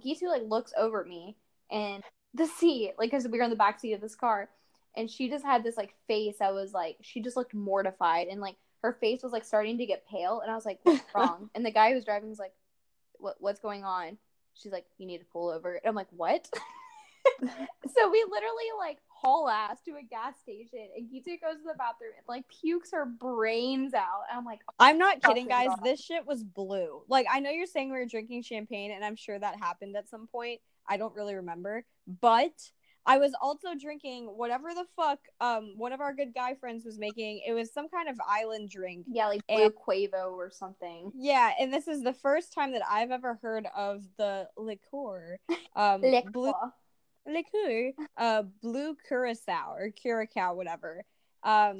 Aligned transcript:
Gitu 0.00 0.28
like 0.28 0.42
looks 0.46 0.72
over 0.76 1.02
at 1.02 1.08
me 1.08 1.36
and 1.70 2.02
the 2.34 2.46
seat, 2.46 2.94
like 2.98 3.10
because 3.10 3.26
we 3.26 3.38
were 3.38 3.44
in 3.44 3.50
the 3.50 3.56
back 3.56 3.80
seat 3.80 3.92
of 3.92 4.00
this 4.00 4.14
car, 4.14 4.48
and 4.96 5.10
she 5.10 5.28
just 5.28 5.44
had 5.44 5.64
this 5.64 5.76
like 5.76 5.94
face 6.06 6.36
that 6.38 6.54
was 6.54 6.72
like 6.72 6.96
she 7.02 7.20
just 7.20 7.36
looked 7.36 7.54
mortified 7.54 8.28
and 8.28 8.40
like 8.40 8.56
her 8.82 8.96
face 9.00 9.22
was 9.22 9.32
like 9.32 9.44
starting 9.44 9.78
to 9.78 9.86
get 9.86 10.06
pale, 10.08 10.40
and 10.40 10.50
I 10.50 10.54
was 10.54 10.64
like, 10.66 10.80
"What's 10.82 11.02
wrong?" 11.14 11.50
and 11.54 11.64
the 11.64 11.70
guy 11.70 11.90
who 11.90 11.96
was 11.96 12.04
driving 12.04 12.28
was 12.28 12.38
like, 12.38 12.54
"What 13.18 13.36
what's 13.40 13.60
going 13.60 13.84
on?" 13.84 14.18
She's 14.54 14.72
like, 14.72 14.86
"You 14.98 15.06
need 15.06 15.18
to 15.18 15.26
pull 15.32 15.50
over." 15.50 15.74
And 15.74 15.86
I'm 15.86 15.94
like, 15.94 16.08
"What?" 16.10 16.48
so 17.42 18.10
we 18.10 18.24
literally 18.30 18.70
like 18.78 18.98
haul 19.20 19.48
ass 19.48 19.78
to 19.84 19.92
a 19.96 20.02
gas 20.02 20.34
station 20.42 20.88
and 20.96 21.06
Gitu 21.10 21.40
goes 21.40 21.56
to 21.58 21.64
the 21.66 21.74
bathroom 21.76 22.12
and 22.16 22.24
like 22.26 22.44
pukes 22.48 22.90
her 22.92 23.04
brains 23.04 23.92
out. 23.94 24.22
And 24.30 24.38
I'm 24.38 24.44
like, 24.44 24.60
oh, 24.68 24.74
I'm 24.78 24.98
not 24.98 25.22
kidding, 25.22 25.46
guys. 25.46 25.68
God. 25.68 25.80
This 25.84 26.00
shit 26.00 26.26
was 26.26 26.42
blue. 26.42 27.02
Like, 27.08 27.26
I 27.30 27.40
know 27.40 27.50
you're 27.50 27.66
saying 27.66 27.92
we 27.92 27.98
were 27.98 28.06
drinking 28.06 28.42
champagne, 28.42 28.92
and 28.92 29.04
I'm 29.04 29.16
sure 29.16 29.38
that 29.38 29.58
happened 29.58 29.96
at 29.96 30.08
some 30.08 30.26
point. 30.26 30.60
I 30.88 30.96
don't 30.96 31.14
really 31.14 31.34
remember, 31.34 31.84
but 32.20 32.52
I 33.06 33.18
was 33.18 33.32
also 33.40 33.68
drinking 33.80 34.26
whatever 34.26 34.74
the 34.74 34.84
fuck 34.96 35.18
um 35.40 35.74
one 35.76 35.92
of 35.92 36.00
our 36.00 36.12
good 36.14 36.34
guy 36.34 36.54
friends 36.54 36.84
was 36.84 36.98
making. 36.98 37.42
It 37.46 37.52
was 37.52 37.72
some 37.72 37.88
kind 37.88 38.08
of 38.08 38.16
island 38.26 38.70
drink. 38.70 39.06
yeah, 39.10 39.26
like 39.28 39.46
blue 39.46 39.64
And- 39.66 39.74
Quavo 39.74 40.32
or 40.32 40.50
something. 40.50 41.12
Yeah, 41.14 41.50
and 41.58 41.72
this 41.72 41.88
is 41.88 42.02
the 42.02 42.12
first 42.12 42.52
time 42.52 42.72
that 42.72 42.82
I've 42.88 43.10
ever 43.10 43.38
heard 43.42 43.66
of 43.76 44.02
the 44.16 44.48
liqueur. 44.56 45.38
Um 45.76 46.00
blue 46.00 46.10
Liquor. 46.46 46.72
Liqueur, 47.26 47.92
uh, 48.16 48.42
blue 48.62 48.96
curacao 49.08 49.72
or 49.74 49.90
curacao, 49.90 50.54
whatever. 50.54 51.04
Um, 51.42 51.76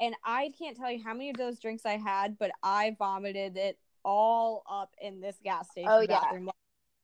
and 0.00 0.14
I 0.24 0.52
can't 0.58 0.76
tell 0.76 0.90
you 0.90 1.02
how 1.02 1.12
many 1.12 1.30
of 1.30 1.36
those 1.36 1.58
drinks 1.58 1.84
I 1.84 1.96
had, 1.96 2.38
but 2.38 2.50
I 2.62 2.96
vomited 2.98 3.56
it 3.56 3.78
all 4.04 4.62
up 4.70 4.94
in 5.00 5.20
this 5.20 5.36
gas 5.44 5.70
station 5.70 5.90
Oh, 5.92 6.00
yeah. 6.00 6.20
bathroom. 6.20 6.50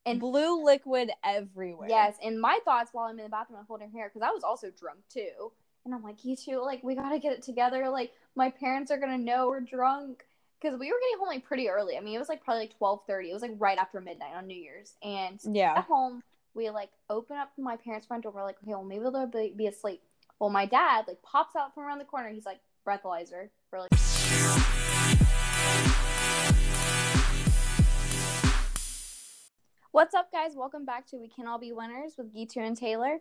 And- 0.05 0.19
blue 0.19 0.63
liquid 0.63 1.11
everywhere. 1.23 1.89
Yes, 1.89 2.15
and 2.23 2.39
my 2.39 2.59
thoughts 2.63 2.91
while 2.93 3.07
I'm 3.07 3.19
in 3.19 3.25
the 3.25 3.29
bathroom, 3.29 3.59
I'm 3.59 3.65
holding 3.65 3.91
her 3.91 3.97
hair 3.99 4.09
because 4.13 4.25
I 4.27 4.31
was 4.31 4.43
also 4.43 4.71
drunk 4.71 4.99
too. 5.09 5.51
And 5.83 5.93
I'm 5.93 6.01
like, 6.03 6.23
you 6.23 6.35
two, 6.35 6.61
like, 6.61 6.81
we 6.83 6.95
gotta 6.95 7.19
get 7.19 7.33
it 7.33 7.41
together. 7.43 7.89
Like, 7.89 8.11
my 8.35 8.49
parents 8.49 8.89
are 8.89 8.97
gonna 8.97 9.17
know 9.17 9.47
we're 9.47 9.59
drunk 9.59 10.25
because 10.61 10.79
we 10.79 10.91
were 10.91 10.97
getting 10.99 11.19
home 11.19 11.27
like 11.27 11.43
pretty 11.45 11.69
early. 11.69 11.97
I 11.97 12.01
mean, 12.01 12.15
it 12.15 12.19
was 12.19 12.29
like 12.29 12.43
probably 12.43 12.63
like 12.63 12.77
twelve 12.77 13.01
thirty. 13.05 13.29
It 13.29 13.33
was 13.33 13.41
like 13.41 13.55
right 13.57 13.77
after 13.77 13.99
midnight 14.01 14.33
on 14.35 14.47
New 14.47 14.55
Year's. 14.57 14.95
And 15.03 15.39
Yeah. 15.43 15.73
at 15.77 15.83
home, 15.85 16.23
we 16.57 16.69
like 16.71 16.89
open 17.09 17.37
up 17.37 17.51
my 17.57 17.77
parents' 17.77 18.07
front 18.07 18.23
door. 18.23 18.33
We're 18.35 18.43
like, 18.43 18.57
okay, 18.63 18.71
well, 18.71 18.83
maybe 18.83 19.03
they'll 19.03 19.27
be, 19.27 19.53
be 19.55 19.67
asleep. 19.67 20.01
Well, 20.39 20.49
my 20.49 20.65
dad 20.65 21.05
like 21.07 21.21
pops 21.21 21.55
out 21.55 21.73
from 21.73 21.83
around 21.83 21.99
the 21.99 22.05
corner. 22.05 22.29
He's 22.29 22.47
like, 22.47 22.59
breathalyzer. 22.85 23.49
We're 23.71 23.81
like, 23.81 23.91
what's 29.91 30.15
up, 30.15 30.31
guys? 30.31 30.53
Welcome 30.55 30.83
back 30.83 31.05
to 31.09 31.17
We 31.17 31.27
Can 31.27 31.47
All 31.47 31.59
Be 31.59 31.71
Winners 31.73 32.15
with 32.17 32.33
Gitu 32.35 32.57
and 32.57 32.75
Taylor. 32.75 33.19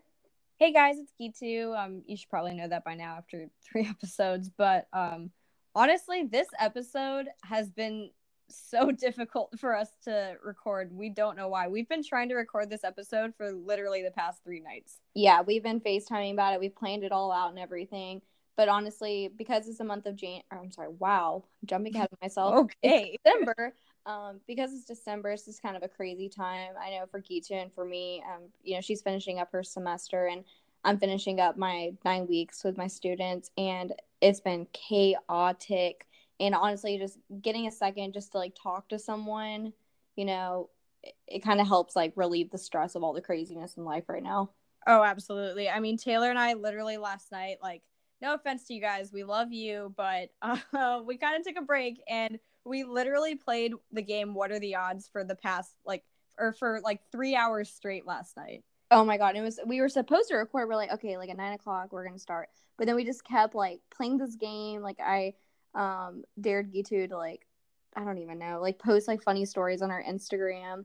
Hey 0.59 0.73
guys, 0.73 0.97
it's 0.99 1.13
Gitu. 1.21 1.77
Um, 1.77 2.03
you 2.07 2.17
should 2.17 2.31
probably 2.31 2.55
know 2.55 2.69
that 2.69 2.85
by 2.85 2.95
now 2.95 3.17
after 3.19 3.49
three 3.63 3.87
episodes. 3.91 4.51
But 4.57 4.89
um, 4.95 5.31
honestly, 5.75 6.25
this 6.25 6.49
episode 6.59 7.27
has 7.45 7.69
been 7.69 8.11
so 8.49 8.91
difficult 8.99 9.59
for 9.59 9.75
us 9.75 9.89
to 10.05 10.37
record. 10.45 10.93
We 10.93 11.11
don't 11.11 11.37
know 11.37 11.49
why. 11.49 11.69
We've 11.69 11.89
been 11.89 12.05
trying 12.05 12.29
to 12.31 12.35
record 12.35 12.71
this 12.71 12.85
episode 12.85 13.35
for 13.37 13.51
literally 13.53 14.03
the 14.03 14.11
past 14.11 14.43
three 14.45 14.61
nights. 14.61 14.99
yeah, 15.15 15.43
we've 15.43 15.63
been 15.63 15.81
FaceTiming 15.81 16.33
about 16.33 16.55
it. 16.55 16.61
We've 16.61 16.75
planned 16.75 17.05
it 17.05 17.13
all 17.13 17.33
out 17.33 17.51
and 17.51 17.59
everything. 17.59 18.23
But 18.57 18.69
honestly, 18.71 19.31
because 19.37 19.69
it's 19.69 19.79
the 19.79 19.85
month 19.85 20.07
of 20.07 20.17
Jan, 20.17 20.41
or 20.51 20.59
I'm 20.59 20.71
sorry, 20.71 20.89
wow, 20.99 21.45
I'm 21.63 21.67
jumping 21.67 21.95
ahead 21.95 22.09
of 22.11 22.19
myself. 22.23 22.55
Okay. 22.85 23.19
December. 23.23 23.75
Um, 24.07 24.41
because 24.47 24.73
it's 24.73 24.85
December, 24.85 25.33
it's 25.33 25.45
just 25.45 25.61
kind 25.61 25.77
of 25.77 25.83
a 25.83 25.89
crazy 25.89 26.29
time. 26.29 26.71
I 26.81 26.91
know 26.93 27.07
for 27.11 27.21
Gitu 27.21 27.51
and 27.51 27.73
for 27.73 27.85
me, 27.85 28.23
um, 28.33 28.45
you 28.63 28.75
know, 28.75 28.81
she's 28.81 29.03
finishing 29.03 29.41
up 29.41 29.51
her 29.53 29.63
semester 29.63 30.29
and 30.29 30.45
I'm 30.85 30.99
finishing 30.99 31.41
up 31.41 31.59
my 31.59 31.93
nine 32.05 32.29
weeks 32.29 32.63
with 32.63 32.77
my 32.77 32.87
students, 32.87 33.51
and 33.59 33.93
it's 34.21 34.41
been 34.41 34.69
chaotic. 34.73 36.07
And 36.39 36.55
honestly, 36.55 36.99
just 36.99 37.19
getting 37.41 37.67
a 37.67 37.73
second 37.73 38.13
just 38.13 38.33
to 38.33 38.39
like 38.39 38.55
talk 38.61 38.89
to 38.91 38.99
someone, 38.99 39.73
you 40.17 40.25
know, 40.25 40.71
it, 41.03 41.15
it 41.27 41.43
kind 41.43 41.61
of 41.61 41.67
helps 41.67 41.97
like 41.97 42.13
relieve 42.17 42.51
the 42.51 42.59
stress 42.59 42.95
of 42.95 43.03
all 43.03 43.13
the 43.13 43.23
craziness 43.23 43.77
in 43.77 43.85
life 43.85 44.05
right 44.09 44.23
now. 44.23 44.51
Oh, 44.87 45.03
absolutely. 45.03 45.69
I 45.69 45.81
mean, 45.81 45.97
Taylor 45.97 46.31
and 46.31 46.39
I 46.39 46.55
literally 46.55 46.97
last 46.97 47.33
night, 47.33 47.57
like, 47.63 47.83
no 48.23 48.35
offense 48.35 48.65
to 48.65 48.75
you 48.75 48.81
guys, 48.81 49.13
we 49.13 49.25
love 49.25 49.53
you, 49.53 49.93
but 49.97 50.31
uh, 50.43 51.01
we 51.05 51.17
kind 51.17 51.37
of 51.37 51.45
took 51.45 51.63
a 51.63 51.67
break 51.67 52.01
and 52.09 52.39
we 52.65 52.85
literally 52.85 53.35
played 53.35 53.73
the 53.93 54.03
game 54.03 54.35
What 54.35 54.53
Are 54.53 54.59
the 54.59 54.77
Odds 54.77 55.09
for 55.11 55.25
the 55.25 55.35
past, 55.35 55.73
like, 55.85 56.05
or 56.39 56.53
for 56.53 56.81
like 56.83 57.01
three 57.11 57.35
hours 57.35 57.71
straight 57.71 58.07
last 58.07 58.37
night. 58.37 58.63
Oh 58.91 59.05
my 59.05 59.17
god! 59.17 59.35
It 59.35 59.43
was 59.43 59.59
we 59.67 59.81
were 59.81 59.89
supposed 59.89 60.29
to 60.29 60.37
record. 60.37 60.69
We're 60.69 60.77
like, 60.77 60.93
okay, 60.93 61.17
like 61.17 61.29
at 61.29 61.37
nine 61.37 61.55
o'clock, 61.55 61.93
we're 61.93 62.07
gonna 62.07 62.19
start. 62.19 62.49
But 62.79 62.87
then 62.87 62.95
we 62.95 63.05
just 63.05 63.25
kept 63.25 63.55
like 63.55 63.81
playing 63.95 64.19
this 64.19 64.37
game. 64.37 64.81
Like 64.81 65.01
I 65.01 65.35
um 65.77 66.25
dared 66.41 66.73
Gitu 66.73 67.09
to 67.09 67.17
like 67.17 67.47
I 67.95 68.05
don't 68.05 68.19
even 68.19 68.39
know 68.39 68.59
like 68.61 68.79
post 68.79 69.07
like 69.09 69.23
funny 69.23 69.45
stories 69.45 69.83
on 69.83 69.91
our 69.91 70.03
Instagram. 70.03 70.85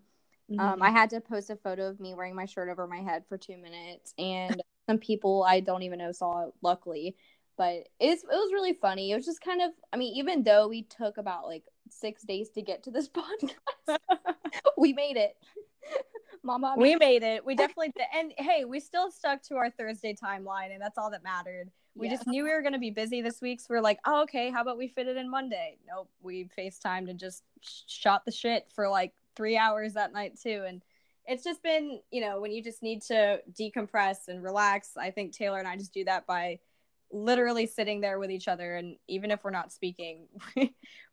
Mm-hmm. 0.51 0.59
Um, 0.59 0.81
I 0.81 0.91
had 0.91 1.09
to 1.11 1.21
post 1.21 1.49
a 1.49 1.55
photo 1.55 1.87
of 1.87 1.99
me 1.99 2.13
wearing 2.13 2.35
my 2.35 2.45
shirt 2.45 2.69
over 2.69 2.87
my 2.87 2.99
head 2.99 3.23
for 3.27 3.37
two 3.37 3.57
minutes, 3.57 4.13
and 4.17 4.61
some 4.87 4.97
people 4.97 5.43
I 5.43 5.59
don't 5.59 5.83
even 5.83 5.99
know 5.99 6.11
saw 6.11 6.47
it. 6.47 6.53
Luckily, 6.61 7.15
but 7.57 7.87
it's 7.99 8.23
it 8.23 8.27
was 8.27 8.53
really 8.53 8.73
funny. 8.73 9.11
It 9.11 9.15
was 9.15 9.25
just 9.25 9.41
kind 9.41 9.61
of 9.61 9.71
I 9.91 9.97
mean, 9.97 10.15
even 10.15 10.43
though 10.43 10.67
we 10.67 10.83
took 10.83 11.17
about 11.17 11.47
like 11.47 11.63
six 11.89 12.23
days 12.23 12.49
to 12.51 12.61
get 12.61 12.83
to 12.83 12.91
this 12.91 13.09
podcast, 13.89 13.97
we 14.77 14.93
made 14.93 15.17
it. 15.17 15.35
Mama, 16.43 16.75
we 16.77 16.95
made 16.95 17.23
it. 17.23 17.45
We 17.45 17.55
definitely 17.55 17.91
did. 17.95 18.07
And 18.17 18.33
hey, 18.37 18.65
we 18.65 18.79
still 18.79 19.11
stuck 19.11 19.43
to 19.43 19.55
our 19.55 19.69
Thursday 19.69 20.15
timeline, 20.15 20.71
and 20.73 20.81
that's 20.81 20.97
all 20.97 21.11
that 21.11 21.23
mattered. 21.23 21.69
We 21.95 22.07
Yeah. 22.07 22.13
just 22.15 22.27
knew 22.27 22.43
we 22.43 22.51
were 22.51 22.61
going 22.61 22.73
to 22.73 22.79
be 22.79 22.91
busy 22.91 23.21
this 23.21 23.41
week. 23.41 23.59
So 23.59 23.67
we're 23.69 23.81
like, 23.81 23.99
oh, 24.05 24.23
okay, 24.23 24.49
how 24.49 24.61
about 24.61 24.77
we 24.77 24.87
fit 24.87 25.07
it 25.07 25.17
in 25.17 25.29
Monday? 25.29 25.77
Nope. 25.87 26.09
We 26.21 26.49
FaceTimed 26.57 27.09
and 27.09 27.19
just 27.19 27.43
sh- 27.61 27.81
shot 27.87 28.23
the 28.25 28.31
shit 28.31 28.67
for 28.73 28.87
like 28.87 29.13
three 29.35 29.57
hours 29.57 29.93
that 29.93 30.13
night, 30.13 30.39
too. 30.41 30.63
And 30.67 30.81
it's 31.25 31.43
just 31.43 31.61
been, 31.61 31.99
you 32.11 32.21
know, 32.21 32.39
when 32.39 32.51
you 32.51 32.63
just 32.63 32.81
need 32.81 33.01
to 33.03 33.41
decompress 33.59 34.27
and 34.27 34.41
relax, 34.41 34.91
I 34.97 35.11
think 35.11 35.33
Taylor 35.33 35.59
and 35.59 35.67
I 35.67 35.75
just 35.75 35.93
do 35.93 36.05
that 36.05 36.25
by 36.25 36.59
literally 37.11 37.67
sitting 37.67 37.99
there 37.99 38.19
with 38.19 38.31
each 38.31 38.47
other. 38.47 38.75
And 38.75 38.95
even 39.07 39.29
if 39.31 39.43
we're 39.43 39.51
not 39.51 39.71
speaking, 39.73 40.27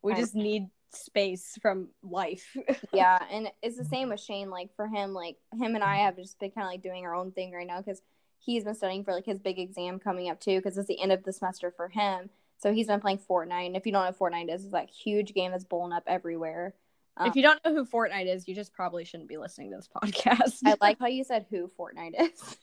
we 0.01 0.15
just 0.15 0.33
need 0.33 0.67
space 0.91 1.57
from 1.61 1.89
life. 2.01 2.55
yeah 2.93 3.19
and 3.31 3.51
it's 3.61 3.77
the 3.77 3.85
same 3.85 4.09
with 4.09 4.19
shane 4.19 4.49
like 4.49 4.75
for 4.75 4.87
him 4.87 5.13
like 5.13 5.35
him 5.53 5.75
and 5.75 5.83
i 5.83 5.97
have 5.97 6.15
just 6.15 6.39
been 6.39 6.49
kind 6.49 6.65
of 6.65 6.71
like 6.71 6.81
doing 6.81 7.05
our 7.05 7.13
own 7.13 7.31
thing 7.31 7.51
right 7.51 7.67
now 7.67 7.77
because 7.77 8.01
he's 8.39 8.63
been 8.63 8.75
studying 8.75 9.03
for 9.03 9.13
like 9.13 9.25
his 9.25 9.39
big 9.39 9.59
exam 9.59 9.99
coming 9.99 10.29
up 10.29 10.39
too 10.39 10.57
because 10.57 10.77
it's 10.77 10.87
the 10.87 11.01
end 11.01 11.11
of 11.11 11.23
the 11.23 11.33
semester 11.33 11.71
for 11.75 11.87
him 11.89 12.29
so 12.57 12.73
he's 12.73 12.87
been 12.87 12.99
playing 12.99 13.19
fortnite 13.19 13.67
and 13.67 13.75
if 13.75 13.85
you 13.85 13.91
don't 13.91 14.03
know 14.03 14.11
what 14.21 14.31
fortnite 14.33 14.53
is 14.53 14.63
it's 14.63 14.73
like 14.73 14.89
huge 14.89 15.33
game 15.33 15.51
that's 15.51 15.63
blowing 15.63 15.93
up 15.93 16.03
everywhere 16.07 16.73
if 17.21 17.35
you 17.35 17.45
um, 17.45 17.57
don't 17.61 17.65
know 17.65 17.73
who 17.75 17.85
Fortnite 17.85 18.33
is, 18.33 18.47
you 18.47 18.55
just 18.55 18.71
probably 18.71 19.03
shouldn't 19.03 19.27
be 19.27 19.35
listening 19.35 19.71
to 19.71 19.75
this 19.75 19.89
podcast. 19.95 20.59
i 20.65 20.75
like 20.79 20.97
how 20.99 21.07
you 21.07 21.23
said 21.25 21.45
who 21.49 21.69
fortnite 21.77 22.13
is 22.19 22.57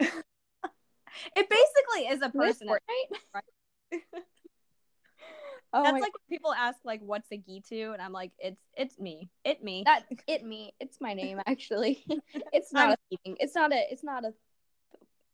it 1.36 1.48
basically 1.48 2.06
is 2.10 2.20
a 2.22 2.28
Who 2.28 2.42
is 2.42 2.56
person. 2.58 2.68
fortnite 2.68 3.20
oh 5.72 5.82
That's 5.82 5.92
like 5.92 6.02
when 6.02 6.28
people 6.30 6.52
ask 6.52 6.78
like 6.84 7.00
what's 7.02 7.30
a 7.32 7.36
Gitu 7.38 7.92
and 7.92 8.00
I'm 8.02 8.12
like 8.12 8.32
it's 8.38 8.60
it's 8.76 8.98
me. 8.98 9.30
It 9.44 9.62
me. 9.62 9.82
that 9.86 10.04
it 10.26 10.44
me 10.44 10.74
it's 10.80 11.00
my 11.00 11.14
name 11.14 11.40
actually 11.46 12.04
it's 12.52 12.72
not 12.72 12.88
I'm- 12.90 12.96
a 13.12 13.16
thing. 13.24 13.36
it's 13.40 13.54
not 13.54 13.72
a 13.72 13.82
it's 13.90 14.04
not 14.04 14.24
a 14.24 14.32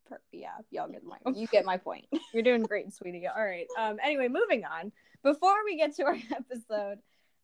per, 0.06 0.20
yeah 0.32 0.52
y'all 0.70 0.88
get 0.88 1.02
my 1.04 1.16
you 1.34 1.46
get 1.46 1.64
my 1.64 1.76
point 1.76 2.06
You're 2.32 2.42
doing 2.42 2.62
great, 2.62 2.92
sweetie. 2.92 3.26
All 3.26 3.44
right. 3.44 3.66
Um 3.78 3.98
anyway, 4.02 4.28
moving 4.28 4.64
on. 4.64 4.92
Before 5.22 5.54
we 5.64 5.76
get 5.76 5.94
to 5.96 6.04
our 6.04 6.16
episode, 6.36 6.98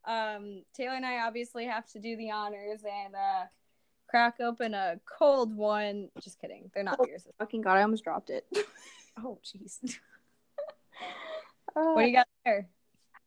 um 0.04 0.62
Taylor 0.74 0.94
and 0.96 1.06
I 1.06 1.20
obviously 1.26 1.66
have 1.66 1.86
to 1.92 1.98
do 1.98 2.16
the 2.16 2.30
honors 2.30 2.80
and 2.84 3.14
uh 3.14 3.44
crack 4.08 4.40
open 4.40 4.74
a 4.74 4.98
cold 5.06 5.54
one. 5.54 6.08
Just 6.20 6.40
kidding. 6.40 6.70
They're 6.74 6.82
not 6.82 6.98
Oh. 7.00 7.04
beers. 7.04 7.26
fucking 7.38 7.60
god 7.62 7.76
i 7.76 7.82
almost 7.82 8.04
dropped 8.04 8.30
it 8.30 8.46
Oh 9.22 9.38
jeez. 9.44 9.96
Uh, 11.76 11.92
What 11.92 12.02
do 12.02 12.08
you 12.08 12.14
got 12.16 12.26
there? 12.44 12.68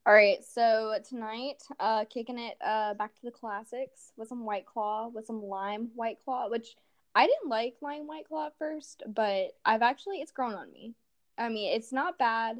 All 0.06 0.14
right, 0.14 0.44
so 0.44 0.96
tonight, 1.08 1.64
uh, 1.80 2.04
kicking 2.06 2.38
it 2.38 2.58
uh 2.60 2.94
back 2.96 3.16
to 3.16 3.22
the 3.24 3.32
classics 3.32 4.12
with 4.18 4.28
some 4.28 4.44
White 4.46 4.66
Claw, 4.66 5.08
with 5.08 5.26
some 5.26 5.42
lime 5.42 5.92
White 5.96 6.18
Claw, 6.26 6.50
which 6.50 6.76
I 7.16 7.28
didn't 7.28 7.50
like 7.50 7.76
lime 7.82 8.08
White 8.08 8.28
Claw 8.28 8.48
at 8.48 8.58
first, 8.58 9.04
but 9.08 9.52
I've 9.66 9.82
actually 9.82 10.18
it's 10.18 10.32
grown 10.32 10.54
on 10.54 10.72
me. 10.72 10.96
I 11.38 11.50
mean, 11.50 11.74
it's 11.74 11.92
not 11.92 12.18
bad, 12.18 12.60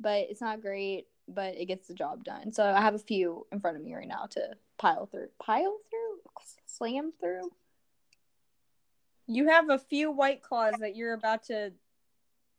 but 0.00 0.26
it's 0.28 0.40
not 0.40 0.60
great, 0.60 1.06
but 1.28 1.56
it 1.56 1.66
gets 1.66 1.88
the 1.88 1.94
job 1.94 2.24
done. 2.24 2.52
So 2.52 2.64
I 2.64 2.80
have 2.80 2.94
a 2.94 3.00
few 3.00 3.46
in 3.52 3.60
front 3.60 3.76
of 3.76 3.82
me 3.82 3.94
right 3.94 4.08
now 4.08 4.26
to 4.30 4.50
pile 4.78 5.06
through, 5.06 5.28
pile 5.40 5.78
through, 5.90 6.20
slam 6.66 7.12
through. 7.20 7.50
You 9.28 9.48
have 9.48 9.70
a 9.70 9.78
few 9.78 10.10
white 10.10 10.42
claws 10.42 10.74
that 10.80 10.94
you're 10.94 11.14
about 11.14 11.44
to 11.44 11.72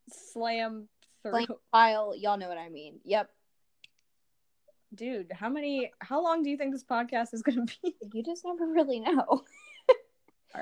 slam 0.09 0.87
through. 1.23 1.45
Slam, 1.45 1.47
pile, 1.71 2.13
y'all 2.15 2.37
know 2.37 2.49
what 2.49 2.57
I 2.57 2.69
mean. 2.69 2.99
Yep, 3.03 3.29
Dude, 4.95 5.31
how 5.33 5.49
many 5.49 5.91
how 5.99 6.23
long 6.23 6.43
do 6.43 6.49
you 6.49 6.57
think 6.57 6.71
this 6.71 6.83
podcast 6.83 7.33
is 7.33 7.41
gonna 7.41 7.65
be? 7.83 7.95
you 8.13 8.23
just 8.23 8.45
never 8.45 8.67
really 8.67 8.99
know. 8.99 9.43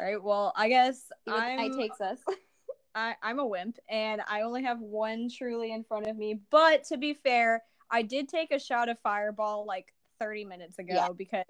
right. 0.02 0.22
Well, 0.22 0.54
I 0.56 0.70
guess 0.70 1.12
night 1.28 1.74
takes 1.78 2.02
us. 2.02 2.20
I, 2.96 3.16
I'm 3.22 3.40
a 3.40 3.46
wimp 3.46 3.78
and 3.90 4.22
I 4.28 4.42
only 4.42 4.64
have 4.64 4.80
one 4.80 5.30
truly 5.30 5.74
in 5.74 5.84
front 5.84 6.08
of 6.08 6.16
me. 6.18 6.40
But 6.50 6.86
to 6.86 6.98
be 6.98 7.14
fair, 7.14 7.62
I 7.92 8.02
did 8.04 8.30
take 8.30 8.52
a 8.52 8.60
shot 8.60 8.88
of 8.90 8.98
Fireball 9.00 9.66
like 9.66 9.94
30 10.20 10.46
minutes 10.46 10.80
ago 10.80 10.94
Yeah. 10.96 11.10
because, 11.16 11.44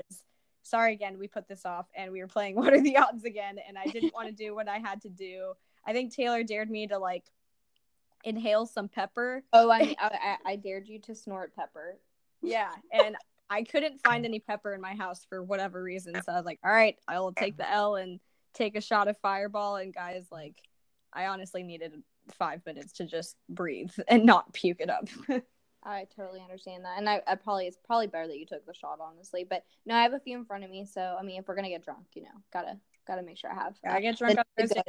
sorry 0.63 0.93
again, 0.93 1.19
we 1.19 1.27
put 1.27 1.47
this 1.47 1.63
off 1.65 1.85
and 1.95 2.11
we 2.11 2.19
were 2.21 2.27
playing 2.27 2.55
What 2.57 2.73
Are 2.73 2.81
the 2.81 2.97
Odds 2.97 3.25
again. 3.25 3.57
And 3.67 3.77
I 3.77 3.85
didn't 3.85 4.13
want 4.13 4.27
to 4.27 4.33
do 4.33 4.55
what 4.55 4.67
I 4.67 4.79
had 4.79 5.01
to 5.03 5.09
do. 5.09 5.53
I 5.85 5.93
think 5.93 6.15
Taylor 6.15 6.43
dared 6.43 6.71
me 6.71 6.87
to 6.87 6.97
like 6.97 7.25
inhale 8.23 8.65
some 8.65 8.89
pepper. 8.89 9.43
oh, 9.53 9.69
I, 9.71 9.95
I 9.99 10.37
I 10.45 10.55
dared 10.55 10.87
you 10.87 10.99
to 11.01 11.13
snort 11.13 11.55
pepper. 11.55 11.97
Yeah. 12.41 12.71
And 12.91 13.15
I 13.51 13.61
couldn't 13.61 14.01
find 14.03 14.25
any 14.25 14.39
pepper 14.39 14.73
in 14.73 14.81
my 14.81 14.95
house 14.95 15.25
for 15.29 15.43
whatever 15.43 15.83
reason. 15.83 16.15
So 16.23 16.31
I 16.31 16.37
was 16.37 16.45
like, 16.45 16.59
all 16.65 16.71
right, 16.71 16.97
I 17.07 17.19
will 17.19 17.33
take 17.33 17.57
the 17.57 17.69
L 17.69 17.95
and 17.97 18.19
take 18.55 18.75
a 18.75 18.81
shot 18.81 19.07
of 19.07 19.17
Fireball. 19.19 19.75
And 19.75 19.93
guys, 19.93 20.25
like, 20.31 20.55
I 21.13 21.27
honestly 21.27 21.63
needed 21.63 21.93
five 22.33 22.65
minutes 22.65 22.93
to 22.93 23.05
just 23.05 23.35
breathe 23.49 23.91
and 24.07 24.25
not 24.25 24.53
puke 24.53 24.79
it 24.79 24.89
up. 24.89 25.07
I 25.87 26.07
totally 26.15 26.41
understand 26.41 26.83
that, 26.83 26.97
and 26.97 27.07
I, 27.07 27.21
I 27.27 27.35
probably 27.35 27.67
it's 27.67 27.77
probably 27.85 28.07
better 28.07 28.27
that 28.27 28.39
you 28.39 28.47
took 28.47 28.65
the 28.65 28.73
shot, 28.73 28.97
honestly. 28.99 29.45
But 29.47 29.63
no, 29.85 29.93
I 29.93 30.01
have 30.01 30.13
a 30.13 30.19
few 30.19 30.35
in 30.35 30.43
front 30.43 30.63
of 30.63 30.71
me, 30.71 30.83
so 30.83 31.15
I 31.19 31.21
mean, 31.21 31.39
if 31.39 31.47
we're 31.47 31.55
gonna 31.55 31.69
get 31.69 31.85
drunk, 31.85 32.07
you 32.15 32.23
know, 32.23 32.29
gotta 32.51 32.79
gotta 33.07 33.21
make 33.21 33.37
sure 33.37 33.51
I 33.51 33.53
have. 33.53 33.75
I 33.87 34.01
get 34.01 34.17
drunk 34.17 34.33
the- 34.33 34.39
on 34.39 34.67
Thursday. 34.67 34.81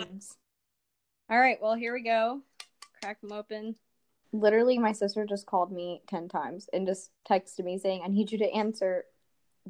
All 1.28 1.38
right, 1.38 1.58
well, 1.60 1.74
here 1.74 1.92
we 1.92 2.02
go. 2.02 2.40
Crack 3.02 3.20
them 3.20 3.32
open. 3.32 3.76
Literally, 4.32 4.78
my 4.78 4.92
sister 4.92 5.26
just 5.26 5.44
called 5.44 5.70
me 5.70 6.00
ten 6.08 6.28
times 6.28 6.66
and 6.72 6.86
just 6.86 7.10
texted 7.28 7.64
me 7.64 7.78
saying, 7.78 8.00
"I 8.02 8.08
need 8.08 8.32
you 8.32 8.38
to 8.38 8.50
answer." 8.50 9.04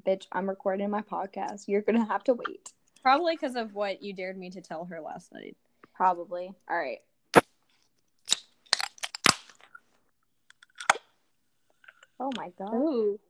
Bitch, 0.06 0.26
I'm 0.31 0.48
recording 0.48 0.90
my 0.90 1.02
podcast. 1.02 1.66
You're 1.66 1.82
gonna 1.82 2.04
have 2.04 2.22
to 2.25 2.34
wait. 2.34 2.72
Probably 3.06 3.37
because 3.37 3.55
of 3.55 3.73
what 3.73 4.03
you 4.03 4.12
dared 4.12 4.37
me 4.37 4.50
to 4.50 4.61
tell 4.61 4.87
her 4.87 5.00
last 5.00 5.32
night. 5.32 5.56
Probably. 5.94 6.53
All 6.69 6.76
right. 6.76 6.99
Oh 12.19 12.32
my 12.37 12.50
god. 12.58 12.75
Ooh, 12.75 13.20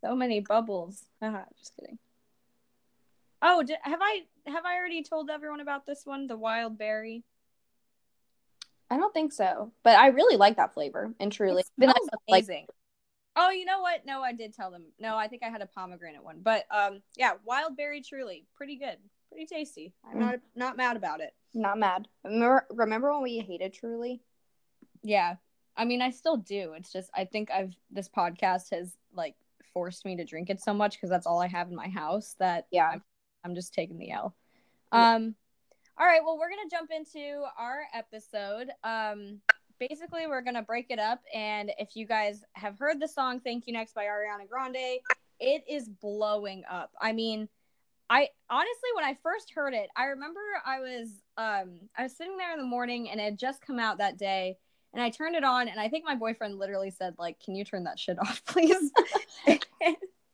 so 0.00 0.16
many 0.16 0.40
bubbles. 0.40 1.04
Haha, 1.20 1.42
just 1.58 1.76
kidding. 1.76 1.98
Oh, 3.42 3.62
did, 3.62 3.76
have 3.82 4.00
I 4.00 4.22
have 4.46 4.64
I 4.64 4.76
already 4.78 5.02
told 5.02 5.28
everyone 5.28 5.60
about 5.60 5.84
this 5.84 6.06
one, 6.06 6.26
the 6.26 6.38
wild 6.38 6.78
berry? 6.78 7.22
I 8.88 8.96
don't 8.96 9.12
think 9.12 9.34
so, 9.34 9.72
but 9.82 9.98
I 9.98 10.06
really 10.06 10.38
like 10.38 10.56
that 10.56 10.72
flavor. 10.72 11.12
And 11.20 11.30
truly, 11.30 11.60
It 11.60 11.66
Been 11.76 11.88
like- 11.88 11.96
amazing. 12.30 12.66
Oh, 13.40 13.50
you 13.50 13.64
know 13.64 13.80
what? 13.80 14.04
No, 14.06 14.22
I 14.22 14.32
did 14.32 14.52
tell 14.54 14.70
them. 14.70 14.84
No, 14.98 15.16
I 15.16 15.26
think 15.28 15.42
I 15.42 15.48
had 15.48 15.62
a 15.62 15.66
pomegranate 15.66 16.22
one, 16.24 16.40
but 16.42 16.64
um, 16.70 17.02
yeah, 17.16 17.32
wild 17.44 17.76
berry, 17.76 18.02
truly, 18.02 18.46
pretty 18.54 18.76
good, 18.76 18.98
pretty 19.28 19.46
tasty. 19.46 19.92
I'm 20.04 20.16
Mm. 20.16 20.20
not 20.20 20.40
not 20.54 20.76
mad 20.76 20.96
about 20.96 21.20
it. 21.20 21.34
not 21.54 21.78
mad. 21.78 22.06
Remember, 22.24 22.66
remember 22.70 23.12
when 23.12 23.22
we 23.22 23.38
hated 23.38 23.72
Truly? 23.72 24.20
Yeah, 25.02 25.36
I 25.76 25.84
mean, 25.84 26.02
I 26.02 26.10
still 26.10 26.36
do. 26.36 26.74
It's 26.76 26.92
just 26.92 27.10
I 27.14 27.24
think 27.24 27.50
I've 27.50 27.74
this 27.90 28.08
podcast 28.08 28.70
has 28.70 28.96
like 29.14 29.34
forced 29.72 30.04
me 30.04 30.16
to 30.16 30.24
drink 30.24 30.50
it 30.50 30.60
so 30.60 30.74
much 30.74 30.92
because 30.96 31.10
that's 31.10 31.26
all 31.26 31.40
I 31.40 31.46
have 31.46 31.68
in 31.68 31.74
my 31.76 31.88
house 31.88 32.34
that 32.38 32.66
Yeah. 32.70 32.88
I'm, 32.90 33.02
I'm 33.44 33.54
just 33.54 33.72
taking 33.72 33.98
the 33.98 34.10
L. 34.10 34.34
Yeah. 34.92 35.14
Um, 35.14 35.34
all 35.98 36.06
right, 36.06 36.20
well, 36.24 36.38
we're 36.38 36.48
gonna 36.50 36.68
jump 36.70 36.90
into 36.90 37.44
our 37.58 37.82
episode. 37.94 38.70
Um, 38.84 39.40
basically, 39.80 40.26
we're 40.28 40.42
gonna 40.42 40.62
break 40.62 40.86
it 40.90 41.00
up, 41.00 41.20
and 41.34 41.72
if 41.78 41.96
you 41.96 42.06
guys 42.06 42.44
have 42.52 42.78
heard 42.78 43.00
the 43.00 43.08
song 43.08 43.40
"Thank 43.40 43.66
You 43.66 43.72
Next" 43.72 43.94
by 43.94 44.04
Ariana 44.04 44.48
Grande, 44.48 45.00
it 45.40 45.64
is 45.68 45.88
blowing 45.88 46.62
up. 46.70 46.92
I 47.00 47.12
mean. 47.12 47.48
I 48.12 48.28
honestly, 48.50 48.90
when 48.96 49.04
I 49.04 49.16
first 49.22 49.52
heard 49.54 49.72
it, 49.72 49.88
I 49.96 50.06
remember 50.06 50.40
I 50.66 50.80
was 50.80 51.10
um 51.36 51.78
I 51.96 52.02
was 52.02 52.16
sitting 52.16 52.36
there 52.36 52.52
in 52.52 52.58
the 52.58 52.66
morning 52.66 53.08
and 53.08 53.20
it 53.20 53.22
had 53.22 53.38
just 53.38 53.64
come 53.64 53.78
out 53.78 53.98
that 53.98 54.18
day, 54.18 54.58
and 54.92 55.00
I 55.00 55.10
turned 55.10 55.36
it 55.36 55.44
on, 55.44 55.68
and 55.68 55.78
I 55.78 55.88
think 55.88 56.04
my 56.04 56.16
boyfriend 56.16 56.58
literally 56.58 56.90
said 56.90 57.14
like, 57.20 57.38
"Can 57.38 57.54
you 57.54 57.64
turn 57.64 57.84
that 57.84 58.00
shit 58.00 58.18
off, 58.18 58.44
please?" 58.46 58.90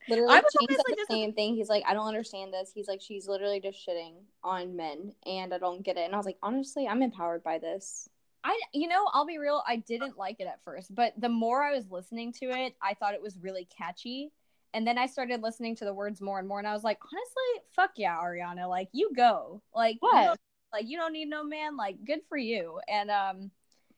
Literally, 0.09 0.33
I 0.33 0.41
was 0.41 0.53
said 0.53 0.69
the 0.87 0.97
just- 0.97 1.11
same 1.11 1.33
thing. 1.33 1.55
He's 1.55 1.69
like, 1.69 1.83
I 1.87 1.93
don't 1.93 2.07
understand 2.07 2.53
this. 2.53 2.71
He's 2.73 2.89
like, 2.89 3.01
she's 3.03 3.27
literally 3.27 3.61
just 3.61 3.87
shitting 3.87 4.15
on 4.43 4.77
men, 4.77 5.13
and 5.27 5.53
I 5.53 5.59
don't 5.59 5.83
get 5.83 5.97
it. 5.97 6.05
And 6.05 6.15
I 6.15 6.17
was 6.17 6.27
like, 6.27 6.39
honestly, 6.43 6.87
I'm 6.87 7.03
empowered 7.03 7.43
by 7.43 7.59
this. 7.59 8.09
I, 8.47 8.61
you 8.73 8.87
know, 8.87 9.09
I'll 9.13 9.27
be 9.27 9.39
real. 9.39 9.65
I 9.67 9.77
didn't 9.77 10.17
like 10.17 10.37
it 10.39 10.47
at 10.47 10.63
first, 10.65 10.95
but 10.95 11.13
the 11.19 11.29
more 11.29 11.65
I 11.65 11.75
was 11.75 11.91
listening 11.91 12.33
to 12.35 12.47
it, 12.47 12.77
I 12.81 12.95
thought 12.95 13.15
it 13.15 13.21
was 13.23 13.37
really 13.37 13.67
catchy. 13.77 14.31
And 14.73 14.87
then 14.87 14.99
I 14.99 15.07
started 15.07 15.43
listening 15.43 15.75
to 15.77 15.85
the 15.85 15.93
words 15.93 16.21
more 16.21 16.39
and 16.39 16.47
more, 16.47 16.61
and 16.61 16.69
I 16.69 16.73
was 16.73 16.85
like, 16.85 16.99
honestly, 17.03 17.65
fuck 17.75 17.91
yeah, 17.97 18.17
Ariana, 18.17 18.69
like 18.69 18.89
you 18.93 19.11
go, 19.17 19.63
like 19.75 19.97
What? 19.99 20.25
don't- 20.25 20.41
like 20.73 20.87
you 20.87 20.97
don't 20.97 21.13
need 21.13 21.29
no 21.29 21.43
man, 21.43 21.77
like 21.77 22.05
good 22.05 22.21
for 22.29 22.37
you. 22.37 22.79
And 22.87 23.11
um, 23.11 23.51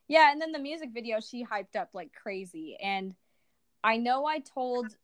yeah, 0.06 0.32
and 0.32 0.40
then 0.40 0.52
the 0.52 0.58
music 0.58 0.90
video 0.94 1.18
she 1.20 1.44
hyped 1.44 1.76
up 1.76 1.90
like 1.92 2.12
crazy, 2.14 2.78
and 2.82 3.14
I 3.84 3.98
know 3.98 4.24
I 4.24 4.38
told, 4.38 4.96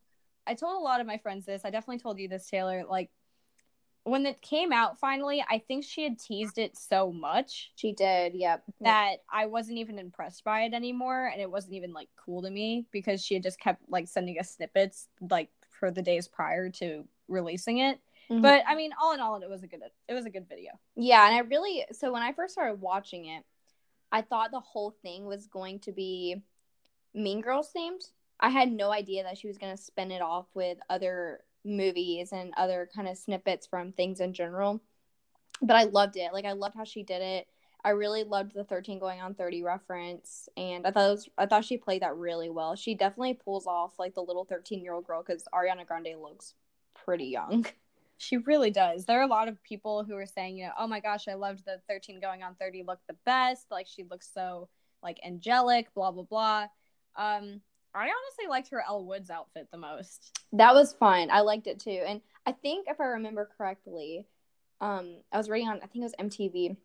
I 0.47 0.55
told 0.55 0.81
a 0.81 0.85
lot 0.85 1.01
of 1.03 1.07
my 1.07 1.19
friends 1.19 1.45
this. 1.45 1.67
I 1.67 1.71
definitely 1.71 1.99
told 1.99 2.19
you 2.19 2.29
this, 2.29 2.49
Taylor. 2.49 2.85
Like 2.89 3.11
when 4.05 4.27
it 4.27 4.41
came 4.43 4.73
out 4.73 4.99
finally, 4.99 5.45
I 5.49 5.59
think 5.59 5.85
she 5.85 6.05
had 6.05 6.19
teased 6.19 6.59
it 6.59 6.77
so 6.77 7.11
much 7.11 7.73
She 7.75 7.93
did. 7.93 8.35
Yep. 8.35 8.63
that 8.83 9.17
I 9.31 9.47
wasn't 9.47 9.79
even 9.79 9.99
impressed 9.99 10.45
by 10.45 10.63
it 10.63 10.75
anymore, 10.75 11.27
and 11.33 11.41
it 11.41 11.51
wasn't 11.51 11.75
even 11.75 11.93
like 11.93 12.09
cool 12.17 12.43
to 12.43 12.51
me 12.51 12.87
because 12.93 13.25
she 13.25 13.35
had 13.35 13.43
just 13.43 13.59
kept 13.59 13.81
like 13.89 14.07
sending 14.07 14.39
us 14.39 14.51
snippets 14.51 15.09
like 15.31 15.51
for 15.71 15.91
the 15.91 16.03
days 16.03 16.29
prior 16.29 16.69
to 16.71 17.05
releasing 17.29 17.79
it. 17.79 17.99
Mhm. 18.31 18.43
But 18.43 18.63
I 18.67 18.75
mean, 18.75 18.93
all 19.01 19.13
in 19.13 19.21
all, 19.21 19.37
it 19.43 19.49
was 19.51 19.63
a 19.63 19.67
good 19.67 19.81
it 20.09 20.15
was 20.15 20.27
a 20.27 20.31
good 20.31 20.49
video. 20.49 20.73
Yeah, 20.97 21.27
and 21.27 21.35
I 21.35 21.41
really 21.41 21.85
so 21.93 22.13
when 22.13 22.23
I 22.23 22.33
first 22.33 22.53
started 22.53 22.81
watching 22.81 23.27
it, 23.27 23.45
I 24.13 24.23
thought 24.23 24.51
the 24.51 24.61
whole 24.61 24.91
thing 25.03 25.25
was 25.27 25.47
going 25.47 25.81
to 25.81 25.93
be 25.93 26.43
Mean 27.15 27.41
Girls 27.41 27.71
themed. 27.75 28.11
I 28.41 28.51
had 28.51 28.71
no 28.71 28.93
idea 28.93 29.23
that 29.23 29.39
she 29.39 29.47
was 29.47 29.59
going 29.59 29.75
to 29.75 29.83
spin 29.83 30.11
it 30.11 30.21
off 30.21 30.47
with 30.55 30.79
other 30.91 31.41
movies 31.65 32.33
and 32.33 32.53
other 32.57 32.89
kind 32.95 33.09
of 33.09 33.17
snippets 33.17 33.67
from 33.67 33.93
things 33.93 34.21
in 34.21 34.33
general. 34.33 34.81
But 35.63 35.77
I 35.77 35.85
loved 35.85 36.17
it. 36.17 36.33
Like 36.33 36.45
I 36.45 36.53
loved 36.53 36.77
how 36.77 36.85
she 36.85 37.03
did 37.03 37.23
it. 37.23 37.47
I 37.85 37.91
really 37.91 38.25
loved 38.25 38.55
the 38.55 38.65
13 38.65 38.99
going 38.99 39.21
on 39.21 39.35
30 39.35 39.63
reference 39.63 40.49
and 40.57 40.87
I 40.87 40.91
thought 40.91 41.11
was 41.11 41.29
I 41.37 41.47
thought 41.47 41.67
she 41.67 41.77
played 41.77 42.03
that 42.03 42.17
really 42.17 42.49
well. 42.49 42.75
She 42.77 42.95
definitely 42.95 43.35
pulls 43.35 43.67
off 43.67 43.99
like 43.99 44.15
the 44.15 44.23
little 44.23 44.47
13-year-old 44.47 45.07
girl 45.07 45.23
cuz 45.23 45.45
Ariana 45.55 45.87
Grande 45.87 46.21
looks 46.21 46.55
pretty 46.95 47.27
young. 47.27 47.67
She 48.17 48.37
really 48.37 48.71
does. 48.71 49.05
There 49.05 49.19
are 49.19 49.25
a 49.25 49.27
lot 49.27 49.49
of 49.49 49.63
people 49.65 50.05
who 50.05 50.15
are 50.15 50.25
saying, 50.25 50.57
you 50.57 50.67
know, 50.67 50.73
oh 50.79 50.87
my 50.87 51.01
gosh, 51.01 51.27
I 51.27 51.35
loved 51.35 51.65
the 51.65 51.81
13 51.89 52.21
going 52.21 52.45
on 52.45 52.55
30 52.55 52.85
look 52.85 53.01
the 53.09 53.17
best. 53.27 53.67
Like 53.73 53.89
she 53.89 54.05
looks 54.05 54.31
so 54.33 54.69
like 55.03 55.19
angelic, 55.27 55.93
blah 55.95 56.13
blah 56.13 56.23
blah. 56.23 56.69
Um, 57.17 57.61
I 57.95 58.05
honestly 58.05 58.47
liked 58.49 58.71
her 58.71 58.83
Elle 58.87 59.05
Woods 59.05 59.31
outfit 59.31 59.69
the 59.71 59.79
most. 59.79 60.39
That 60.53 60.75
was 60.75 60.93
fun. 60.95 61.29
I 61.31 61.41
liked 61.41 61.67
it 61.67 61.81
too. 61.81 62.03
And 62.07 62.21
I 62.47 62.53
think 62.53 62.87
if 62.89 63.01
I 63.01 63.05
remember 63.05 63.49
correctly, 63.57 64.27
um, 64.81 65.17
I 65.33 65.39
was 65.39 65.49
reading 65.49 65.69
on 65.69 65.77
I 65.77 65.87
think 65.87 65.97
it 65.97 66.01
was 66.03 66.15
MTV. 66.21 66.77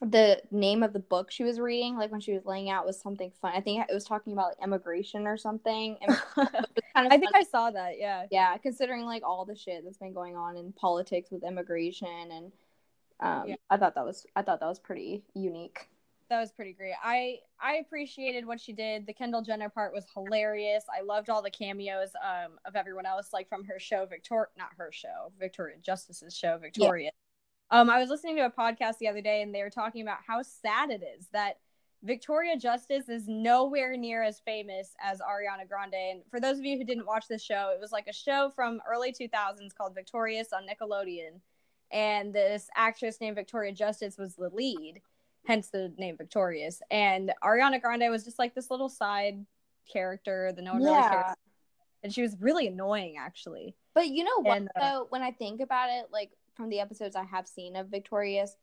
The 0.00 0.42
name 0.50 0.82
of 0.82 0.92
the 0.92 0.98
book 0.98 1.30
she 1.30 1.44
was 1.44 1.60
reading, 1.60 1.96
like 1.96 2.10
when 2.10 2.20
she 2.20 2.32
was 2.32 2.44
laying 2.44 2.68
out, 2.68 2.84
was 2.84 3.00
something 3.00 3.30
fun. 3.40 3.52
I 3.54 3.60
think 3.60 3.86
it 3.88 3.94
was 3.94 4.04
talking 4.04 4.32
about 4.32 4.48
like 4.48 4.62
immigration 4.62 5.26
or 5.26 5.36
something. 5.36 5.96
And 6.02 6.10
it 6.12 6.18
was 6.36 6.48
kind 6.94 7.06
of 7.06 7.12
I 7.12 7.18
think. 7.18 7.30
I 7.34 7.44
saw 7.44 7.70
that. 7.70 7.98
Yeah. 7.98 8.26
yeah, 8.30 8.56
considering 8.58 9.04
like 9.04 9.22
all 9.24 9.44
the 9.44 9.54
shit 9.54 9.84
that's 9.84 9.98
been 9.98 10.12
going 10.12 10.36
on 10.36 10.56
in 10.56 10.72
politics 10.72 11.30
with 11.30 11.44
immigration, 11.44 12.08
and 12.32 12.52
um, 13.20 13.48
Yeah. 13.48 13.56
I 13.70 13.76
thought 13.76 13.94
that 13.94 14.04
was 14.04 14.26
I 14.36 14.42
thought 14.42 14.60
that 14.60 14.66
was 14.68 14.80
pretty 14.80 15.22
unique. 15.34 15.88
That 16.28 16.40
was 16.40 16.52
pretty 16.52 16.72
great. 16.72 16.94
I 17.02 17.38
I 17.60 17.76
appreciated 17.76 18.46
what 18.46 18.60
she 18.60 18.72
did. 18.72 19.06
The 19.06 19.12
Kendall 19.12 19.42
Jenner 19.42 19.68
part 19.68 19.92
was 19.92 20.06
hilarious. 20.14 20.84
I 20.94 21.02
loved 21.02 21.30
all 21.30 21.42
the 21.42 21.50
cameos 21.50 22.10
um 22.22 22.58
of 22.64 22.76
everyone 22.76 23.06
else, 23.06 23.32
like 23.32 23.48
from 23.48 23.64
her 23.64 23.78
show 23.78 24.06
Victoria, 24.06 24.48
not 24.56 24.70
her 24.78 24.90
show, 24.92 25.32
Victoria 25.38 25.76
Justice's 25.82 26.36
show 26.36 26.58
Victoria. 26.58 27.10
Um, 27.70 27.90
I 27.90 27.98
was 27.98 28.08
listening 28.08 28.36
to 28.36 28.46
a 28.46 28.50
podcast 28.50 28.98
the 28.98 29.08
other 29.08 29.22
day, 29.22 29.42
and 29.42 29.54
they 29.54 29.62
were 29.62 29.70
talking 29.70 30.02
about 30.02 30.18
how 30.26 30.42
sad 30.42 30.90
it 30.90 31.02
is 31.18 31.28
that 31.32 31.58
Victoria 32.02 32.56
Justice 32.56 33.08
is 33.08 33.26
nowhere 33.26 33.96
near 33.96 34.22
as 34.22 34.40
famous 34.40 34.94
as 35.02 35.20
Ariana 35.20 35.66
Grande. 35.66 35.94
And 35.94 36.22
for 36.30 36.38
those 36.38 36.58
of 36.58 36.64
you 36.64 36.76
who 36.76 36.84
didn't 36.84 37.06
watch 37.06 37.26
this 37.28 37.42
show, 37.42 37.72
it 37.74 37.80
was 37.80 37.92
like 37.92 38.06
a 38.06 38.12
show 38.12 38.52
from 38.54 38.80
early 38.88 39.12
2000s 39.12 39.74
called 39.74 39.94
Victorious 39.94 40.52
on 40.52 40.66
Nickelodeon, 40.66 41.40
and 41.90 42.34
this 42.34 42.68
actress 42.76 43.20
named 43.20 43.36
Victoria 43.36 43.72
Justice 43.72 44.18
was 44.18 44.34
the 44.34 44.50
lead 44.50 45.00
hence 45.44 45.68
the 45.68 45.92
name 45.98 46.16
Victorious. 46.16 46.82
And 46.90 47.32
Ariana 47.42 47.80
Grande 47.80 48.10
was 48.10 48.24
just 48.24 48.38
like 48.38 48.54
this 48.54 48.70
little 48.70 48.88
side 48.88 49.44
character 49.90 50.52
that 50.54 50.62
no 50.62 50.74
one 50.74 50.82
really 50.82 51.00
cared. 51.00 51.24
And 52.02 52.12
she 52.12 52.22
was 52.22 52.36
really 52.40 52.66
annoying, 52.66 53.16
actually. 53.18 53.74
But 53.94 54.08
you 54.08 54.24
know 54.24 54.42
what 54.42 54.56
And, 54.56 54.68
uh, 54.76 54.80
though, 54.80 55.06
when 55.08 55.22
I 55.22 55.30
think 55.30 55.60
about 55.60 55.88
it, 55.90 56.06
like 56.12 56.32
from 56.54 56.68
the 56.68 56.80
episodes 56.80 57.16
I 57.16 57.24
have 57.24 57.48
seen 57.48 57.76
of 57.76 57.88
Victorious, 57.88 58.56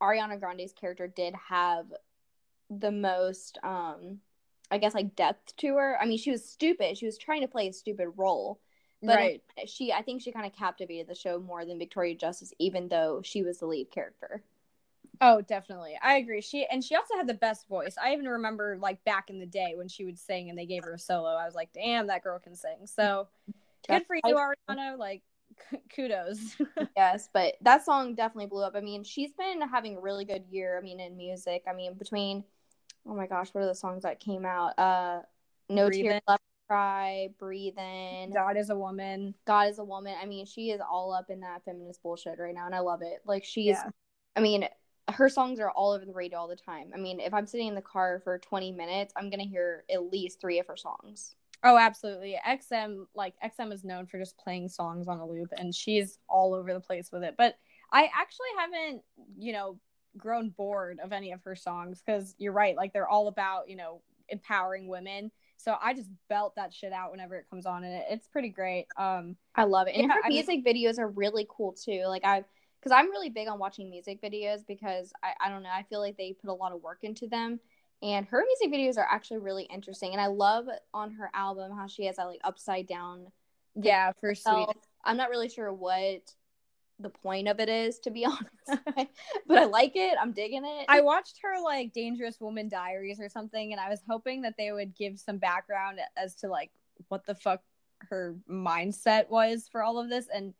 Ariana 0.00 0.38
Grande's 0.38 0.72
character 0.72 1.06
did 1.08 1.34
have 1.48 1.86
the 2.70 2.90
most 2.90 3.58
um 3.62 4.20
I 4.70 4.78
guess 4.78 4.94
like 4.94 5.14
depth 5.14 5.54
to 5.58 5.76
her. 5.76 5.98
I 6.00 6.06
mean, 6.06 6.18
she 6.18 6.30
was 6.30 6.44
stupid. 6.44 6.96
She 6.96 7.06
was 7.06 7.18
trying 7.18 7.42
to 7.42 7.48
play 7.48 7.68
a 7.68 7.72
stupid 7.72 8.08
role. 8.16 8.60
But 9.02 9.16
right. 9.16 9.42
she, 9.66 9.92
I 9.92 10.00
think 10.00 10.22
she 10.22 10.32
kind 10.32 10.46
of 10.46 10.56
captivated 10.56 11.06
the 11.06 11.14
show 11.14 11.38
more 11.38 11.66
than 11.66 11.78
Victoria 11.78 12.14
Justice, 12.14 12.54
even 12.58 12.88
though 12.88 13.20
she 13.22 13.42
was 13.42 13.58
the 13.58 13.66
lead 13.66 13.90
character. 13.90 14.42
Oh, 15.20 15.40
definitely. 15.40 15.98
I 16.02 16.16
agree. 16.16 16.40
She 16.40 16.66
and 16.70 16.82
she 16.82 16.96
also 16.96 17.16
had 17.16 17.26
the 17.26 17.34
best 17.34 17.68
voice. 17.68 17.96
I 18.02 18.12
even 18.12 18.26
remember 18.26 18.76
like 18.80 19.02
back 19.04 19.30
in 19.30 19.38
the 19.38 19.46
day 19.46 19.74
when 19.76 19.88
she 19.88 20.04
would 20.04 20.18
sing 20.18 20.50
and 20.50 20.58
they 20.58 20.66
gave 20.66 20.84
her 20.84 20.94
a 20.94 20.98
solo. 20.98 21.30
I 21.30 21.44
was 21.44 21.54
like, 21.54 21.72
"Damn, 21.72 22.08
that 22.08 22.22
girl 22.22 22.38
can 22.38 22.56
sing." 22.56 22.86
So 22.86 23.28
good 23.88 24.06
for 24.06 24.16
you, 24.16 24.34
Ariana. 24.34 24.98
Like, 24.98 25.22
kudos. 25.94 26.56
yes, 26.96 27.28
but 27.32 27.54
that 27.62 27.84
song 27.84 28.14
definitely 28.14 28.46
blew 28.46 28.64
up. 28.64 28.74
I 28.76 28.80
mean, 28.80 29.04
she's 29.04 29.32
been 29.32 29.60
having 29.62 29.96
a 29.96 30.00
really 30.00 30.24
good 30.24 30.44
year. 30.50 30.78
I 30.78 30.82
mean, 30.82 31.00
in 31.00 31.16
music. 31.16 31.64
I 31.68 31.74
mean, 31.74 31.94
between 31.94 32.44
oh 33.06 33.14
my 33.14 33.26
gosh, 33.26 33.48
what 33.52 33.62
are 33.62 33.66
the 33.66 33.74
songs 33.74 34.02
that 34.02 34.20
came 34.20 34.44
out? 34.44 34.78
Uh, 34.78 35.20
No 35.68 35.86
Breathe 35.86 36.02
Tears 36.02 36.14
In. 36.14 36.20
Left 36.28 36.42
to 36.42 36.66
Cry, 36.68 37.28
Breathing, 37.38 38.32
God 38.32 38.56
is 38.56 38.70
a 38.70 38.76
woman. 38.76 39.34
God 39.46 39.68
is 39.68 39.78
a 39.78 39.84
Woman. 39.84 40.14
I 40.20 40.26
mean, 40.26 40.46
she 40.46 40.70
is 40.70 40.80
all 40.80 41.12
up 41.12 41.30
in 41.30 41.40
that 41.40 41.64
feminist 41.64 42.02
bullshit 42.02 42.38
right 42.38 42.54
now, 42.54 42.66
and 42.66 42.74
I 42.74 42.80
love 42.80 43.02
it. 43.02 43.20
Like, 43.26 43.44
she's, 43.44 43.66
Yeah. 43.66 43.90
I 44.36 44.40
mean, 44.40 44.66
her 45.12 45.28
songs 45.28 45.60
are 45.60 45.70
all 45.70 45.92
over 45.92 46.04
the 46.04 46.12
radio 46.12 46.38
all 46.38 46.48
the 46.48 46.56
time. 46.56 46.90
I 46.94 46.98
mean, 46.98 47.20
if 47.20 47.34
I'm 47.34 47.46
sitting 47.46 47.68
in 47.68 47.74
the 47.74 47.82
car 47.82 48.20
for 48.24 48.38
20 48.38 48.72
minutes, 48.72 49.12
I'm 49.16 49.30
gonna 49.30 49.44
hear 49.44 49.84
at 49.92 50.10
least 50.10 50.40
three 50.40 50.58
of 50.58 50.66
her 50.66 50.76
songs. 50.76 51.34
Oh, 51.62 51.78
absolutely. 51.78 52.38
XM, 52.46 53.06
like 53.14 53.34
XM 53.42 53.72
is 53.72 53.84
known 53.84 54.06
for 54.06 54.18
just 54.18 54.36
playing 54.38 54.68
songs 54.68 55.08
on 55.08 55.18
a 55.18 55.26
loop 55.26 55.48
and 55.56 55.74
she's 55.74 56.18
all 56.28 56.52
over 56.54 56.72
the 56.74 56.80
place 56.80 57.10
with 57.12 57.22
it. 57.22 57.34
But 57.38 57.56
I 57.92 58.10
actually 58.14 58.48
haven't, 58.58 59.02
you 59.38 59.52
know, 59.52 59.78
grown 60.16 60.50
bored 60.50 60.98
of 61.02 61.12
any 61.12 61.32
of 61.32 61.42
her 61.44 61.56
songs 61.56 62.02
because 62.04 62.34
you're 62.38 62.52
right. 62.52 62.76
Like 62.76 62.92
they're 62.92 63.08
all 63.08 63.28
about, 63.28 63.68
you 63.68 63.76
know, 63.76 64.02
empowering 64.28 64.88
women. 64.88 65.30
So 65.56 65.76
I 65.80 65.94
just 65.94 66.10
belt 66.28 66.54
that 66.56 66.74
shit 66.74 66.92
out 66.92 67.10
whenever 67.12 67.36
it 67.36 67.46
comes 67.48 67.64
on 67.66 67.84
and 67.84 67.94
it, 67.94 68.04
it's 68.10 68.26
pretty 68.28 68.50
great. 68.50 68.86
Um, 68.98 69.36
I 69.54 69.64
love 69.64 69.86
it. 69.88 69.94
And 69.94 70.08
Yeah, 70.08 70.14
her 70.14 70.20
I 70.24 70.28
mean- 70.28 70.44
music 70.46 70.64
videos 70.64 70.98
are 70.98 71.08
really 71.08 71.46
cool 71.48 71.72
too. 71.72 72.04
Like 72.06 72.24
I 72.24 72.44
because 72.84 72.94
I'm 72.94 73.10
really 73.10 73.30
big 73.30 73.48
on 73.48 73.58
watching 73.58 73.88
music 73.88 74.20
videos 74.20 74.58
because 74.66 75.12
I, 75.22 75.32
I 75.46 75.48
don't 75.48 75.62
know, 75.62 75.70
I 75.70 75.84
feel 75.84 76.00
like 76.00 76.18
they 76.18 76.34
put 76.38 76.50
a 76.50 76.54
lot 76.54 76.72
of 76.72 76.82
work 76.82 76.98
into 77.02 77.26
them. 77.26 77.58
And 78.02 78.26
her 78.26 78.44
music 78.44 78.78
videos 78.78 78.98
are 78.98 79.08
actually 79.10 79.38
really 79.38 79.64
interesting. 79.64 80.12
And 80.12 80.20
I 80.20 80.26
love 80.26 80.66
on 80.92 81.12
her 81.12 81.30
album 81.32 81.72
how 81.74 81.86
she 81.86 82.04
has 82.04 82.16
that 82.16 82.26
like 82.26 82.40
upside 82.44 82.86
down 82.86 83.28
yeah, 83.74 84.12
for 84.20 84.34
sweet. 84.34 84.68
I'm 85.02 85.16
not 85.16 85.30
really 85.30 85.48
sure 85.48 85.72
what 85.72 86.30
the 87.00 87.08
point 87.08 87.48
of 87.48 87.58
it 87.58 87.70
is, 87.70 87.98
to 88.00 88.10
be 88.10 88.24
honest. 88.26 89.08
but 89.46 89.58
I 89.58 89.64
like 89.64 89.92
it. 89.96 90.16
I'm 90.20 90.32
digging 90.32 90.64
it. 90.64 90.84
I 90.88 91.00
watched 91.00 91.40
her 91.42 91.62
like 91.62 91.94
Dangerous 91.94 92.38
Woman 92.40 92.68
Diaries 92.68 93.18
or 93.18 93.30
something, 93.30 93.72
and 93.72 93.80
I 93.80 93.88
was 93.88 94.02
hoping 94.06 94.42
that 94.42 94.54
they 94.58 94.72
would 94.72 94.94
give 94.94 95.18
some 95.18 95.38
background 95.38 95.98
as 96.16 96.34
to 96.36 96.48
like 96.48 96.70
what 97.08 97.24
the 97.24 97.34
fuck 97.34 97.62
her 98.10 98.36
mindset 98.48 99.30
was 99.30 99.68
for 99.72 99.82
all 99.82 99.98
of 99.98 100.10
this. 100.10 100.28
And 100.32 100.52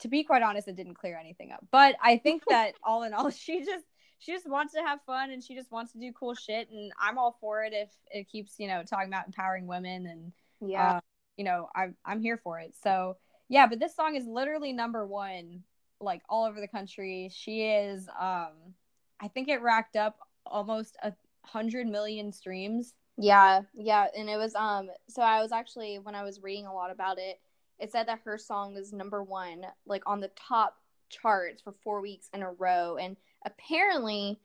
to 0.00 0.08
be 0.08 0.24
quite 0.24 0.42
honest, 0.42 0.68
it 0.68 0.76
didn't 0.76 0.94
clear 0.94 1.18
anything 1.18 1.52
up. 1.52 1.64
But 1.70 1.96
I 2.02 2.18
think 2.18 2.42
that 2.48 2.74
all 2.82 3.02
in 3.02 3.12
all, 3.12 3.30
she 3.30 3.64
just 3.64 3.84
she 4.18 4.32
just 4.32 4.48
wants 4.48 4.74
to 4.74 4.80
have 4.80 5.00
fun 5.06 5.30
and 5.30 5.42
she 5.42 5.54
just 5.54 5.70
wants 5.70 5.92
to 5.92 5.98
do 5.98 6.12
cool 6.12 6.34
shit, 6.34 6.70
and 6.70 6.92
I'm 7.00 7.18
all 7.18 7.36
for 7.40 7.62
it 7.64 7.72
if 7.72 7.90
it 8.10 8.28
keeps 8.28 8.54
you 8.58 8.68
know 8.68 8.82
talking 8.82 9.08
about 9.08 9.26
empowering 9.26 9.66
women 9.66 10.06
and 10.06 10.32
yeah. 10.60 10.96
uh, 10.96 11.00
you 11.36 11.44
know 11.44 11.68
I'm 11.74 11.96
I'm 12.04 12.20
here 12.20 12.36
for 12.36 12.58
it. 12.58 12.74
So 12.82 13.16
yeah, 13.48 13.66
but 13.66 13.78
this 13.78 13.96
song 13.96 14.16
is 14.16 14.26
literally 14.26 14.72
number 14.72 15.06
one 15.06 15.62
like 16.00 16.22
all 16.28 16.44
over 16.44 16.60
the 16.60 16.68
country. 16.68 17.30
She 17.32 17.62
is 17.62 18.08
um 18.20 18.74
I 19.20 19.28
think 19.28 19.48
it 19.48 19.62
racked 19.62 19.96
up 19.96 20.18
almost 20.46 20.96
a 21.02 21.12
hundred 21.44 21.86
million 21.86 22.32
streams. 22.32 22.94
Yeah, 23.16 23.62
yeah, 23.74 24.06
and 24.16 24.28
it 24.28 24.36
was 24.36 24.54
um 24.54 24.90
so 25.08 25.22
I 25.22 25.42
was 25.42 25.52
actually 25.52 25.98
when 25.98 26.14
I 26.14 26.22
was 26.22 26.42
reading 26.42 26.66
a 26.66 26.74
lot 26.74 26.90
about 26.90 27.18
it, 27.18 27.40
it 27.78 27.92
said 27.92 28.08
that 28.08 28.20
her 28.24 28.38
song 28.38 28.74
was 28.74 28.92
number 28.92 29.22
1 29.22 29.62
like 29.86 30.02
on 30.06 30.20
the 30.20 30.30
top 30.36 30.76
charts 31.08 31.62
for 31.62 31.74
4 31.82 32.00
weeks 32.00 32.28
in 32.34 32.42
a 32.42 32.52
row 32.52 32.96
and 32.96 33.16
apparently 33.44 34.38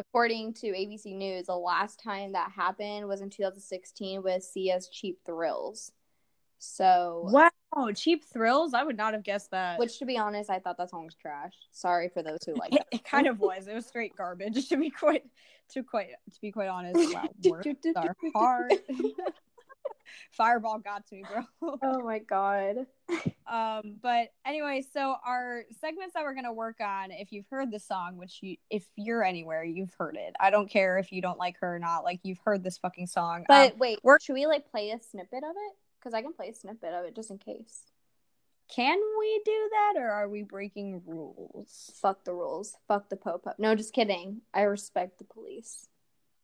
according 0.00 0.54
to 0.54 0.68
ABC 0.68 1.14
News, 1.14 1.46
the 1.46 1.54
last 1.54 2.02
time 2.02 2.32
that 2.32 2.50
happened 2.50 3.06
was 3.06 3.20
in 3.20 3.28
2016 3.30 4.22
with 4.22 4.42
Sia's 4.42 4.88
Cheap 4.88 5.18
Thrills. 5.26 5.92
So 6.58 7.26
Wow, 7.30 7.90
cheap 7.94 8.24
thrills. 8.24 8.74
I 8.74 8.82
would 8.82 8.96
not 8.96 9.14
have 9.14 9.22
guessed 9.22 9.50
that. 9.52 9.78
which 9.78 9.98
to 9.98 10.04
be 10.04 10.18
honest, 10.18 10.50
I 10.50 10.58
thought 10.58 10.76
that 10.76 10.90
song 10.90 11.04
was 11.06 11.14
trash. 11.14 11.54
Sorry 11.70 12.10
for 12.12 12.22
those 12.22 12.40
who 12.44 12.54
like 12.54 12.74
it, 12.74 12.84
it 12.92 13.04
kind 13.04 13.26
of 13.26 13.40
was. 13.40 13.66
It 13.66 13.74
was 13.74 13.86
straight 13.86 14.14
garbage 14.16 14.68
to 14.70 14.76
be 14.76 14.90
quite 14.90 15.24
to 15.70 15.82
quite 15.82 16.08
to 16.08 16.40
be 16.40 16.52
quite 16.52 16.68
honest. 16.68 17.14
Wow, 17.14 17.28
words 17.44 17.66
are 17.96 18.16
hard. 18.34 18.74
Fireball 20.32 20.78
got 20.78 21.06
to 21.08 21.14
me, 21.16 21.24
bro. 21.30 21.76
Oh 21.82 22.00
my 22.02 22.18
god. 22.18 22.86
um 23.50 23.96
but 24.00 24.28
anyway 24.46 24.84
so 24.92 25.16
our 25.26 25.64
segments 25.80 26.14
that 26.14 26.22
we're 26.22 26.32
going 26.34 26.44
to 26.44 26.52
work 26.52 26.76
on 26.80 27.10
if 27.10 27.32
you've 27.32 27.48
heard 27.50 27.72
the 27.72 27.80
song 27.80 28.16
which 28.16 28.38
you 28.40 28.56
if 28.70 28.84
you're 28.94 29.24
anywhere 29.24 29.64
you've 29.64 29.92
heard 29.98 30.14
it 30.16 30.32
i 30.38 30.48
don't 30.48 30.70
care 30.70 30.96
if 30.96 31.10
you 31.10 31.20
don't 31.20 31.36
like 31.38 31.56
her 31.58 31.74
or 31.74 31.78
not 31.80 32.04
like 32.04 32.20
you've 32.22 32.38
heard 32.44 32.62
this 32.62 32.78
fucking 32.78 33.08
song 33.08 33.44
But 33.48 33.72
Um, 33.72 33.78
wait, 33.80 33.98
we're- 34.04 34.18
should 34.22 34.34
we 34.34 34.46
like 34.46 34.70
play 34.70 34.90
a 34.92 35.00
snippet 35.02 35.42
of 35.42 35.50
it? 35.56 35.76
Because 35.98 36.14
I 36.14 36.22
can 36.22 36.32
play 36.32 36.50
a 36.50 36.54
snippet 36.54 36.94
of 36.94 37.04
it 37.04 37.16
just 37.16 37.32
in 37.32 37.38
case. 37.38 37.82
can 38.72 39.00
we 39.18 39.42
do 39.44 39.68
that 39.72 39.94
or 40.00 40.08
are 40.08 40.28
we 40.28 40.44
breaking 40.44 41.02
rules 41.04 41.90
Fuck 42.00 42.24
the 42.24 42.32
rules. 42.32 42.76
Fuck 42.86 43.08
the 43.08 43.16
popo. 43.16 43.52
No, 43.58 43.74
just 43.74 43.92
kidding. 43.92 44.42
I 44.54 44.62
respect 44.62 45.18
the 45.18 45.24
police. 45.24 45.88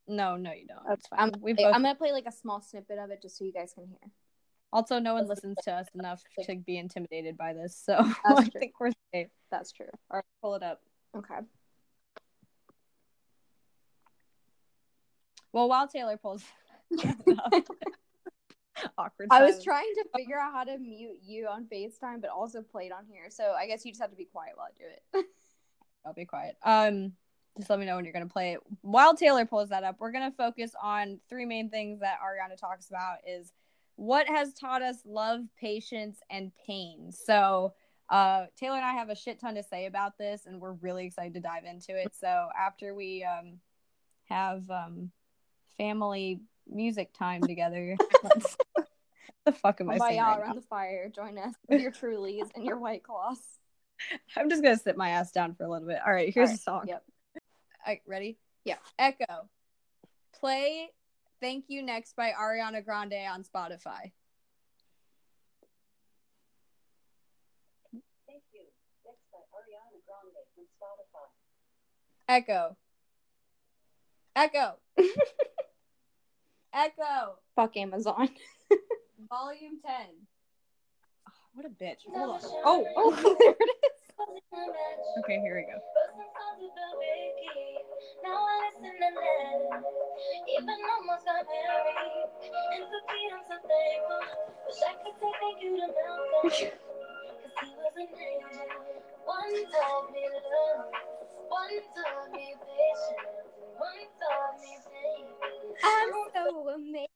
No 0.07 0.35
no 0.37 0.51
you 0.51 0.65
don't 0.67 0.93
it's 0.93 1.07
fine 1.07 1.19
I'm, 1.19 1.31
we 1.41 1.55
I'm 1.65 1.81
gonna 1.81 1.95
play 1.95 2.11
like 2.11 2.25
a 2.27 2.31
small 2.31 2.61
snippet 2.61 2.97
of 2.97 3.11
it 3.11 3.21
just 3.21 3.37
so 3.37 3.45
you 3.45 3.53
guys 3.53 3.73
can 3.73 3.87
hear. 3.87 3.99
also 4.71 4.99
no 4.99 5.13
one 5.13 5.27
listens 5.27 5.57
to 5.63 5.73
us 5.73 5.87
enough 5.95 6.21
to 6.43 6.55
be 6.55 6.77
intimidated 6.77 7.37
by 7.37 7.53
this 7.53 7.79
so 7.83 8.05
i 8.25 8.43
think 8.45 8.73
we're 8.79 8.91
safe 9.13 9.27
That's 9.51 9.71
true. 9.71 9.87
all 10.09 10.17
right 10.17 10.25
pull 10.41 10.55
it 10.55 10.63
up 10.63 10.81
Okay. 11.15 11.39
well 15.51 15.69
while 15.69 15.87
taylor 15.87 16.17
pulls 16.17 16.43
awkward 18.97 19.27
I 19.31 19.43
was 19.43 19.63
trying 19.63 19.91
to 19.95 20.05
figure 20.15 20.39
out 20.39 20.53
how 20.53 20.63
to 20.63 20.77
mute 20.77 21.17
you 21.25 21.47
on 21.47 21.65
FaceTime, 21.65 22.21
but 22.21 22.29
also 22.29 22.61
play 22.61 22.85
it 22.85 22.91
on 22.91 23.05
here. 23.09 23.25
So 23.29 23.53
I 23.57 23.67
guess 23.67 23.85
you 23.85 23.91
just 23.91 24.01
have 24.01 24.11
to 24.11 24.15
be 24.15 24.25
quiet 24.25 24.53
while 24.55 24.67
I 24.67 24.77
do 24.77 25.19
it. 25.19 25.25
I'll 26.05 26.13
be 26.13 26.25
quiet. 26.25 26.55
Um, 26.63 27.13
just 27.57 27.69
let 27.69 27.79
me 27.79 27.85
know 27.85 27.95
when 27.95 28.05
you're 28.05 28.13
gonna 28.13 28.27
play 28.27 28.53
it. 28.53 28.59
While 28.81 29.15
Taylor 29.15 29.45
pulls 29.45 29.69
that 29.69 29.83
up, 29.83 29.97
we're 29.99 30.11
gonna 30.11 30.33
focus 30.37 30.71
on 30.81 31.19
three 31.29 31.45
main 31.45 31.69
things 31.69 31.99
that 31.99 32.19
Ariana 32.19 32.57
talks 32.57 32.89
about: 32.89 33.17
is 33.27 33.51
what 33.95 34.27
has 34.27 34.53
taught 34.53 34.81
us 34.81 34.97
love, 35.05 35.41
patience, 35.59 36.19
and 36.29 36.51
pain. 36.65 37.11
So, 37.11 37.73
uh, 38.09 38.45
Taylor 38.55 38.77
and 38.77 38.85
I 38.85 38.93
have 38.93 39.09
a 39.09 39.15
shit 39.15 39.39
ton 39.39 39.55
to 39.55 39.63
say 39.63 39.85
about 39.85 40.17
this, 40.17 40.45
and 40.45 40.61
we're 40.61 40.73
really 40.73 41.05
excited 41.05 41.33
to 41.33 41.39
dive 41.39 41.65
into 41.65 41.95
it. 41.99 42.15
So, 42.15 42.49
after 42.57 42.93
we 42.93 43.23
um 43.23 43.59
have 44.25 44.69
um 44.69 45.11
family 45.77 46.41
music 46.69 47.13
time 47.13 47.41
together, 47.41 47.95
the 49.45 49.51
fuck 49.51 49.81
am 49.81 49.89
I 49.89 49.97
By 49.97 50.09
saying 50.09 50.19
y'all 50.19 50.29
right 50.31 50.39
around 50.39 50.55
now? 50.55 50.61
the 50.61 50.67
fire, 50.67 51.09
join 51.13 51.37
us 51.37 51.53
with 51.67 51.81
your 51.81 51.91
Trulies 51.91 52.49
and 52.55 52.63
your 52.63 52.77
White 52.79 53.03
Claws. 53.03 53.39
I'm 54.35 54.49
just 54.49 54.63
gonna 54.63 54.77
sit 54.77 54.97
my 54.97 55.09
ass 55.09 55.31
down 55.31 55.55
for 55.55 55.63
a 55.63 55.69
little 55.69 55.87
bit. 55.87 55.99
All 56.05 56.13
right, 56.13 56.33
here's 56.33 56.49
All 56.49 56.55
the 56.55 56.61
song. 56.61 56.85
Yep. 56.87 57.03
All 57.87 57.93
right, 57.93 58.01
ready? 58.05 58.37
Yeah. 58.65 58.75
Echo. 58.99 59.47
Play 60.37 60.89
Thank 61.39 61.65
You 61.69 61.81
Next 61.81 62.17
by 62.17 62.31
Ariana 62.31 62.83
Grande 62.83 63.13
on 63.31 63.43
Spotify. 63.43 64.11
Thank 68.27 68.43
you. 68.51 68.65
Next 69.05 69.23
by 69.31 69.39
Ariana 69.55 70.03
Grande 70.05 70.43
from 70.53 70.65
Spotify. 70.75 71.29
Echo. 72.27 72.75
Echo. 74.35 74.73
Echo. 76.73 77.37
Fuck 77.55 77.77
Amazon. 77.77 78.27
Volume 79.29 79.79
10. 79.85 79.93
Oh, 81.25 81.31
what 81.53 81.65
a 81.65 81.69
bitch. 81.69 81.99
Hold 82.13 82.31
on. 82.31 82.39
Oh, 82.43 82.85
Oh, 82.97 83.15
oh, 83.15 83.35
there 83.39 83.51
it 83.51 83.69
is. 83.69 85.23
okay, 85.23 85.39
here 85.39 85.55
we 85.55 85.61
go. 85.71 85.79
Got 91.25 91.45
married. 91.47 92.29
And 92.73 92.83
for 92.85 93.01
I'm 93.33 93.43
so 93.49 93.57
thankful. 93.65 94.21
Wish 94.67 94.81
I 94.85 94.93
could 95.01 95.15
say 95.19 95.31
thank 95.41 95.57
you 95.63 95.77
to 95.77 95.87
Malcolm. 95.87 96.43
Cause 96.43 96.61
he 96.61 97.69
was 97.73 97.95
an 97.97 98.07
angel. 98.13 98.77
One 99.25 99.55
taught 99.73 100.13
me 100.13 100.23
love. 100.29 100.85
One 101.49 101.77
taught 101.95 102.31
me 102.33 102.55
patience. 102.61 103.37
One 103.77 104.05
taught 104.21 104.61
me. 104.61 104.77
I'm 105.83 106.11
so 106.33 106.69
amazing. 106.69 107.06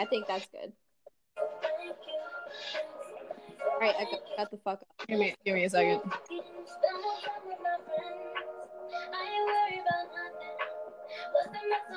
I 0.00 0.06
think 0.06 0.26
that's 0.26 0.46
good. 0.46 0.72
All 3.72 3.78
right, 3.80 3.94
Echo, 3.98 4.16
got 4.36 4.50
the 4.50 4.56
fuck 4.58 4.80
up. 4.80 5.06
Give 5.06 5.18
me, 5.18 5.34
give 5.44 5.54
me 5.54 5.64
a 5.64 5.70
second. 5.70 6.00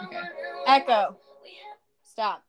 Okay. 0.05 0.21
Echo. 0.67 1.17
Stop. 2.03 2.43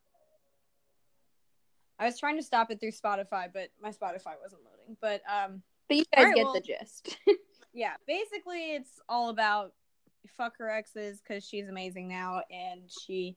I 1.99 2.07
was 2.07 2.19
trying 2.19 2.37
to 2.37 2.43
stop 2.43 2.71
it 2.71 2.81
through 2.81 2.91
Spotify, 2.93 3.47
but 3.53 3.69
my 3.81 3.91
Spotify 3.91 4.35
wasn't 4.43 4.63
loading. 4.65 4.97
But 5.01 5.23
um, 5.31 5.63
But 5.89 5.97
you 5.99 6.05
guys 6.15 6.25
right, 6.27 6.35
get 6.35 6.45
well- 6.45 6.55
the 6.55 6.61
gist. 6.61 7.17
yeah, 7.73 7.95
basically 8.07 8.73
it's 8.75 9.01
all 9.09 9.29
about 9.31 9.73
fuck 10.37 10.55
her 10.59 10.71
exes 10.71 11.21
because 11.21 11.45
she's 11.47 11.69
amazing 11.69 12.09
now 12.09 12.41
and 12.51 12.91
she 13.05 13.37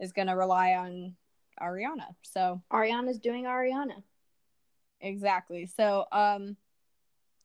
is 0.00 0.12
gonna 0.12 0.36
rely 0.36 0.72
on 0.72 1.14
Ariana. 1.60 2.14
So 2.22 2.62
Ariana's 2.72 3.18
doing 3.18 3.44
Ariana. 3.44 4.02
exactly. 5.00 5.66
So 5.66 6.06
um, 6.12 6.56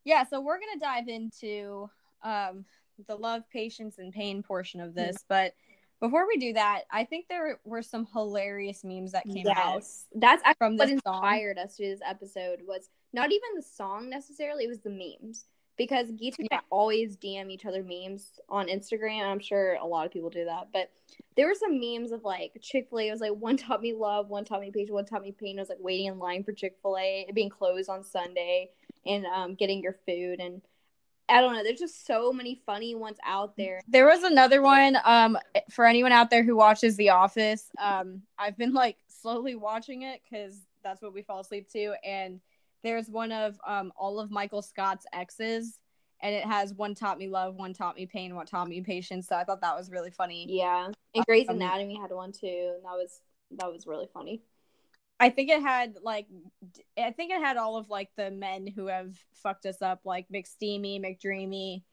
yeah. 0.06 0.24
So 0.24 0.42
we're 0.42 0.60
gonna 0.60 0.80
dive 0.80 1.08
into 1.08 1.90
um 2.24 2.66
the 3.08 3.16
love, 3.16 3.44
patience, 3.52 3.98
and 3.98 4.14
pain 4.14 4.44
portion 4.44 4.82
of 4.82 4.94
this, 4.94 5.24
but. 5.28 5.54
Before 6.02 6.26
we 6.26 6.38
do 6.38 6.54
that, 6.54 6.84
I 6.90 7.04
think 7.04 7.26
there 7.28 7.60
were 7.66 7.82
some 7.82 8.08
hilarious 8.14 8.86
memes 8.86 9.12
that 9.12 9.26
came 9.26 9.46
out 9.50 9.84
That's 10.16 10.42
actually 10.46 10.56
from 10.58 10.78
what 10.78 10.88
this 10.88 11.02
song. 11.06 11.16
inspired 11.16 11.58
us 11.58 11.76
to 11.76 11.84
this 11.84 12.00
episode 12.08 12.62
was 12.66 12.88
not 13.12 13.34
even 13.34 13.50
the 13.54 13.62
song 13.62 14.10
necessarily, 14.10 14.64
it 14.64 14.70
was 14.70 14.80
the 14.80 14.92
memes. 14.92 15.44
Because 15.80 16.12
Gitu 16.12 16.40
and 16.40 16.50
I 16.52 16.60
always 16.70 17.16
DM 17.16 17.50
each 17.50 17.66
other 17.66 17.84
memes 17.84 18.40
on 18.50 18.68
Instagram. 18.68 19.24
I'm 19.24 19.40
sure 19.40 19.76
a 19.76 19.86
lot 19.86 20.06
of 20.06 20.12
people 20.12 20.30
do 20.30 20.44
that. 20.44 20.68
But 20.74 20.92
there 21.38 21.48
were 21.48 21.56
some 21.56 21.80
memes 21.80 22.12
of 22.12 22.26
like 22.26 22.52
Chick 22.62 22.88
fil 22.90 23.00
A 23.00 23.08
It 23.08 23.12
was 23.12 23.22
like 23.22 23.32
one 23.32 23.56
taught 23.58 23.82
me 23.82 23.94
love, 23.94 24.28
one 24.30 24.44
taught 24.44 24.60
me 24.60 24.72
patience, 24.72 24.92
one 24.92 25.06
taught 25.06 25.22
me 25.22 25.32
pain. 25.32 25.58
It 25.58 25.62
was 25.62 25.70
like 25.70 25.80
waiting 25.80 26.08
in 26.08 26.20
line 26.20 26.44
for 26.44 26.52
Chick 26.52 26.76
fil 26.82 26.98
A, 26.98 27.28
being 27.34 27.50
closed 27.50 27.90
on 27.90 28.04
Sunday, 28.04 28.72
and 29.06 29.26
um, 29.26 29.56
getting 29.56 29.82
your 29.82 29.96
food. 30.06 30.42
And 30.42 30.62
I 31.30 31.40
don't 31.40 31.54
know, 31.54 31.64
there's 31.64 31.80
just 31.80 32.06
so 32.06 32.34
many 32.34 32.62
funny 32.66 32.94
ones 32.94 33.18
out 33.26 33.56
there. 33.56 33.80
There 33.88 34.06
was 34.06 34.24
another 34.24 34.62
one 34.62 34.98
um 35.06 35.38
for 35.70 35.86
anyone 35.86 36.12
out 36.12 36.30
there 36.30 36.44
who 36.44 36.58
watches 36.58 36.98
The 36.98 37.10
Office. 37.10 37.70
Um 37.82 38.24
I've 38.38 38.58
been 38.58 38.74
like 38.74 38.98
slowly 39.08 39.56
watching 39.56 40.02
it 40.02 40.22
cuz 40.30 40.60
that's 40.84 41.02
what 41.02 41.14
we 41.14 41.22
fall 41.22 41.40
asleep 41.40 41.70
to 41.72 41.94
and 42.04 42.42
there's 42.84 43.10
one 43.10 43.32
of 43.32 43.60
um 43.66 43.92
all 43.98 44.20
of 44.20 44.32
Michael 44.32 44.62
Scott's 44.62 45.06
exes 45.14 45.80
and 46.22 46.36
it 46.36 46.44
has 46.46 46.74
one 46.74 46.96
taught 46.96 47.18
me 47.18 47.30
love, 47.30 47.56
one 47.56 47.74
taught 47.74 47.96
me 47.96 48.06
pain, 48.06 48.36
one 48.36 48.46
taught 48.46 48.68
me 48.68 48.82
patience. 48.82 49.28
So 49.28 49.36
I 49.38 49.46
thought 49.46 49.62
that 49.62 49.78
was 49.78 49.90
really 49.90 50.12
funny. 50.12 50.46
Yeah. 50.50 50.92
And 51.16 51.26
Grey's 51.26 51.48
Um, 51.48 51.56
Anatomy 51.56 51.98
had 51.98 52.12
one 52.12 52.32
too, 52.34 52.74
and 52.76 52.84
that 52.84 52.92
was 52.98 53.22
that 53.52 53.72
was 53.72 53.88
really 53.88 54.08
funny. 54.14 54.42
I 55.20 55.30
think 55.30 55.50
it 55.50 55.62
had 55.62 55.96
like 56.04 56.28
I 56.98 57.12
think 57.12 57.32
it 57.32 57.42
had 57.42 57.58
all 57.58 57.78
of 57.78 57.90
like 57.90 58.10
the 58.16 58.32
men 58.32 58.68
who 58.68 58.88
have 58.88 59.14
fucked 59.34 59.66
us 59.66 59.82
up 59.82 60.02
like 60.06 60.28
McSteamy, 60.30 61.02
McDreamy 61.02 61.84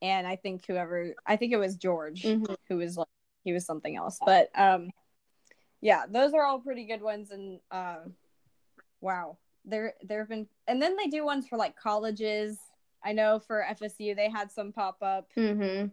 and 0.00 0.26
I 0.26 0.36
think 0.36 0.64
whoever 0.66 1.14
I 1.26 1.36
think 1.36 1.52
it 1.52 1.56
was 1.56 1.76
George. 1.76 2.22
Mhm. 2.22 2.56
who 2.68 2.76
was 2.76 2.96
like 2.96 3.08
he 3.44 3.52
was 3.52 3.64
something 3.64 3.96
else 3.96 4.18
but 4.24 4.50
um 4.54 4.90
yeah 5.80 6.04
those 6.08 6.34
are 6.34 6.44
all 6.44 6.60
pretty 6.60 6.84
good 6.84 7.00
ones 7.00 7.30
and 7.30 7.60
uh 7.70 8.00
wow 9.00 9.38
there 9.68 9.94
there 10.02 10.18
have 10.20 10.28
been 10.28 10.46
and 10.66 10.80
then 10.82 10.96
they 10.96 11.06
do 11.06 11.24
ones 11.24 11.46
for 11.46 11.56
like 11.56 11.76
colleges 11.76 12.58
i 13.04 13.12
know 13.12 13.38
for 13.38 13.64
fsu 13.72 14.16
they 14.16 14.28
had 14.30 14.50
some 14.50 14.72
pop 14.72 14.96
up 15.02 15.28
Mm-hmm. 15.36 15.88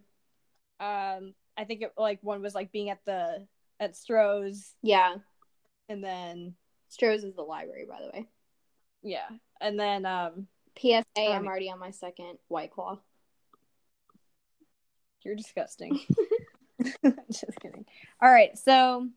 um 0.86 1.34
i 1.58 1.64
think 1.66 1.82
it 1.82 1.94
like 1.98 2.20
one 2.22 2.42
was 2.42 2.56
like 2.56 2.72
being 2.72 2.90
at 2.90 3.04
the 3.06 3.46
at 3.80 3.94
stroh's 3.94 4.74
Yeah. 4.82 5.16
and 5.90 6.04
then 6.04 6.56
Stroh's 6.92 7.24
is 7.26 7.36
the 7.36 7.42
library, 7.42 7.86
by 7.90 8.00
the 8.02 8.08
way. 8.08 8.28
yeah 9.04 9.28
and 9.60 9.78
then 9.80 10.06
um 10.06 10.48
PSA, 10.80 11.02
Um, 11.18 11.32
I'm 11.34 11.48
already 11.48 11.70
on 11.70 11.80
my 11.80 11.92
second 11.92 12.38
White 12.48 12.72
Claw. 12.72 13.00
You're 15.24 15.36
disgusting. 15.36 16.00
Just 17.32 17.60
kidding. 17.62 17.86
All 18.22 18.32
right, 18.32 18.58
so 18.58 19.08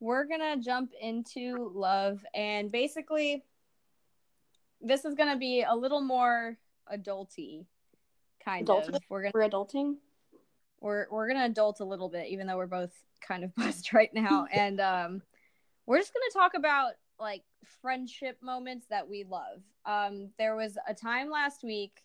we're 0.00 0.24
gonna 0.24 0.56
jump 0.56 0.92
into 1.00 1.70
love, 1.74 2.24
and 2.34 2.72
basically, 2.72 3.44
this 4.80 5.04
is 5.04 5.14
gonna 5.14 5.36
be 5.36 5.62
a 5.62 5.74
little 5.74 6.00
more 6.00 6.56
adulty, 6.92 7.66
kind 8.44 8.68
of. 8.68 8.88
We're 9.08 9.22
gonna 9.22 9.32
For 9.32 9.48
adulting? 9.48 9.96
we're 10.80 11.06
we're 11.10 11.28
gonna 11.28 11.44
adult 11.44 11.80
a 11.80 11.84
little 11.84 12.08
bit, 12.08 12.28
even 12.28 12.46
though 12.46 12.56
we're 12.56 12.66
both 12.66 12.92
kind 13.20 13.44
of 13.44 13.54
buzzed 13.56 13.92
right 13.92 14.12
now, 14.14 14.46
and 14.52 14.80
um, 14.80 15.22
we're 15.86 15.98
just 15.98 16.12
gonna 16.12 16.44
talk 16.44 16.54
about 16.54 16.92
like 17.18 17.42
friendship 17.82 18.38
moments 18.42 18.86
that 18.88 19.08
we 19.08 19.24
love. 19.24 19.62
Um, 19.84 20.30
there 20.38 20.56
was 20.56 20.78
a 20.88 20.94
time 20.94 21.30
last 21.30 21.62
week 21.62 22.02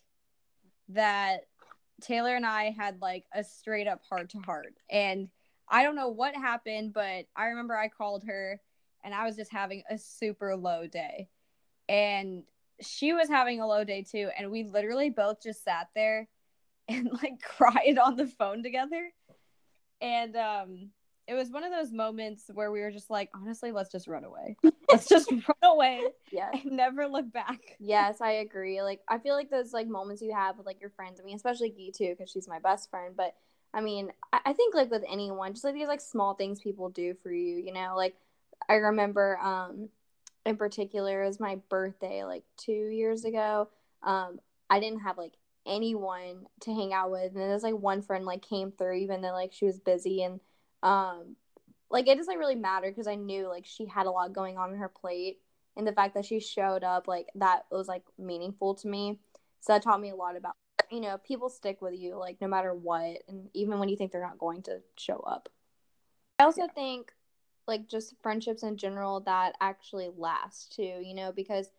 that 0.89 1.45
Taylor 2.01 2.35
and 2.35 2.45
I 2.45 2.71
had 2.71 3.01
like 3.01 3.25
a 3.33 3.43
straight 3.43 3.87
up 3.87 4.01
heart 4.09 4.29
to 4.31 4.39
heart. 4.39 4.73
And 4.89 5.29
I 5.67 5.83
don't 5.83 5.95
know 5.95 6.09
what 6.09 6.35
happened, 6.35 6.93
but 6.93 7.25
I 7.35 7.45
remember 7.47 7.75
I 7.75 7.87
called 7.87 8.23
her 8.25 8.61
and 9.03 9.13
I 9.13 9.25
was 9.25 9.35
just 9.35 9.51
having 9.51 9.83
a 9.89 9.97
super 9.97 10.55
low 10.55 10.87
day. 10.87 11.29
And 11.87 12.43
she 12.81 13.13
was 13.13 13.29
having 13.29 13.61
a 13.61 13.67
low 13.67 13.83
day 13.83 14.03
too. 14.03 14.29
And 14.37 14.51
we 14.51 14.63
literally 14.63 15.09
both 15.09 15.41
just 15.41 15.63
sat 15.63 15.87
there 15.95 16.27
and 16.87 17.09
like 17.23 17.41
cried 17.41 17.97
on 17.97 18.15
the 18.15 18.27
phone 18.27 18.63
together. 18.63 19.11
And 20.01 20.35
um 20.35 20.89
it 21.27 21.33
was 21.33 21.49
one 21.49 21.63
of 21.63 21.71
those 21.71 21.91
moments 21.91 22.43
where 22.53 22.71
we 22.71 22.81
were 22.81 22.91
just 22.91 23.09
like, 23.09 23.29
honestly, 23.33 23.71
let's 23.71 23.91
just 23.91 24.07
run 24.07 24.23
away. 24.23 24.55
Let's 24.91 25.07
just 25.07 25.31
run 25.31 25.41
away 25.63 26.03
Yeah. 26.31 26.51
and 26.53 26.73
never 26.73 27.07
look 27.07 27.31
back. 27.31 27.59
Yes, 27.79 28.21
I 28.21 28.33
agree. 28.33 28.83
Like, 28.83 29.01
I 29.07 29.17
feel 29.17 29.33
like 29.33 29.49
those 29.49 29.73
like 29.73 29.87
moments 29.87 30.21
you 30.21 30.33
have 30.35 30.57
with 30.57 30.67
like 30.67 30.79
your 30.79 30.91
friends. 30.91 31.19
I 31.19 31.23
mean, 31.23 31.35
especially 31.35 31.71
Gitu, 31.71 32.11
because 32.15 32.29
she's 32.29 32.47
my 32.47 32.59
best 32.59 32.91
friend. 32.91 33.15
But 33.17 33.33
I 33.73 33.81
mean, 33.81 34.11
I-, 34.33 34.41
I 34.45 34.53
think 34.53 34.75
like 34.75 34.91
with 34.91 35.03
anyone, 35.09 35.53
just 35.53 35.63
like 35.63 35.73
these 35.73 35.87
like 35.87 36.01
small 36.01 36.35
things 36.35 36.61
people 36.61 36.89
do 36.89 37.15
for 37.23 37.31
you. 37.31 37.55
You 37.57 37.73
know, 37.73 37.93
like 37.95 38.15
I 38.69 38.75
remember 38.75 39.39
um 39.39 39.89
in 40.45 40.57
particular 40.57 41.25
was 41.25 41.39
my 41.39 41.57
birthday 41.69 42.23
like 42.23 42.43
two 42.57 42.71
years 42.71 43.25
ago. 43.25 43.69
Um, 44.03 44.39
I 44.69 44.79
didn't 44.79 45.01
have 45.01 45.17
like 45.17 45.33
anyone 45.65 46.45
to 46.61 46.73
hang 46.73 46.93
out 46.93 47.11
with, 47.11 47.31
and 47.31 47.41
then 47.41 47.49
there's 47.49 47.63
like 47.63 47.75
one 47.75 48.01
friend 48.01 48.25
like 48.25 48.41
came 48.41 48.71
through, 48.71 48.95
even 48.95 49.21
though 49.21 49.33
like 49.33 49.53
she 49.53 49.65
was 49.65 49.79
busy 49.79 50.23
and 50.23 50.39
um 50.83 51.35
like 51.89 52.07
it 52.07 52.17
doesn't 52.17 52.37
really 52.37 52.55
matter 52.55 52.89
because 52.89 53.07
I 53.07 53.15
knew 53.15 53.47
like 53.47 53.65
she 53.65 53.85
had 53.85 54.05
a 54.05 54.11
lot 54.11 54.33
going 54.33 54.57
on 54.57 54.71
in 54.71 54.79
her 54.79 54.89
plate 54.89 55.39
and 55.77 55.87
the 55.87 55.93
fact 55.93 56.13
that 56.15 56.25
she 56.25 56.39
showed 56.39 56.83
up 56.83 57.07
like 57.07 57.27
that 57.35 57.65
was 57.71 57.87
like 57.87 58.03
meaningful 58.17 58.75
to 58.75 58.87
me. 58.87 59.19
So 59.61 59.73
that 59.73 59.81
taught 59.81 60.01
me 60.01 60.11
a 60.11 60.15
lot 60.15 60.35
about 60.35 60.55
you 60.91 61.01
know 61.01 61.17
people 61.17 61.49
stick 61.49 61.81
with 61.81 61.95
you 61.95 62.15
like 62.15 62.39
no 62.41 62.47
matter 62.47 62.73
what 62.73 63.23
and 63.27 63.49
even 63.53 63.79
when 63.79 63.89
you 63.89 63.95
think 63.95 64.11
they're 64.11 64.21
not 64.21 64.37
going 64.37 64.61
to 64.63 64.81
show 64.97 65.17
up. 65.19 65.49
I 66.37 66.43
also 66.43 66.67
think 66.67 67.13
like 67.67 67.87
just 67.87 68.15
friendships 68.21 68.63
in 68.63 68.77
general 68.77 69.19
that 69.21 69.55
actually 69.61 70.09
last 70.17 70.75
too 70.75 71.01
you 71.03 71.13
know 71.13 71.31
because 71.31 71.71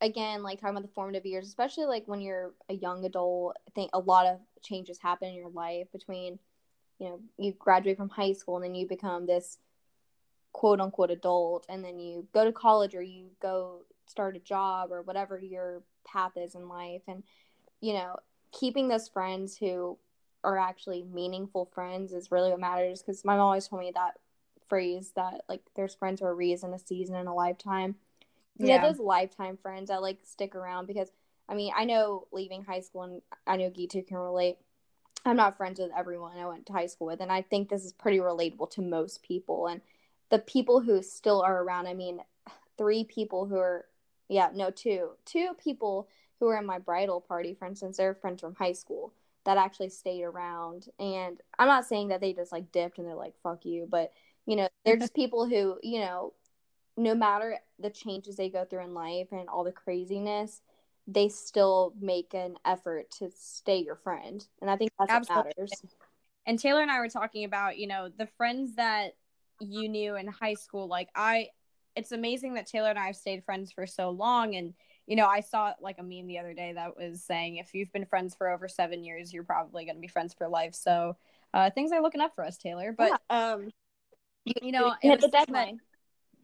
again 0.00 0.42
like 0.42 0.60
talking 0.60 0.76
about 0.76 0.82
the 0.82 0.94
formative 0.94 1.24
years 1.24 1.46
especially 1.46 1.86
like 1.86 2.06
when 2.06 2.20
you're 2.20 2.52
a 2.68 2.74
young 2.74 3.04
adult 3.04 3.56
i 3.66 3.70
think 3.70 3.90
a 3.92 3.98
lot 3.98 4.26
of 4.26 4.38
changes 4.62 4.98
happen 4.98 5.28
in 5.28 5.34
your 5.34 5.50
life 5.50 5.90
between 5.92 6.38
you 6.98 7.08
know 7.08 7.20
you 7.38 7.52
graduate 7.52 7.96
from 7.96 8.08
high 8.08 8.32
school 8.32 8.56
and 8.56 8.64
then 8.64 8.74
you 8.74 8.86
become 8.86 9.26
this 9.26 9.58
quote 10.52 10.80
unquote 10.80 11.10
adult 11.10 11.66
and 11.68 11.84
then 11.84 11.98
you 11.98 12.26
go 12.32 12.44
to 12.44 12.52
college 12.52 12.94
or 12.94 13.02
you 13.02 13.26
go 13.40 13.80
start 14.06 14.36
a 14.36 14.40
job 14.40 14.92
or 14.92 15.02
whatever 15.02 15.38
your 15.38 15.82
path 16.04 16.32
is 16.36 16.54
in 16.54 16.68
life. 16.68 17.02
And 17.08 17.22
you 17.80 17.94
know 17.94 18.16
keeping 18.52 18.88
those 18.88 19.08
friends 19.08 19.56
who 19.56 19.98
are 20.44 20.58
actually 20.58 21.02
meaningful 21.02 21.70
friends 21.72 22.12
is 22.12 22.30
really 22.30 22.50
what 22.50 22.60
matters 22.60 23.00
because 23.02 23.24
my 23.24 23.34
mom 23.34 23.46
always 23.46 23.66
told 23.66 23.80
me 23.80 23.92
that 23.94 24.18
phrase 24.72 25.12
that 25.16 25.42
like 25.50 25.60
there's 25.76 25.94
friends 25.94 26.20
for 26.20 26.30
a 26.30 26.34
reason 26.34 26.72
a 26.72 26.78
season 26.78 27.14
and 27.14 27.28
a 27.28 27.32
lifetime. 27.34 27.94
Yeah. 28.56 28.80
Those 28.80 28.98
lifetime 28.98 29.58
friends 29.58 29.90
that 29.90 30.00
like 30.00 30.20
stick 30.22 30.54
around 30.54 30.86
because 30.86 31.10
i 31.46 31.54
mean 31.54 31.74
i 31.76 31.84
know 31.84 32.26
leaving 32.32 32.64
high 32.64 32.80
school 32.80 33.02
and 33.02 33.20
i 33.46 33.58
know 33.58 33.68
gitu 33.68 34.06
can 34.06 34.16
relate. 34.16 34.56
I'm 35.26 35.36
not 35.36 35.58
friends 35.58 35.78
with 35.78 35.90
everyone 35.94 36.38
i 36.38 36.46
went 36.46 36.64
to 36.66 36.72
high 36.72 36.86
school 36.86 37.08
with 37.08 37.20
and 37.20 37.30
i 37.30 37.42
think 37.42 37.68
this 37.68 37.84
is 37.84 37.92
pretty 37.92 38.16
relatable 38.16 38.70
to 38.70 38.80
most 38.80 39.22
people. 39.22 39.66
And 39.66 39.82
the 40.30 40.38
people 40.38 40.80
who 40.80 41.02
still 41.02 41.42
are 41.42 41.62
around 41.62 41.86
i 41.86 41.92
mean 41.92 42.20
three 42.78 43.04
people 43.04 43.44
who 43.44 43.56
are 43.56 43.84
yeah 44.28 44.48
no 44.54 44.70
two 44.70 45.10
two 45.26 45.50
people 45.62 46.08
who 46.40 46.46
were 46.46 46.56
in 46.56 46.64
my 46.64 46.78
bridal 46.78 47.20
party 47.20 47.52
for 47.52 47.66
instance 47.66 47.98
they're 47.98 48.14
friends 48.14 48.40
from 48.40 48.54
high 48.54 48.72
school 48.72 49.12
that 49.44 49.58
actually 49.58 49.90
stayed 49.90 50.22
around. 50.22 50.88
And 50.98 51.38
i'm 51.58 51.68
not 51.68 51.84
saying 51.84 52.08
that 52.08 52.22
they 52.22 52.32
just 52.32 52.52
like 52.52 52.72
dipped 52.72 52.96
and 52.96 53.06
they're 53.06 53.14
like 53.26 53.34
fuck 53.42 53.66
you 53.66 53.86
but 53.90 54.12
you 54.46 54.56
know 54.56 54.68
they're 54.84 54.96
just 54.96 55.14
people 55.14 55.46
who 55.46 55.78
you 55.82 56.00
know 56.00 56.32
no 56.96 57.14
matter 57.14 57.58
the 57.78 57.90
changes 57.90 58.36
they 58.36 58.50
go 58.50 58.64
through 58.64 58.84
in 58.84 58.94
life 58.94 59.28
and 59.32 59.48
all 59.48 59.64
the 59.64 59.72
craziness 59.72 60.60
they 61.08 61.28
still 61.28 61.94
make 62.00 62.32
an 62.32 62.56
effort 62.64 63.10
to 63.10 63.30
stay 63.34 63.78
your 63.78 63.96
friend 63.96 64.46
and 64.60 64.70
i 64.70 64.76
think 64.76 64.90
that's 64.98 65.10
Absolutely. 65.10 65.52
what 65.56 65.58
matters 65.58 65.82
and 66.46 66.58
Taylor 66.58 66.82
and 66.82 66.90
I 66.90 66.98
were 66.98 67.08
talking 67.08 67.44
about, 67.44 67.78
you 67.78 67.86
know, 67.86 68.08
the 68.16 68.26
friends 68.26 68.74
that 68.76 69.12
you 69.60 69.88
knew 69.88 70.16
in 70.16 70.26
high 70.26 70.54
school. 70.54 70.88
Like 70.88 71.08
I, 71.14 71.48
it's 71.94 72.12
amazing 72.12 72.54
that 72.54 72.66
Taylor 72.66 72.90
and 72.90 72.98
I 72.98 73.06
have 73.06 73.16
stayed 73.16 73.44
friends 73.44 73.70
for 73.70 73.86
so 73.86 74.10
long. 74.10 74.56
And 74.56 74.74
you 75.06 75.16
know, 75.16 75.26
I 75.26 75.40
saw 75.40 75.72
like 75.80 75.98
a 75.98 76.02
meme 76.02 76.26
the 76.26 76.38
other 76.38 76.54
day 76.54 76.72
that 76.72 76.96
was 76.96 77.22
saying 77.22 77.56
if 77.56 77.74
you've 77.74 77.92
been 77.92 78.06
friends 78.06 78.34
for 78.34 78.48
over 78.48 78.68
seven 78.68 79.04
years, 79.04 79.32
you're 79.32 79.42
probably 79.42 79.84
going 79.84 79.96
to 79.96 80.00
be 80.00 80.08
friends 80.08 80.32
for 80.32 80.48
life. 80.48 80.74
So 80.74 81.16
uh, 81.52 81.70
things 81.70 81.92
are 81.92 82.00
looking 82.00 82.20
up 82.20 82.34
for 82.34 82.44
us, 82.44 82.56
Taylor. 82.56 82.94
But 82.96 83.20
um, 83.28 83.70
you 84.44 84.72
know, 84.72 84.94
hit 85.00 85.14
it 85.14 85.20
the 85.20 85.26
was 85.26 85.32
that- 85.32 85.46
deadline. 85.46 85.80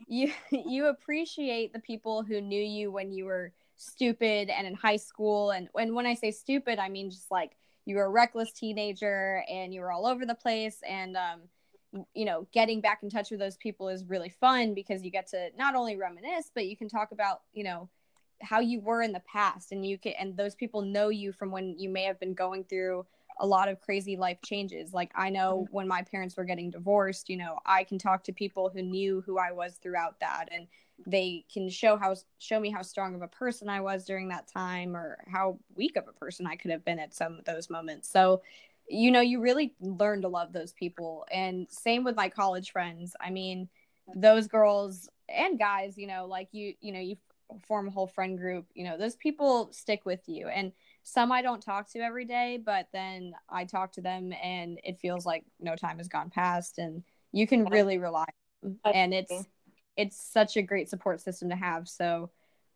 you 0.06 0.32
you 0.50 0.86
appreciate 0.86 1.72
the 1.72 1.80
people 1.80 2.22
who 2.22 2.40
knew 2.40 2.62
you 2.62 2.90
when 2.90 3.12
you 3.12 3.24
were 3.24 3.52
stupid 3.76 4.48
and 4.50 4.66
in 4.66 4.74
high 4.74 4.96
school. 4.96 5.50
And 5.50 5.68
and 5.76 5.94
when 5.94 6.06
I 6.06 6.14
say 6.14 6.30
stupid 6.30 6.78
I 6.78 6.88
mean 6.88 7.10
just 7.10 7.30
like 7.30 7.52
you 7.84 7.96
were 7.96 8.04
a 8.04 8.10
reckless 8.10 8.52
teenager 8.52 9.42
and 9.48 9.72
you 9.72 9.80
were 9.80 9.92
all 9.92 10.06
over 10.06 10.26
the 10.26 10.34
place. 10.34 10.78
And 10.88 11.16
um 11.16 11.40
you 12.14 12.24
know 12.26 12.46
getting 12.52 12.80
back 12.80 13.00
in 13.02 13.08
touch 13.10 13.30
with 13.30 13.40
those 13.40 13.56
people 13.56 13.88
is 13.88 14.04
really 14.04 14.28
fun 14.28 14.74
because 14.74 15.02
you 15.02 15.10
get 15.10 15.26
to 15.28 15.48
not 15.56 15.74
only 15.74 15.96
reminisce 15.96 16.50
but 16.54 16.66
you 16.66 16.76
can 16.76 16.88
talk 16.88 17.12
about 17.12 17.40
you 17.54 17.64
know 17.64 17.88
how 18.42 18.60
you 18.60 18.80
were 18.80 19.02
in 19.02 19.12
the 19.12 19.22
past. 19.32 19.72
And 19.72 19.84
you 19.84 19.98
can 19.98 20.12
and 20.18 20.36
those 20.36 20.54
people 20.54 20.82
know 20.82 21.08
you 21.08 21.32
from 21.32 21.50
when 21.50 21.76
you 21.78 21.88
may 21.88 22.04
have 22.04 22.20
been 22.20 22.34
going 22.34 22.64
through 22.64 23.04
a 23.38 23.46
lot 23.46 23.68
of 23.68 23.80
crazy 23.80 24.16
life 24.16 24.38
changes. 24.44 24.92
Like 24.92 25.12
i 25.14 25.30
know 25.30 25.62
mm-hmm. 25.64 25.76
when 25.76 25.88
my 25.88 26.02
parents 26.02 26.36
were 26.36 26.44
getting 26.44 26.70
divorced 26.70 27.28
you 27.28 27.36
know 27.36 27.58
i 27.66 27.84
can 27.84 27.98
talk 27.98 28.24
to 28.24 28.32
people 28.32 28.70
who 28.70 28.82
knew 28.82 29.22
who 29.24 29.38
i 29.38 29.52
was 29.52 29.74
throughout 29.82 30.18
that 30.20 30.48
and 30.50 30.66
they 31.06 31.44
can 31.52 31.68
show 31.68 31.96
how 31.96 32.14
show 32.38 32.58
me 32.58 32.70
how 32.70 32.82
strong 32.82 33.14
of 33.14 33.22
a 33.22 33.28
person 33.28 33.68
i 33.68 33.80
was 33.80 34.04
during 34.04 34.28
that 34.28 34.48
time 34.48 34.96
or 34.96 35.18
how 35.28 35.58
weak 35.76 35.96
of 35.96 36.08
a 36.08 36.12
person 36.12 36.46
i 36.46 36.56
could 36.56 36.70
have 36.70 36.84
been 36.84 36.98
at 36.98 37.14
some 37.14 37.38
of 37.38 37.44
those 37.44 37.70
moments. 37.70 38.08
So 38.10 38.42
you 38.88 39.10
know 39.10 39.20
you 39.20 39.40
really 39.40 39.74
learn 39.80 40.22
to 40.22 40.28
love 40.28 40.52
those 40.52 40.72
people. 40.72 41.26
And 41.30 41.66
same 41.70 42.04
with 42.04 42.16
my 42.16 42.28
college 42.28 42.72
friends. 42.72 43.14
I 43.20 43.30
mean 43.30 43.68
those 44.14 44.46
girls 44.46 45.08
and 45.28 45.58
guys 45.58 45.98
you 45.98 46.06
know 46.06 46.26
like 46.26 46.48
you 46.52 46.74
you 46.80 46.92
know 46.92 47.00
you 47.00 47.16
form 47.66 47.88
a 47.88 47.90
whole 47.90 48.06
friend 48.06 48.38
group 48.38 48.66
you 48.74 48.84
know 48.84 48.96
those 48.96 49.16
people 49.16 49.68
stick 49.72 50.04
with 50.04 50.28
you. 50.28 50.48
And 50.48 50.72
some 51.08 51.32
I 51.32 51.42
don't 51.42 51.62
talk 51.62 51.90
to 51.92 52.00
every 52.00 52.24
day, 52.24 52.60
but 52.64 52.88
then 52.92 53.32
I 53.48 53.64
talk 53.64 53.92
to 53.92 54.00
them 54.00 54.32
and 54.42 54.78
it 54.84 54.98
feels 55.00 55.24
like 55.24 55.44
no 55.58 55.74
time 55.74 55.98
has 55.98 56.08
gone 56.08 56.30
past 56.30 56.78
and 56.78 57.02
you 57.32 57.46
can 57.46 57.64
really 57.66 57.98
rely 57.98 58.26
on 58.62 58.78
them. 58.84 58.92
and 58.94 59.14
it's 59.14 59.32
it's 59.96 60.22
such 60.32 60.56
a 60.56 60.62
great 60.62 60.88
support 60.88 61.20
system 61.20 61.48
to 61.48 61.56
have. 61.56 61.88
So 61.88 62.30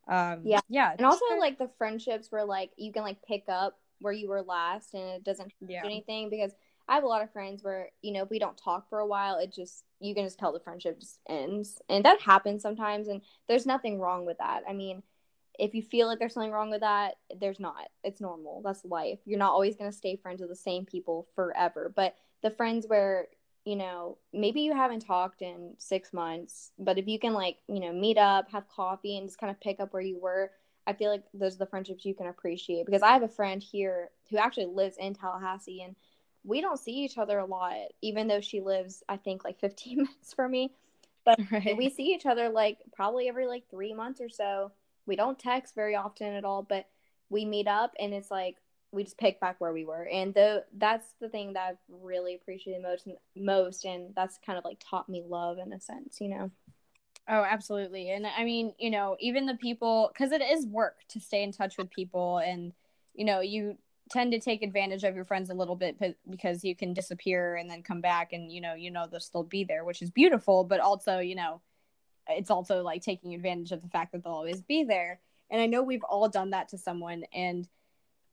um 0.08 0.40
Yeah. 0.44 0.60
yeah. 0.68 0.92
And 0.96 1.06
also 1.06 1.24
like 1.38 1.58
the 1.58 1.70
friendships 1.78 2.32
where 2.32 2.44
like 2.44 2.70
you 2.76 2.92
can 2.92 3.02
like 3.02 3.18
pick 3.22 3.44
up 3.48 3.78
where 4.00 4.12
you 4.12 4.28
were 4.28 4.42
last 4.42 4.94
and 4.94 5.04
it 5.10 5.24
doesn't 5.24 5.52
yeah. 5.60 5.82
do 5.82 5.86
anything 5.86 6.30
because 6.30 6.52
I 6.88 6.94
have 6.94 7.04
a 7.04 7.08
lot 7.08 7.22
of 7.22 7.32
friends 7.32 7.62
where 7.62 7.90
you 8.02 8.12
know 8.12 8.22
if 8.22 8.30
we 8.30 8.38
don't 8.38 8.56
talk 8.56 8.88
for 8.88 8.98
a 8.98 9.06
while, 9.06 9.38
it 9.38 9.52
just 9.52 9.84
you 10.00 10.14
can 10.14 10.24
just 10.24 10.38
tell 10.38 10.52
the 10.52 10.60
friendship 10.60 10.98
just 10.98 11.20
ends, 11.28 11.80
and 11.88 12.04
that 12.04 12.20
happens 12.20 12.62
sometimes. 12.62 13.08
And 13.08 13.22
there's 13.48 13.66
nothing 13.66 14.00
wrong 14.00 14.26
with 14.26 14.38
that. 14.38 14.62
I 14.68 14.72
mean, 14.72 15.02
if 15.58 15.74
you 15.74 15.82
feel 15.82 16.06
like 16.06 16.18
there's 16.18 16.34
something 16.34 16.52
wrong 16.52 16.70
with 16.70 16.80
that, 16.80 17.16
there's 17.38 17.60
not. 17.60 17.88
It's 18.04 18.20
normal. 18.20 18.62
That's 18.64 18.84
life. 18.84 19.18
You're 19.24 19.38
not 19.38 19.52
always 19.52 19.76
gonna 19.76 19.92
stay 19.92 20.16
friends 20.16 20.40
with 20.40 20.50
the 20.50 20.56
same 20.56 20.84
people 20.86 21.28
forever. 21.34 21.92
But 21.94 22.16
the 22.42 22.50
friends 22.50 22.86
where 22.86 23.28
you 23.64 23.76
know 23.76 24.18
maybe 24.32 24.62
you 24.62 24.74
haven't 24.74 25.00
talked 25.06 25.42
in 25.42 25.74
six 25.78 26.12
months, 26.12 26.72
but 26.78 26.98
if 26.98 27.06
you 27.08 27.18
can 27.18 27.34
like 27.34 27.58
you 27.68 27.80
know 27.80 27.92
meet 27.92 28.18
up, 28.18 28.50
have 28.50 28.68
coffee, 28.68 29.16
and 29.18 29.28
just 29.28 29.38
kind 29.38 29.50
of 29.50 29.60
pick 29.60 29.80
up 29.80 29.92
where 29.92 30.02
you 30.02 30.18
were. 30.18 30.50
I 30.86 30.94
feel 30.94 31.10
like 31.12 31.22
those 31.32 31.54
are 31.54 31.58
the 31.58 31.66
friendships 31.66 32.04
you 32.04 32.14
can 32.14 32.26
appreciate 32.26 32.86
because 32.86 33.02
I 33.02 33.12
have 33.12 33.22
a 33.22 33.28
friend 33.28 33.62
here 33.62 34.10
who 34.30 34.38
actually 34.38 34.66
lives 34.66 34.96
in 34.98 35.14
Tallahassee 35.14 35.82
and 35.82 35.94
we 36.44 36.60
don't 36.60 36.78
see 36.78 36.92
each 37.04 37.18
other 37.18 37.38
a 37.38 37.44
lot, 37.44 37.76
even 38.00 38.26
though 38.26 38.40
she 38.40 38.60
lives, 38.60 39.02
I 39.08 39.16
think, 39.16 39.44
like 39.44 39.60
15 39.60 39.96
minutes 39.98 40.34
from 40.34 40.50
me. 40.50 40.72
But 41.24 41.38
Right. 41.50 41.76
we 41.76 41.88
see 41.88 42.14
each 42.14 42.26
other 42.26 42.48
like 42.48 42.78
probably 42.94 43.28
every 43.28 43.46
like 43.46 43.64
three 43.70 43.94
months 43.94 44.20
or 44.20 44.28
so. 44.28 44.72
We 45.06 45.16
don't 45.16 45.38
text 45.38 45.74
very 45.74 45.96
often 45.96 46.34
at 46.34 46.44
all, 46.44 46.62
but 46.62 46.86
we 47.28 47.44
meet 47.44 47.66
up 47.66 47.92
and 47.98 48.12
it's 48.12 48.30
like 48.30 48.56
we 48.92 49.04
just 49.04 49.18
pick 49.18 49.40
back 49.40 49.56
where 49.58 49.72
we 49.72 49.84
were. 49.84 50.06
And 50.06 50.34
though 50.34 50.62
that's 50.76 51.14
the 51.20 51.28
thing 51.28 51.54
that 51.54 51.68
I've 51.70 51.78
really 52.02 52.34
appreciated 52.34 52.82
most, 52.82 53.08
most, 53.34 53.84
and 53.84 54.14
that's 54.14 54.38
kind 54.44 54.58
of 54.58 54.64
like 54.64 54.78
taught 54.78 55.08
me 55.08 55.22
love 55.26 55.58
in 55.58 55.72
a 55.72 55.80
sense, 55.80 56.20
you 56.20 56.28
know. 56.28 56.50
Oh, 57.28 57.44
absolutely. 57.48 58.10
And 58.10 58.26
I 58.26 58.44
mean, 58.44 58.74
you 58.78 58.90
know, 58.90 59.16
even 59.20 59.46
the 59.46 59.54
people, 59.54 60.10
because 60.12 60.32
it 60.32 60.42
is 60.42 60.66
work 60.66 60.96
to 61.10 61.20
stay 61.20 61.42
in 61.42 61.52
touch 61.52 61.78
with 61.78 61.90
people, 61.90 62.38
and, 62.38 62.72
you 63.14 63.24
know, 63.24 63.40
you 63.40 63.78
tend 64.10 64.32
to 64.32 64.40
take 64.40 64.62
advantage 64.62 65.04
of 65.04 65.14
your 65.14 65.24
friends 65.24 65.48
a 65.48 65.54
little 65.54 65.76
bit 65.76 65.96
because 66.28 66.64
you 66.64 66.74
can 66.74 66.92
disappear 66.92 67.54
and 67.54 67.70
then 67.70 67.82
come 67.82 68.00
back 68.00 68.32
and, 68.32 68.50
you 68.52 68.60
know, 68.60 68.74
you 68.74 68.90
know, 68.90 69.06
they'll 69.06 69.20
still 69.20 69.44
be 69.44 69.64
there, 69.64 69.84
which 69.84 70.02
is 70.02 70.10
beautiful, 70.10 70.64
but 70.64 70.80
also, 70.80 71.18
you 71.18 71.36
know, 71.36 71.60
it's 72.28 72.50
also 72.50 72.82
like 72.82 73.02
taking 73.02 73.34
advantage 73.34 73.72
of 73.72 73.82
the 73.82 73.88
fact 73.88 74.12
that 74.12 74.24
they'll 74.24 74.32
always 74.32 74.62
be 74.62 74.84
there. 74.84 75.20
And 75.50 75.60
I 75.60 75.66
know 75.66 75.82
we've 75.82 76.04
all 76.04 76.28
done 76.28 76.50
that 76.50 76.68
to 76.68 76.78
someone, 76.78 77.24
and 77.34 77.68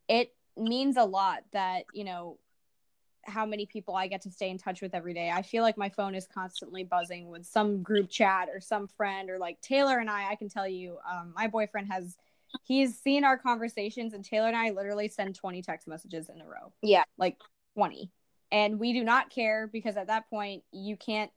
it 0.08 0.34
means 0.56 0.98
a 0.98 1.04
lot 1.04 1.44
that, 1.52 1.84
you 1.94 2.04
know, 2.04 2.38
how 3.26 3.46
many 3.46 3.66
people 3.66 3.96
I 3.96 4.08
get 4.08 4.22
to 4.22 4.32
stay 4.32 4.50
in 4.50 4.58
touch 4.58 4.82
with 4.82 4.96
every 4.96 5.14
day. 5.14 5.30
I 5.30 5.42
feel 5.42 5.62
like 5.62 5.78
my 5.78 5.90
phone 5.90 6.16
is 6.16 6.26
constantly 6.26 6.84
buzzing 6.84 7.30
with 7.30 7.46
some 7.46 7.84
group 7.84 8.10
chat 8.10 8.48
or 8.52 8.62
some 8.62 8.88
friend 8.88 9.30
or 9.30 9.38
like 9.38 9.60
Taylor 9.62 10.00
and 10.00 10.10
I. 10.10 10.30
I 10.32 10.36
can 10.36 10.50
tell 10.50 10.68
you, 10.68 10.98
um, 11.10 11.34
my 11.36 11.48
boyfriend 11.48 11.92
has 11.92 12.16
he's 12.64 12.98
seen 12.98 13.24
our 13.24 13.38
conversations, 13.38 14.14
and 14.14 14.24
Taylor 14.24 14.48
and 14.48 14.56
I 14.56 14.70
literally 14.72 15.10
send 15.10 15.36
twenty 15.36 15.62
text 15.62 15.88
messages 15.88 16.30
in 16.30 16.42
a 16.42 16.46
row, 16.46 16.72
Yeah. 16.82 17.04
like 17.18 17.38
twenty, 17.76 18.10
and 18.52 18.80
we 18.80 18.94
do 18.94 19.04
not 19.04 19.30
care 19.30 19.68
because 19.68 19.98
at 19.98 20.08
that 20.08 20.30
point 20.30 20.64
you 20.72 20.96
can't 20.96 21.32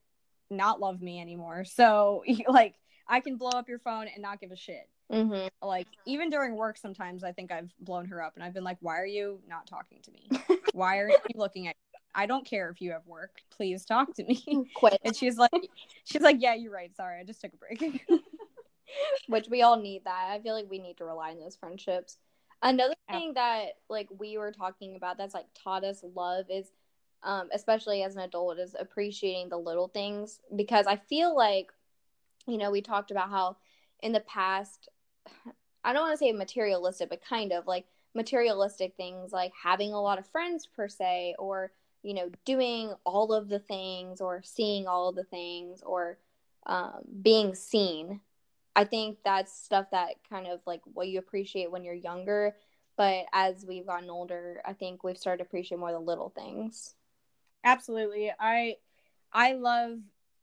not 0.53 0.81
love 0.81 1.01
me 1.01 1.21
anymore. 1.21 1.65
So 1.73 2.23
like 2.49 2.75
I 3.09 3.21
can 3.21 3.37
blow 3.37 3.51
up 3.51 3.69
your 3.69 3.79
phone 3.79 4.07
and 4.13 4.23
not 4.23 4.41
give 4.41 4.53
a 4.53 4.57
shit 4.57 4.89
Mm-hmm. 5.11 5.49
like 5.67 5.89
even 6.07 6.31
during 6.31 6.55
work 6.55 6.79
sometimes 6.79 7.23
i 7.23 7.33
think 7.33 7.53
i've 7.53 7.71
blown 7.81 8.07
her 8.07 8.23
up 8.23 8.33
and 8.35 8.43
i've 8.43 8.55
been 8.55 8.65
like 8.65 8.79
why 8.81 8.99
are 8.99 9.05
you 9.05 9.41
not 9.47 9.67
talking 9.67 9.99
to 10.05 10.11
me 10.11 10.31
why 10.73 10.97
aren't 10.97 11.13
you 11.29 11.39
looking 11.39 11.69
at 11.69 11.77
i 12.15 12.25
don't 12.25 12.47
care 12.47 12.71
if 12.71 12.81
you 12.81 12.93
have 12.93 13.07
work 13.07 13.43
please 13.51 13.85
talk 13.85 14.15
to 14.15 14.25
me 14.25 14.43
Quit. 14.75 14.99
and 15.05 15.15
she's 15.15 15.37
like 15.37 15.69
she's 16.05 16.23
like 16.23 16.37
yeah 16.39 16.55
you're 16.55 16.73
right 16.73 16.97
sorry 16.97 17.21
i 17.21 17.25
just 17.25 17.43
took 17.43 17.53
a 17.53 17.57
break 17.59 18.07
which 19.27 19.49
we 19.49 19.63
all 19.63 19.81
need 19.81 20.05
that. 20.05 20.29
I 20.31 20.41
feel 20.41 20.55
like 20.55 20.71
we 20.71 20.79
need 20.79 20.97
to 20.99 21.05
rely 21.05 21.31
on 21.31 21.41
those 21.41 21.57
friendships. 21.57 22.19
Another 22.63 22.95
thing 23.11 23.35
that 23.35 23.73
like 23.89 24.09
we 24.17 24.39
were 24.39 24.53
talking 24.53 24.95
about 24.97 25.19
that's 25.19 25.35
like 25.35 25.47
taught 25.55 25.85
us 25.85 26.05
love 26.15 26.47
is 26.49 26.71
um 27.25 27.49
especially 27.53 28.03
as 28.03 28.17
an 28.17 28.23
adult 28.23 28.59
is 28.59 28.75
appreciating 28.79 29.49
the 29.49 29.57
little 29.57 29.89
things 29.89 30.41
because 30.57 30.87
I 30.87 30.97
feel 30.97 31.35
like 31.37 31.73
you 32.47 32.59
know, 32.59 32.73
we 32.73 32.81
talked 32.83 33.11
about 33.13 33.31
how 33.31 33.57
in 34.01 34.13
the 34.13 34.21
past 34.21 34.89
I 35.85 35.93
don't 35.93 36.03
want 36.03 36.13
to 36.15 36.19
say 36.19 36.31
materialistic, 36.33 37.11
but 37.11 37.25
kind 37.25 37.53
of 37.53 37.67
like 37.67 37.87
materialistic 38.15 38.95
things 38.97 39.33
like 39.33 39.53
having 39.61 39.93
a 39.93 40.01
lot 40.01 40.19
of 40.19 40.27
friends 40.27 40.67
per 40.67 40.89
se 40.89 41.35
or 41.39 41.73
you 42.05 42.15
know, 42.15 42.31
doing 42.45 42.93
all 43.05 43.33
of 43.33 43.49
the 43.49 43.61
things 43.61 44.21
or 44.21 44.43
seeing 44.43 44.89
all 44.89 45.09
of 45.09 45.15
the 45.15 45.23
things 45.23 45.83
or 45.83 46.19
um, 46.67 47.03
being 47.23 47.55
seen 47.55 48.21
I 48.75 48.85
think 48.85 49.19
that's 49.25 49.53
stuff 49.53 49.91
that 49.91 50.15
kind 50.29 50.47
of 50.47 50.61
like 50.67 50.81
what 50.85 51.09
you 51.09 51.19
appreciate 51.19 51.71
when 51.71 51.85
you're 51.85 51.95
younger. 51.95 52.57
But 52.97 53.27
as 53.33 53.65
we've 53.67 53.87
gotten 53.87 54.11
older, 54.11 54.63
I 54.65 54.73
think 54.73 55.03
we've 55.03 55.19
started 55.19 55.43
to 55.43 55.49
appreciate 55.49 55.79
more 55.79 55.93
the 55.93 55.99
little 55.99 56.31
things. 56.31 56.95
Absolutely. 57.65 58.33
I 58.39 58.77
i 59.33 59.55
love 59.55 59.99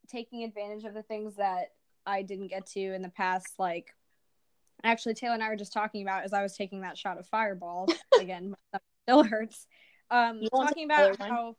taking 0.08 0.44
advantage 0.44 0.84
of 0.84 0.94
the 0.94 1.04
things 1.04 1.36
that 1.36 1.74
i 2.06 2.22
didn't 2.22 2.48
get 2.48 2.66
to 2.66 2.94
in 2.94 3.02
the 3.02 3.10
past 3.10 3.54
like 3.60 3.94
actually 4.84 5.14
taylor 5.14 5.34
and 5.34 5.44
i 5.44 5.50
were 5.50 5.56
just 5.56 5.74
talking 5.74 6.02
about 6.02 6.24
as 6.24 6.34
i 6.34 6.42
was 6.42 6.56
taking 6.56 6.82
that 6.82 6.98
shot 6.98 7.18
of 7.18 7.28
fireball 7.28 7.88
again 8.20 8.56
still 9.04 9.24
hurts. 9.24 9.68
Um 10.12 10.42
talking 10.52 10.86
about 10.86 11.18
how 11.20 11.56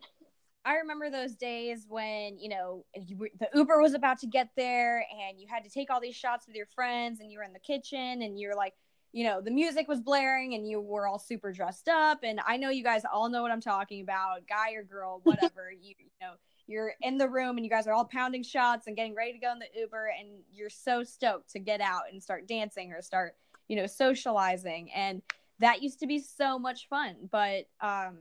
i 0.64 0.76
remember 0.76 1.10
those 1.10 1.36
days 1.36 1.86
when 1.88 2.38
you 2.38 2.48
know 2.48 2.84
you 2.94 3.16
were, 3.16 3.30
the 3.38 3.48
uber 3.54 3.80
was 3.80 3.94
about 3.94 4.18
to 4.20 4.26
get 4.26 4.48
there 4.56 5.06
and 5.28 5.40
you 5.40 5.46
had 5.48 5.64
to 5.64 5.70
take 5.70 5.90
all 5.90 6.00
these 6.00 6.16
shots 6.16 6.46
with 6.46 6.56
your 6.56 6.66
friends 6.66 7.20
and 7.20 7.30
you 7.30 7.38
were 7.38 7.44
in 7.44 7.52
the 7.52 7.60
kitchen 7.60 8.22
and 8.22 8.38
you're 8.38 8.56
like 8.56 8.74
you 9.12 9.24
know 9.24 9.40
the 9.40 9.50
music 9.50 9.88
was 9.88 10.00
blaring 10.00 10.54
and 10.54 10.68
you 10.68 10.80
were 10.80 11.06
all 11.06 11.18
super 11.18 11.52
dressed 11.52 11.88
up. 11.88 12.20
And 12.22 12.40
i 12.46 12.56
know 12.56 12.70
you 12.70 12.82
guys 12.84 13.02
all 13.12 13.28
know 13.28 13.42
what 13.42 13.50
i'm 13.50 13.60
talking 13.60 14.02
about 14.02 14.46
guy 14.48 14.72
or 14.72 14.82
girl 14.82 15.20
whatever. 15.24 15.70
You, 15.72 15.94
you 15.98 16.06
know 16.20 16.32
you're 16.66 16.92
in 17.02 17.18
the 17.18 17.28
room 17.28 17.56
and 17.56 17.64
you 17.66 17.70
guys 17.70 17.86
are 17.88 17.92
all 17.92 18.04
pounding 18.04 18.44
shots 18.44 18.86
and 18.86 18.94
getting 18.94 19.14
ready 19.14 19.32
to 19.32 19.38
go 19.38 19.50
in 19.52 19.58
the 19.58 19.66
uber 19.80 20.10
and 20.18 20.28
you're 20.52 20.70
so 20.70 21.02
stoked 21.02 21.50
to 21.50 21.58
get 21.58 21.80
out 21.80 22.02
and 22.12 22.22
start 22.22 22.46
dancing 22.46 22.92
or 22.92 23.02
start 23.02 23.34
you 23.68 23.76
know 23.76 23.86
socializing. 23.86 24.90
And 24.92 25.22
that 25.58 25.82
used 25.82 26.00
to 26.00 26.06
be 26.06 26.18
so 26.20 26.58
much 26.58 26.88
fun. 26.88 27.28
But 27.30 27.66
um 27.80 28.16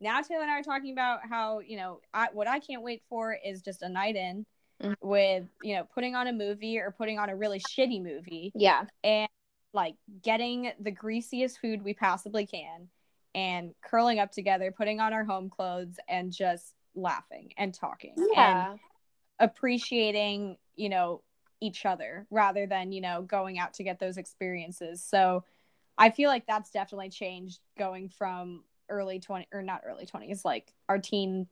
now 0.00 0.22
taylor 0.22 0.40
and 0.42 0.50
i 0.50 0.58
are 0.58 0.62
talking 0.62 0.92
about 0.92 1.20
how 1.28 1.58
you 1.58 1.76
know 1.76 2.00
I, 2.14 2.28
what 2.32 2.48
i 2.48 2.58
can't 2.58 2.82
wait 2.82 3.02
for 3.10 3.36
is 3.44 3.60
just 3.60 3.82
a 3.82 3.88
night 3.88 4.16
in 4.16 4.46
Mhm. 4.82 4.94
with 5.02 5.44
you 5.62 5.74
know 5.76 5.84
putting 5.94 6.14
on 6.14 6.26
a 6.26 6.32
movie 6.32 6.78
or 6.78 6.90
putting 6.90 7.18
on 7.18 7.28
a 7.28 7.36
really 7.36 7.60
shitty 7.60 8.02
movie. 8.02 8.50
Yeah. 8.54 8.86
and 9.04 9.28
like 9.72 9.94
getting 10.22 10.72
the 10.80 10.90
greasiest 10.90 11.60
food 11.60 11.82
we 11.82 11.94
possibly 11.94 12.46
can 12.46 12.88
and 13.34 13.74
curling 13.82 14.18
up 14.18 14.32
together, 14.32 14.72
putting 14.72 15.00
on 15.00 15.12
our 15.12 15.24
home 15.24 15.48
clothes 15.48 15.98
and 16.08 16.32
just 16.32 16.74
laughing 16.94 17.52
and 17.56 17.72
talking. 17.72 18.14
Yeah. 18.32 18.72
And 18.72 18.80
appreciating, 19.38 20.56
you 20.76 20.88
know, 20.88 21.22
each 21.60 21.86
other 21.86 22.26
rather 22.30 22.66
than, 22.66 22.92
you 22.92 23.00
know, 23.00 23.22
going 23.22 23.58
out 23.58 23.74
to 23.74 23.84
get 23.84 24.00
those 24.00 24.16
experiences. 24.16 25.02
So 25.02 25.44
I 25.98 26.10
feel 26.10 26.28
like 26.28 26.46
that's 26.46 26.70
definitely 26.70 27.10
changed 27.10 27.60
going 27.78 28.08
from 28.08 28.64
early 28.88 29.20
20 29.20 29.46
or 29.52 29.62
not 29.62 29.82
early 29.86 30.06
20s, 30.06 30.44
like 30.44 30.72
our 30.88 30.98
teen 30.98 31.46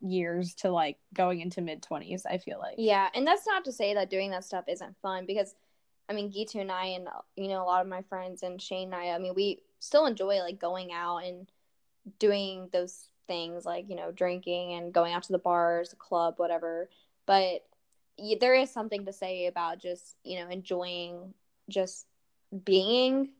years 0.00 0.54
to 0.54 0.70
like 0.70 0.98
going 1.12 1.40
into 1.40 1.60
mid 1.60 1.82
20s, 1.82 2.22
I 2.28 2.38
feel 2.38 2.58
like. 2.58 2.76
Yeah, 2.78 3.08
and 3.14 3.26
that's 3.26 3.46
not 3.46 3.64
to 3.64 3.72
say 3.72 3.94
that 3.94 4.10
doing 4.10 4.30
that 4.30 4.44
stuff 4.44 4.64
isn't 4.68 4.96
fun 5.02 5.26
because 5.26 5.54
I 6.08 6.12
mean, 6.12 6.30
Gitu 6.32 6.56
and 6.60 6.70
I, 6.70 6.86
and 6.86 7.08
you 7.36 7.48
know, 7.48 7.62
a 7.62 7.66
lot 7.66 7.82
of 7.82 7.88
my 7.88 8.02
friends 8.02 8.42
and 8.42 8.60
Shane 8.60 8.92
and 8.92 8.94
I, 8.94 9.08
I 9.08 9.18
mean, 9.18 9.34
we 9.34 9.60
still 9.80 10.06
enjoy 10.06 10.38
like 10.40 10.58
going 10.60 10.92
out 10.92 11.18
and 11.18 11.50
doing 12.18 12.68
those 12.72 13.08
things 13.26 13.64
like 13.64 13.86
you 13.88 13.96
know 13.96 14.12
drinking 14.12 14.74
and 14.74 14.92
going 14.92 15.12
out 15.14 15.22
to 15.22 15.32
the 15.32 15.38
bars 15.38 15.90
the 15.90 15.96
club 15.96 16.34
whatever. 16.38 16.88
But 17.26 17.64
y- 18.18 18.36
there 18.40 18.54
is 18.54 18.70
something 18.70 19.06
to 19.06 19.12
say 19.12 19.46
about 19.46 19.80
just 19.80 20.16
you 20.24 20.38
know 20.38 20.48
enjoying 20.50 21.34
just 21.68 22.06
being 22.64 23.30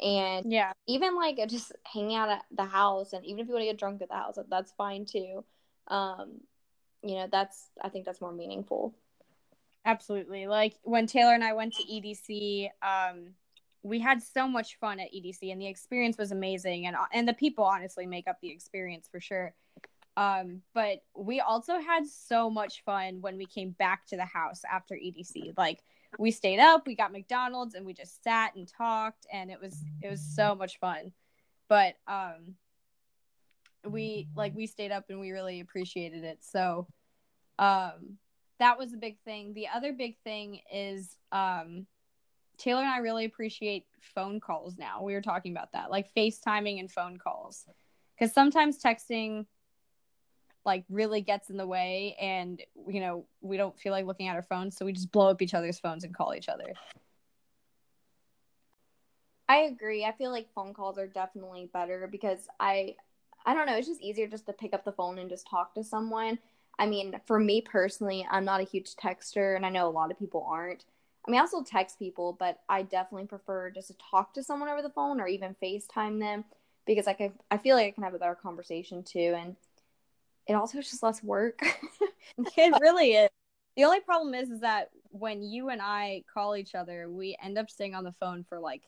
and 0.00 0.50
Yeah. 0.50 0.72
even 0.86 1.16
like 1.16 1.38
just 1.48 1.72
hanging 1.84 2.16
out 2.16 2.30
at 2.30 2.44
the 2.50 2.64
house 2.64 3.12
and 3.12 3.24
even 3.24 3.40
if 3.40 3.48
you 3.48 3.54
want 3.54 3.62
to 3.62 3.66
get 3.66 3.78
drunk 3.78 4.00
at 4.02 4.08
the 4.08 4.14
house 4.14 4.38
that's 4.48 4.72
fine 4.72 5.04
too. 5.04 5.44
Um 5.88 6.40
you 7.02 7.14
know 7.14 7.26
that's 7.30 7.70
i 7.82 7.88
think 7.88 8.04
that's 8.04 8.20
more 8.20 8.32
meaningful 8.32 8.94
Absolutely. 9.84 10.46
Like 10.46 10.74
when 10.82 11.06
Taylor 11.06 11.34
and 11.34 11.44
I 11.44 11.54
went 11.54 11.74
to 11.74 11.82
EDC, 11.82 12.68
um, 12.82 13.34
we 13.82 13.98
had 13.98 14.22
so 14.22 14.46
much 14.46 14.78
fun 14.78 15.00
at 15.00 15.12
EDC, 15.12 15.50
and 15.50 15.60
the 15.60 15.66
experience 15.66 16.18
was 16.18 16.32
amazing, 16.32 16.86
and 16.86 16.96
and 17.12 17.26
the 17.26 17.32
people 17.32 17.64
honestly 17.64 18.06
make 18.06 18.28
up 18.28 18.38
the 18.40 18.50
experience 18.50 19.08
for 19.10 19.20
sure. 19.20 19.54
Um, 20.16 20.60
but 20.74 21.02
we 21.16 21.40
also 21.40 21.78
had 21.78 22.06
so 22.06 22.50
much 22.50 22.82
fun 22.84 23.22
when 23.22 23.38
we 23.38 23.46
came 23.46 23.70
back 23.70 24.06
to 24.08 24.16
the 24.16 24.24
house 24.24 24.62
after 24.70 24.94
EDC. 24.94 25.54
Like 25.56 25.78
we 26.18 26.30
stayed 26.30 26.60
up, 26.60 26.86
we 26.86 26.94
got 26.94 27.12
McDonald's, 27.12 27.74
and 27.74 27.86
we 27.86 27.94
just 27.94 28.22
sat 28.22 28.54
and 28.54 28.68
talked, 28.68 29.26
and 29.32 29.50
it 29.50 29.60
was 29.60 29.82
it 30.02 30.10
was 30.10 30.20
so 30.20 30.54
much 30.54 30.78
fun. 30.78 31.12
But 31.68 31.94
um, 32.06 32.56
we 33.88 34.28
like 34.36 34.54
we 34.54 34.66
stayed 34.66 34.92
up 34.92 35.04
and 35.08 35.20
we 35.20 35.30
really 35.30 35.60
appreciated 35.60 36.24
it. 36.24 36.38
So, 36.42 36.86
um, 37.58 38.18
that 38.60 38.78
was 38.78 38.92
a 38.92 38.96
big 38.96 39.18
thing. 39.24 39.52
The 39.54 39.66
other 39.74 39.92
big 39.92 40.16
thing 40.22 40.60
is 40.72 41.16
um 41.32 41.86
Taylor 42.56 42.82
and 42.82 42.90
I 42.90 42.98
really 42.98 43.24
appreciate 43.24 43.86
phone 44.14 44.38
calls 44.38 44.76
now. 44.78 45.02
We 45.02 45.14
were 45.14 45.22
talking 45.22 45.52
about 45.52 45.72
that, 45.72 45.90
like 45.90 46.14
FaceTiming 46.14 46.78
and 46.78 46.90
phone 46.90 47.18
calls. 47.18 47.64
Cuz 48.18 48.32
sometimes 48.32 48.78
texting 48.78 49.46
like 50.66 50.84
really 50.90 51.22
gets 51.22 51.48
in 51.48 51.56
the 51.56 51.66
way 51.66 52.16
and 52.20 52.62
you 52.86 53.00
know, 53.00 53.24
we 53.40 53.56
don't 53.56 53.78
feel 53.78 53.92
like 53.92 54.06
looking 54.06 54.28
at 54.28 54.36
our 54.36 54.42
phones, 54.42 54.76
so 54.76 54.84
we 54.84 54.92
just 54.92 55.10
blow 55.10 55.30
up 55.30 55.42
each 55.42 55.54
other's 55.54 55.80
phones 55.80 56.04
and 56.04 56.14
call 56.14 56.34
each 56.34 56.48
other. 56.48 56.72
I 59.48 59.62
agree. 59.62 60.04
I 60.04 60.12
feel 60.12 60.30
like 60.30 60.52
phone 60.54 60.74
calls 60.74 60.96
are 60.96 61.08
definitely 61.08 61.68
better 61.72 62.06
because 62.06 62.46
I 62.60 62.94
I 63.44 63.54
don't 63.54 63.66
know, 63.66 63.76
it's 63.76 63.88
just 63.88 64.02
easier 64.02 64.26
just 64.26 64.46
to 64.46 64.52
pick 64.52 64.74
up 64.74 64.84
the 64.84 64.92
phone 64.92 65.18
and 65.18 65.30
just 65.30 65.48
talk 65.48 65.74
to 65.74 65.82
someone. 65.82 66.38
I 66.80 66.86
mean, 66.86 67.20
for 67.26 67.38
me 67.38 67.60
personally, 67.60 68.26
I'm 68.30 68.46
not 68.46 68.62
a 68.62 68.64
huge 68.64 68.96
texter 68.96 69.54
and 69.54 69.66
I 69.66 69.68
know 69.68 69.86
a 69.86 69.90
lot 69.90 70.10
of 70.10 70.18
people 70.18 70.46
aren't. 70.48 70.86
I 71.28 71.30
mean, 71.30 71.38
I 71.38 71.44
still 71.44 71.62
text 71.62 71.98
people, 71.98 72.34
but 72.40 72.60
I 72.70 72.82
definitely 72.82 73.26
prefer 73.26 73.70
just 73.70 73.88
to 73.88 73.94
talk 74.10 74.32
to 74.34 74.42
someone 74.42 74.70
over 74.70 74.80
the 74.80 74.88
phone 74.88 75.20
or 75.20 75.28
even 75.28 75.54
FaceTime 75.62 76.18
them 76.18 76.46
because 76.86 77.06
I 77.06 77.12
can 77.12 77.34
I 77.50 77.58
feel 77.58 77.76
like 77.76 77.88
I 77.88 77.90
can 77.90 78.02
have 78.02 78.14
a 78.14 78.18
better 78.18 78.34
conversation 78.34 79.02
too 79.02 79.34
and 79.36 79.56
it 80.46 80.54
also 80.54 80.78
is 80.78 80.90
just 80.90 81.02
less 81.02 81.22
work. 81.22 81.60
it 82.56 82.80
really 82.80 83.12
is. 83.12 83.28
The 83.76 83.84
only 83.84 84.00
problem 84.00 84.32
is 84.32 84.48
is 84.48 84.60
that 84.60 84.88
when 85.10 85.42
you 85.42 85.68
and 85.68 85.82
I 85.82 86.24
call 86.32 86.56
each 86.56 86.74
other, 86.74 87.10
we 87.10 87.36
end 87.42 87.58
up 87.58 87.68
staying 87.68 87.94
on 87.94 88.04
the 88.04 88.12
phone 88.12 88.42
for 88.48 88.58
like 88.58 88.84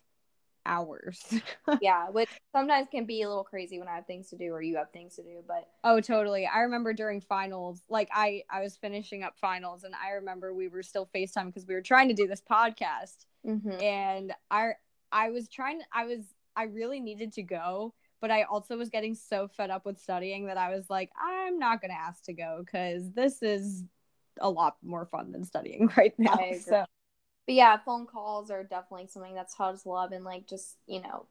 hours. 0.66 1.22
yeah, 1.80 2.08
which 2.08 2.28
sometimes 2.54 2.88
can 2.90 3.04
be 3.04 3.22
a 3.22 3.28
little 3.28 3.44
crazy 3.44 3.78
when 3.78 3.88
I 3.88 3.94
have 3.94 4.06
things 4.06 4.28
to 4.30 4.36
do 4.36 4.52
or 4.52 4.62
you 4.62 4.76
have 4.76 4.90
things 4.90 5.16
to 5.16 5.22
do, 5.22 5.42
but 5.46 5.68
Oh, 5.84 6.00
totally. 6.00 6.46
I 6.46 6.60
remember 6.60 6.92
during 6.92 7.20
finals, 7.20 7.82
like 7.88 8.08
I 8.12 8.42
I 8.50 8.60
was 8.60 8.76
finishing 8.76 9.22
up 9.22 9.38
finals 9.38 9.84
and 9.84 9.94
I 9.94 10.12
remember 10.12 10.54
we 10.54 10.68
were 10.68 10.82
still 10.82 11.08
FaceTime 11.14 11.46
because 11.46 11.66
we 11.66 11.74
were 11.74 11.82
trying 11.82 12.08
to 12.08 12.14
do 12.14 12.26
this 12.26 12.42
podcast 12.42 13.26
mhm. 13.46 13.82
and 13.82 14.32
I 14.50 14.72
I 15.10 15.30
was 15.30 15.48
trying 15.48 15.80
I 15.92 16.04
was 16.04 16.20
I 16.56 16.64
really 16.64 17.00
needed 17.00 17.32
to 17.34 17.42
go, 17.42 17.94
but 18.20 18.30
I 18.30 18.42
also 18.42 18.76
was 18.76 18.90
getting 18.90 19.14
so 19.14 19.48
fed 19.48 19.70
up 19.70 19.86
with 19.86 19.98
studying 19.98 20.46
that 20.46 20.58
I 20.58 20.74
was 20.74 20.88
like 20.90 21.10
I'm 21.20 21.58
not 21.58 21.80
going 21.80 21.90
to 21.90 22.00
ask 22.00 22.24
to 22.24 22.32
go 22.32 22.64
cuz 22.70 23.10
this 23.12 23.42
is 23.42 23.84
a 24.40 24.48
lot 24.48 24.76
more 24.82 25.06
fun 25.06 25.32
than 25.32 25.44
studying 25.44 25.90
right 25.96 26.14
now. 26.18 26.38
So, 26.60 26.84
but 27.46 27.54
yeah, 27.54 27.76
phone 27.78 28.06
calls 28.06 28.50
are 28.50 28.62
definitely 28.62 29.08
something 29.08 29.34
that's 29.34 29.54
taught 29.54 29.74
us 29.74 29.86
love 29.86 30.12
and 30.12 30.24
like 30.24 30.46
just 30.46 30.76
you 30.86 31.00
know, 31.00 31.26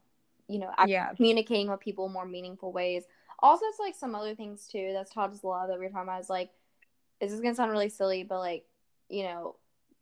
you 0.48 0.58
know, 0.58 0.70
yeah. 0.86 1.12
communicating 1.14 1.70
with 1.70 1.80
people 1.80 2.06
in 2.06 2.12
more 2.12 2.26
meaningful 2.26 2.72
ways. 2.72 3.04
Also, 3.38 3.64
it's 3.66 3.78
like 3.78 3.94
some 3.94 4.14
other 4.14 4.34
things 4.34 4.68
too 4.70 4.90
that's 4.92 5.12
taught 5.12 5.32
us 5.32 5.42
love 5.42 5.68
that 5.68 5.78
we 5.78 5.86
were 5.86 5.90
talking 5.90 6.08
about. 6.08 6.20
Is 6.20 6.30
like, 6.30 6.50
this 7.20 7.32
is 7.32 7.40
gonna 7.40 7.54
sound 7.54 7.70
really 7.70 7.88
silly, 7.88 8.24
but 8.24 8.38
like, 8.38 8.64
you 9.08 9.24
know, 9.24 9.56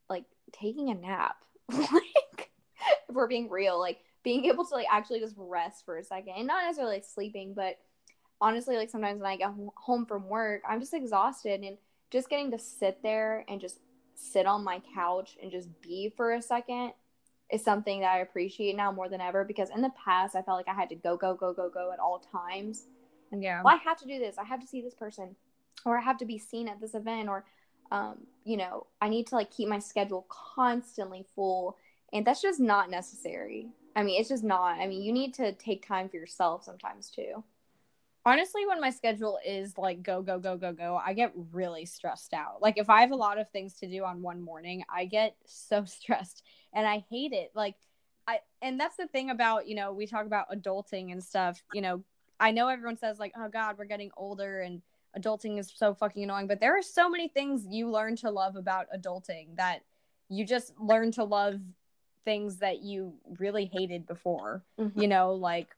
like 0.08 0.24
taking 0.52 0.90
a 0.90 0.94
nap. 0.94 1.36
like, 1.72 2.50
if 3.08 3.14
we're 3.14 3.28
being 3.28 3.48
real, 3.48 3.78
like 3.78 4.00
being 4.22 4.44
able 4.46 4.64
to 4.64 4.74
like 4.74 4.86
actually 4.90 5.20
just 5.20 5.34
rest 5.36 5.84
for 5.84 5.96
a 5.96 6.04
second 6.04 6.34
and 6.36 6.46
not 6.46 6.64
necessarily 6.64 6.96
like 6.96 7.04
sleeping, 7.04 7.54
but 7.54 7.78
honestly, 8.40 8.76
like 8.76 8.90
sometimes 8.90 9.20
when 9.20 9.30
I 9.30 9.36
get 9.36 9.52
home 9.76 10.06
from 10.06 10.28
work, 10.28 10.62
I'm 10.68 10.80
just 10.80 10.94
exhausted 10.94 11.60
and 11.60 11.78
just 12.10 12.28
getting 12.28 12.50
to 12.50 12.58
sit 12.58 13.02
there 13.02 13.44
and 13.48 13.60
just 13.60 13.78
sit 14.20 14.46
on 14.46 14.62
my 14.62 14.80
couch 14.94 15.36
and 15.42 15.50
just 15.50 15.68
be 15.80 16.12
for 16.16 16.34
a 16.34 16.42
second 16.42 16.92
is 17.50 17.64
something 17.64 18.00
that 18.00 18.14
I 18.14 18.18
appreciate 18.20 18.76
now 18.76 18.92
more 18.92 19.08
than 19.08 19.20
ever 19.20 19.44
because 19.44 19.70
in 19.74 19.82
the 19.82 19.92
past 20.04 20.36
I 20.36 20.42
felt 20.42 20.58
like 20.58 20.68
I 20.68 20.78
had 20.78 20.88
to 20.90 20.94
go 20.94 21.16
go 21.16 21.34
go 21.34 21.52
go 21.52 21.68
go 21.68 21.92
at 21.92 21.98
all 21.98 22.20
times. 22.20 22.86
Yeah. 23.32 23.62
Well, 23.64 23.74
I 23.74 23.78
have 23.78 23.98
to 23.98 24.06
do 24.06 24.18
this. 24.18 24.38
I 24.38 24.44
have 24.44 24.60
to 24.60 24.66
see 24.66 24.80
this 24.80 24.94
person, 24.94 25.36
or 25.84 25.98
I 25.98 26.02
have 26.02 26.18
to 26.18 26.24
be 26.24 26.38
seen 26.38 26.68
at 26.68 26.80
this 26.80 26.94
event, 26.94 27.28
or 27.28 27.44
um, 27.90 28.26
you 28.44 28.56
know, 28.56 28.86
I 29.00 29.08
need 29.08 29.26
to 29.28 29.34
like 29.36 29.50
keep 29.50 29.68
my 29.68 29.78
schedule 29.78 30.26
constantly 30.28 31.24
full, 31.34 31.76
and 32.12 32.26
that's 32.26 32.42
just 32.42 32.60
not 32.60 32.90
necessary. 32.90 33.68
I 33.96 34.02
mean, 34.02 34.20
it's 34.20 34.28
just 34.28 34.44
not. 34.44 34.78
I 34.78 34.86
mean, 34.86 35.02
you 35.02 35.12
need 35.12 35.34
to 35.34 35.52
take 35.52 35.86
time 35.86 36.08
for 36.08 36.16
yourself 36.16 36.64
sometimes 36.64 37.10
too. 37.10 37.42
Honestly 38.24 38.66
when 38.66 38.80
my 38.80 38.90
schedule 38.90 39.38
is 39.46 39.78
like 39.78 40.02
go 40.02 40.22
go 40.22 40.38
go 40.38 40.56
go 40.56 40.72
go 40.72 41.00
i 41.04 41.12
get 41.12 41.32
really 41.52 41.86
stressed 41.86 42.34
out. 42.34 42.60
Like 42.60 42.78
if 42.78 42.90
i 42.90 43.00
have 43.00 43.12
a 43.12 43.16
lot 43.16 43.38
of 43.38 43.50
things 43.50 43.74
to 43.74 43.88
do 43.88 44.04
on 44.04 44.22
one 44.22 44.40
morning 44.40 44.84
i 44.94 45.04
get 45.04 45.36
so 45.46 45.84
stressed 45.84 46.42
and 46.72 46.86
i 46.86 47.04
hate 47.10 47.32
it. 47.32 47.50
Like 47.54 47.76
i 48.26 48.38
and 48.62 48.78
that's 48.78 48.96
the 48.96 49.06
thing 49.08 49.30
about 49.30 49.66
you 49.66 49.74
know 49.74 49.92
we 49.92 50.06
talk 50.06 50.26
about 50.26 50.50
adulting 50.50 51.12
and 51.12 51.22
stuff 51.22 51.62
you 51.72 51.80
know 51.80 52.02
i 52.38 52.50
know 52.50 52.68
everyone 52.68 52.96
says 52.96 53.18
like 53.18 53.32
oh 53.36 53.48
god 53.48 53.76
we're 53.78 53.84
getting 53.84 54.10
older 54.16 54.60
and 54.60 54.82
adulting 55.18 55.58
is 55.58 55.72
so 55.74 55.94
fucking 55.94 56.22
annoying 56.22 56.46
but 56.46 56.60
there 56.60 56.76
are 56.76 56.82
so 56.82 57.08
many 57.08 57.28
things 57.28 57.66
you 57.68 57.90
learn 57.90 58.14
to 58.14 58.30
love 58.30 58.56
about 58.56 58.86
adulting 58.96 59.56
that 59.56 59.80
you 60.28 60.44
just 60.44 60.72
learn 60.78 61.10
to 61.10 61.24
love 61.24 61.58
things 62.24 62.58
that 62.58 62.82
you 62.82 63.14
really 63.38 63.64
hated 63.64 64.06
before 64.06 64.62
mm-hmm. 64.78 65.00
you 65.00 65.08
know 65.08 65.32
like 65.32 65.68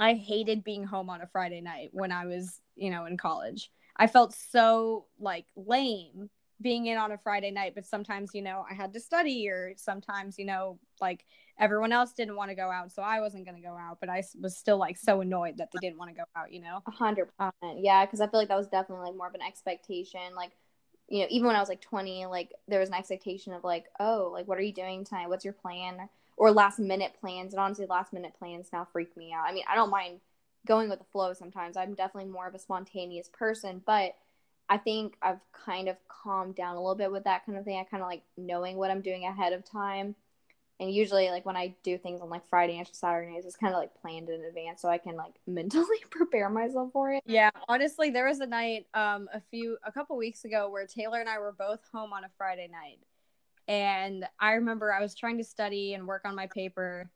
i 0.00 0.14
hated 0.14 0.64
being 0.64 0.84
home 0.84 1.08
on 1.08 1.20
a 1.20 1.26
friday 1.28 1.60
night 1.60 1.90
when 1.92 2.10
i 2.10 2.26
was 2.26 2.60
you 2.76 2.90
know 2.90 3.04
in 3.04 3.16
college 3.16 3.70
i 3.96 4.06
felt 4.06 4.34
so 4.34 5.06
like 5.18 5.46
lame 5.56 6.28
being 6.60 6.86
in 6.86 6.98
on 6.98 7.12
a 7.12 7.18
friday 7.18 7.50
night 7.50 7.72
but 7.74 7.86
sometimes 7.86 8.34
you 8.34 8.42
know 8.42 8.64
i 8.70 8.74
had 8.74 8.92
to 8.92 9.00
study 9.00 9.48
or 9.48 9.72
sometimes 9.76 10.38
you 10.38 10.44
know 10.44 10.78
like 11.00 11.24
everyone 11.58 11.92
else 11.92 12.12
didn't 12.12 12.36
want 12.36 12.50
to 12.50 12.54
go 12.54 12.70
out 12.70 12.92
so 12.92 13.02
i 13.02 13.20
wasn't 13.20 13.44
going 13.44 13.56
to 13.56 13.62
go 13.66 13.74
out 13.76 13.98
but 14.00 14.08
I 14.10 14.22
was 14.40 14.56
still 14.56 14.76
like 14.76 14.98
so 14.98 15.20
annoyed 15.20 15.56
that 15.58 15.68
they 15.72 15.78
didn't 15.78 15.98
want 15.98 16.10
to 16.10 16.16
go 16.16 16.24
out 16.36 16.52
you 16.52 16.60
know 16.60 16.82
A 16.86 16.90
hundred 16.90 17.28
percent. 17.36 17.78
Yeah, 17.80 18.04
because 18.04 18.20
I 18.20 18.26
feel 18.26 18.40
like 18.40 18.48
that 18.48 18.56
was 18.56 18.68
definitely 18.68 19.06
like 19.06 19.16
more 19.16 19.28
of 19.28 19.34
an 19.34 19.42
expectation. 19.42 20.34
Like, 20.34 20.52
you 21.08 21.20
know, 21.20 21.26
even 21.30 21.46
when 21.46 21.56
I 21.56 21.60
was 21.60 21.68
like 21.68 21.80
twenty, 21.80 22.26
like 22.26 22.50
there 22.68 22.80
was 22.80 22.88
an 22.88 22.94
expectation 22.94 23.52
of 23.52 23.64
like, 23.64 23.86
oh, 23.98 24.30
like 24.32 24.46
what 24.48 24.58
are 24.58 24.62
you 24.62 24.72
doing 24.72 25.04
tonight? 25.04 25.28
What's 25.28 25.44
your 25.44 25.54
plan? 25.54 26.08
Or 26.40 26.50
last 26.50 26.78
minute 26.78 27.12
plans. 27.20 27.52
And 27.52 27.60
honestly, 27.60 27.84
last 27.84 28.14
minute 28.14 28.32
plans 28.38 28.70
now 28.72 28.88
freak 28.90 29.14
me 29.14 29.30
out. 29.30 29.44
I 29.46 29.52
mean, 29.52 29.64
I 29.70 29.74
don't 29.74 29.90
mind 29.90 30.20
going 30.66 30.88
with 30.88 30.98
the 30.98 31.04
flow 31.12 31.34
sometimes. 31.34 31.76
I'm 31.76 31.92
definitely 31.92 32.30
more 32.30 32.48
of 32.48 32.54
a 32.54 32.58
spontaneous 32.58 33.28
person, 33.28 33.82
but 33.84 34.16
I 34.66 34.78
think 34.78 35.16
I've 35.20 35.40
kind 35.52 35.88
of 35.88 35.96
calmed 36.08 36.54
down 36.54 36.76
a 36.76 36.80
little 36.80 36.94
bit 36.94 37.12
with 37.12 37.24
that 37.24 37.44
kind 37.44 37.58
of 37.58 37.64
thing. 37.66 37.78
I 37.78 37.84
kind 37.84 38.02
of 38.02 38.08
like 38.08 38.22
knowing 38.38 38.78
what 38.78 38.90
I'm 38.90 39.02
doing 39.02 39.26
ahead 39.26 39.52
of 39.52 39.68
time. 39.70 40.14
And 40.78 40.90
usually, 40.90 41.28
like 41.28 41.44
when 41.44 41.58
I 41.58 41.74
do 41.82 41.98
things 41.98 42.22
on 42.22 42.30
like 42.30 42.48
Friday 42.48 42.78
and 42.78 42.88
Saturdays, 42.90 43.44
it's 43.44 43.56
kind 43.56 43.74
of 43.74 43.78
like 43.78 43.90
planned 44.00 44.30
in 44.30 44.42
advance 44.42 44.80
so 44.80 44.88
I 44.88 44.96
can 44.96 45.14
like 45.14 45.34
mentally 45.46 45.98
prepare 46.10 46.48
myself 46.48 46.90
for 46.94 47.12
it. 47.12 47.22
Yeah, 47.26 47.50
honestly, 47.68 48.08
there 48.08 48.26
was 48.26 48.40
a 48.40 48.46
night 48.46 48.86
um 48.94 49.28
a 49.34 49.42
few 49.50 49.76
a 49.84 49.92
couple 49.92 50.16
weeks 50.16 50.46
ago 50.46 50.70
where 50.70 50.86
Taylor 50.86 51.20
and 51.20 51.28
I 51.28 51.38
were 51.38 51.52
both 51.52 51.80
home 51.92 52.14
on 52.14 52.24
a 52.24 52.30
Friday 52.38 52.68
night. 52.72 52.98
And 53.68 54.26
I 54.38 54.52
remember 54.52 54.92
I 54.92 55.00
was 55.00 55.14
trying 55.14 55.38
to 55.38 55.44
study 55.44 55.94
and 55.94 56.06
work 56.06 56.22
on 56.24 56.34
my 56.34 56.46
paper 56.46 57.10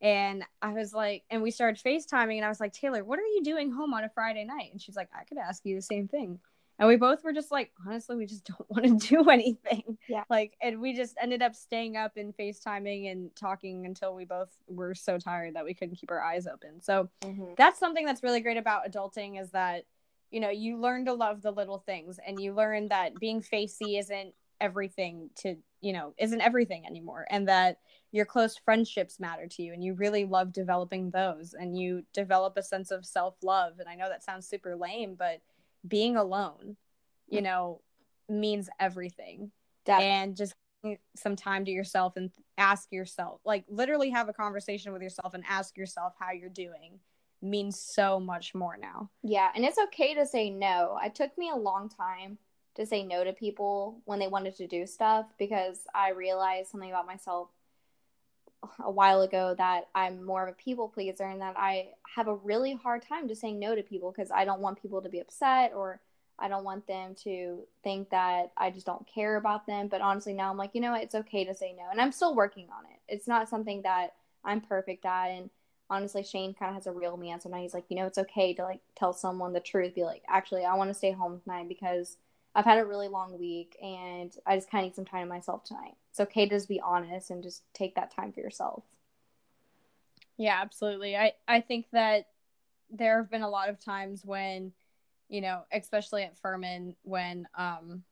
and 0.00 0.42
I 0.60 0.72
was 0.72 0.92
like 0.92 1.22
and 1.30 1.42
we 1.42 1.50
started 1.50 1.82
FaceTiming 1.82 2.36
and 2.36 2.44
I 2.44 2.48
was 2.48 2.60
like, 2.60 2.72
"Taylor, 2.72 3.04
what 3.04 3.18
are 3.18 3.22
you 3.26 3.42
doing 3.44 3.70
home 3.70 3.94
on 3.94 4.04
a 4.04 4.08
Friday 4.08 4.44
night?" 4.44 4.70
And 4.72 4.80
she's 4.80 4.96
like, 4.96 5.08
"I 5.18 5.24
could 5.24 5.38
ask 5.38 5.64
you 5.64 5.76
the 5.76 5.82
same 5.82 6.08
thing." 6.08 6.40
and 6.78 6.88
we 6.88 6.96
both 6.96 7.22
were 7.22 7.32
just 7.34 7.50
like 7.52 7.70
honestly 7.86 8.16
we 8.16 8.26
just 8.26 8.44
don't 8.58 8.68
want 8.70 8.84
to 9.00 9.08
do 9.08 9.28
anything 9.30 9.98
Yeah. 10.08 10.24
like 10.30 10.56
and 10.60 10.80
we 10.80 10.94
just 10.94 11.16
ended 11.20 11.42
up 11.42 11.54
staying 11.54 11.96
up 11.96 12.16
and 12.16 12.34
facetiming 12.36 13.12
and 13.12 13.34
talking 13.36 13.86
until 13.86 14.14
we 14.14 14.24
both 14.24 14.48
were 14.66 14.94
so 14.94 15.18
tired 15.18 15.54
that 15.54 15.64
we 15.64 15.74
couldn't 15.74 15.96
keep 15.96 16.10
our 16.10 16.22
eyes 16.22 16.46
open 16.46 16.80
so 16.80 17.08
Mhm. 17.22 17.54
that's 17.56 17.78
something 17.78 18.06
that's 18.06 18.22
really 18.22 18.40
great 18.40 18.56
about 18.56 18.90
adulting 18.90 19.40
is 19.40 19.50
that 19.50 19.84
you 20.30 20.40
know 20.40 20.50
you 20.50 20.78
learn 20.78 21.04
to 21.04 21.12
love 21.12 21.42
the 21.42 21.52
little 21.52 21.78
things 21.78 22.18
and 22.26 22.40
you 22.40 22.54
learn 22.54 22.88
that 22.88 23.14
being 23.20 23.42
facey 23.42 23.98
isn't 23.98 24.34
everything 24.62 25.28
to 25.34 25.56
you 25.80 25.92
know 25.92 26.14
isn't 26.18 26.40
everything 26.40 26.86
anymore 26.86 27.26
and 27.30 27.48
that 27.48 27.78
your 28.12 28.24
close 28.24 28.56
friendships 28.56 29.18
matter 29.18 29.46
to 29.46 29.62
you 29.62 29.72
and 29.72 29.82
you 29.82 29.94
really 29.94 30.24
love 30.24 30.52
developing 30.52 31.10
those 31.10 31.54
and 31.54 31.76
you 31.76 32.02
develop 32.14 32.56
a 32.56 32.62
sense 32.62 32.90
of 32.90 33.04
self-love 33.04 33.74
and 33.78 33.88
i 33.88 33.94
know 33.94 34.08
that 34.08 34.24
sounds 34.24 34.46
super 34.46 34.76
lame 34.76 35.14
but 35.18 35.40
being 35.86 36.16
alone 36.16 36.76
you 37.28 37.40
mm. 37.40 37.44
know 37.44 37.80
means 38.28 38.68
everything. 38.80 39.50
Def- 39.84 40.00
and 40.00 40.36
just 40.36 40.54
some 41.16 41.36
time 41.36 41.64
to 41.64 41.70
yourself 41.70 42.16
and 42.16 42.30
ask 42.58 42.90
yourself 42.90 43.40
like 43.44 43.64
literally 43.68 44.10
have 44.10 44.28
a 44.28 44.32
conversation 44.32 44.92
with 44.92 45.00
yourself 45.00 45.32
and 45.32 45.44
ask 45.48 45.76
yourself 45.76 46.12
how 46.18 46.32
you're 46.32 46.48
doing 46.48 46.98
means 47.40 47.78
so 47.78 48.18
much 48.18 48.52
more 48.52 48.76
now. 48.76 49.08
Yeah, 49.22 49.50
and 49.54 49.64
it's 49.64 49.78
okay 49.78 50.14
to 50.14 50.26
say 50.26 50.50
no. 50.50 50.98
It 51.04 51.14
took 51.14 51.36
me 51.38 51.50
a 51.50 51.56
long 51.56 51.88
time 51.88 52.38
to 52.74 52.86
say 52.86 53.02
no 53.02 53.24
to 53.24 53.32
people 53.32 54.00
when 54.04 54.18
they 54.18 54.28
wanted 54.28 54.56
to 54.56 54.66
do 54.66 54.86
stuff 54.86 55.26
because 55.38 55.80
I 55.94 56.10
realized 56.10 56.70
something 56.70 56.90
about 56.90 57.06
myself 57.06 57.48
a 58.82 58.90
while 58.90 59.22
ago 59.22 59.54
that 59.58 59.88
I'm 59.94 60.24
more 60.24 60.46
of 60.46 60.48
a 60.48 60.56
people 60.56 60.88
pleaser 60.88 61.24
and 61.24 61.40
that 61.40 61.56
I 61.56 61.88
have 62.14 62.28
a 62.28 62.34
really 62.34 62.74
hard 62.74 63.02
time 63.02 63.28
just 63.28 63.40
saying 63.40 63.58
no 63.58 63.74
to 63.74 63.82
people 63.82 64.12
because 64.12 64.30
I 64.30 64.44
don't 64.44 64.60
want 64.60 64.80
people 64.80 65.02
to 65.02 65.08
be 65.08 65.20
upset 65.20 65.72
or 65.74 66.00
I 66.38 66.48
don't 66.48 66.64
want 66.64 66.86
them 66.86 67.14
to 67.24 67.60
think 67.84 68.10
that 68.10 68.52
I 68.56 68.70
just 68.70 68.86
don't 68.86 69.06
care 69.06 69.36
about 69.36 69.66
them. 69.66 69.88
But 69.88 70.00
honestly, 70.00 70.32
now 70.32 70.50
I'm 70.50 70.56
like, 70.56 70.70
you 70.74 70.80
know 70.80 70.92
what? 70.92 71.02
It's 71.02 71.14
okay 71.14 71.44
to 71.44 71.54
say 71.54 71.74
no. 71.76 71.84
And 71.90 72.00
I'm 72.00 72.12
still 72.12 72.34
working 72.34 72.68
on 72.76 72.84
it. 72.90 73.00
It's 73.08 73.28
not 73.28 73.48
something 73.48 73.82
that 73.82 74.14
I'm 74.44 74.60
perfect 74.60 75.04
at. 75.04 75.26
And 75.26 75.50
honestly, 75.90 76.22
Shane 76.22 76.54
kind 76.54 76.70
of 76.70 76.74
has 76.76 76.86
a 76.86 76.92
real 76.92 77.16
me. 77.16 77.30
And 77.30 77.40
sometimes 77.40 77.62
he's 77.62 77.74
like, 77.74 77.84
you 77.88 77.96
know, 77.96 78.06
it's 78.06 78.18
okay 78.18 78.54
to 78.54 78.62
like 78.64 78.80
tell 78.96 79.12
someone 79.12 79.52
the 79.52 79.60
truth. 79.60 79.94
Be 79.94 80.04
like, 80.04 80.22
actually, 80.28 80.64
I 80.64 80.74
want 80.74 80.90
to 80.90 80.94
stay 80.94 81.12
home 81.12 81.40
tonight 81.40 81.68
because 81.68 82.16
I've 82.54 82.64
had 82.64 82.78
a 82.78 82.84
really 82.84 83.08
long 83.08 83.38
week 83.38 83.76
and 83.82 84.34
I 84.46 84.56
just 84.56 84.70
kind 84.70 84.84
of 84.84 84.90
need 84.90 84.96
some 84.96 85.04
time 85.06 85.26
to 85.26 85.28
myself 85.28 85.64
tonight. 85.64 85.96
It's 86.10 86.20
okay 86.20 86.46
to 86.46 86.54
just 86.56 86.68
be 86.68 86.80
honest 86.80 87.30
and 87.30 87.42
just 87.42 87.62
take 87.72 87.94
that 87.94 88.10
time 88.14 88.32
for 88.32 88.40
yourself. 88.40 88.84
Yeah, 90.36 90.58
absolutely. 90.60 91.16
I 91.16 91.32
I 91.48 91.60
think 91.60 91.86
that 91.92 92.26
there 92.90 93.18
have 93.18 93.30
been 93.30 93.42
a 93.42 93.48
lot 93.48 93.68
of 93.68 93.78
times 93.78 94.24
when, 94.24 94.72
you 95.28 95.40
know, 95.40 95.62
especially 95.72 96.24
at 96.24 96.38
Furman 96.38 96.96
when 97.02 97.48
um 97.56 98.04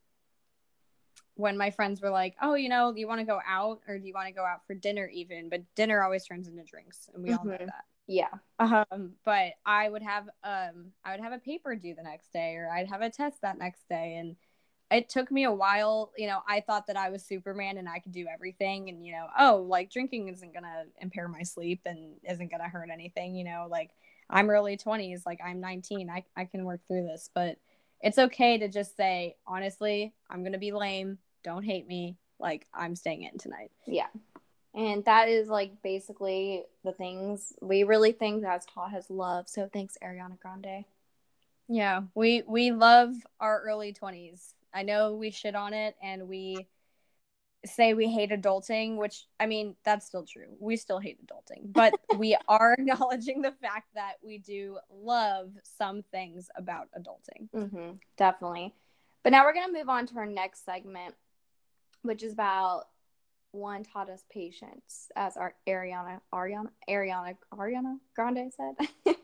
when 1.34 1.56
my 1.56 1.70
friends 1.70 2.00
were 2.02 2.10
like, 2.10 2.36
"Oh, 2.42 2.54
you 2.54 2.68
know, 2.68 2.92
do 2.92 3.00
you 3.00 3.08
want 3.08 3.20
to 3.20 3.26
go 3.26 3.40
out 3.46 3.80
or 3.88 3.98
do 3.98 4.06
you 4.06 4.12
want 4.14 4.28
to 4.28 4.34
go 4.34 4.44
out 4.44 4.66
for 4.66 4.74
dinner 4.74 5.06
even?" 5.08 5.48
But 5.48 5.62
dinner 5.74 6.02
always 6.02 6.26
turns 6.26 6.48
into 6.48 6.62
drinks, 6.64 7.08
and 7.14 7.22
we 7.22 7.32
all 7.32 7.44
know 7.44 7.52
Mhm. 7.52 7.66
that. 7.66 7.84
Yeah. 8.10 8.28
Um, 8.58 9.12
but 9.24 9.52
I 9.64 9.88
would 9.88 10.02
have 10.02 10.28
um 10.42 10.92
I 11.04 11.12
would 11.12 11.20
have 11.20 11.32
a 11.32 11.38
paper 11.38 11.76
due 11.76 11.94
the 11.94 12.02
next 12.02 12.32
day 12.32 12.56
or 12.56 12.68
I'd 12.68 12.88
have 12.88 13.02
a 13.02 13.08
test 13.08 13.40
that 13.42 13.56
next 13.56 13.88
day 13.88 14.16
and 14.16 14.34
it 14.90 15.08
took 15.08 15.30
me 15.30 15.44
a 15.44 15.52
while, 15.52 16.10
you 16.18 16.26
know, 16.26 16.40
I 16.48 16.60
thought 16.60 16.88
that 16.88 16.96
I 16.96 17.10
was 17.10 17.24
Superman 17.24 17.78
and 17.78 17.88
I 17.88 18.00
could 18.00 18.10
do 18.10 18.26
everything 18.26 18.88
and 18.88 19.06
you 19.06 19.12
know, 19.12 19.28
oh, 19.38 19.64
like 19.68 19.92
drinking 19.92 20.28
isn't 20.28 20.52
going 20.52 20.64
to 20.64 20.86
impair 21.00 21.28
my 21.28 21.44
sleep 21.44 21.82
and 21.86 22.16
isn't 22.28 22.50
going 22.50 22.60
to 22.60 22.68
hurt 22.68 22.90
anything, 22.92 23.36
you 23.36 23.44
know, 23.44 23.68
like 23.70 23.90
I'm 24.28 24.50
early 24.50 24.76
20s, 24.76 25.22
like 25.24 25.38
I'm 25.44 25.60
19, 25.60 26.10
I 26.10 26.24
I 26.36 26.44
can 26.46 26.64
work 26.64 26.80
through 26.88 27.04
this, 27.04 27.30
but 27.32 27.58
it's 28.00 28.18
okay 28.18 28.58
to 28.58 28.66
just 28.66 28.96
say, 28.96 29.36
honestly, 29.46 30.12
I'm 30.28 30.42
going 30.42 30.54
to 30.54 30.58
be 30.58 30.72
lame, 30.72 31.18
don't 31.44 31.62
hate 31.62 31.86
me, 31.86 32.16
like 32.40 32.66
I'm 32.74 32.96
staying 32.96 33.22
in 33.22 33.38
tonight. 33.38 33.70
Yeah. 33.86 34.08
And 34.74 35.04
that 35.04 35.28
is 35.28 35.48
like 35.48 35.82
basically 35.82 36.64
the 36.84 36.92
things 36.92 37.52
we 37.60 37.82
really 37.82 38.12
think 38.12 38.42
that's 38.42 38.66
taught 38.66 38.94
us 38.94 39.10
love. 39.10 39.48
So 39.48 39.68
thanks, 39.72 39.96
Ariana 40.02 40.38
Grande. 40.38 40.84
Yeah, 41.68 42.02
we 42.14 42.42
we 42.46 42.72
love 42.72 43.14
our 43.40 43.62
early 43.62 43.92
20s. 43.92 44.54
I 44.72 44.82
know 44.82 45.14
we 45.14 45.30
shit 45.30 45.54
on 45.54 45.72
it 45.72 45.96
and 46.02 46.28
we 46.28 46.68
say 47.66 47.94
we 47.94 48.08
hate 48.08 48.30
adulting, 48.30 48.96
which 48.96 49.26
I 49.38 49.46
mean, 49.46 49.76
that's 49.84 50.06
still 50.06 50.24
true. 50.24 50.56
We 50.58 50.76
still 50.76 50.98
hate 50.98 51.18
adulting, 51.24 51.72
but 51.72 51.94
we 52.16 52.36
are 52.48 52.74
acknowledging 52.74 53.42
the 53.42 53.52
fact 53.52 53.88
that 53.94 54.14
we 54.22 54.38
do 54.38 54.78
love 54.90 55.50
some 55.62 56.02
things 56.10 56.48
about 56.56 56.88
adulting. 56.98 57.48
Mm-hmm, 57.54 57.92
definitely. 58.16 58.74
But 59.22 59.32
now 59.32 59.44
we're 59.44 59.54
going 59.54 59.66
to 59.66 59.78
move 59.78 59.88
on 59.88 60.06
to 60.06 60.16
our 60.16 60.26
next 60.26 60.64
segment, 60.64 61.14
which 62.02 62.22
is 62.22 62.32
about 62.32 62.86
one 63.52 63.82
taught 63.84 64.08
us 64.10 64.22
patience, 64.30 65.10
as 65.16 65.36
our 65.36 65.54
Ariana, 65.66 66.20
Ariana, 66.32 66.68
Ariana, 66.88 67.36
Ariana 67.54 67.96
Grande 68.14 68.52
said. 68.54 68.88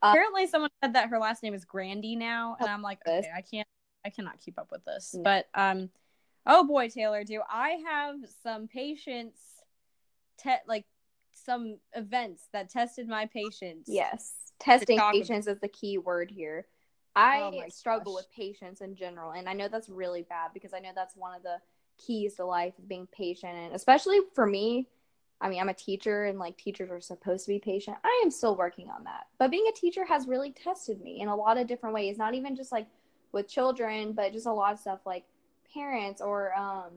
Uh, 0.00 0.10
Apparently 0.12 0.46
someone 0.46 0.70
said 0.82 0.92
that 0.92 1.08
her 1.10 1.18
last 1.18 1.42
name 1.42 1.52
is 1.52 1.64
Grandy 1.64 2.14
now, 2.14 2.56
and 2.60 2.68
I'm 2.68 2.80
like, 2.80 3.00
okay, 3.06 3.28
I 3.36 3.40
can't 3.40 3.66
I 4.06 4.10
cannot 4.10 4.38
keep 4.38 4.56
up 4.56 4.70
with 4.70 4.84
this. 4.84 5.12
No. 5.14 5.22
But 5.24 5.48
um 5.54 5.90
oh 6.46 6.64
boy, 6.64 6.88
Taylor, 6.88 7.24
do 7.24 7.42
I 7.50 7.80
have 7.84 8.14
some 8.44 8.68
patience 8.68 9.36
te- 10.40 10.62
like 10.68 10.84
some 11.32 11.78
events 11.94 12.44
that 12.52 12.70
tested 12.70 13.08
my 13.08 13.26
patience. 13.26 13.86
yes, 13.88 14.32
testing 14.60 14.96
talk 14.98 15.12
about- 15.12 15.20
patience 15.20 15.48
is 15.48 15.58
the 15.58 15.68
key 15.68 15.98
word 15.98 16.30
here. 16.30 16.66
I 17.16 17.40
Oh 17.42 17.68
struggle 17.68 18.14
gosh. 18.14 18.20
with 18.22 18.32
patience 18.32 18.80
in 18.80 18.94
general, 18.94 19.32
and 19.32 19.48
I 19.48 19.52
know 19.54 19.66
that's 19.66 19.88
really 19.88 20.22
bad 20.22 20.52
because 20.54 20.72
I 20.72 20.78
know 20.78 20.92
that's 20.94 21.16
one 21.16 21.34
of 21.34 21.42
the 21.42 21.56
keys 21.98 22.34
to 22.34 22.44
life 22.44 22.74
is 22.78 22.84
being 22.84 23.06
patient, 23.06 23.54
and 23.54 23.74
especially 23.74 24.18
for 24.34 24.46
me. 24.46 24.88
I 25.40 25.48
mean, 25.48 25.60
I'm 25.60 25.68
a 25.68 25.74
teacher, 25.74 26.24
and 26.24 26.38
like 26.38 26.56
teachers 26.56 26.90
are 26.90 27.00
supposed 27.00 27.44
to 27.46 27.52
be 27.52 27.60
patient. 27.60 27.96
I 28.02 28.22
am 28.24 28.30
still 28.30 28.56
working 28.56 28.90
on 28.90 29.04
that, 29.04 29.28
but 29.38 29.52
being 29.52 29.66
a 29.68 29.72
teacher 29.72 30.04
has 30.04 30.26
really 30.26 30.50
tested 30.50 31.00
me 31.00 31.20
in 31.20 31.28
a 31.28 31.36
lot 31.36 31.58
of 31.58 31.68
different 31.68 31.94
ways. 31.94 32.18
Not 32.18 32.34
even 32.34 32.56
just 32.56 32.72
like 32.72 32.88
with 33.30 33.48
children, 33.48 34.12
but 34.12 34.32
just 34.32 34.46
a 34.46 34.52
lot 34.52 34.72
of 34.72 34.80
stuff 34.80 35.00
like 35.06 35.24
parents 35.72 36.20
or 36.20 36.52
um, 36.54 36.90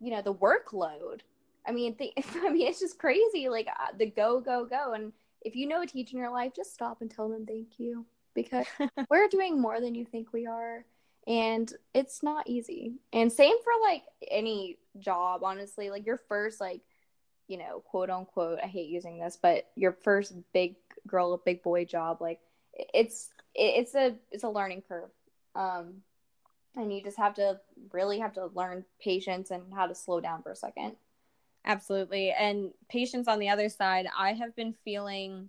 you 0.00 0.10
know, 0.10 0.22
the 0.22 0.34
workload. 0.34 1.20
I 1.66 1.72
mean, 1.72 1.96
the, 1.98 2.12
I 2.36 2.50
mean, 2.50 2.66
it's 2.66 2.80
just 2.80 2.98
crazy. 2.98 3.48
Like 3.48 3.68
uh, 3.68 3.96
the 3.96 4.06
go, 4.06 4.40
go, 4.40 4.64
go, 4.64 4.92
and 4.92 5.12
if 5.42 5.56
you 5.56 5.66
know 5.66 5.82
a 5.82 5.86
teacher 5.86 6.16
in 6.16 6.22
your 6.22 6.32
life, 6.32 6.52
just 6.54 6.74
stop 6.74 7.00
and 7.00 7.10
tell 7.10 7.28
them 7.28 7.46
thank 7.46 7.78
you 7.78 8.04
because 8.34 8.66
we're 9.10 9.28
doing 9.28 9.60
more 9.60 9.80
than 9.80 9.94
you 9.94 10.04
think 10.04 10.32
we 10.32 10.46
are 10.46 10.84
and 11.26 11.72
it's 11.94 12.22
not 12.22 12.48
easy 12.48 12.94
and 13.12 13.32
same 13.32 13.56
for 13.62 13.72
like 13.82 14.02
any 14.30 14.78
job 14.98 15.42
honestly 15.42 15.90
like 15.90 16.06
your 16.06 16.20
first 16.28 16.60
like 16.60 16.80
you 17.48 17.56
know 17.56 17.82
quote 17.84 18.10
unquote 18.10 18.58
i 18.62 18.66
hate 18.66 18.88
using 18.88 19.18
this 19.18 19.38
but 19.40 19.68
your 19.74 19.92
first 19.92 20.34
big 20.52 20.76
girl 21.06 21.40
big 21.44 21.62
boy 21.62 21.84
job 21.84 22.18
like 22.20 22.40
it's 22.72 23.30
it's 23.54 23.94
a 23.94 24.14
it's 24.30 24.44
a 24.44 24.48
learning 24.48 24.82
curve 24.86 25.10
um 25.54 25.94
and 26.76 26.92
you 26.92 27.02
just 27.02 27.16
have 27.16 27.34
to 27.34 27.58
really 27.92 28.18
have 28.18 28.34
to 28.34 28.46
learn 28.54 28.84
patience 29.00 29.50
and 29.50 29.62
how 29.74 29.86
to 29.86 29.94
slow 29.94 30.20
down 30.20 30.42
for 30.42 30.52
a 30.52 30.56
second 30.56 30.94
Absolutely. 31.66 32.30
And 32.30 32.70
patience 32.88 33.26
on 33.26 33.40
the 33.40 33.48
other 33.48 33.68
side, 33.68 34.06
I 34.16 34.34
have 34.34 34.54
been 34.54 34.72
feeling 34.84 35.48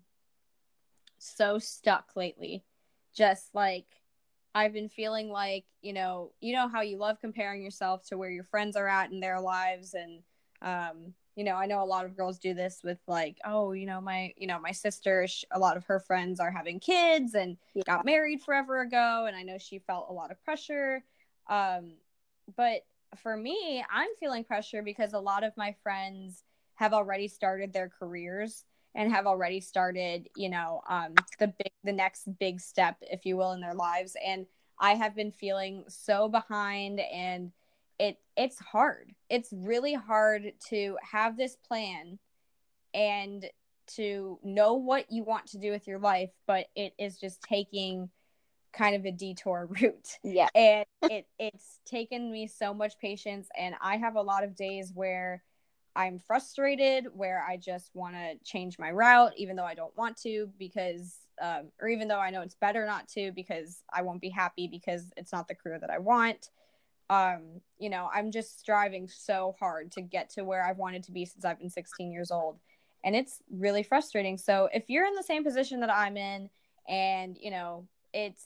so 1.19 1.59
stuck 1.59 2.15
lately. 2.15 2.63
Just 3.15 3.53
like 3.53 3.85
I've 4.55 4.73
been 4.73 4.89
feeling 4.89 5.29
like, 5.29 5.65
you 5.81 5.93
know, 5.93 6.31
you 6.39 6.53
know 6.53 6.67
how 6.67 6.81
you 6.81 6.97
love 6.97 7.19
comparing 7.21 7.61
yourself 7.63 8.05
to 8.07 8.17
where 8.17 8.29
your 8.29 8.43
friends 8.43 8.75
are 8.75 8.87
at 8.87 9.11
in 9.11 9.19
their 9.19 9.39
lives 9.39 9.93
and 9.93 10.23
um 10.61 11.13
you 11.37 11.43
know, 11.43 11.53
I 11.53 11.67
know 11.67 11.83
a 11.83 11.85
lot 11.85 12.05
of 12.05 12.17
girls 12.17 12.39
do 12.39 12.55
this 12.55 12.79
with 12.83 12.97
like, 13.07 13.37
oh, 13.45 13.71
you 13.71 13.85
know, 13.85 14.01
my, 14.01 14.33
you 14.37 14.47
know, 14.47 14.59
my 14.59 14.71
sister, 14.71 15.27
sh- 15.27 15.43
a 15.51 15.59
lot 15.59 15.77
of 15.77 15.85
her 15.85 15.99
friends 15.99 16.39
are 16.39 16.49
having 16.49 16.79
kids 16.79 17.35
and 17.35 17.57
Yeah. 17.75 17.83
got 17.85 18.05
married 18.05 18.41
forever 18.41 18.81
ago, 18.81 19.25
and 19.27 19.35
I 19.37 19.43
know 19.43 19.59
she 19.59 19.77
felt 19.77 20.07
a 20.09 20.13
lot 20.13 20.31
of 20.31 20.43
pressure. 20.43 21.03
Um, 21.45 21.97
but 22.55 22.87
for 23.17 23.37
me, 23.37 23.85
I'm 23.87 24.09
feeling 24.19 24.43
pressure 24.45 24.81
because 24.81 25.13
a 25.13 25.19
lot 25.19 25.43
of 25.43 25.55
my 25.55 25.75
friends 25.83 26.43
have 26.73 26.91
already 26.91 27.27
started 27.27 27.71
their 27.71 27.87
careers 27.87 28.65
and 28.97 29.11
have 29.11 29.27
already 29.27 29.61
started, 29.61 30.27
you 30.35 30.49
know, 30.49 30.81
um, 30.89 31.13
the 31.39 31.47
big, 31.47 31.71
the 31.83 31.93
next 31.93 32.27
big 32.39 32.59
step, 32.59 32.97
if 33.01 33.25
you 33.25 33.37
will, 33.37 33.51
in 33.51 33.61
their 33.61 33.75
lives, 33.75 34.17
and 34.25 34.47
I 34.79 34.95
have 34.95 35.15
been 35.15 35.31
feeling 35.31 35.85
so 35.87 36.27
behind 36.27 36.99
and 36.99 37.51
it 37.99 38.17
it's 38.35 38.59
hard. 38.59 39.13
It's 39.29 39.49
really 39.51 39.93
hard 39.93 40.51
to 40.69 40.97
have 41.01 41.37
this 41.37 41.55
plan 41.55 42.19
and 42.93 43.45
to 43.95 44.39
know 44.43 44.73
what 44.73 45.11
you 45.11 45.23
want 45.23 45.47
to 45.47 45.59
do 45.59 45.71
with 45.71 45.87
your 45.87 45.99
life, 45.99 46.31
but 46.45 46.65
it 46.75 46.93
is 46.99 47.17
just 47.17 47.41
taking 47.41 48.09
kind 48.73 48.95
of 48.95 49.05
a 49.05 49.11
detour 49.11 49.67
route. 49.81 50.17
yeah 50.23 50.49
And 50.53 50.85
it 51.03 51.27
it's 51.39 51.79
taken 51.85 52.31
me 52.31 52.47
so 52.47 52.73
much 52.73 52.97
patience 52.99 53.47
and 53.57 53.75
I 53.79 53.97
have 53.97 54.15
a 54.15 54.21
lot 54.21 54.43
of 54.43 54.55
days 54.55 54.91
where 54.93 55.43
I'm 55.97 56.19
frustrated, 56.19 57.07
where 57.11 57.43
I 57.43 57.57
just 57.57 57.89
want 57.95 58.13
to 58.13 58.35
change 58.45 58.77
my 58.77 58.91
route 58.91 59.33
even 59.35 59.55
though 59.55 59.65
I 59.65 59.73
don't 59.73 59.97
want 59.97 60.15
to 60.21 60.47
because 60.59 61.15
um, 61.41 61.71
or 61.81 61.87
even 61.87 62.07
though 62.07 62.19
I 62.19 62.29
know 62.29 62.41
it's 62.41 62.55
better 62.55 62.85
not 62.85 63.07
to 63.09 63.31
because 63.31 63.81
I 63.91 64.03
won't 64.03 64.21
be 64.21 64.29
happy 64.29 64.67
because 64.67 65.11
it's 65.17 65.31
not 65.31 65.47
the 65.47 65.55
career 65.55 65.79
that 65.79 65.89
I 65.89 65.97
want. 65.97 66.49
Um, 67.09 67.61
you 67.79 67.89
know, 67.89 68.09
I'm 68.13 68.31
just 68.31 68.59
striving 68.59 69.07
so 69.07 69.55
hard 69.59 69.91
to 69.93 70.01
get 70.01 70.29
to 70.31 70.43
where 70.43 70.63
I've 70.63 70.77
wanted 70.77 71.03
to 71.03 71.11
be 71.11 71.25
since 71.25 71.45
I've 71.45 71.59
been 71.59 71.69
16 71.69 72.11
years 72.11 72.31
old. 72.31 72.59
And 73.03 73.15
it's 73.15 73.41
really 73.51 73.83
frustrating. 73.83 74.37
So 74.37 74.69
if 74.73 74.85
you're 74.87 75.05
in 75.05 75.15
the 75.15 75.23
same 75.23 75.43
position 75.43 75.79
that 75.81 75.93
I'm 75.93 76.17
in 76.17 76.49
and, 76.87 77.37
you 77.39 77.51
know, 77.51 77.87
it's 78.13 78.43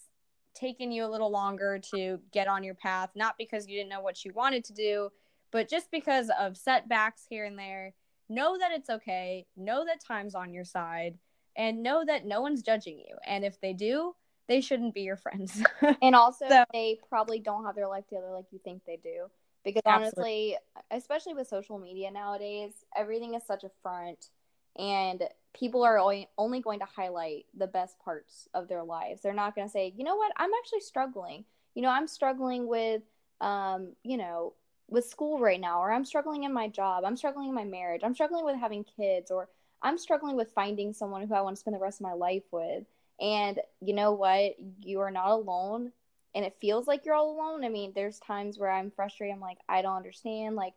taken 0.54 0.91
you 0.91 1.06
a 1.06 1.10
little 1.10 1.32
longer 1.32 1.80
to 1.93 2.20
get 2.32 2.47
on 2.47 2.64
your 2.64 2.76
path, 2.76 3.10
not 3.16 3.36
because 3.38 3.68
you 3.68 3.78
didn't 3.78 3.89
know 3.89 4.02
what 4.02 4.24
you 4.24 4.32
wanted 4.34 4.66
to 4.66 4.74
do, 4.74 5.10
but 5.52 5.70
just 5.70 5.91
because 5.91 6.30
of 6.39 6.58
setbacks 6.58 7.26
here 7.30 7.45
and 7.45 7.58
there, 7.58 7.93
know 8.30 8.58
that 8.58 8.72
it's 8.72 8.89
okay. 8.89 9.45
Know 9.56 9.86
that 9.86 10.04
time's 10.04 10.36
on 10.36 10.54
your 10.54 10.66
side 10.66 11.18
and 11.56 11.84
know 11.84 12.04
that 12.06 12.26
no 12.26 12.41
one's 12.41 12.62
judging 12.62 12.99
you. 12.99 13.16
And 13.26 13.43
if 13.43 13.60
they 13.60 13.74
do, 13.74 14.16
they 14.47 14.62
shouldn't 14.62 14.93
be 14.93 15.02
your 15.02 15.18
friends. 15.18 15.62
and 16.02 16.16
also, 16.16 16.47
so, 16.49 16.64
they 16.74 16.99
probably 17.10 17.39
don't 17.39 17.66
have 17.66 17.76
their 17.76 17.88
life 17.88 18.08
together 18.08 18.32
like 18.32 18.45
you 18.52 18.60
think 18.64 18.84
they 18.86 18.97
do. 19.02 19.28
Because 19.64 19.84
honestly, 19.86 20.58
especially 20.89 21.36
with 21.36 21.47
social 21.47 21.78
media 21.78 22.10
nowadays, 22.10 22.72
everything 22.95 23.36
is 23.36 23.43
such 23.45 23.64
a 23.64 23.70
front, 23.84 24.30
and 24.76 25.22
people 25.54 25.84
are 25.84 25.99
only 25.99 26.62
going 26.62 26.80
to 26.80 26.86
highlight 26.86 27.45
the 27.56 27.68
best 27.68 27.99
parts 27.99 28.47
of 28.56 28.68
their 28.68 28.84
lives. 28.84 29.22
They're 29.22 29.34
not 29.34 29.54
going 29.54 29.68
to 29.68 29.72
say, 29.72 29.93
you 29.95 30.04
know 30.04 30.16
what, 30.16 30.32
I'm 30.38 30.49
actually 30.64 30.80
struggling. 30.80 31.45
You 31.76 31.84
know, 31.84 31.89
I'm 31.89 32.08
struggling 32.08 32.68
with, 32.68 33.04
um, 33.39 33.93
you 34.04 34.18
know, 34.18 34.54
with 34.92 35.06
school 35.06 35.39
right 35.39 35.60
now, 35.60 35.82
or 35.82 35.92
I'm 35.92 36.06
struggling 36.06 36.44
in 36.44 36.54
my 36.54 36.68
job, 36.68 37.04
I'm 37.06 37.18
struggling 37.18 37.50
in 37.50 37.56
my 37.56 37.64
marriage, 37.64 38.02
I'm 38.04 38.14
struggling 38.14 38.46
with 38.46 38.58
having 38.58 38.84
kids, 38.84 39.32
or 39.32 39.50
I'm 39.82 39.98
struggling 39.98 40.36
with 40.36 40.52
finding 40.52 40.94
someone 40.94 41.28
who 41.28 41.34
I 41.34 41.42
want 41.42 41.56
to 41.56 41.60
spend 41.60 41.76
the 41.76 41.80
rest 41.80 42.00
of 42.00 42.04
my 42.04 42.14
life 42.14 42.44
with. 42.52 42.84
And 43.20 43.60
you 43.82 43.94
know 43.94 44.12
what? 44.12 44.56
You 44.82 45.00
are 45.00 45.10
not 45.10 45.32
alone. 45.32 45.92
And 46.36 46.46
it 46.46 46.58
feels 46.62 46.88
like 46.88 47.06
you're 47.06 47.16
all 47.16 47.36
alone. 47.36 47.64
I 47.64 47.70
mean, 47.70 47.94
there's 47.96 48.20
times 48.20 48.60
where 48.60 48.70
I'm 48.70 48.92
frustrated. 48.92 49.34
I'm 49.34 49.42
like, 49.42 49.58
I 49.68 49.82
don't 49.82 49.98
understand. 49.98 50.56
Like, 50.56 50.74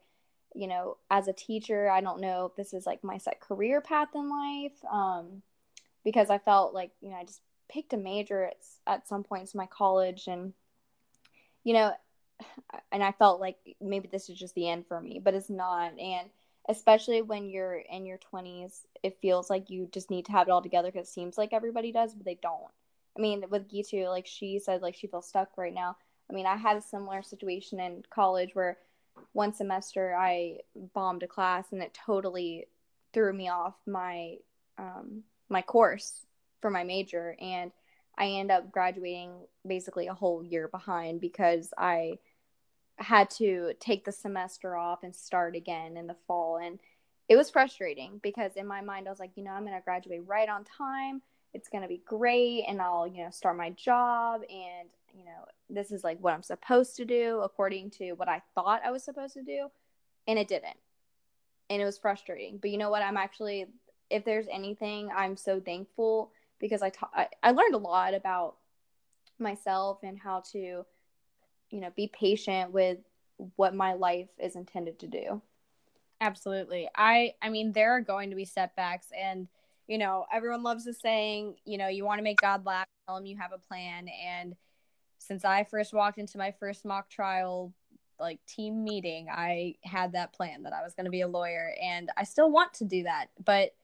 you 0.54 0.66
know, 0.66 0.96
as 1.10 1.28
a 1.28 1.32
teacher, 1.32 1.90
I 1.90 2.00
don't 2.00 2.20
know 2.20 2.46
if 2.46 2.56
this 2.56 2.72
is 2.72 2.86
like 2.86 3.04
my 3.04 3.18
set 3.18 3.40
career 3.40 3.80
path 3.80 4.08
in 4.14 4.30
life. 4.30 4.72
Um, 4.90 5.42
because 6.04 6.30
I 6.30 6.38
felt 6.38 6.74
like, 6.74 6.90
you 7.00 7.10
know, 7.10 7.16
I 7.16 7.24
just 7.24 7.40
picked 7.68 7.92
a 7.92 7.96
major 7.96 8.44
at, 8.44 8.56
at 8.86 9.08
some 9.08 9.24
points 9.24 9.54
in 9.54 9.58
my 9.58 9.66
college 9.66 10.26
and, 10.28 10.52
you 11.62 11.72
know, 11.72 11.92
and 12.92 13.02
I 13.02 13.12
felt 13.12 13.40
like 13.40 13.56
maybe 13.80 14.08
this 14.10 14.28
is 14.28 14.38
just 14.38 14.54
the 14.54 14.68
end 14.68 14.86
for 14.86 15.00
me, 15.00 15.20
but 15.22 15.34
it's 15.34 15.50
not. 15.50 15.98
And 15.98 16.28
especially 16.68 17.22
when 17.22 17.48
you're 17.48 17.76
in 17.76 18.06
your 18.06 18.18
20s 18.32 18.80
it 19.02 19.18
feels 19.20 19.50
like 19.50 19.68
you 19.68 19.86
just 19.92 20.08
need 20.08 20.24
to 20.24 20.32
have 20.32 20.48
it 20.48 20.50
all 20.50 20.62
together 20.62 20.90
because 20.90 21.06
it 21.06 21.12
seems 21.12 21.36
like 21.36 21.52
everybody 21.52 21.92
does 21.92 22.14
but 22.14 22.24
they 22.24 22.38
don't. 22.42 22.72
I 23.16 23.20
mean 23.20 23.44
with 23.50 23.68
gitu 23.68 24.08
like 24.08 24.26
she 24.26 24.58
said 24.58 24.80
like 24.80 24.94
she 24.94 25.06
feels 25.06 25.28
stuck 25.28 25.58
right 25.58 25.74
now. 25.74 25.96
I 26.30 26.32
mean 26.32 26.46
i 26.46 26.56
had 26.56 26.78
a 26.78 26.80
similar 26.80 27.22
situation 27.22 27.80
in 27.80 28.02
college 28.08 28.54
where 28.54 28.78
one 29.32 29.52
semester 29.52 30.16
i 30.18 30.58
bombed 30.94 31.22
a 31.22 31.26
class 31.26 31.66
and 31.70 31.82
it 31.82 31.92
totally 31.92 32.66
threw 33.12 33.32
me 33.32 33.50
off 33.50 33.74
my 33.86 34.36
um, 34.78 35.22
my 35.48 35.62
course 35.62 36.24
for 36.60 36.70
my 36.70 36.84
major. 36.84 37.36
And 37.40 37.72
i 38.18 38.26
end 38.26 38.50
up 38.50 38.70
graduating 38.70 39.32
basically 39.66 40.06
a 40.06 40.14
whole 40.14 40.42
year 40.42 40.68
behind 40.68 41.20
because 41.20 41.72
i 41.78 42.18
had 42.96 43.28
to 43.28 43.72
take 43.80 44.04
the 44.04 44.12
semester 44.12 44.76
off 44.76 45.02
and 45.02 45.14
start 45.14 45.56
again 45.56 45.96
in 45.96 46.06
the 46.06 46.16
fall 46.26 46.58
and 46.58 46.78
it 47.28 47.36
was 47.36 47.50
frustrating 47.50 48.20
because 48.22 48.52
in 48.56 48.66
my 48.66 48.80
mind 48.80 49.06
I 49.06 49.10
was 49.10 49.18
like, 49.18 49.32
you 49.34 49.44
know, 49.44 49.50
I'm 49.50 49.64
going 49.64 49.76
to 49.76 49.84
graduate 49.84 50.22
right 50.26 50.48
on 50.48 50.64
time. 50.64 51.22
It's 51.54 51.68
going 51.68 51.82
to 51.82 51.88
be 51.88 52.02
great 52.04 52.64
and 52.68 52.82
I'll, 52.82 53.06
you 53.06 53.24
know, 53.24 53.30
start 53.30 53.56
my 53.56 53.70
job 53.70 54.42
and, 54.42 54.88
you 55.16 55.24
know, 55.24 55.46
this 55.70 55.90
is 55.90 56.04
like 56.04 56.18
what 56.20 56.34
I'm 56.34 56.42
supposed 56.42 56.96
to 56.96 57.04
do 57.04 57.40
according 57.42 57.90
to 57.92 58.12
what 58.12 58.28
I 58.28 58.42
thought 58.54 58.82
I 58.84 58.90
was 58.90 59.04
supposed 59.04 59.34
to 59.34 59.42
do 59.42 59.68
and 60.26 60.38
it 60.38 60.48
didn't. 60.48 60.76
And 61.70 61.80
it 61.80 61.84
was 61.84 61.98
frustrating. 61.98 62.58
But 62.58 62.70
you 62.70 62.78
know 62.78 62.90
what? 62.90 63.02
I'm 63.02 63.16
actually 63.16 63.66
if 64.10 64.24
there's 64.24 64.46
anything, 64.52 65.08
I'm 65.16 65.36
so 65.36 65.60
thankful 65.60 66.30
because 66.58 66.82
I 66.82 66.90
ta- 66.90 67.10
I, 67.14 67.28
I 67.42 67.50
learned 67.50 67.74
a 67.74 67.78
lot 67.78 68.14
about 68.14 68.56
myself 69.38 69.98
and 70.02 70.18
how 70.18 70.42
to 70.52 70.84
you 71.70 71.80
know 71.80 71.90
be 71.96 72.08
patient 72.08 72.72
with 72.72 72.98
what 73.56 73.74
my 73.74 73.94
life 73.94 74.28
is 74.38 74.56
intended 74.56 74.98
to 75.00 75.06
do. 75.06 75.42
Absolutely. 76.20 76.88
I 76.94 77.34
i 77.42 77.50
mean 77.50 77.72
there 77.72 77.92
are 77.92 78.00
going 78.00 78.30
to 78.30 78.36
be 78.36 78.44
setbacks 78.44 79.08
and 79.18 79.48
you 79.86 79.98
know 79.98 80.26
everyone 80.32 80.62
loves 80.62 80.84
the 80.84 80.94
saying 80.94 81.56
you 81.64 81.76
know 81.76 81.88
you 81.88 82.04
want 82.04 82.18
to 82.18 82.22
make 82.22 82.40
god 82.40 82.64
laugh 82.64 82.86
tell 83.06 83.16
him 83.16 83.26
you 83.26 83.36
have 83.36 83.52
a 83.52 83.58
plan. 83.58 84.08
And 84.08 84.54
since 85.18 85.44
i 85.44 85.64
first 85.64 85.92
walked 85.92 86.18
into 86.18 86.38
my 86.38 86.52
first 86.52 86.84
mock 86.84 87.10
trial 87.10 87.72
like 88.20 88.38
team 88.46 88.84
meeting 88.84 89.28
i 89.30 89.74
had 89.82 90.12
that 90.12 90.32
plan 90.32 90.62
that 90.62 90.72
i 90.72 90.82
was 90.82 90.94
going 90.94 91.04
to 91.04 91.10
be 91.10 91.22
a 91.22 91.28
lawyer 91.28 91.74
and 91.82 92.10
i 92.16 92.22
still 92.24 92.50
want 92.50 92.72
to 92.74 92.84
do 92.84 93.02
that. 93.02 93.26
But 93.44 93.74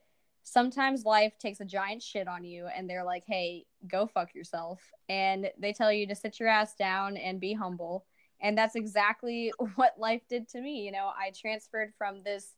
sometimes 0.43 1.05
life 1.05 1.37
takes 1.37 1.59
a 1.59 1.65
giant 1.65 2.01
shit 2.01 2.27
on 2.27 2.43
you 2.43 2.67
and 2.75 2.89
they're 2.89 3.03
like, 3.03 3.23
hey, 3.27 3.65
go 3.87 4.07
fuck 4.07 4.33
yourself. 4.33 4.81
And 5.09 5.49
they 5.57 5.73
tell 5.73 5.91
you 5.91 6.07
to 6.07 6.15
sit 6.15 6.39
your 6.39 6.49
ass 6.49 6.75
down 6.75 7.17
and 7.17 7.39
be 7.39 7.53
humble. 7.53 8.05
And 8.41 8.57
that's 8.57 8.75
exactly 8.75 9.51
what 9.75 9.99
life 9.99 10.21
did 10.29 10.47
to 10.49 10.61
me. 10.61 10.81
You 10.81 10.91
know, 10.91 11.11
I 11.17 11.31
transferred 11.39 11.93
from 11.97 12.23
this 12.23 12.55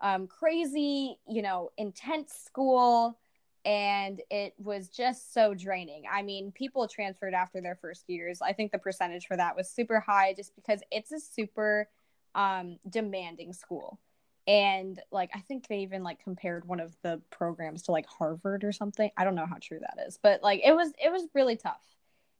um, 0.00 0.26
crazy, 0.26 1.18
you 1.28 1.42
know, 1.42 1.70
intense 1.76 2.32
school 2.44 3.18
and 3.64 4.22
it 4.30 4.54
was 4.58 4.88
just 4.88 5.34
so 5.34 5.52
draining. 5.52 6.04
I 6.10 6.22
mean, 6.22 6.52
people 6.52 6.86
transferred 6.86 7.34
after 7.34 7.60
their 7.60 7.74
first 7.74 8.08
years. 8.08 8.40
I 8.40 8.52
think 8.52 8.70
the 8.70 8.78
percentage 8.78 9.26
for 9.26 9.36
that 9.36 9.56
was 9.56 9.68
super 9.68 9.98
high 9.98 10.34
just 10.34 10.54
because 10.54 10.82
it's 10.92 11.10
a 11.10 11.18
super 11.18 11.88
um, 12.36 12.78
demanding 12.88 13.52
school 13.52 13.98
and 14.46 15.00
like 15.10 15.30
i 15.34 15.40
think 15.40 15.66
they 15.66 15.78
even 15.78 16.02
like 16.02 16.22
compared 16.22 16.66
one 16.66 16.78
of 16.80 16.94
the 17.02 17.20
programs 17.30 17.82
to 17.82 17.92
like 17.92 18.06
harvard 18.06 18.62
or 18.64 18.72
something. 18.72 19.10
I 19.16 19.24
don't 19.24 19.34
know 19.34 19.46
how 19.46 19.56
true 19.60 19.80
that 19.80 20.06
is 20.06 20.18
but 20.22 20.42
like 20.42 20.60
it 20.64 20.72
was 20.72 20.92
it 21.02 21.10
was 21.10 21.22
really 21.34 21.56
tough. 21.56 21.82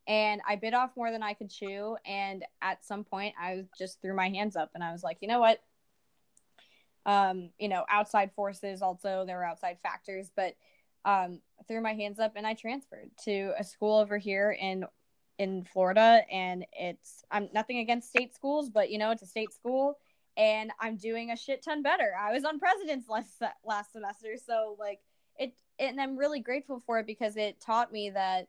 And 0.06 0.40
i 0.48 0.56
bit 0.56 0.74
off 0.74 0.90
more 0.96 1.10
than 1.10 1.22
i 1.22 1.34
could 1.34 1.50
chew 1.50 1.96
and 2.06 2.44
at 2.62 2.84
some 2.84 3.04
point 3.04 3.34
i 3.40 3.64
just 3.76 4.00
threw 4.00 4.14
my 4.14 4.28
hands 4.28 4.56
up 4.56 4.70
and 4.74 4.84
i 4.84 4.92
was 4.92 5.02
like 5.02 5.18
you 5.20 5.28
know 5.28 5.40
what? 5.40 5.62
Um 7.04 7.50
you 7.58 7.68
know 7.68 7.84
outside 7.88 8.32
forces 8.34 8.82
also 8.82 9.24
there 9.26 9.36
were 9.36 9.44
outside 9.44 9.78
factors 9.82 10.30
but 10.34 10.54
um 11.04 11.40
threw 11.68 11.80
my 11.80 11.94
hands 11.94 12.18
up 12.18 12.32
and 12.36 12.46
i 12.46 12.54
transferred 12.54 13.10
to 13.24 13.52
a 13.58 13.64
school 13.64 13.98
over 13.98 14.18
here 14.18 14.50
in 14.52 14.84
in 15.38 15.64
florida 15.64 16.22
and 16.30 16.66
it's 16.72 17.24
i'm 17.30 17.48
nothing 17.52 17.78
against 17.78 18.08
state 18.08 18.34
schools 18.34 18.70
but 18.70 18.90
you 18.90 18.98
know 18.98 19.10
it's 19.10 19.22
a 19.22 19.26
state 19.26 19.52
school 19.52 19.98
and 20.36 20.70
I'm 20.80 20.96
doing 20.96 21.30
a 21.30 21.36
shit 21.36 21.62
ton 21.62 21.82
better. 21.82 22.12
I 22.18 22.32
was 22.32 22.44
on 22.44 22.58
president's 22.58 23.08
last 23.08 23.42
last 23.64 23.92
semester, 23.92 24.34
so 24.44 24.76
like 24.78 25.00
it, 25.38 25.54
and 25.78 26.00
I'm 26.00 26.16
really 26.16 26.40
grateful 26.40 26.82
for 26.86 26.98
it 26.98 27.06
because 27.06 27.36
it 27.36 27.60
taught 27.60 27.92
me 27.92 28.10
that 28.10 28.48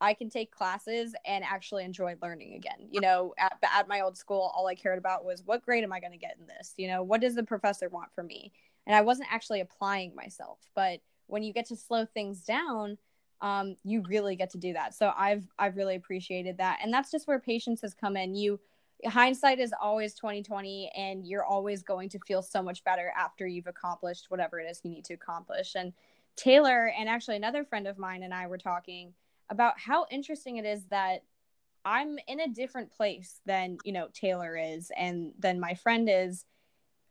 I 0.00 0.14
can 0.14 0.28
take 0.28 0.50
classes 0.50 1.14
and 1.24 1.42
actually 1.44 1.84
enjoy 1.84 2.16
learning 2.22 2.54
again. 2.54 2.88
You 2.90 3.00
know, 3.00 3.34
at, 3.38 3.56
at 3.62 3.88
my 3.88 4.00
old 4.00 4.16
school, 4.16 4.52
all 4.54 4.66
I 4.66 4.74
cared 4.74 4.98
about 4.98 5.24
was 5.24 5.42
what 5.44 5.64
grade 5.64 5.84
am 5.84 5.92
I 5.92 6.00
going 6.00 6.12
to 6.12 6.18
get 6.18 6.36
in 6.38 6.46
this? 6.46 6.74
You 6.76 6.88
know, 6.88 7.02
what 7.02 7.20
does 7.20 7.34
the 7.34 7.42
professor 7.42 7.88
want 7.88 8.12
from 8.14 8.26
me? 8.26 8.52
And 8.86 8.94
I 8.94 9.00
wasn't 9.00 9.32
actually 9.32 9.60
applying 9.60 10.14
myself. 10.14 10.58
But 10.74 11.00
when 11.26 11.42
you 11.42 11.52
get 11.52 11.66
to 11.66 11.76
slow 11.76 12.04
things 12.04 12.42
down, 12.42 12.98
um, 13.40 13.76
you 13.84 14.02
really 14.08 14.36
get 14.36 14.50
to 14.50 14.58
do 14.58 14.72
that. 14.74 14.94
So 14.94 15.12
I've 15.16 15.46
I've 15.58 15.76
really 15.76 15.94
appreciated 15.94 16.58
that, 16.58 16.78
and 16.82 16.92
that's 16.92 17.10
just 17.10 17.26
where 17.26 17.38
patience 17.38 17.80
has 17.82 17.94
come 17.94 18.16
in. 18.16 18.34
You 18.34 18.60
hindsight 19.04 19.58
is 19.58 19.74
always 19.80 20.14
2020 20.14 20.90
and 20.96 21.26
you're 21.26 21.44
always 21.44 21.82
going 21.82 22.08
to 22.08 22.18
feel 22.20 22.40
so 22.42 22.62
much 22.62 22.82
better 22.84 23.12
after 23.16 23.46
you've 23.46 23.66
accomplished 23.66 24.30
whatever 24.30 24.58
it 24.58 24.70
is 24.70 24.80
you 24.82 24.90
need 24.90 25.04
to 25.04 25.14
accomplish. 25.14 25.74
And 25.74 25.92
taylor 26.36 26.92
and 26.98 27.08
actually 27.08 27.36
another 27.36 27.64
friend 27.64 27.86
of 27.86 27.98
mine 27.98 28.22
and 28.22 28.34
i 28.34 28.46
were 28.46 28.58
talking 28.58 29.12
about 29.48 29.78
how 29.78 30.06
interesting 30.10 30.58
it 30.58 30.66
is 30.66 30.84
that 30.90 31.22
i'm 31.84 32.18
in 32.28 32.40
a 32.40 32.48
different 32.48 32.92
place 32.92 33.40
than 33.46 33.78
you 33.84 33.92
know 33.92 34.08
taylor 34.12 34.56
is 34.56 34.90
and 34.96 35.32
than 35.38 35.58
my 35.58 35.74
friend 35.74 36.08
is. 36.10 36.44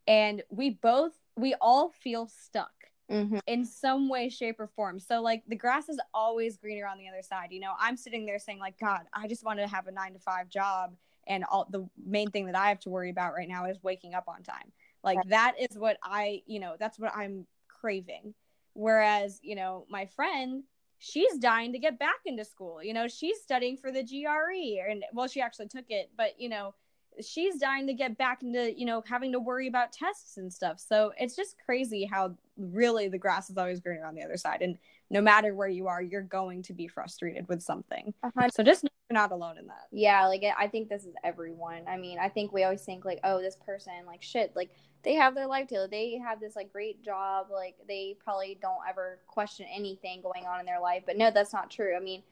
And 0.07 0.43
we 0.49 0.69
both 0.69 1.13
we 1.36 1.55
all 1.59 1.89
feel 1.89 2.27
stuck 2.27 2.71
mm-hmm. 3.11 3.39
in 3.47 3.65
some 3.65 4.07
way 4.07 4.29
shape 4.29 4.59
or 4.59 4.67
form. 4.67 4.99
So 4.99 5.21
like 5.21 5.41
the 5.47 5.55
grass 5.55 5.89
is 5.89 5.99
always 6.13 6.57
greener 6.57 6.86
on 6.86 6.99
the 6.99 7.07
other 7.07 7.23
side. 7.23 7.47
You 7.51 7.61
know 7.61 7.73
i'm 7.79 7.97
sitting 7.97 8.25
there 8.25 8.38
saying 8.38 8.59
like 8.59 8.79
god 8.79 9.01
i 9.13 9.27
just 9.27 9.43
want 9.43 9.59
to 9.59 9.67
have 9.67 9.88
a 9.88 9.91
nine 9.91 10.13
to 10.13 10.19
five 10.19 10.49
job 10.49 10.93
and 11.28 11.43
all 11.43 11.67
the 11.69 11.88
main 12.05 12.30
thing 12.32 12.45
that 12.47 12.55
I 12.55 12.69
have 12.69 12.80
to 12.82 12.89
worry 12.89 13.09
about 13.09 13.34
right 13.34 13.47
now 13.47 13.65
is 13.65 13.78
waking 13.84 14.13
up 14.13 14.26
on 14.28 14.43
time. 14.43 14.71
Like 15.03 15.19
that 15.28 15.55
is 15.59 15.78
what 15.78 15.97
I, 16.03 16.41
you 16.45 16.59
know, 16.59 16.76
that's 16.80 16.99
what 16.99 17.15
I'm 17.15 17.45
craving. 17.67 18.34
Whereas, 18.73 19.39
you 19.43 19.55
know, 19.55 19.86
my 19.89 20.05
friend, 20.05 20.63
she's 20.97 21.38
dying 21.38 21.73
to 21.73 21.80
get 21.80 21.99
back 21.99 22.19
into 22.26 22.43
school. 22.43 22.84
You 22.84 22.93
know, 22.93 23.07
she's 23.07 23.39
studying 23.41 23.78
for 23.78 23.91
the 23.91 24.03
GRE 24.03 24.89
and 24.89 25.03
well, 25.13 25.28
she 25.28 25.41
actually 25.41 25.67
took 25.67 25.86
it, 25.89 26.11
but 26.17 26.39
you 26.39 26.49
know, 26.49 26.73
she's 27.21 27.57
dying 27.59 27.88
to 27.88 27.93
get 27.93 28.17
back 28.17 28.43
into 28.43 28.78
you 28.78 28.86
know 28.86 29.01
having 29.07 29.32
to 29.32 29.39
worry 29.39 29.67
about 29.67 29.91
tests 29.91 30.38
and 30.38 30.51
stuff 30.51 30.80
so 30.80 31.11
it's 31.17 31.36
just 31.36 31.55
crazy 31.65 32.05
how 32.05 32.36
really 32.57 33.07
the 33.07 33.17
grass 33.17 33.49
is 33.49 33.57
always 33.57 33.80
greener 33.80 34.05
on 34.05 34.15
the 34.15 34.23
other 34.23 34.38
side 34.38 34.61
and 34.61 34.78
no 35.09 35.21
matter 35.21 35.53
where 35.53 35.67
you 35.67 35.87
are 35.87 36.01
you're 36.01 36.21
going 36.21 36.61
to 36.63 36.73
be 36.73 36.87
frustrated 36.87 37.47
with 37.47 37.61
something 37.61 38.13
Uh-huh. 38.23 38.49
so 38.49 38.63
just 38.63 38.83
know 38.83 38.89
you're 39.09 39.19
not 39.21 39.31
alone 39.31 39.57
in 39.57 39.67
that 39.67 39.85
Yeah, 39.91 40.25
like 40.25 40.43
I 40.57 40.67
think 40.67 40.89
this 40.89 41.05
is 41.05 41.13
everyone. 41.23 41.83
I 41.87 41.95
mean, 41.95 42.17
I 42.17 42.27
think 42.27 42.51
we 42.51 42.63
always 42.63 42.81
think 42.81 43.05
like, 43.05 43.19
oh, 43.23 43.39
this 43.39 43.55
person, 43.55 43.93
like 44.07 44.23
shit, 44.23 44.55
like 44.55 44.71
they 45.03 45.13
have 45.13 45.35
their 45.35 45.45
life 45.45 45.67
together. 45.67 45.87
They 45.87 46.17
have 46.17 46.39
this 46.39 46.55
like 46.55 46.71
great 46.73 47.03
job. 47.03 47.47
Like 47.51 47.75
they 47.87 48.17
probably 48.23 48.57
don't 48.59 48.79
ever 48.89 49.19
question 49.27 49.67
anything 49.71 50.21
going 50.23 50.47
on 50.47 50.59
in 50.59 50.65
their 50.65 50.79
life. 50.79 51.03
But 51.05 51.17
no, 51.17 51.29
that's 51.29 51.53
not 51.53 51.69
true. 51.69 51.95
I 51.95 51.99
mean, 51.99 52.23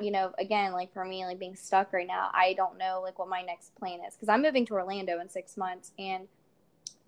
you 0.00 0.10
know, 0.10 0.32
again, 0.38 0.72
like 0.72 0.92
for 0.94 1.04
me, 1.04 1.26
like 1.26 1.38
being 1.38 1.56
stuck 1.56 1.92
right 1.92 2.06
now, 2.06 2.30
I 2.32 2.54
don't 2.54 2.78
know 2.78 3.00
like 3.02 3.18
what 3.18 3.28
my 3.28 3.42
next 3.42 3.74
plan 3.74 4.00
is 4.08 4.14
because 4.14 4.30
I'm 4.30 4.40
moving 4.40 4.64
to 4.66 4.74
Orlando 4.74 5.20
in 5.20 5.28
six 5.28 5.58
months, 5.58 5.92
and 5.98 6.26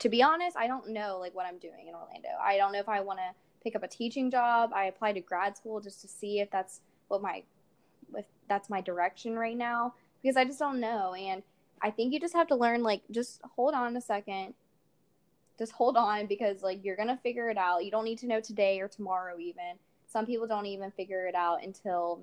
to 0.01 0.11
be 0.11 0.23
honest, 0.23 0.59
I 0.59 0.67
don't 0.67 0.91
know 0.91 1.19
like 1.19 1.35
what 1.35 1.47
I'm 1.47 1.59
doing 1.59 1.87
in 1.89 1.95
Orlando. 1.95 2.29
I 2.39 2.59
don't 2.59 2.73
know 2.73 2.81
if 2.81 2.89
I 2.89 3.01
want 3.01 3.19
to 3.21 3.31
pick 3.63 3.77
up 3.77 3.83
a 3.83 3.89
teaching 3.89 4.31
job. 4.31 4.71
I 4.75 4.87
applied 4.87 5.15
to 5.15 5.21
grad 5.21 5.57
school 5.57 5.81
just 5.81 6.01
to 6.03 6.09
see 6.09 6.41
if 6.41 6.51
that's 6.51 6.81
what 7.09 7.23
my 7.23 7.43
if 8.15 8.27
that's 8.49 8.71
my 8.71 8.81
direction 8.81 9.37
right 9.37 9.57
now 9.57 9.95
because 10.23 10.37
I 10.37 10.45
just 10.45 10.59
don't 10.59 10.81
know. 10.81 11.15
And 11.15 11.43
I 11.83 11.91
think 11.91 12.13
you 12.13 12.21
just 12.21 12.35
have 12.35 12.49
to 12.49 12.57
learn 12.57 12.83
like 12.83 13.03
just 13.11 13.41
hold 13.57 13.75
on 13.75 13.97
a 13.97 14.01
second. 14.01 14.55
Just 15.59 15.73
hold 15.73 15.97
on 15.97 16.27
because 16.27 16.63
like 16.63 16.85
you're 16.85 16.97
going 16.97 17.09
to 17.09 17.17
figure 17.17 17.51
it 17.51 17.59
out. 17.59 17.85
You 17.85 17.91
don't 17.91 18.05
need 18.05 18.19
to 18.19 18.27
know 18.27 18.41
today 18.41 18.81
or 18.81 18.89
tomorrow 18.89 19.39
even. 19.39 19.79
Some 20.07 20.25
people 20.25 20.47
don't 20.47 20.67
even 20.67 20.91
figure 20.93 21.27
it 21.27 21.35
out 21.35 21.63
until 21.63 22.23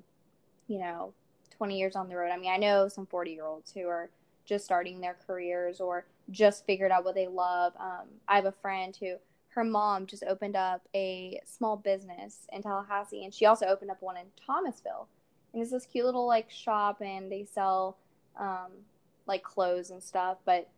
you 0.67 0.79
know 0.79 1.13
20 1.57 1.77
years 1.77 1.95
on 1.95 2.09
the 2.09 2.15
road. 2.15 2.31
I 2.31 2.37
mean, 2.37 2.51
I 2.51 2.57
know 2.57 2.87
some 2.87 3.05
40-year-olds 3.05 3.71
who 3.71 3.87
are 3.87 4.09
just 4.45 4.65
starting 4.65 4.99
their 4.99 5.17
careers 5.25 5.79
or 5.79 6.05
just 6.31 6.65
figured 6.65 6.91
out 6.91 7.05
what 7.05 7.15
they 7.15 7.27
love. 7.27 7.73
Um, 7.79 8.07
I 8.27 8.35
have 8.35 8.45
a 8.45 8.51
friend 8.51 8.95
who 8.99 9.15
her 9.55 9.63
mom 9.63 10.05
just 10.05 10.23
opened 10.25 10.57
up 10.57 10.81
a 10.93 11.39
small 11.45 11.77
business 11.77 12.45
in 12.51 12.61
Tallahassee 12.61 13.23
and 13.23 13.33
she 13.33 13.45
also 13.45 13.65
opened 13.65 13.89
up 13.89 14.01
one 14.01 14.17
in 14.17 14.25
Thomasville. 14.45 15.07
And 15.53 15.61
it's 15.61 15.71
this 15.71 15.85
cute 15.85 16.05
little 16.05 16.27
like 16.27 16.51
shop 16.51 17.01
and 17.01 17.31
they 17.31 17.45
sell 17.45 17.97
um, 18.37 18.71
like 19.27 19.43
clothes 19.43 19.91
and 19.91 20.03
stuff 20.03 20.37
but 20.45 20.69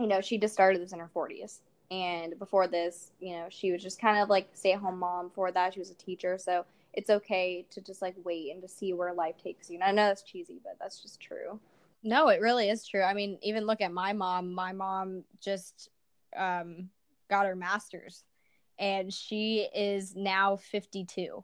you 0.00 0.08
know 0.08 0.20
she 0.20 0.36
just 0.36 0.52
started 0.52 0.82
this 0.82 0.92
in 0.92 0.98
her 0.98 1.10
40s 1.14 1.60
and 1.90 2.36
before 2.38 2.66
this 2.66 3.12
you 3.20 3.36
know 3.36 3.46
she 3.50 3.70
was 3.70 3.82
just 3.82 4.00
kind 4.00 4.18
of 4.18 4.28
like 4.28 4.48
stay 4.52 4.72
at 4.72 4.80
home 4.80 4.98
mom. 4.98 5.28
Before 5.28 5.52
that 5.52 5.74
she 5.74 5.78
was 5.78 5.90
a 5.90 5.94
teacher. 5.94 6.36
So 6.38 6.64
it's 6.92 7.08
okay 7.08 7.64
to 7.70 7.80
just 7.80 8.02
like 8.02 8.16
wait 8.24 8.52
and 8.52 8.60
to 8.62 8.68
see 8.68 8.92
where 8.92 9.14
life 9.14 9.36
takes 9.42 9.70
you. 9.70 9.76
And 9.76 9.84
i 9.84 9.92
know 9.92 10.08
that's 10.08 10.22
cheesy 10.22 10.60
but 10.64 10.76
that's 10.80 11.00
just 11.00 11.20
true. 11.20 11.60
No, 12.02 12.28
it 12.28 12.40
really 12.40 12.68
is 12.68 12.84
true. 12.84 13.02
I 13.02 13.14
mean, 13.14 13.38
even 13.42 13.64
look 13.64 13.80
at 13.80 13.92
my 13.92 14.12
mom. 14.12 14.52
My 14.52 14.72
mom 14.72 15.22
just 15.40 15.88
um, 16.36 16.88
got 17.32 17.46
her 17.46 17.56
master's 17.56 18.22
and 18.78 19.12
she 19.12 19.66
is 19.74 20.14
now 20.14 20.56
52. 20.56 21.42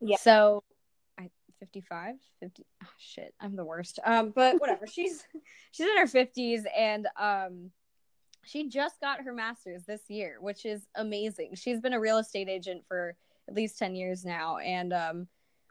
Yeah. 0.00 0.16
So 0.16 0.62
I 1.18 1.28
55, 1.58 2.14
50 2.38 2.66
oh, 2.84 2.86
shit, 2.98 3.34
I'm 3.40 3.56
the 3.56 3.64
worst. 3.64 3.98
Um 4.04 4.32
but 4.34 4.56
whatever. 4.60 4.86
she's 4.86 5.24
she's 5.72 5.88
in 5.88 5.96
her 5.96 6.06
50s 6.06 6.62
and 6.76 7.08
um 7.18 7.70
she 8.44 8.68
just 8.68 9.00
got 9.00 9.22
her 9.22 9.32
master's 9.32 9.84
this 9.84 10.02
year, 10.08 10.36
which 10.40 10.64
is 10.64 10.86
amazing. 10.94 11.54
She's 11.54 11.80
been 11.80 11.94
a 11.94 12.00
real 12.00 12.18
estate 12.18 12.48
agent 12.48 12.84
for 12.86 13.16
at 13.48 13.54
least 13.54 13.78
10 13.78 13.96
years 13.96 14.24
now 14.24 14.58
and 14.58 14.92
um 14.92 15.26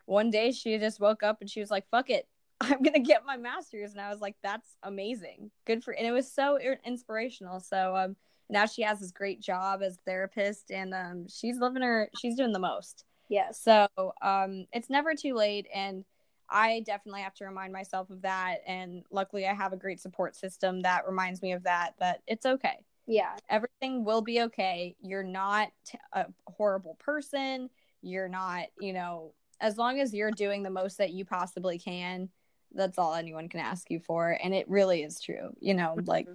one 0.05 0.29
day 0.29 0.51
she 0.51 0.77
just 0.77 0.99
woke 0.99 1.23
up 1.23 1.37
and 1.39 1.49
she 1.49 1.61
was 1.61 1.71
like, 1.71 1.87
"Fuck 1.89 2.09
it. 2.09 2.27
I'm 2.61 2.81
gonna 2.81 2.99
get 2.99 3.25
my 3.25 3.37
master's, 3.37 3.93
and 3.93 4.01
I 4.01 4.09
was 4.09 4.19
like, 4.19 4.35
"That's 4.43 4.75
amazing, 4.83 5.49
good 5.65 5.81
for." 5.81 5.91
And 5.93 6.05
it 6.05 6.11
was 6.11 6.29
so 6.29 6.59
inspirational. 6.83 7.61
So 7.61 7.95
um, 7.95 8.17
now 8.49 8.65
she 8.65 8.81
has 8.83 8.99
this 8.99 9.11
great 9.11 9.41
job 9.41 9.81
as 9.81 9.97
therapist, 10.05 10.71
and 10.71 10.93
um, 10.93 11.27
she's 11.27 11.57
living 11.57 11.81
her, 11.81 12.09
she's 12.19 12.35
doing 12.35 12.51
the 12.51 12.59
most. 12.59 13.05
yeah 13.29 13.51
So 13.51 13.87
um, 14.21 14.65
it's 14.71 14.89
never 14.89 15.15
too 15.15 15.33
late, 15.33 15.67
and 15.73 16.05
I 16.49 16.81
definitely 16.85 17.21
have 17.21 17.33
to 17.35 17.45
remind 17.45 17.73
myself 17.73 18.09
of 18.09 18.21
that. 18.21 18.57
And 18.67 19.03
luckily, 19.11 19.47
I 19.47 19.53
have 19.53 19.73
a 19.73 19.77
great 19.77 19.99
support 19.99 20.35
system 20.35 20.81
that 20.81 21.07
reminds 21.07 21.41
me 21.41 21.53
of 21.53 21.63
that. 21.63 21.95
That 21.99 22.21
it's 22.27 22.45
okay. 22.45 22.79
yeah 23.07 23.35
Everything 23.49 24.03
will 24.03 24.21
be 24.21 24.41
okay. 24.41 24.95
You're 25.01 25.23
not 25.23 25.71
a 26.11 26.25
horrible 26.47 26.95
person. 26.99 27.69
You're 28.01 28.29
not, 28.29 28.65
you 28.79 28.93
know, 28.93 29.33
as 29.61 29.77
long 29.77 29.99
as 29.99 30.13
you're 30.13 30.31
doing 30.31 30.61
the 30.61 30.69
most 30.69 30.97
that 30.97 31.11
you 31.11 31.23
possibly 31.23 31.79
can, 31.79 32.29
that's 32.73 32.97
all 32.97 33.15
anyone 33.15 33.47
can 33.47 33.61
ask 33.61 33.89
you 33.89 33.99
for. 33.99 34.37
And 34.43 34.53
it 34.53 34.69
really 34.69 35.03
is 35.03 35.21
true. 35.21 35.55
You 35.59 35.73
know, 35.73 35.95
like 36.05 36.27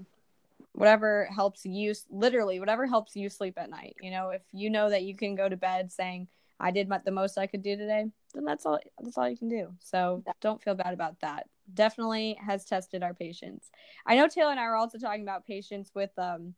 whatever 0.78 1.28
helps 1.34 1.66
you, 1.66 1.92
literally, 2.08 2.60
whatever 2.60 2.86
helps 2.86 3.16
you 3.16 3.28
sleep 3.28 3.54
at 3.58 3.68
night. 3.68 3.96
You 4.00 4.12
know, 4.12 4.30
if 4.30 4.42
you 4.52 4.70
know 4.70 4.88
that 4.90 5.02
you 5.02 5.16
can 5.16 5.34
go 5.34 5.48
to 5.48 5.56
bed 5.56 5.90
saying, 5.90 6.28
I 6.60 6.70
did 6.70 6.88
the 7.04 7.10
most 7.10 7.36
I 7.36 7.48
could 7.48 7.62
do 7.62 7.76
today, 7.76 8.06
then 8.32 8.44
that's 8.44 8.64
all. 8.64 8.78
That's 9.00 9.18
all 9.18 9.28
you 9.28 9.36
can 9.36 9.48
do. 9.48 9.72
So 9.80 10.22
don't 10.40 10.62
feel 10.62 10.74
bad 10.74 10.94
about 10.94 11.20
that. 11.20 11.48
Definitely 11.74 12.38
has 12.44 12.64
tested 12.64 13.02
our 13.02 13.12
patience. 13.12 13.70
I 14.06 14.16
know 14.16 14.28
Taylor 14.28 14.52
and 14.52 14.60
I 14.60 14.66
were 14.66 14.76
also 14.76 14.98
talking 14.98 15.22
about 15.22 15.46
patience 15.46 15.90
with 15.94 16.10
um 16.16 16.54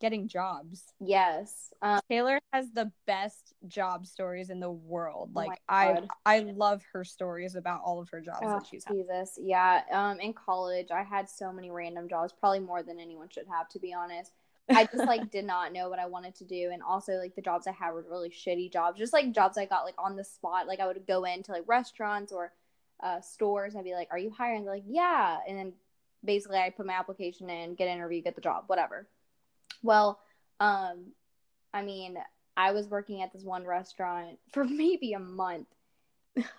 getting 0.00 0.28
jobs. 0.28 0.92
yes 1.00 1.72
um, 1.82 2.00
Taylor 2.08 2.38
has 2.52 2.70
the 2.72 2.90
best 3.06 3.54
job 3.68 4.06
stories 4.06 4.50
in 4.50 4.60
the 4.60 4.70
world. 4.70 5.30
Oh 5.34 5.38
Like 5.40 5.60
I 5.68 6.02
I 6.24 6.40
love 6.40 6.82
her 6.92 7.04
stories 7.04 7.54
about 7.54 7.82
all 7.84 8.00
of 8.00 8.08
her 8.10 8.20
jobs 8.20 8.38
Oh, 8.42 8.54
that 8.54 8.66
she's 8.66 8.84
had. 8.84 8.94
Jesus. 8.96 9.38
Yeah. 9.40 9.82
Um, 9.92 10.20
in 10.20 10.32
college, 10.32 10.88
I 10.90 11.02
had 11.02 11.28
so 11.28 11.52
many 11.52 11.70
random 11.70 12.08
jobs, 12.08 12.32
probably 12.32 12.60
more 12.60 12.82
than 12.82 12.98
anyone 12.98 13.28
should 13.28 13.46
have, 13.50 13.68
to 13.70 13.78
be 13.78 13.92
honest. 13.92 14.32
I 14.70 14.86
just 14.86 15.06
like 15.06 15.30
did 15.30 15.44
not 15.44 15.72
know 15.72 15.88
what 15.88 15.98
I 15.98 16.06
wanted 16.06 16.34
to 16.36 16.44
do, 16.44 16.70
and 16.72 16.82
also 16.82 17.14
like 17.14 17.34
the 17.34 17.42
jobs 17.42 17.66
I 17.66 17.72
had 17.72 17.92
were 17.92 18.04
really 18.08 18.30
shitty 18.30 18.72
jobs, 18.72 18.98
just 18.98 19.12
like 19.12 19.32
jobs 19.32 19.58
I 19.58 19.66
got 19.66 19.84
like 19.84 19.94
on 19.98 20.16
the 20.16 20.24
spot. 20.24 20.66
Like 20.66 20.80
I 20.80 20.86
would 20.86 21.06
go 21.06 21.24
into 21.24 21.52
like 21.52 21.64
restaurants 21.66 22.32
or 22.32 22.52
uh, 23.02 23.20
stores, 23.20 23.74
and 23.74 23.80
I'd 23.80 23.84
be 23.84 23.94
like, 23.94 24.08
"Are 24.10 24.18
you 24.18 24.30
hiring?" 24.30 24.64
They're 24.64 24.74
like, 24.74 24.84
"Yeah," 24.86 25.38
and 25.46 25.58
then 25.58 25.72
basically 26.24 26.58
I 26.58 26.70
put 26.70 26.86
my 26.86 26.94
application 26.94 27.50
in, 27.50 27.74
get 27.74 27.88
an 27.88 27.96
interview, 27.96 28.22
get 28.22 28.34
the 28.34 28.40
job, 28.40 28.64
whatever. 28.66 29.06
Well, 29.82 30.20
um, 30.60 31.12
I 31.72 31.82
mean, 31.82 32.18
I 32.56 32.72
was 32.72 32.88
working 32.88 33.22
at 33.22 33.32
this 33.32 33.44
one 33.44 33.64
restaurant 33.64 34.38
for 34.52 34.64
maybe 34.64 35.12
a 35.12 35.18
month 35.18 35.68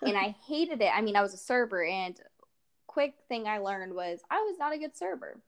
and 0.02 0.16
I 0.16 0.34
hated 0.46 0.80
it. 0.80 0.90
I 0.94 1.00
mean, 1.00 1.16
I 1.16 1.22
was 1.22 1.34
a 1.34 1.38
server, 1.38 1.84
and 1.84 2.18
quick 2.86 3.14
thing 3.28 3.46
I 3.46 3.58
learned 3.58 3.94
was 3.94 4.20
I 4.30 4.40
was 4.40 4.56
not 4.58 4.74
a 4.74 4.78
good 4.78 4.96
server. 4.96 5.40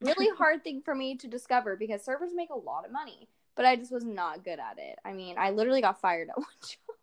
Really 0.00 0.28
hard 0.38 0.64
thing 0.64 0.82
for 0.84 0.94
me 0.94 1.16
to 1.18 1.28
discover 1.28 1.76
because 1.76 2.04
servers 2.04 2.32
make 2.34 2.50
a 2.50 2.58
lot 2.58 2.84
of 2.84 2.92
money, 2.92 3.28
but 3.54 3.64
I 3.64 3.76
just 3.76 3.92
was 3.92 4.04
not 4.04 4.44
good 4.44 4.58
at 4.58 4.78
it. 4.78 4.98
I 5.04 5.12
mean, 5.12 5.36
I 5.38 5.50
literally 5.50 5.80
got 5.80 6.00
fired 6.00 6.28
at 6.28 6.36
one 6.36 6.46
job 6.62 6.96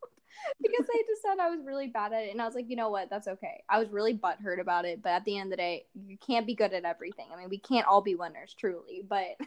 because 0.61 0.87
they 0.87 1.03
just 1.07 1.21
said 1.21 1.39
I 1.39 1.49
was 1.49 1.65
really 1.65 1.87
bad 1.87 2.13
at 2.13 2.23
it, 2.23 2.31
and 2.31 2.41
I 2.41 2.45
was 2.45 2.55
like, 2.55 2.69
you 2.69 2.75
know 2.75 2.89
what, 2.89 3.09
that's 3.09 3.27
okay. 3.27 3.63
I 3.69 3.79
was 3.79 3.89
really 3.89 4.17
butthurt 4.17 4.59
about 4.59 4.85
it, 4.85 5.01
but 5.01 5.09
at 5.09 5.25
the 5.25 5.37
end 5.37 5.47
of 5.47 5.51
the 5.51 5.57
day, 5.57 5.85
you 5.93 6.17
can't 6.17 6.47
be 6.47 6.55
good 6.55 6.73
at 6.73 6.85
everything. 6.85 7.27
I 7.33 7.37
mean, 7.37 7.49
we 7.49 7.59
can't 7.59 7.87
all 7.87 8.01
be 8.01 8.15
winners, 8.15 8.55
truly, 8.57 9.03
but. 9.07 9.37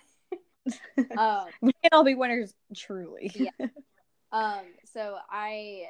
um, 1.19 1.47
We 1.61 1.73
can 1.83 1.91
all 1.93 2.05
be 2.05 2.15
winners 2.15 2.53
truly. 2.75 3.31
Yeah. 3.35 3.51
um 4.33 4.65
so 4.85 5.17
i 5.31 5.85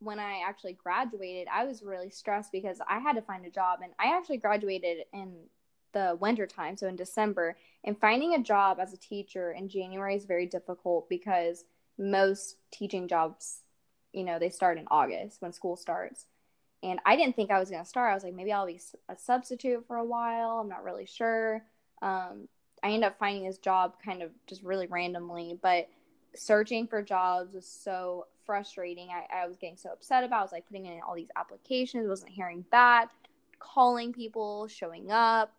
when 0.00 0.18
i 0.18 0.42
actually 0.46 0.72
graduated 0.72 1.46
i 1.52 1.64
was 1.64 1.82
really 1.82 2.10
stressed 2.10 2.50
because 2.50 2.78
i 2.88 2.98
had 2.98 3.14
to 3.14 3.22
find 3.22 3.44
a 3.44 3.50
job 3.50 3.80
and 3.82 3.92
i 3.98 4.16
actually 4.16 4.38
graduated 4.38 5.04
in 5.12 5.34
the 5.92 6.16
winter 6.20 6.46
time 6.46 6.76
so 6.76 6.86
in 6.86 6.96
december 6.96 7.56
and 7.84 7.98
finding 8.00 8.34
a 8.34 8.42
job 8.42 8.78
as 8.80 8.92
a 8.92 8.96
teacher 8.96 9.52
in 9.52 9.68
january 9.68 10.16
is 10.16 10.24
very 10.24 10.46
difficult 10.46 11.08
because 11.08 11.64
most 11.98 12.56
teaching 12.70 13.06
jobs 13.06 13.60
you 14.12 14.24
know 14.24 14.38
they 14.38 14.48
start 14.48 14.78
in 14.78 14.86
august 14.90 15.42
when 15.42 15.52
school 15.52 15.76
starts 15.76 16.26
and 16.82 16.98
i 17.04 17.14
didn't 17.14 17.36
think 17.36 17.50
i 17.50 17.60
was 17.60 17.68
going 17.68 17.82
to 17.82 17.88
start 17.88 18.10
i 18.10 18.14
was 18.14 18.24
like 18.24 18.34
maybe 18.34 18.52
i'll 18.52 18.66
be 18.66 18.80
a 19.10 19.16
substitute 19.16 19.84
for 19.86 19.96
a 19.96 20.04
while 20.04 20.58
i'm 20.58 20.68
not 20.68 20.82
really 20.82 21.06
sure 21.06 21.62
um, 22.00 22.48
i 22.82 22.88
ended 22.88 23.04
up 23.04 23.18
finding 23.18 23.44
this 23.44 23.58
job 23.58 23.94
kind 24.04 24.22
of 24.22 24.30
just 24.46 24.62
really 24.62 24.86
randomly 24.86 25.58
but 25.62 25.88
searching 26.34 26.86
for 26.86 27.02
jobs 27.02 27.52
was 27.54 27.66
so 27.66 28.26
frustrating. 28.44 29.08
I, 29.10 29.42
I 29.42 29.46
was 29.46 29.56
getting 29.56 29.76
so 29.76 29.90
upset 29.90 30.24
about. 30.24 30.40
I 30.40 30.42
was 30.42 30.52
like 30.52 30.66
putting 30.66 30.86
in 30.86 31.00
all 31.06 31.14
these 31.14 31.30
applications, 31.36 32.08
wasn't 32.08 32.30
hearing 32.30 32.64
back, 32.70 33.10
calling 33.58 34.12
people, 34.12 34.68
showing 34.68 35.10
up, 35.10 35.52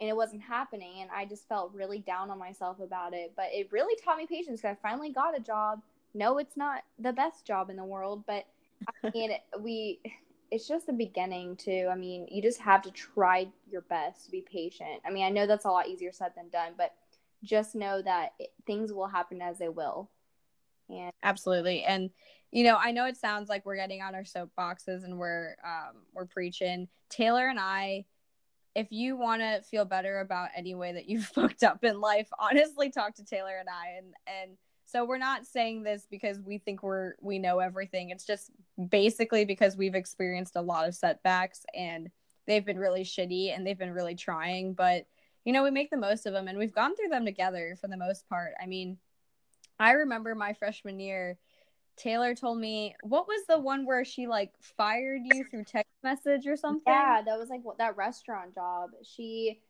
and 0.00 0.08
it 0.08 0.16
wasn't 0.16 0.42
happening. 0.42 1.00
And 1.00 1.10
I 1.10 1.24
just 1.24 1.48
felt 1.48 1.72
really 1.74 1.98
down 1.98 2.30
on 2.30 2.38
myself 2.38 2.80
about 2.80 3.14
it. 3.14 3.32
But 3.36 3.46
it 3.52 3.72
really 3.72 4.00
taught 4.02 4.18
me 4.18 4.26
patience 4.26 4.60
because 4.60 4.76
I 4.76 4.88
finally 4.88 5.12
got 5.12 5.36
a 5.36 5.40
job. 5.40 5.82
No, 6.14 6.38
it's 6.38 6.56
not 6.56 6.82
the 6.98 7.12
best 7.12 7.44
job 7.44 7.70
in 7.70 7.76
the 7.76 7.84
world, 7.84 8.24
but 8.26 8.46
I 9.02 9.10
mean, 9.12 9.32
we. 9.60 10.00
It's 10.54 10.68
just 10.68 10.86
the 10.86 10.92
beginning 10.92 11.56
too. 11.56 11.88
I 11.90 11.96
mean, 11.96 12.28
you 12.30 12.40
just 12.40 12.60
have 12.60 12.80
to 12.82 12.92
try 12.92 13.48
your 13.68 13.80
best 13.80 14.26
to 14.26 14.30
be 14.30 14.40
patient. 14.40 15.00
I 15.04 15.10
mean, 15.10 15.24
I 15.24 15.28
know 15.28 15.48
that's 15.48 15.64
a 15.64 15.70
lot 15.70 15.88
easier 15.88 16.12
said 16.12 16.30
than 16.36 16.48
done, 16.48 16.74
but 16.78 16.94
just 17.42 17.74
know 17.74 18.00
that 18.02 18.34
it, 18.38 18.52
things 18.64 18.92
will 18.92 19.08
happen 19.08 19.42
as 19.42 19.58
they 19.58 19.68
will. 19.68 20.10
And 20.88 21.10
Absolutely. 21.24 21.82
And 21.82 22.10
you 22.52 22.62
know, 22.62 22.76
I 22.80 22.92
know 22.92 23.06
it 23.06 23.16
sounds 23.16 23.48
like 23.48 23.66
we're 23.66 23.74
getting 23.74 24.00
on 24.00 24.14
our 24.14 24.22
soapboxes 24.22 25.02
and 25.02 25.18
we're 25.18 25.56
um 25.64 26.02
we're 26.12 26.26
preaching. 26.26 26.86
Taylor 27.10 27.48
and 27.48 27.58
I 27.58 28.04
if 28.76 28.92
you 28.92 29.16
want 29.16 29.42
to 29.42 29.60
feel 29.62 29.84
better 29.84 30.20
about 30.20 30.50
any 30.56 30.76
way 30.76 30.92
that 30.92 31.08
you've 31.08 31.26
fucked 31.34 31.64
up 31.64 31.82
in 31.82 32.00
life, 32.00 32.28
honestly, 32.38 32.90
talk 32.90 33.16
to 33.16 33.24
Taylor 33.24 33.58
and 33.58 33.68
I. 33.68 33.96
And 33.98 34.14
and 34.28 34.56
so 34.86 35.04
we're 35.04 35.18
not 35.18 35.46
saying 35.46 35.82
this 35.82 36.06
because 36.08 36.40
we 36.40 36.58
think 36.58 36.84
we're 36.84 37.14
we 37.20 37.40
know 37.40 37.58
everything. 37.58 38.10
It's 38.10 38.24
just 38.24 38.52
basically 38.88 39.44
because 39.44 39.76
we've 39.76 39.94
experienced 39.94 40.56
a 40.56 40.62
lot 40.62 40.88
of 40.88 40.94
setbacks 40.94 41.64
and 41.74 42.10
they've 42.46 42.64
been 42.64 42.78
really 42.78 43.04
shitty 43.04 43.54
and 43.54 43.66
they've 43.66 43.78
been 43.78 43.92
really 43.92 44.14
trying. 44.14 44.74
But 44.74 45.06
you 45.44 45.52
know, 45.52 45.62
we 45.62 45.70
make 45.70 45.90
the 45.90 45.96
most 45.96 46.24
of 46.26 46.32
them, 46.32 46.48
and 46.48 46.58
we've 46.58 46.74
gone 46.74 46.96
through 46.96 47.08
them 47.08 47.26
together 47.26 47.76
for 47.78 47.86
the 47.86 47.98
most 47.98 48.26
part. 48.28 48.52
I 48.62 48.66
mean, 48.66 48.96
I 49.78 49.92
remember 49.92 50.34
my 50.34 50.54
freshman 50.54 50.98
year. 50.98 51.38
Taylor 51.96 52.34
told 52.34 52.58
me 52.58 52.96
what 53.02 53.28
was 53.28 53.46
the 53.46 53.58
one 53.58 53.86
where 53.86 54.04
she 54.04 54.26
like 54.26 54.52
fired 54.60 55.20
you 55.24 55.44
through 55.44 55.64
text 55.64 55.92
message 56.02 56.46
or 56.46 56.56
something? 56.56 56.92
Yeah, 56.92 57.22
that 57.24 57.38
was 57.38 57.50
like 57.50 57.62
what 57.62 57.78
that 57.78 57.96
restaurant 57.96 58.54
job. 58.54 58.90
She, 59.04 59.60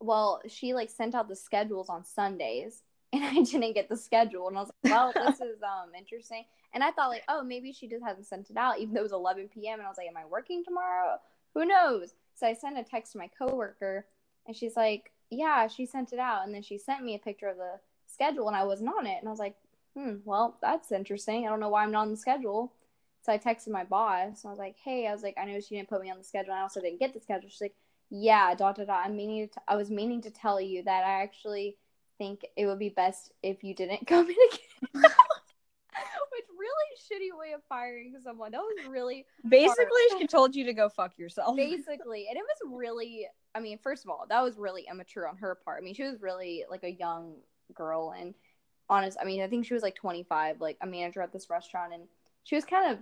well, 0.00 0.40
she 0.48 0.72
like 0.72 0.88
sent 0.88 1.14
out 1.14 1.28
the 1.28 1.36
schedules 1.36 1.90
on 1.90 2.04
Sundays, 2.04 2.82
and 3.14 3.24
I 3.24 3.42
didn't 3.42 3.74
get 3.74 3.88
the 3.88 3.96
schedule, 3.96 4.48
and 4.48 4.56
I 4.56 4.60
was 4.60 4.70
like, 4.82 4.92
well, 4.92 5.12
this 5.14 5.40
is 5.40 5.62
um 5.62 5.94
interesting. 5.96 6.44
And 6.72 6.82
I 6.82 6.90
thought 6.90 7.10
like, 7.10 7.24
oh, 7.28 7.42
maybe 7.42 7.72
she 7.72 7.88
just 7.88 8.04
hasn't 8.04 8.26
sent 8.26 8.50
it 8.50 8.56
out, 8.56 8.78
even 8.78 8.94
though 8.94 9.00
it 9.00 9.04
was 9.04 9.12
11 9.12 9.50
p.m. 9.54 9.78
And 9.78 9.86
I 9.86 9.88
was 9.88 9.98
like, 9.98 10.08
am 10.08 10.16
I 10.16 10.26
working 10.26 10.64
tomorrow? 10.64 11.18
Who 11.54 11.64
knows? 11.64 12.14
So 12.34 12.46
I 12.46 12.54
sent 12.54 12.78
a 12.78 12.82
text 12.82 13.12
to 13.12 13.18
my 13.18 13.28
coworker, 13.38 14.06
and 14.46 14.56
she's 14.56 14.76
like, 14.76 15.12
yeah, 15.30 15.68
she 15.68 15.86
sent 15.86 16.12
it 16.12 16.18
out, 16.18 16.44
and 16.44 16.54
then 16.54 16.62
she 16.62 16.78
sent 16.78 17.04
me 17.04 17.14
a 17.14 17.18
picture 17.18 17.48
of 17.48 17.56
the 17.56 17.78
schedule, 18.06 18.48
and 18.48 18.56
I 18.56 18.64
wasn't 18.64 18.90
on 18.90 19.06
it, 19.06 19.18
and 19.18 19.28
I 19.28 19.30
was 19.30 19.38
like 19.40 19.56
hmm, 19.94 20.16
well, 20.24 20.58
that's 20.60 20.92
interesting. 20.92 21.46
I 21.46 21.50
don't 21.50 21.60
know 21.60 21.68
why 21.68 21.82
I'm 21.82 21.92
not 21.92 22.02
on 22.02 22.10
the 22.10 22.16
schedule. 22.16 22.72
So 23.22 23.32
I 23.32 23.38
texted 23.38 23.68
my 23.68 23.84
boss. 23.84 24.42
And 24.42 24.48
I 24.48 24.50
was 24.50 24.58
like, 24.58 24.76
hey, 24.84 25.06
I 25.06 25.12
was 25.12 25.22
like, 25.22 25.36
I 25.38 25.44
know 25.44 25.60
she 25.60 25.76
didn't 25.76 25.88
put 25.88 26.02
me 26.02 26.10
on 26.10 26.18
the 26.18 26.24
schedule. 26.24 26.52
And 26.52 26.58
I 26.58 26.62
also 26.62 26.80
didn't 26.80 27.00
get 27.00 27.14
the 27.14 27.20
schedule. 27.20 27.48
She's 27.48 27.60
like, 27.60 27.74
yeah, 28.10 28.54
dot 28.54 28.76
dot 28.76 28.86
dot. 28.86 29.02
I'm 29.04 29.16
meaning 29.16 29.48
to, 29.48 29.60
I 29.66 29.76
was 29.76 29.90
meaning 29.90 30.20
to 30.22 30.30
tell 30.30 30.60
you 30.60 30.82
that 30.82 31.04
I 31.04 31.22
actually 31.22 31.76
think 32.18 32.44
it 32.56 32.66
would 32.66 32.78
be 32.78 32.88
best 32.90 33.32
if 33.42 33.64
you 33.64 33.74
didn't 33.74 34.06
come 34.06 34.26
in 34.26 34.36
again. 34.52 35.02
Which 36.32 36.44
really 36.58 36.96
shitty 36.98 37.38
way 37.38 37.52
of 37.52 37.60
firing 37.68 38.14
someone. 38.22 38.52
That 38.52 38.58
was 38.58 38.86
really 38.88 39.26
Basically, 39.48 39.86
hard. 40.10 40.20
she 40.20 40.26
told 40.26 40.54
you 40.54 40.64
to 40.64 40.72
go 40.72 40.88
fuck 40.88 41.16
yourself. 41.18 41.56
basically, 41.56 42.26
and 42.28 42.36
it 42.36 42.42
was 42.42 42.72
really. 42.76 43.26
I 43.54 43.60
mean, 43.60 43.78
first 43.78 44.04
of 44.04 44.10
all, 44.10 44.26
that 44.28 44.42
was 44.42 44.58
really 44.58 44.86
immature 44.90 45.28
on 45.28 45.36
her 45.36 45.54
part. 45.64 45.80
I 45.80 45.84
mean, 45.84 45.94
she 45.94 46.02
was 46.02 46.20
really 46.20 46.64
like 46.68 46.82
a 46.82 46.90
young 46.90 47.36
girl, 47.72 48.12
and 48.18 48.34
honest 48.90 49.16
i 49.20 49.24
mean 49.24 49.42
i 49.42 49.46
think 49.46 49.64
she 49.64 49.74
was 49.74 49.82
like 49.82 49.94
25 49.94 50.60
like 50.60 50.76
a 50.82 50.86
manager 50.86 51.22
at 51.22 51.32
this 51.32 51.48
restaurant 51.48 51.94
and 51.94 52.02
she 52.42 52.54
was 52.54 52.64
kind 52.64 52.92
of 52.92 52.98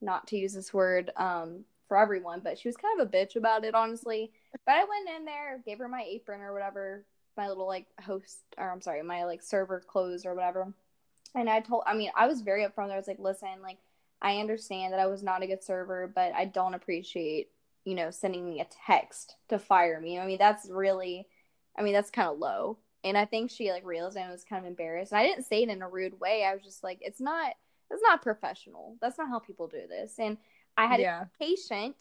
not 0.00 0.26
to 0.26 0.36
use 0.36 0.52
this 0.52 0.74
word 0.74 1.12
um 1.16 1.64
for 1.86 1.96
everyone 1.96 2.40
but 2.42 2.58
she 2.58 2.66
was 2.68 2.76
kind 2.76 3.00
of 3.00 3.06
a 3.06 3.10
bitch 3.10 3.36
about 3.36 3.64
it 3.64 3.74
honestly 3.74 4.32
but 4.66 4.72
i 4.74 4.80
went 4.84 5.16
in 5.16 5.24
there 5.24 5.62
gave 5.64 5.78
her 5.78 5.88
my 5.88 6.04
apron 6.08 6.40
or 6.40 6.52
whatever 6.52 7.04
my 7.36 7.48
little 7.48 7.66
like 7.66 7.86
host 8.04 8.38
or 8.58 8.70
i'm 8.70 8.80
sorry 8.80 9.02
my 9.02 9.24
like 9.24 9.42
server 9.42 9.80
clothes 9.80 10.26
or 10.26 10.34
whatever 10.34 10.72
and 11.34 11.48
i 11.48 11.60
told 11.60 11.82
i 11.86 11.94
mean 11.94 12.10
i 12.16 12.26
was 12.26 12.40
very 12.42 12.64
upfront 12.64 12.90
i 12.90 12.96
was 12.96 13.08
like 13.08 13.18
listen 13.18 13.62
like 13.62 13.78
i 14.22 14.38
understand 14.38 14.92
that 14.92 15.00
i 15.00 15.06
was 15.06 15.22
not 15.22 15.42
a 15.42 15.46
good 15.46 15.62
server 15.62 16.10
but 16.14 16.32
i 16.34 16.44
don't 16.44 16.74
appreciate 16.74 17.48
you 17.84 17.94
know 17.94 18.10
sending 18.10 18.44
me 18.44 18.60
a 18.60 18.66
text 18.86 19.36
to 19.48 19.58
fire 19.58 20.00
me 20.00 20.18
i 20.18 20.26
mean 20.26 20.38
that's 20.38 20.68
really 20.70 21.26
i 21.78 21.82
mean 21.82 21.92
that's 21.92 22.10
kind 22.10 22.28
of 22.28 22.38
low 22.38 22.78
and 23.06 23.18
I 23.18 23.26
think 23.26 23.50
she 23.50 23.70
like 23.70 23.84
realized 23.84 24.16
and 24.16 24.30
was 24.32 24.44
kind 24.44 24.64
of 24.64 24.66
embarrassed. 24.66 25.12
And 25.12 25.18
I 25.18 25.24
didn't 25.26 25.44
say 25.44 25.62
it 25.62 25.68
in 25.68 25.82
a 25.82 25.88
rude 25.90 26.18
way. 26.20 26.42
I 26.42 26.54
was 26.54 26.62
just 26.64 26.82
like, 26.82 26.96
it's 27.02 27.20
not 27.20 27.52
it's 27.90 28.00
not 28.02 28.22
professional. 28.22 28.96
That's 29.02 29.18
not 29.18 29.28
how 29.28 29.38
people 29.40 29.68
do 29.68 29.82
this. 29.86 30.18
And 30.18 30.38
I 30.78 30.86
had 30.86 30.96
Yeah. 30.96 31.26
to 31.28 31.28
be 31.38 31.46
patient 31.46 31.96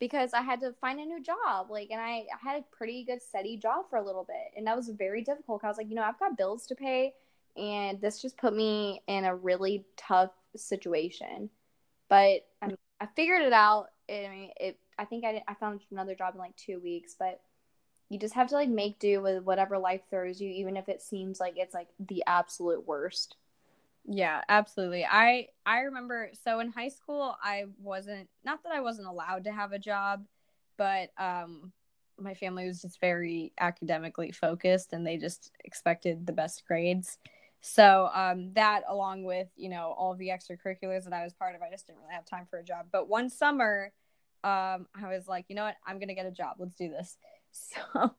because 0.00 0.32
I 0.32 0.42
had 0.42 0.60
to 0.60 0.72
find 0.80 1.00
a 1.00 1.04
new 1.04 1.22
job. 1.22 1.70
Like 1.70 1.88
and 1.90 2.00
I, 2.00 2.24
I 2.32 2.38
had 2.42 2.60
a 2.60 2.76
pretty 2.76 3.04
good 3.04 3.22
steady 3.22 3.56
job 3.56 3.86
for 3.90 3.96
a 3.96 4.04
little 4.04 4.24
bit. 4.24 4.56
And 4.56 4.66
that 4.66 4.76
was 4.76 4.88
very 4.88 5.22
difficult. 5.22 5.64
I 5.64 5.68
was 5.68 5.76
like, 5.76 5.88
you 5.88 5.94
know, 5.94 6.02
I've 6.02 6.18
got 6.18 6.36
bills 6.36 6.66
to 6.66 6.74
pay 6.74 7.14
and 7.56 8.00
this 8.00 8.22
just 8.22 8.36
put 8.36 8.54
me 8.54 9.02
in 9.06 9.24
a 9.24 9.34
really 9.34 9.84
tough 9.96 10.30
situation. 10.56 11.50
But 12.08 12.46
I 12.62 12.68
mean, 12.68 12.78
I 13.00 13.06
figured 13.16 13.42
it 13.42 13.52
out. 13.52 13.88
I 14.08 14.28
mean, 14.30 14.50
it 14.58 14.78
I 14.98 15.04
think 15.04 15.24
I, 15.24 15.42
I 15.46 15.54
found 15.54 15.80
another 15.90 16.14
job 16.14 16.34
in 16.34 16.40
like 16.40 16.56
two 16.56 16.80
weeks, 16.80 17.14
but 17.18 17.40
you 18.08 18.18
just 18.18 18.34
have 18.34 18.48
to 18.48 18.54
like 18.54 18.68
make 18.68 18.98
do 18.98 19.20
with 19.20 19.44
whatever 19.44 19.78
life 19.78 20.00
throws 20.08 20.40
you 20.40 20.48
even 20.50 20.76
if 20.76 20.88
it 20.88 21.02
seems 21.02 21.38
like 21.38 21.54
it's 21.56 21.74
like 21.74 21.88
the 22.00 22.24
absolute 22.26 22.86
worst 22.86 23.36
Yeah, 24.10 24.40
absolutely. 24.48 25.04
I 25.04 25.48
I 25.66 25.80
remember 25.80 26.30
so 26.42 26.60
in 26.60 26.70
high 26.70 26.88
school 26.88 27.36
I 27.42 27.64
wasn't 27.78 28.28
not 28.42 28.62
that 28.62 28.72
I 28.72 28.80
wasn't 28.80 29.06
allowed 29.08 29.44
to 29.44 29.52
have 29.52 29.72
a 29.72 29.78
job, 29.78 30.24
but 30.78 31.10
um 31.18 31.72
my 32.18 32.34
family 32.34 32.66
was 32.66 32.80
just 32.82 33.00
very 33.00 33.52
academically 33.60 34.32
focused 34.32 34.92
and 34.92 35.06
they 35.06 35.18
just 35.18 35.52
expected 35.64 36.26
the 36.26 36.32
best 36.32 36.64
grades. 36.66 37.18
So 37.60 38.08
um 38.14 38.52
that 38.54 38.82
along 38.88 39.24
with, 39.24 39.48
you 39.56 39.68
know, 39.68 39.94
all 39.98 40.14
the 40.14 40.28
extracurriculars 40.28 41.04
that 41.04 41.12
I 41.12 41.22
was 41.22 41.34
part 41.34 41.54
of, 41.54 41.60
I 41.62 41.70
just 41.70 41.86
didn't 41.86 41.98
really 42.00 42.14
have 42.14 42.24
time 42.24 42.46
for 42.48 42.58
a 42.58 42.64
job. 42.64 42.86
But 42.90 43.08
one 43.08 43.28
summer 43.28 43.92
um 44.42 44.86
I 44.94 45.08
was 45.08 45.28
like, 45.28 45.44
you 45.48 45.54
know 45.54 45.64
what? 45.64 45.76
I'm 45.86 45.98
going 45.98 46.08
to 46.08 46.14
get 46.14 46.24
a 46.26 46.30
job. 46.30 46.56
Let's 46.58 46.74
do 46.76 46.88
this. 46.88 47.16
So 47.50 48.14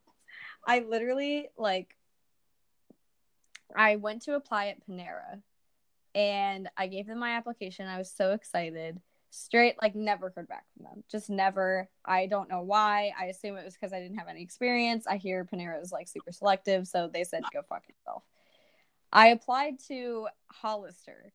I 0.68 0.80
literally 0.80 1.50
like 1.58 1.96
I 3.76 3.96
went 3.98 4.22
to 4.24 4.36
apply 4.36 4.68
at 4.68 4.86
Panera 4.88 5.42
and 6.16 6.70
I 6.78 6.88
gave 6.88 7.08
them 7.08 7.20
my 7.20 7.32
application. 7.32 7.88
I 7.88 7.98
was 7.98 8.12
so 8.12 8.32
excited. 8.32 9.00
Straight, 9.32 9.76
like, 9.82 9.96
never 9.96 10.32
heard 10.36 10.48
back 10.48 10.66
from 10.76 10.86
them. 10.86 11.04
Just 11.10 11.30
never. 11.30 11.88
I 12.04 12.26
don't 12.26 12.50
know 12.50 12.62
why. 12.62 13.14
I 13.20 13.26
assume 13.26 13.58
it 13.58 13.66
was 13.66 13.76
because 13.76 13.94
I 13.94 14.00
didn't 14.00 14.18
have 14.18 14.28
any 14.28 14.42
experience. 14.42 15.06
I 15.06 15.18
hear 15.18 15.46
Panera 15.46 15.82
is 15.82 15.92
like 15.92 16.08
super 16.08 16.32
selective, 16.32 16.88
so 16.88 17.10
they 17.12 17.24
said 17.24 17.44
go 17.54 17.62
fuck 17.62 17.84
yourself. 17.88 18.24
I 19.12 19.28
applied 19.30 19.80
to 19.88 20.28
Hollister 20.48 21.32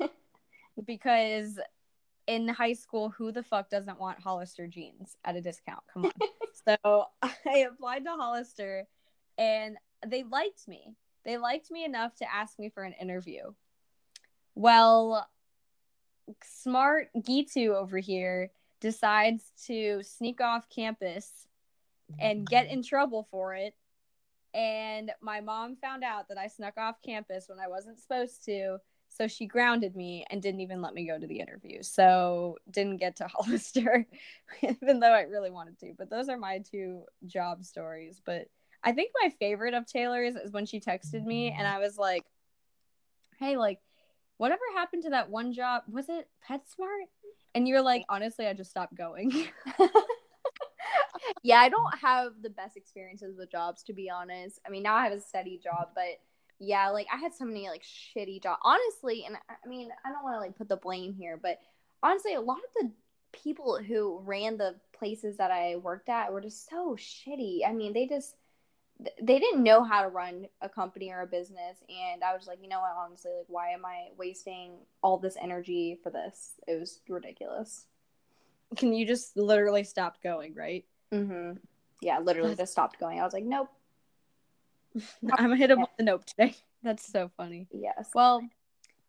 because 0.84 1.58
in 2.26 2.48
high 2.48 2.72
school, 2.72 3.10
who 3.10 3.32
the 3.32 3.42
fuck 3.42 3.70
doesn't 3.70 4.00
want 4.00 4.20
Hollister 4.20 4.66
jeans 4.66 5.16
at 5.24 5.36
a 5.36 5.40
discount? 5.40 5.82
Come 5.92 6.06
on. 6.06 6.12
so 6.84 7.06
I 7.22 7.66
applied 7.70 8.04
to 8.04 8.10
Hollister 8.10 8.86
and 9.38 9.76
they 10.06 10.24
liked 10.24 10.66
me. 10.66 10.94
They 11.24 11.38
liked 11.38 11.70
me 11.70 11.84
enough 11.84 12.14
to 12.16 12.32
ask 12.32 12.58
me 12.58 12.68
for 12.68 12.82
an 12.82 12.94
interview. 13.00 13.42
Well, 14.56 15.28
smart 16.42 17.08
Gitu 17.16 17.74
over 17.74 17.98
here 17.98 18.50
decides 18.80 19.52
to 19.66 20.02
sneak 20.02 20.40
off 20.40 20.68
campus 20.68 21.46
and 22.18 22.46
get 22.46 22.66
mm-hmm. 22.66 22.74
in 22.74 22.82
trouble 22.82 23.28
for 23.30 23.54
it. 23.54 23.74
And 24.54 25.12
my 25.20 25.40
mom 25.40 25.76
found 25.76 26.02
out 26.02 26.28
that 26.28 26.38
I 26.38 26.46
snuck 26.46 26.78
off 26.78 27.02
campus 27.04 27.46
when 27.48 27.58
I 27.58 27.68
wasn't 27.68 28.00
supposed 28.00 28.44
to. 28.46 28.78
So 29.08 29.28
she 29.28 29.46
grounded 29.46 29.94
me 29.94 30.24
and 30.30 30.42
didn't 30.42 30.60
even 30.60 30.82
let 30.82 30.94
me 30.94 31.06
go 31.06 31.18
to 31.18 31.26
the 31.26 31.40
interview. 31.40 31.82
So 31.82 32.56
didn't 32.70 32.96
get 32.96 33.16
to 33.16 33.26
Hollister, 33.32 34.06
even 34.62 35.00
though 35.00 35.12
I 35.12 35.22
really 35.22 35.50
wanted 35.50 35.78
to. 35.80 35.92
But 35.96 36.10
those 36.10 36.28
are 36.28 36.38
my 36.38 36.58
two 36.58 37.02
job 37.26 37.64
stories. 37.64 38.20
But 38.24 38.48
I 38.82 38.92
think 38.92 39.12
my 39.22 39.30
favorite 39.38 39.74
of 39.74 39.86
Taylor's 39.86 40.36
is 40.36 40.52
when 40.52 40.66
she 40.66 40.80
texted 40.80 41.24
me 41.24 41.48
and 41.48 41.66
mm-hmm. 41.66 41.76
I 41.76 41.78
was 41.78 41.98
like, 41.98 42.24
hey, 43.38 43.56
like, 43.56 43.80
whatever 44.38 44.62
happened 44.74 45.02
to 45.04 45.10
that 45.10 45.30
one 45.30 45.52
job? 45.52 45.82
Was 45.90 46.08
it 46.08 46.28
PetSmart? 46.48 47.06
And 47.54 47.66
you're 47.66 47.82
like, 47.82 48.04
honestly, 48.08 48.46
I 48.46 48.52
just 48.52 48.70
stopped 48.70 48.94
going. 48.94 49.32
yeah 51.42 51.58
i 51.58 51.68
don't 51.68 51.98
have 51.98 52.32
the 52.42 52.50
best 52.50 52.76
experiences 52.76 53.36
with 53.36 53.50
jobs 53.50 53.82
to 53.82 53.92
be 53.92 54.10
honest 54.10 54.60
i 54.66 54.70
mean 54.70 54.82
now 54.82 54.94
i 54.94 55.04
have 55.04 55.12
a 55.12 55.20
steady 55.20 55.60
job 55.62 55.88
but 55.94 56.20
yeah 56.58 56.88
like 56.88 57.06
i 57.12 57.16
had 57.16 57.34
so 57.34 57.44
many 57.44 57.68
like 57.68 57.82
shitty 57.82 58.42
jobs 58.42 58.60
honestly 58.62 59.24
and 59.26 59.36
I- 59.36 59.68
mean 59.68 59.88
i 60.04 60.10
don't 60.10 60.22
want 60.22 60.36
to 60.36 60.40
like 60.40 60.56
put 60.56 60.68
the 60.68 60.76
blame 60.76 61.14
here 61.14 61.38
but 61.40 61.58
honestly 62.02 62.34
a 62.34 62.40
lot 62.40 62.58
of 62.58 62.62
the 62.80 62.90
people 63.32 63.78
who 63.78 64.20
ran 64.24 64.56
the 64.56 64.76
places 64.98 65.36
that 65.36 65.50
i 65.50 65.76
worked 65.76 66.08
at 66.08 66.32
were 66.32 66.40
just 66.40 66.68
so 66.68 66.96
shitty 66.98 67.60
i 67.66 67.72
mean 67.72 67.92
they 67.92 68.06
just 68.06 68.36
they 69.20 69.38
didn't 69.38 69.62
know 69.62 69.84
how 69.84 70.02
to 70.02 70.08
run 70.08 70.46
a 70.62 70.68
company 70.68 71.10
or 71.10 71.20
a 71.20 71.26
business 71.26 71.76
and 71.88 72.24
i 72.24 72.34
was 72.34 72.46
like 72.46 72.58
you 72.62 72.68
know 72.68 72.80
what 72.80 72.92
honestly 72.96 73.30
like 73.36 73.44
why 73.48 73.68
am 73.70 73.84
i 73.84 74.06
wasting 74.16 74.72
all 75.02 75.18
this 75.18 75.36
energy 75.40 75.98
for 76.02 76.10
this 76.10 76.52
it 76.66 76.80
was 76.80 77.00
ridiculous 77.08 77.86
Can 78.76 78.92
you 78.94 79.06
just 79.06 79.36
literally 79.36 79.84
stop 79.84 80.22
going, 80.22 80.54
right? 80.54 80.84
mm-hmm 81.12 81.58
yeah 82.00 82.18
literally 82.18 82.54
just 82.56 82.72
stopped 82.72 82.98
going 82.98 83.20
i 83.20 83.24
was 83.24 83.32
like 83.32 83.44
nope 83.44 83.68
I'm 84.96 85.48
gonna 85.50 85.56
hit 85.56 85.70
him 85.70 85.80
with 85.80 85.90
the 85.98 86.04
nope 86.04 86.24
today. 86.24 86.54
That's 86.82 87.04
so 87.06 87.30
funny. 87.36 87.66
yes 87.72 88.08
Well, 88.14 88.42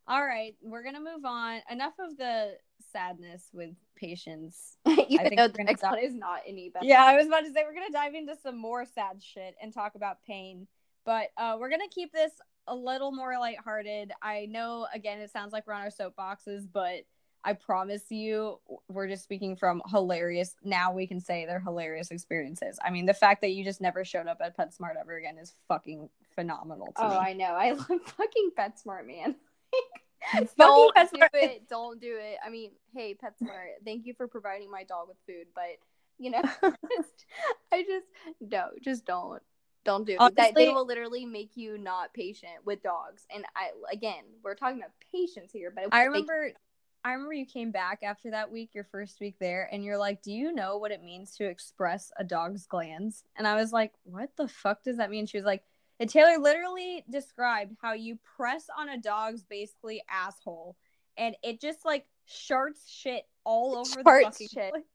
all 0.08 0.26
right, 0.26 0.56
we're 0.62 0.84
gonna 0.84 1.00
move 1.00 1.24
on. 1.26 1.62
Enough 1.70 1.94
of 2.00 2.18
the 2.18 2.58
sadness 2.92 3.44
with 3.54 3.76
patience. 3.98 4.78
even 4.88 5.08
think 5.08 5.38
though 5.38 5.48
the 5.48 5.64
next 5.64 5.82
stop- 5.82 5.92
one 5.92 6.04
is 6.04 6.14
not 6.14 6.42
any 6.48 6.70
better 6.70 6.86
Yeah, 6.86 7.04
I 7.04 7.16
was 7.16 7.28
about 7.28 7.42
to 7.42 7.52
say 7.52 7.64
we're 7.66 7.74
gonna 7.74 7.92
dive 7.92 8.14
into 8.14 8.36
some 8.42 8.58
more 8.58 8.86
sad 8.86 9.22
shit 9.22 9.56
and 9.62 9.74
talk 9.74 9.96
about 9.96 10.24
pain, 10.26 10.68
but 11.06 11.30
uh, 11.38 11.58
we're 11.60 11.70
gonna 11.70 11.90
keep 11.90 12.12
this 12.12 12.32
a 12.68 12.76
little 12.76 13.12
more 13.12 13.38
lighthearted. 13.40 14.12
I 14.22 14.48
know, 14.50 14.88
again, 14.94 15.20
it 15.20 15.32
sounds 15.32 15.54
like 15.54 15.66
we're 15.68 15.74
on 15.74 15.82
our 15.82 15.90
soapboxes, 15.90 16.68
but 16.72 17.06
I 17.44 17.54
promise 17.54 18.04
you, 18.10 18.60
we're 18.90 19.08
just 19.08 19.24
speaking 19.24 19.56
from 19.56 19.82
hilarious. 19.90 20.56
Now 20.64 20.92
we 20.92 21.08
can 21.08 21.22
say 21.22 21.46
they're 21.46 21.62
hilarious 21.62 22.12
experiences. 22.12 22.78
I 22.84 22.90
mean, 22.90 23.06
the 23.06 23.14
fact 23.14 23.42
that 23.42 23.52
you 23.52 23.64
just 23.64 23.80
never 23.80 24.04
showed 24.04 24.28
up 24.28 24.40
at 24.42 24.58
PetSmart 24.58 25.00
ever 25.00 25.16
again 25.16 25.38
is 25.38 25.54
fucking 25.68 26.10
phenomenal 26.36 26.92
oh, 26.98 27.10
me. 27.10 27.16
I 27.16 27.34
know. 27.34 27.46
I 27.46 27.72
love 27.72 27.88
fucking 27.88 28.52
PetSmart, 28.58 29.08
man. 29.08 29.36
Don't 30.58 30.96
do 30.96 31.20
it. 31.34 31.70
Don't 31.70 32.02
do 32.02 32.18
it. 32.20 32.38
I 32.46 32.50
mean, 32.50 32.72
hey, 32.94 33.16
PetSmart, 33.16 33.84
thank 33.86 34.06
you 34.06 34.14
for 34.14 34.28
providing 34.28 34.70
my 34.72 34.84
dog 34.84 35.08
with 35.08 35.18
food, 35.26 35.48
but 35.54 35.78
you 36.20 36.32
know, 36.32 36.42
just, 36.62 37.26
I 37.72 37.84
just 37.84 38.08
no, 38.42 38.70
just 38.82 39.06
don't. 39.06 39.42
Don't 39.86 40.06
do 40.06 40.18
it. 40.20 40.36
That, 40.36 40.54
they 40.54 40.68
will 40.68 40.86
literally 40.86 41.26
make 41.26 41.52
you 41.56 41.78
not 41.78 42.14
patient 42.14 42.66
with 42.66 42.84
dogs. 42.84 43.26
And 43.34 43.46
I 43.56 43.70
again, 43.92 44.24
we're 44.44 44.56
talking 44.56 44.80
about 44.80 44.92
patience 45.14 45.52
here, 45.54 45.72
but 45.74 45.94
I 45.94 46.04
remember 46.04 46.52
I 47.06 47.14
remember 47.14 47.34
you 47.34 47.46
came 47.46 47.72
back 47.72 48.00
after 48.04 48.32
that 48.32 48.52
week, 48.52 48.72
your 48.74 48.84
first 48.84 49.22
week 49.22 49.36
there, 49.40 49.70
and 49.72 49.86
you're 49.86 49.98
like, 49.98 50.22
Do 50.22 50.34
you 50.34 50.52
know 50.52 50.78
what 50.78 50.92
it 50.92 51.04
means 51.04 51.36
to 51.38 51.46
express 51.46 52.12
a 52.18 52.24
dog's 52.26 52.66
glands? 52.66 53.24
And 53.38 53.48
I 53.48 53.56
was 53.56 53.72
like, 53.72 53.94
What 54.04 54.32
the 54.36 54.50
fuck 54.50 54.84
does 54.84 54.98
that 54.98 55.10
mean? 55.10 55.26
She 55.26 55.38
was 55.38 55.46
like, 55.46 55.64
and 56.00 56.10
Taylor 56.10 56.38
literally 56.40 57.04
described 57.10 57.76
how 57.82 57.94
you 57.94 58.18
press 58.38 58.66
on 58.78 58.90
a 58.90 58.98
dog's 58.98 59.44
basically 59.44 60.04
asshole 60.10 60.76
and 61.18 61.36
it 61.44 61.60
just 61.60 61.86
like 61.86 62.06
sharts 62.30 62.88
shit 62.88 63.24
all 63.44 63.78
over 63.78 64.04
the 64.04 64.04
fucking 64.04 64.48
shit. 64.54 64.72
place. 64.72 64.84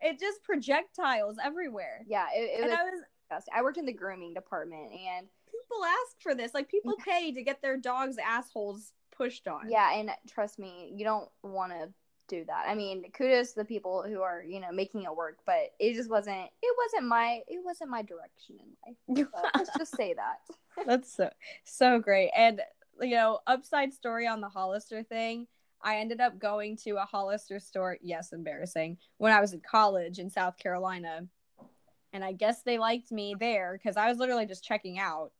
It 0.00 0.18
just 0.18 0.42
projectiles 0.42 1.36
everywhere. 1.42 2.02
yeah, 2.08 2.26
it, 2.34 2.40
it 2.40 2.62
And 2.62 2.70
was 2.70 2.78
I 2.78 2.84
was 2.84 3.00
disgusting. 3.20 3.54
I 3.56 3.62
worked 3.62 3.76
in 3.78 3.84
the 3.86 3.92
grooming 3.92 4.32
department, 4.32 4.90
and 4.92 5.26
people 5.46 5.84
ask 5.84 6.20
for 6.20 6.34
this. 6.34 6.54
Like 6.54 6.68
people 6.70 6.94
pay 7.04 7.30
to 7.32 7.42
get 7.42 7.60
their 7.60 7.76
dogs' 7.76 8.16
assholes 8.18 8.92
pushed 9.16 9.46
on. 9.48 9.68
yeah, 9.70 9.94
and 9.94 10.10
trust 10.30 10.58
me, 10.58 10.92
you 10.94 11.04
don't 11.04 11.28
want 11.42 11.72
to 11.72 11.88
do 12.28 12.44
that. 12.46 12.66
I 12.68 12.74
mean, 12.74 13.04
kudos 13.12 13.52
to 13.52 13.60
the 13.60 13.64
people 13.64 14.04
who 14.06 14.22
are 14.22 14.42
you 14.42 14.60
know 14.60 14.72
making 14.72 15.02
it 15.02 15.14
work, 15.14 15.38
but 15.46 15.72
it 15.78 15.94
just 15.94 16.10
wasn't. 16.10 16.48
It 16.62 16.76
wasn't 16.84 17.08
my. 17.08 17.40
It 17.48 17.60
wasn't 17.64 17.90
my 17.90 18.02
direction 18.02 18.56
in 18.60 19.16
life. 19.16 19.26
So 19.34 19.48
let's 19.54 19.70
just 19.78 19.96
say 19.96 20.14
that. 20.14 20.38
That's 20.86 21.14
so 21.14 21.30
so 21.64 21.98
great. 21.98 22.30
And 22.36 22.60
you 23.00 23.14
know, 23.14 23.40
upside 23.46 23.92
story 23.92 24.26
on 24.26 24.40
the 24.40 24.48
Hollister 24.48 25.02
thing. 25.02 25.46
I 25.82 25.98
ended 25.98 26.20
up 26.20 26.38
going 26.38 26.76
to 26.78 26.96
a 26.96 27.04
Hollister 27.04 27.60
store. 27.60 27.98
Yes, 28.02 28.32
embarrassing. 28.32 28.96
When 29.18 29.32
I 29.32 29.40
was 29.40 29.52
in 29.52 29.60
college 29.60 30.18
in 30.18 30.30
South 30.30 30.58
Carolina, 30.58 31.26
and 32.12 32.24
I 32.24 32.32
guess 32.32 32.62
they 32.62 32.78
liked 32.78 33.12
me 33.12 33.36
there 33.38 33.78
because 33.78 33.96
I 33.96 34.08
was 34.08 34.18
literally 34.18 34.46
just 34.46 34.64
checking 34.64 34.98
out. 34.98 35.32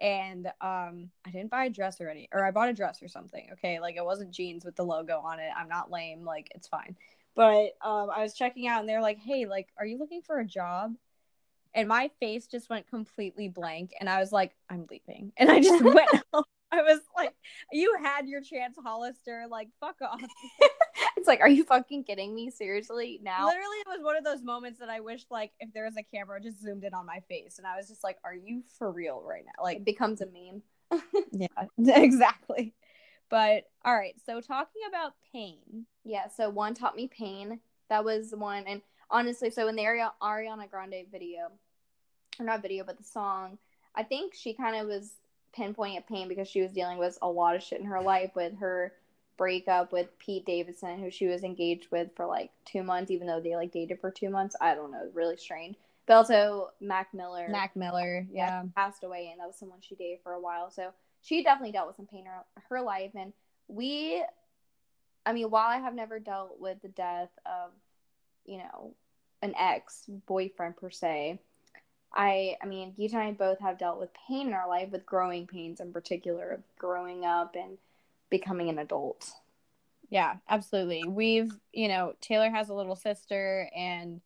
And 0.00 0.46
um, 0.60 1.10
I 1.24 1.30
didn't 1.30 1.50
buy 1.50 1.66
a 1.66 1.70
dress 1.70 2.00
or 2.00 2.08
any, 2.08 2.28
or 2.32 2.44
I 2.44 2.50
bought 2.50 2.68
a 2.68 2.72
dress 2.72 3.02
or 3.02 3.08
something. 3.08 3.48
Okay, 3.52 3.80
like 3.80 3.96
it 3.96 4.04
wasn't 4.04 4.32
jeans 4.32 4.64
with 4.64 4.76
the 4.76 4.84
logo 4.84 5.18
on 5.18 5.38
it. 5.38 5.50
I'm 5.56 5.68
not 5.68 5.90
lame. 5.90 6.24
Like 6.24 6.48
it's 6.54 6.68
fine. 6.68 6.96
But 7.36 7.76
um, 7.82 8.10
I 8.14 8.22
was 8.22 8.34
checking 8.34 8.68
out, 8.68 8.80
and 8.80 8.88
they're 8.88 9.02
like, 9.02 9.18
"Hey, 9.18 9.46
like, 9.46 9.68
are 9.78 9.86
you 9.86 9.98
looking 9.98 10.22
for 10.22 10.38
a 10.38 10.44
job?" 10.44 10.94
and 11.74 11.88
my 11.88 12.10
face 12.20 12.46
just 12.46 12.70
went 12.70 12.88
completely 12.88 13.48
blank 13.48 13.92
and 14.00 14.08
i 14.08 14.20
was 14.20 14.32
like 14.32 14.54
i'm 14.70 14.86
leaving 14.90 15.32
and 15.36 15.50
i 15.50 15.60
just 15.60 15.82
went 15.84 16.08
home 16.32 16.44
i 16.70 16.82
was 16.82 17.00
like 17.16 17.34
you 17.72 17.94
had 18.02 18.26
your 18.26 18.40
chance 18.40 18.76
hollister 18.82 19.46
like 19.50 19.68
fuck 19.80 19.96
off 20.02 20.20
it's 21.24 21.28
like, 21.28 21.40
are 21.40 21.48
you 21.48 21.64
fucking 21.64 22.04
kidding 22.04 22.34
me? 22.34 22.50
Seriously? 22.50 23.18
Now? 23.22 23.46
literally 23.46 23.78
it 23.78 23.88
was 23.88 24.02
one 24.02 24.16
of 24.16 24.24
those 24.24 24.42
moments 24.42 24.78
that 24.78 24.90
i 24.90 25.00
wish 25.00 25.24
like 25.30 25.52
if 25.58 25.72
there 25.72 25.84
was 25.84 25.96
a 25.96 26.02
camera 26.02 26.40
just 26.40 26.60
zoomed 26.60 26.84
in 26.84 26.92
on 26.92 27.06
my 27.06 27.20
face 27.28 27.56
and 27.58 27.66
i 27.66 27.76
was 27.76 27.88
just 27.88 28.04
like 28.04 28.18
are 28.24 28.34
you 28.34 28.62
for 28.78 28.90
real 28.90 29.22
right 29.26 29.44
now 29.46 29.62
like 29.62 29.78
it 29.78 29.84
becomes 29.84 30.20
a 30.20 30.26
meme. 30.26 30.62
yeah 31.32 31.46
exactly 31.96 32.74
but 33.30 33.64
all 33.84 33.96
right 33.96 34.14
so 34.26 34.40
talking 34.40 34.82
about 34.88 35.14
pain 35.32 35.86
Yeah, 36.04 36.28
so 36.28 36.50
one 36.50 36.74
taught 36.74 36.96
me 36.96 37.08
pain. 37.08 37.60
That 37.88 38.04
was 38.04 38.32
one, 38.36 38.64
and 38.66 38.82
honestly, 39.10 39.50
so 39.50 39.68
in 39.68 39.76
the 39.76 39.84
Ari- 39.86 40.02
Ariana 40.22 40.70
Grande 40.70 41.06
video, 41.10 41.48
or 42.38 42.44
not 42.44 42.62
video, 42.62 42.84
but 42.84 42.98
the 42.98 43.04
song, 43.04 43.58
I 43.94 44.02
think 44.02 44.34
she 44.34 44.52
kind 44.54 44.76
of 44.76 44.86
was 44.86 45.14
pinpointing 45.56 45.96
at 45.96 46.08
pain 46.08 46.28
because 46.28 46.48
she 46.48 46.60
was 46.60 46.72
dealing 46.72 46.98
with 46.98 47.16
a 47.22 47.28
lot 47.28 47.56
of 47.56 47.62
shit 47.62 47.80
in 47.80 47.86
her 47.86 48.02
life 48.02 48.32
with 48.34 48.58
her 48.58 48.92
breakup 49.36 49.92
with 49.92 50.16
Pete 50.18 50.46
Davidson, 50.46 50.98
who 50.98 51.10
she 51.10 51.26
was 51.26 51.42
engaged 51.42 51.88
with 51.90 52.08
for 52.16 52.26
like 52.26 52.50
two 52.64 52.82
months, 52.82 53.10
even 53.10 53.26
though 53.26 53.40
they 53.40 53.56
like 53.56 53.72
dated 53.72 54.00
for 54.00 54.10
two 54.10 54.30
months. 54.30 54.56
I 54.60 54.74
don't 54.74 54.92
know, 54.92 55.08
really 55.12 55.36
strange. 55.36 55.76
But 56.06 56.14
also 56.14 56.70
Mac 56.80 57.14
Miller, 57.14 57.48
mac 57.48 57.74
miller 57.76 58.26
yeah 58.30 58.64
passed 58.76 59.04
away, 59.04 59.30
and 59.30 59.40
that 59.40 59.46
was 59.46 59.56
someone 59.56 59.78
she 59.80 59.94
dated 59.94 60.18
for 60.22 60.32
a 60.32 60.40
while. 60.40 60.70
So 60.70 60.92
she 61.22 61.42
definitely 61.42 61.72
dealt 61.72 61.86
with 61.86 61.96
some 61.96 62.06
pain 62.06 62.20
in 62.20 62.26
her, 62.26 62.44
her 62.68 62.82
life, 62.82 63.12
and 63.14 63.32
we, 63.68 64.22
I 65.24 65.32
mean, 65.32 65.50
while 65.50 65.66
I 65.66 65.78
have 65.78 65.94
never 65.94 66.18
dealt 66.18 66.60
with 66.60 66.82
the 66.82 66.88
death 66.88 67.30
of, 67.46 67.70
you 68.44 68.58
know, 68.58 68.94
an 69.40 69.54
ex 69.58 70.04
boyfriend 70.26 70.76
per 70.76 70.90
se, 70.90 71.38
I, 72.12 72.56
I 72.62 72.66
mean, 72.66 72.94
Gitu 72.98 73.14
and 73.14 73.22
I 73.22 73.32
both 73.32 73.58
have 73.60 73.78
dealt 73.78 73.98
with 73.98 74.10
pain 74.28 74.48
in 74.48 74.52
our 74.52 74.68
life, 74.68 74.90
with 74.92 75.06
growing 75.06 75.46
pains 75.46 75.80
in 75.80 75.92
particular, 75.92 76.50
of 76.50 76.62
growing 76.78 77.24
up 77.24 77.56
and 77.56 77.78
becoming 78.30 78.68
an 78.68 78.78
adult. 78.78 79.30
Yeah, 80.10 80.36
absolutely. 80.48 81.02
We've, 81.08 81.52
you 81.72 81.88
know, 81.88 82.14
Taylor 82.20 82.50
has 82.50 82.68
a 82.68 82.74
little 82.74 82.96
sister 82.96 83.68
and 83.76 84.20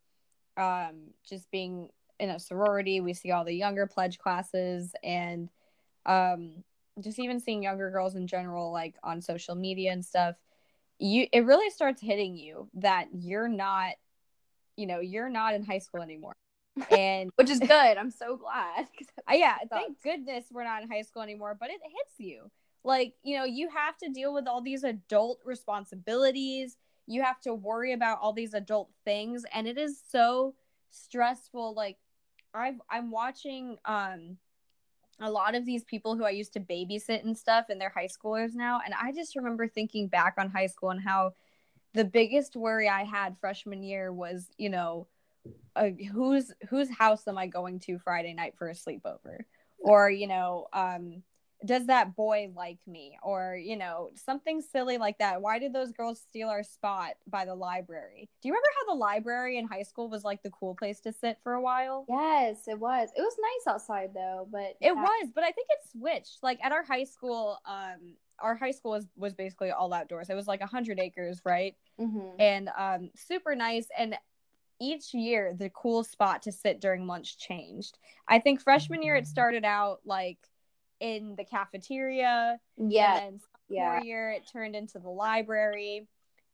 um 0.56 1.10
just 1.28 1.50
being 1.50 1.88
in 2.18 2.30
a 2.30 2.40
sorority, 2.40 3.00
we 3.00 3.14
see 3.14 3.30
all 3.30 3.44
the 3.44 3.54
younger 3.54 3.86
pledge 3.86 4.18
classes 4.18 4.94
and 5.02 5.48
um 6.04 6.64
just 7.00 7.18
even 7.18 7.38
seeing 7.38 7.62
younger 7.62 7.90
girls 7.90 8.16
in 8.16 8.26
general 8.26 8.72
like 8.72 8.96
on 9.04 9.22
social 9.22 9.54
media 9.54 9.92
and 9.92 10.04
stuff. 10.04 10.36
You 10.98 11.26
it 11.32 11.44
really 11.44 11.70
starts 11.70 12.02
hitting 12.02 12.36
you 12.36 12.68
that 12.74 13.06
you're 13.12 13.48
not 13.48 13.94
you 14.76 14.86
know, 14.86 15.00
you're 15.00 15.28
not 15.28 15.54
in 15.54 15.64
high 15.64 15.78
school 15.78 16.02
anymore. 16.02 16.34
And 16.90 17.30
Which 17.36 17.50
is 17.50 17.60
good. 17.60 17.70
I'm 17.70 18.10
so 18.10 18.36
glad. 18.36 18.86
yeah, 19.32 19.56
thank 19.70 20.00
goodness 20.02 20.46
we're 20.50 20.64
not 20.64 20.82
in 20.82 20.90
high 20.90 21.02
school 21.02 21.22
anymore, 21.22 21.56
but 21.58 21.70
it 21.70 21.80
hits 21.82 22.14
you. 22.18 22.50
Like, 22.84 23.14
you 23.22 23.36
know, 23.36 23.44
you 23.44 23.68
have 23.70 23.96
to 23.98 24.08
deal 24.08 24.32
with 24.32 24.46
all 24.46 24.62
these 24.62 24.84
adult 24.84 25.40
responsibilities. 25.44 26.76
You 27.06 27.22
have 27.22 27.40
to 27.42 27.54
worry 27.54 27.92
about 27.92 28.18
all 28.20 28.32
these 28.32 28.54
adult 28.54 28.90
things 29.04 29.44
and 29.52 29.66
it 29.66 29.78
is 29.78 30.00
so 30.10 30.54
stressful 30.90 31.74
like 31.74 31.98
I've 32.54 32.80
I'm 32.90 33.10
watching 33.10 33.76
um 33.84 34.38
a 35.20 35.30
lot 35.30 35.54
of 35.54 35.66
these 35.66 35.84
people 35.84 36.16
who 36.16 36.24
I 36.24 36.30
used 36.30 36.52
to 36.54 36.60
babysit 36.60 37.24
and 37.24 37.36
stuff 37.36 37.66
and 37.68 37.80
they're 37.80 37.92
high 37.94 38.08
schoolers 38.08 38.54
now 38.54 38.80
and 38.84 38.94
I 38.94 39.12
just 39.12 39.36
remember 39.36 39.66
thinking 39.68 40.06
back 40.08 40.34
on 40.38 40.50
high 40.50 40.66
school 40.68 40.90
and 40.90 41.00
how 41.00 41.32
the 41.94 42.04
biggest 42.04 42.56
worry 42.56 42.88
I 42.88 43.04
had 43.04 43.36
freshman 43.40 43.82
year 43.82 44.12
was, 44.12 44.48
you 44.58 44.70
know, 44.70 45.08
uh, 45.76 45.90
whose 46.12 46.52
whose 46.68 46.90
house 46.90 47.26
am 47.26 47.38
I 47.38 47.46
going 47.46 47.80
to 47.80 47.98
Friday 47.98 48.34
night 48.34 48.54
for 48.58 48.68
a 48.68 48.74
sleepover? 48.74 49.40
Or, 49.78 50.10
you 50.10 50.26
know, 50.26 50.68
um 50.72 51.22
does 51.64 51.86
that 51.86 52.14
boy 52.14 52.50
like 52.54 52.78
me? 52.86 53.18
Or, 53.22 53.56
you 53.56 53.76
know, 53.76 54.10
something 54.14 54.62
silly 54.62 54.98
like 54.98 55.18
that. 55.18 55.42
Why 55.42 55.58
did 55.58 55.72
those 55.72 55.92
girls 55.92 56.20
steal 56.20 56.48
our 56.48 56.62
spot 56.62 57.14
by 57.26 57.44
the 57.44 57.54
library? 57.54 58.28
Do 58.42 58.48
you 58.48 58.52
remember 58.52 58.68
how 58.78 58.94
the 58.94 58.98
library 58.98 59.58
in 59.58 59.66
high 59.66 59.82
school 59.82 60.08
was 60.08 60.24
like 60.24 60.42
the 60.42 60.50
cool 60.50 60.74
place 60.74 61.00
to 61.00 61.12
sit 61.12 61.38
for 61.42 61.54
a 61.54 61.60
while? 61.60 62.04
Yes, 62.08 62.68
it 62.68 62.78
was. 62.78 63.08
It 63.16 63.20
was 63.20 63.36
nice 63.40 63.74
outside 63.74 64.10
though, 64.14 64.48
but 64.50 64.76
It 64.80 64.94
was, 64.94 65.28
but 65.34 65.42
I 65.44 65.50
think 65.50 65.68
it 65.70 65.90
switched. 65.90 66.42
Like 66.42 66.58
at 66.62 66.72
our 66.72 66.84
high 66.84 67.04
school, 67.04 67.58
um, 67.64 68.14
our 68.38 68.54
high 68.54 68.70
school 68.70 68.92
was, 68.92 69.06
was 69.16 69.34
basically 69.34 69.70
all 69.70 69.92
outdoors. 69.92 70.30
It 70.30 70.34
was 70.34 70.46
like 70.46 70.60
a 70.60 70.66
hundred 70.66 71.00
acres, 71.00 71.40
right? 71.44 71.74
Mhm. 72.00 72.34
And 72.38 72.70
um, 72.76 73.10
super 73.16 73.56
nice. 73.56 73.88
And 73.98 74.16
each 74.80 75.12
year, 75.12 75.54
the 75.58 75.70
cool 75.70 76.04
spot 76.04 76.42
to 76.42 76.52
sit 76.52 76.80
during 76.80 77.08
lunch 77.08 77.36
changed. 77.36 77.98
I 78.28 78.38
think 78.38 78.60
freshman 78.60 79.02
year 79.02 79.16
it 79.16 79.26
started 79.26 79.64
out 79.64 80.00
like 80.04 80.38
in 81.00 81.34
the 81.36 81.44
cafeteria. 81.44 82.58
Yeah, 82.76 83.18
And 83.18 83.34
then 83.34 83.40
yeah. 83.68 84.02
year 84.02 84.30
it 84.30 84.48
turned 84.50 84.74
into 84.74 84.98
the 84.98 85.08
library. 85.08 86.08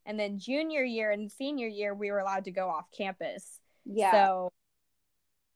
And 0.06 0.18
then 0.18 0.38
junior 0.38 0.82
year 0.82 1.10
and 1.10 1.30
senior 1.30 1.66
year 1.66 1.94
we 1.94 2.10
were 2.10 2.18
allowed 2.18 2.44
to 2.44 2.50
go 2.50 2.68
off 2.68 2.86
campus. 2.96 3.60
Yeah. 3.84 4.12
So 4.12 4.52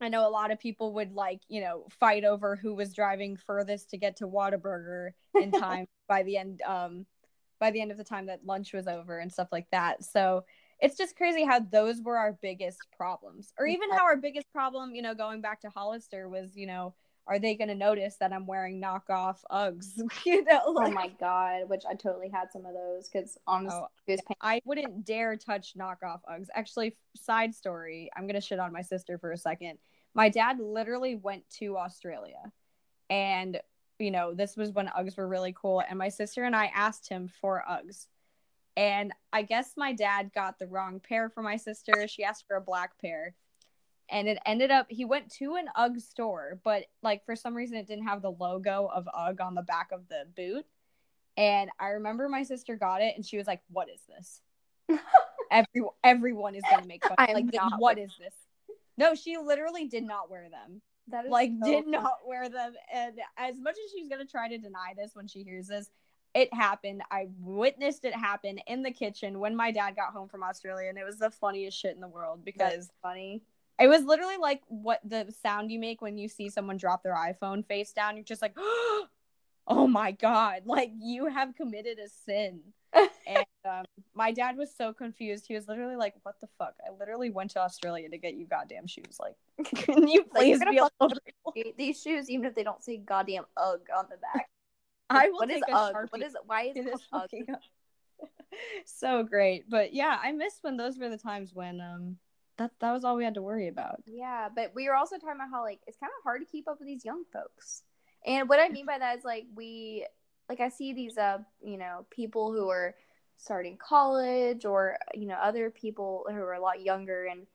I 0.01 0.09
know 0.09 0.27
a 0.27 0.31
lot 0.31 0.51
of 0.51 0.59
people 0.59 0.95
would 0.95 1.13
like, 1.13 1.41
you 1.49 1.61
know, 1.61 1.87
fight 1.99 2.25
over 2.25 2.57
who 2.57 2.75
was 2.75 2.95
driving 2.95 3.37
furthest 3.37 3.91
to 3.91 3.99
get 3.99 4.17
to 4.17 4.29
Whataburger 4.29 5.11
in 5.35 5.51
time 5.53 5.87
by 6.07 6.23
the 6.23 6.37
end 6.37 6.63
um 6.63 7.05
by 7.59 7.71
the 7.71 7.81
end 7.81 7.91
of 7.91 7.99
the 7.99 8.05
time 8.05 8.27
that 8.27 8.47
lunch 8.47 8.73
was 8.73 8.87
over 8.87 9.19
and 9.19 9.33
stuff 9.33 9.49
like 9.51 9.67
that. 9.73 10.05
So 10.05 10.45
it's 10.81 10.97
just 10.97 11.17
crazy 11.17 11.45
how 11.45 11.59
those 11.59 12.01
were 12.01 12.17
our 12.17 12.39
biggest 12.41 12.79
problems. 12.97 13.53
Or 13.59 13.67
even 13.67 13.91
how 13.91 14.05
our 14.05 14.17
biggest 14.17 14.47
problem, 14.53 14.95
you 14.95 15.03
know, 15.03 15.15
going 15.15 15.41
back 15.41 15.61
to 15.63 15.69
Hollister 15.69 16.29
was, 16.29 16.57
you 16.57 16.67
know, 16.69 16.95
are 17.29 17.39
they 17.39 17.55
going 17.55 17.69
to 17.69 17.75
notice 17.75 18.17
that 18.17 18.33
I'm 18.33 18.47
wearing 18.47 18.81
knockoff 18.81 19.37
Uggs? 19.53 20.01
you 20.27 20.43
know, 20.45 20.61
oh 20.65 20.91
my 20.91 21.09
god, 21.21 21.69
which 21.69 21.85
I 21.89 21.95
totally 21.95 22.31
had 22.31 22.51
some 22.51 22.65
of 22.65 22.73
those 22.73 23.09
because 23.09 23.37
honestly, 23.47 23.81
Oh. 23.81 24.35
I 24.41 24.61
wouldn't 24.65 25.05
dare 25.05 25.37
touch 25.37 25.75
knockoff 25.77 26.21
Uggs. 26.31 26.47
Actually, 26.55 26.97
side 27.15 27.55
story, 27.55 28.11
I'm 28.17 28.27
gonna 28.27 28.41
shit 28.41 28.59
on 28.59 28.73
my 28.73 28.81
sister 28.83 29.19
for 29.19 29.33
a 29.33 29.37
second. 29.37 29.79
My 30.15 30.31
dad 30.31 30.59
literally 30.59 31.15
went 31.17 31.49
to 31.59 31.77
Australia, 31.77 32.51
and 33.11 33.61
you 33.99 34.11
know 34.11 34.33
this 34.35 34.57
was 34.57 34.71
when 34.73 34.87
Uggs 34.89 35.17
were 35.19 35.29
really 35.29 35.55
cool. 35.61 35.83
And 35.87 35.99
my 35.99 36.09
sister 36.09 36.45
and 36.45 36.57
I 36.57 36.67
asked 36.75 37.09
him 37.09 37.29
for 37.41 37.63
Uggs, 37.71 38.07
And 38.77 39.13
I 39.33 39.43
guess 39.43 39.73
my 39.77 39.93
dad 39.93 40.33
got 40.35 40.59
the 40.59 40.67
wrong 40.67 40.99
pair 41.01 41.29
for 41.29 41.43
my 41.43 41.57
sister. 41.57 42.09
She 42.09 42.25
asked 42.25 42.47
for 42.49 42.57
a 42.57 42.61
black 42.63 42.99
pair. 43.01 43.35
And 44.11 44.29
it 44.29 44.39
ended 44.47 44.71
up 44.71 44.87
he 44.89 45.05
went 45.05 45.31
to 45.33 45.57
an 45.57 45.67
UGG 45.77 46.01
store, 46.01 46.59
but 46.65 46.85
like 47.03 47.25
for 47.25 47.37
some 47.37 47.55
reason 47.55 47.77
it 47.77 47.87
didn't 47.87 48.07
have 48.07 48.23
the 48.23 48.31
logo 48.31 48.91
of 48.93 49.09
UGG 49.13 49.41
on 49.41 49.55
the 49.55 49.63
back 49.63 49.91
of 49.93 50.09
the 50.09 50.25
boot. 50.37 50.65
And 51.37 51.71
I 51.79 51.89
remember 51.91 52.29
my 52.29 52.43
sister 52.43 52.77
got 52.77 53.03
it 53.03 53.15
and 53.17 53.25
she 53.25 53.37
was 53.37 53.47
like, 53.47 53.61
What 53.71 53.89
is 53.89 54.01
this? 54.09 54.41
Every, 55.51 55.89
everyone 56.05 56.55
is 56.55 56.65
gonna 56.71 56.87
make 56.87 57.03
fun. 57.07 57.15
I 57.19 57.27
am 57.27 57.35
like, 57.35 57.55
what 57.79 57.97
with- 57.97 58.11
this? 58.19 58.35
No, 58.99 59.15
she 59.15 59.37
literally 59.39 59.87
did 59.87 60.03
not 60.03 60.29
wear 60.29 60.49
them 60.51 60.83
That 61.07 61.25
is 61.25 61.31
like 61.31 61.53
so 61.63 61.71
did 61.71 61.87
not 61.87 62.19
wear 62.27 62.49
them 62.49 62.73
and 62.93 63.15
as 63.37 63.55
much 63.61 63.77
as 63.83 63.93
she's 63.93 64.09
going 64.09 64.21
to 64.21 64.31
try 64.31 64.49
to 64.49 64.59
deny 64.59 64.93
this 64.97 65.13
when 65.15 65.29
she 65.29 65.45
hears 65.45 65.69
this 65.69 65.89
it 66.35 66.53
happened 66.53 67.03
i 67.11 67.29
witnessed 67.41 68.05
it 68.05 68.15
happen 68.15 68.59
in 68.67 68.83
the 68.83 68.91
kitchen 68.91 69.39
when 69.39 69.55
my 69.55 69.71
dad 69.71 69.95
got 69.95 70.13
home 70.13 70.29
from 70.29 70.43
australia 70.43 70.89
and 70.89 70.99
it 70.99 71.05
was 71.05 71.17
the 71.17 71.31
funniest 71.31 71.79
shit 71.79 71.95
in 71.95 72.01
the 72.01 72.09
world 72.09 72.45
because 72.45 72.89
That's 72.89 72.91
funny. 73.01 73.43
It 73.81 73.89
was 73.89 74.05
literally 74.05 74.37
like 74.37 74.63
what 74.69 75.01
the 75.05 75.33
sound 75.43 75.71
you 75.71 75.79
make 75.79 76.03
when 76.03 76.19
you 76.19 76.29
see 76.29 76.49
someone 76.49 76.77
drop 76.77 77.03
their 77.03 77.17
iphone 77.17 77.67
face 77.67 77.93
down 77.93 78.17
you're 78.17 78.25
just 78.25 78.43
like 78.43 78.57
oh 79.67 79.87
my 79.87 80.13
god 80.13 80.63
like 80.65 80.91
you 80.99 81.27
have 81.27 81.55
committed 81.55 81.99
a 81.99 82.09
sin 82.09 82.61
and 82.95 83.45
um, 83.69 83.85
my 84.15 84.33
dad 84.33 84.57
was 84.57 84.75
so 84.75 84.95
confused 84.95 85.47
he 85.47 85.55
was 85.55 85.69
literally 85.69 85.97
like 85.97 86.15
what 86.23 86.37
the 86.41 86.49
fuck 86.59 86.75
i 86.87 86.91
literally 86.99 87.29
went 87.29 87.51
to 87.51 87.61
australia 87.61 88.09
to 88.09 88.17
get 88.17 88.35
you 88.35 88.47
goddamn 88.47 88.87
shoes 88.87 89.19
like 89.21 89.37
can 89.75 90.09
you 90.09 90.25
please 90.25 90.59
gonna 90.59 90.71
be 90.71 90.79
a 90.79 90.89
little 91.01 91.19
These 91.77 92.01
shoes, 92.01 92.31
even 92.31 92.47
if 92.47 92.55
they 92.55 92.63
don't 92.63 92.83
say 92.83 92.99
goddamn 92.99 93.45
UGG 93.57 93.89
on 93.97 94.07
the 94.11 94.17
back. 94.17 94.49
I 95.11 95.29
will 95.31 95.39
What 95.39 95.51
is 95.51 95.63
UGG? 95.63 95.95
Sharpie 95.95 96.13
What 96.13 96.23
is 96.23 96.37
why 96.47 96.63
is 96.65 96.77
it 96.77 96.85
this 96.85 97.01
UGG? 97.13 97.57
so 98.85 99.23
great. 99.23 99.69
But 99.69 99.95
yeah, 99.95 100.19
I 100.23 100.33
miss 100.33 100.59
when 100.63 100.77
those 100.77 100.99
were 100.99 101.09
the 101.09 101.19
times 101.19 101.55
when 101.55 101.81
um 101.81 102.17
that 102.59 102.73
that 102.81 102.93
was 102.93 103.05
all 103.05 103.17
we 103.17 103.25
had 103.25 103.35
to 103.35 103.43
worry 103.43 103.69
about. 103.69 104.03
Yeah, 104.07 104.49
but 104.55 104.73
we 104.75 104.89
were 104.89 104.95
also 104.95 105.17
talking 105.17 105.37
about 105.37 105.51
how 105.51 105.63
like 105.63 105.81
it's 105.87 105.97
kind 105.97 106.11
of 106.19 106.23
hard 106.23 106.41
to 106.41 106.47
keep 106.47 106.69
up 106.69 106.79
with 106.79 106.87
these 106.87 107.05
young 107.05 107.25
folks. 107.33 107.83
And 108.27 108.49
what 108.49 108.61
I 108.61 108.69
mean 108.69 108.87
by 108.87 108.99
that 108.99 109.19
is 109.19 109.25
like 109.25 109.47
we 109.55 110.07
like 110.49 110.61
I 110.61 110.69
see 110.69 110.93
these 110.93 111.17
uh, 111.17 111.39
you 111.63 111.79
know, 111.79 112.07
people 112.11 112.53
who 112.53 112.69
are 112.69 112.95
starting 113.37 113.79
college 113.79 114.65
or 114.65 114.99
you 115.15 115.27
know, 115.27 115.37
other 115.37 115.71
people 115.71 116.27
who 116.29 116.35
are 116.35 116.55
a 116.55 116.61
lot 116.61 116.83
younger 116.83 117.27
and 117.27 117.47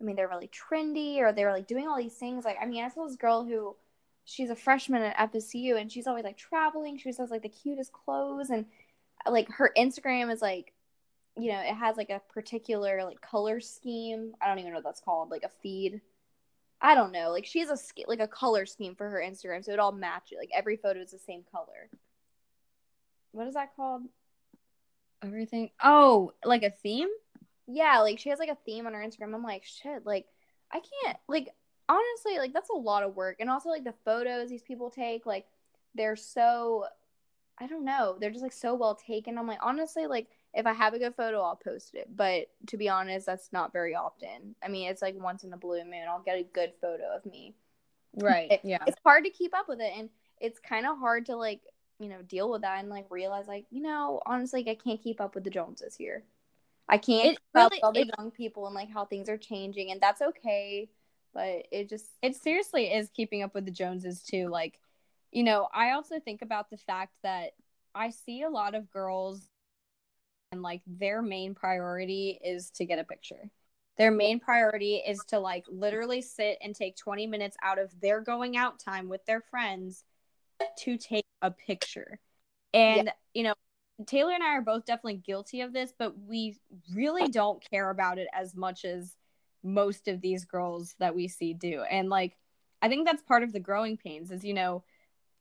I 0.00 0.04
mean 0.04 0.16
they're 0.16 0.28
really 0.28 0.48
trendy 0.48 1.18
or 1.18 1.32
they're 1.32 1.52
like 1.52 1.66
doing 1.66 1.88
all 1.88 1.98
these 1.98 2.16
things. 2.16 2.44
Like 2.44 2.58
I 2.60 2.66
mean, 2.66 2.84
I 2.84 2.88
saw 2.88 3.06
this 3.06 3.16
girl 3.16 3.44
who 3.44 3.76
she's 4.24 4.50
a 4.50 4.56
freshman 4.56 5.02
at 5.02 5.32
FSU 5.32 5.80
and 5.80 5.90
she's 5.90 6.06
always 6.06 6.24
like 6.24 6.36
traveling. 6.36 6.98
She 6.98 7.06
always 7.06 7.18
has 7.18 7.30
like 7.30 7.42
the 7.42 7.48
cutest 7.48 7.92
clothes 7.92 8.50
and 8.50 8.66
like 9.26 9.48
her 9.52 9.72
Instagram 9.76 10.32
is 10.32 10.42
like 10.42 10.72
you 11.36 11.52
know, 11.52 11.60
it 11.60 11.74
has 11.74 11.96
like 11.96 12.10
a 12.10 12.20
particular 12.32 13.04
like 13.04 13.20
color 13.20 13.60
scheme. 13.60 14.34
I 14.40 14.48
don't 14.48 14.58
even 14.58 14.72
know 14.72 14.78
what 14.78 14.84
that's 14.84 15.00
called, 15.00 15.30
like 15.30 15.44
a 15.44 15.50
feed. 15.62 16.00
I 16.80 16.94
don't 16.94 17.12
know. 17.12 17.30
Like 17.30 17.46
she 17.46 17.60
has 17.60 17.70
a 17.70 17.78
like 18.08 18.20
a 18.20 18.28
color 18.28 18.66
scheme 18.66 18.94
for 18.94 19.08
her 19.08 19.22
Instagram, 19.24 19.64
so 19.64 19.72
it 19.72 19.78
all 19.78 19.92
matches. 19.92 20.38
Like 20.38 20.50
every 20.54 20.76
photo 20.76 21.00
is 21.00 21.10
the 21.10 21.18
same 21.18 21.44
color. 21.50 21.90
What 23.32 23.46
is 23.46 23.54
that 23.54 23.76
called? 23.76 24.02
Everything. 25.22 25.70
Oh, 25.82 26.32
like 26.44 26.62
a 26.62 26.70
theme? 26.70 27.08
Yeah, 27.66 28.00
like 28.00 28.18
she 28.18 28.30
has 28.30 28.38
like 28.38 28.48
a 28.48 28.58
theme 28.64 28.86
on 28.86 28.94
her 28.94 29.04
Instagram. 29.04 29.34
I'm 29.34 29.42
like, 29.42 29.64
shit, 29.64 30.04
like 30.04 30.26
I 30.72 30.80
can't 31.04 31.18
like 31.28 31.48
honestly, 31.88 32.38
like 32.38 32.52
that's 32.52 32.70
a 32.70 32.76
lot 32.76 33.02
of 33.02 33.14
work. 33.14 33.36
And 33.40 33.50
also 33.50 33.68
like 33.68 33.84
the 33.84 33.94
photos 34.04 34.48
these 34.48 34.62
people 34.62 34.90
take, 34.90 35.26
like 35.26 35.46
they're 35.94 36.16
so 36.16 36.86
I 37.58 37.66
don't 37.66 37.84
know, 37.84 38.16
they're 38.18 38.30
just 38.30 38.42
like 38.42 38.52
so 38.52 38.74
well 38.74 38.94
taken. 38.94 39.36
I'm 39.36 39.46
like, 39.46 39.58
honestly, 39.60 40.06
like 40.06 40.28
if 40.54 40.66
I 40.66 40.72
have 40.72 40.94
a 40.94 40.98
good 40.98 41.14
photo, 41.14 41.40
I'll 41.42 41.56
post 41.56 41.94
it. 41.94 42.08
But 42.14 42.46
to 42.68 42.76
be 42.76 42.88
honest, 42.88 43.26
that's 43.26 43.52
not 43.52 43.72
very 43.72 43.94
often. 43.94 44.54
I 44.62 44.68
mean, 44.68 44.88
it's 44.88 45.02
like 45.02 45.14
once 45.20 45.44
in 45.44 45.52
a 45.52 45.56
blue 45.56 45.84
moon, 45.84 46.04
I'll 46.08 46.22
get 46.22 46.38
a 46.38 46.42
good 46.42 46.72
photo 46.80 47.04
of 47.14 47.24
me. 47.24 47.54
Right. 48.14 48.50
It- 48.52 48.60
yeah. 48.64 48.82
It's 48.86 48.96
hard 49.04 49.24
to 49.24 49.30
keep 49.30 49.54
up 49.54 49.68
with 49.68 49.80
it, 49.80 49.92
and 49.96 50.10
it's 50.40 50.58
kind 50.58 50.86
of 50.86 50.98
hard 50.98 51.26
to 51.26 51.36
like 51.36 51.60
you 51.98 52.08
know 52.08 52.22
deal 52.22 52.50
with 52.50 52.62
that 52.62 52.80
and 52.80 52.88
like 52.88 53.04
realize 53.10 53.46
like 53.46 53.66
you 53.70 53.82
know 53.82 54.20
honestly, 54.26 54.64
like, 54.64 54.78
I 54.80 54.82
can't 54.82 55.02
keep 55.02 55.20
up 55.20 55.34
with 55.34 55.44
the 55.44 55.50
Joneses 55.50 55.94
here. 55.96 56.24
I 56.88 56.98
can't 56.98 57.34
It 57.34 57.38
really- 57.54 57.80
all 57.82 57.92
the 57.92 58.00
it- 58.00 58.10
young 58.18 58.30
people 58.32 58.66
and 58.66 58.74
like 58.74 58.90
how 58.90 59.04
things 59.04 59.28
are 59.28 59.38
changing, 59.38 59.90
and 59.92 60.00
that's 60.00 60.22
okay. 60.22 60.88
But 61.32 61.66
it 61.70 61.88
just 61.88 62.06
it 62.22 62.34
seriously 62.34 62.92
is 62.92 63.08
keeping 63.10 63.42
up 63.42 63.54
with 63.54 63.64
the 63.66 63.70
Joneses 63.70 64.20
too. 64.22 64.48
Like, 64.48 64.80
you 65.30 65.44
know, 65.44 65.68
I 65.72 65.90
also 65.92 66.18
think 66.18 66.42
about 66.42 66.70
the 66.70 66.76
fact 66.76 67.12
that 67.22 67.52
I 67.94 68.10
see 68.10 68.42
a 68.42 68.50
lot 68.50 68.74
of 68.74 68.90
girls 68.90 69.46
and 70.52 70.62
like 70.62 70.82
their 70.86 71.22
main 71.22 71.54
priority 71.54 72.38
is 72.42 72.70
to 72.72 72.84
get 72.84 72.98
a 72.98 73.04
picture. 73.04 73.50
Their 73.98 74.10
main 74.10 74.40
priority 74.40 74.96
is 74.96 75.24
to 75.28 75.38
like 75.38 75.64
literally 75.68 76.22
sit 76.22 76.58
and 76.62 76.74
take 76.74 76.96
20 76.96 77.26
minutes 77.26 77.56
out 77.62 77.78
of 77.78 77.92
their 78.00 78.20
going 78.20 78.56
out 78.56 78.78
time 78.78 79.08
with 79.08 79.24
their 79.26 79.40
friends 79.40 80.04
to 80.78 80.96
take 80.96 81.26
a 81.42 81.50
picture. 81.50 82.18
And, 82.72 83.12
you 83.34 83.42
know, 83.42 83.54
Taylor 84.06 84.32
and 84.32 84.42
I 84.42 84.56
are 84.56 84.62
both 84.62 84.86
definitely 84.86 85.22
guilty 85.24 85.60
of 85.60 85.72
this, 85.72 85.92
but 85.96 86.18
we 86.18 86.56
really 86.94 87.28
don't 87.28 87.62
care 87.70 87.90
about 87.90 88.18
it 88.18 88.28
as 88.32 88.56
much 88.56 88.84
as 88.84 89.16
most 89.62 90.08
of 90.08 90.20
these 90.20 90.44
girls 90.46 90.94
that 90.98 91.14
we 91.14 91.28
see 91.28 91.52
do. 91.52 91.82
And 91.82 92.08
like 92.08 92.36
I 92.82 92.88
think 92.88 93.06
that's 93.06 93.22
part 93.22 93.42
of 93.42 93.52
the 93.52 93.60
growing 93.60 93.98
pains 93.98 94.30
is 94.30 94.42
you 94.42 94.54
know 94.54 94.82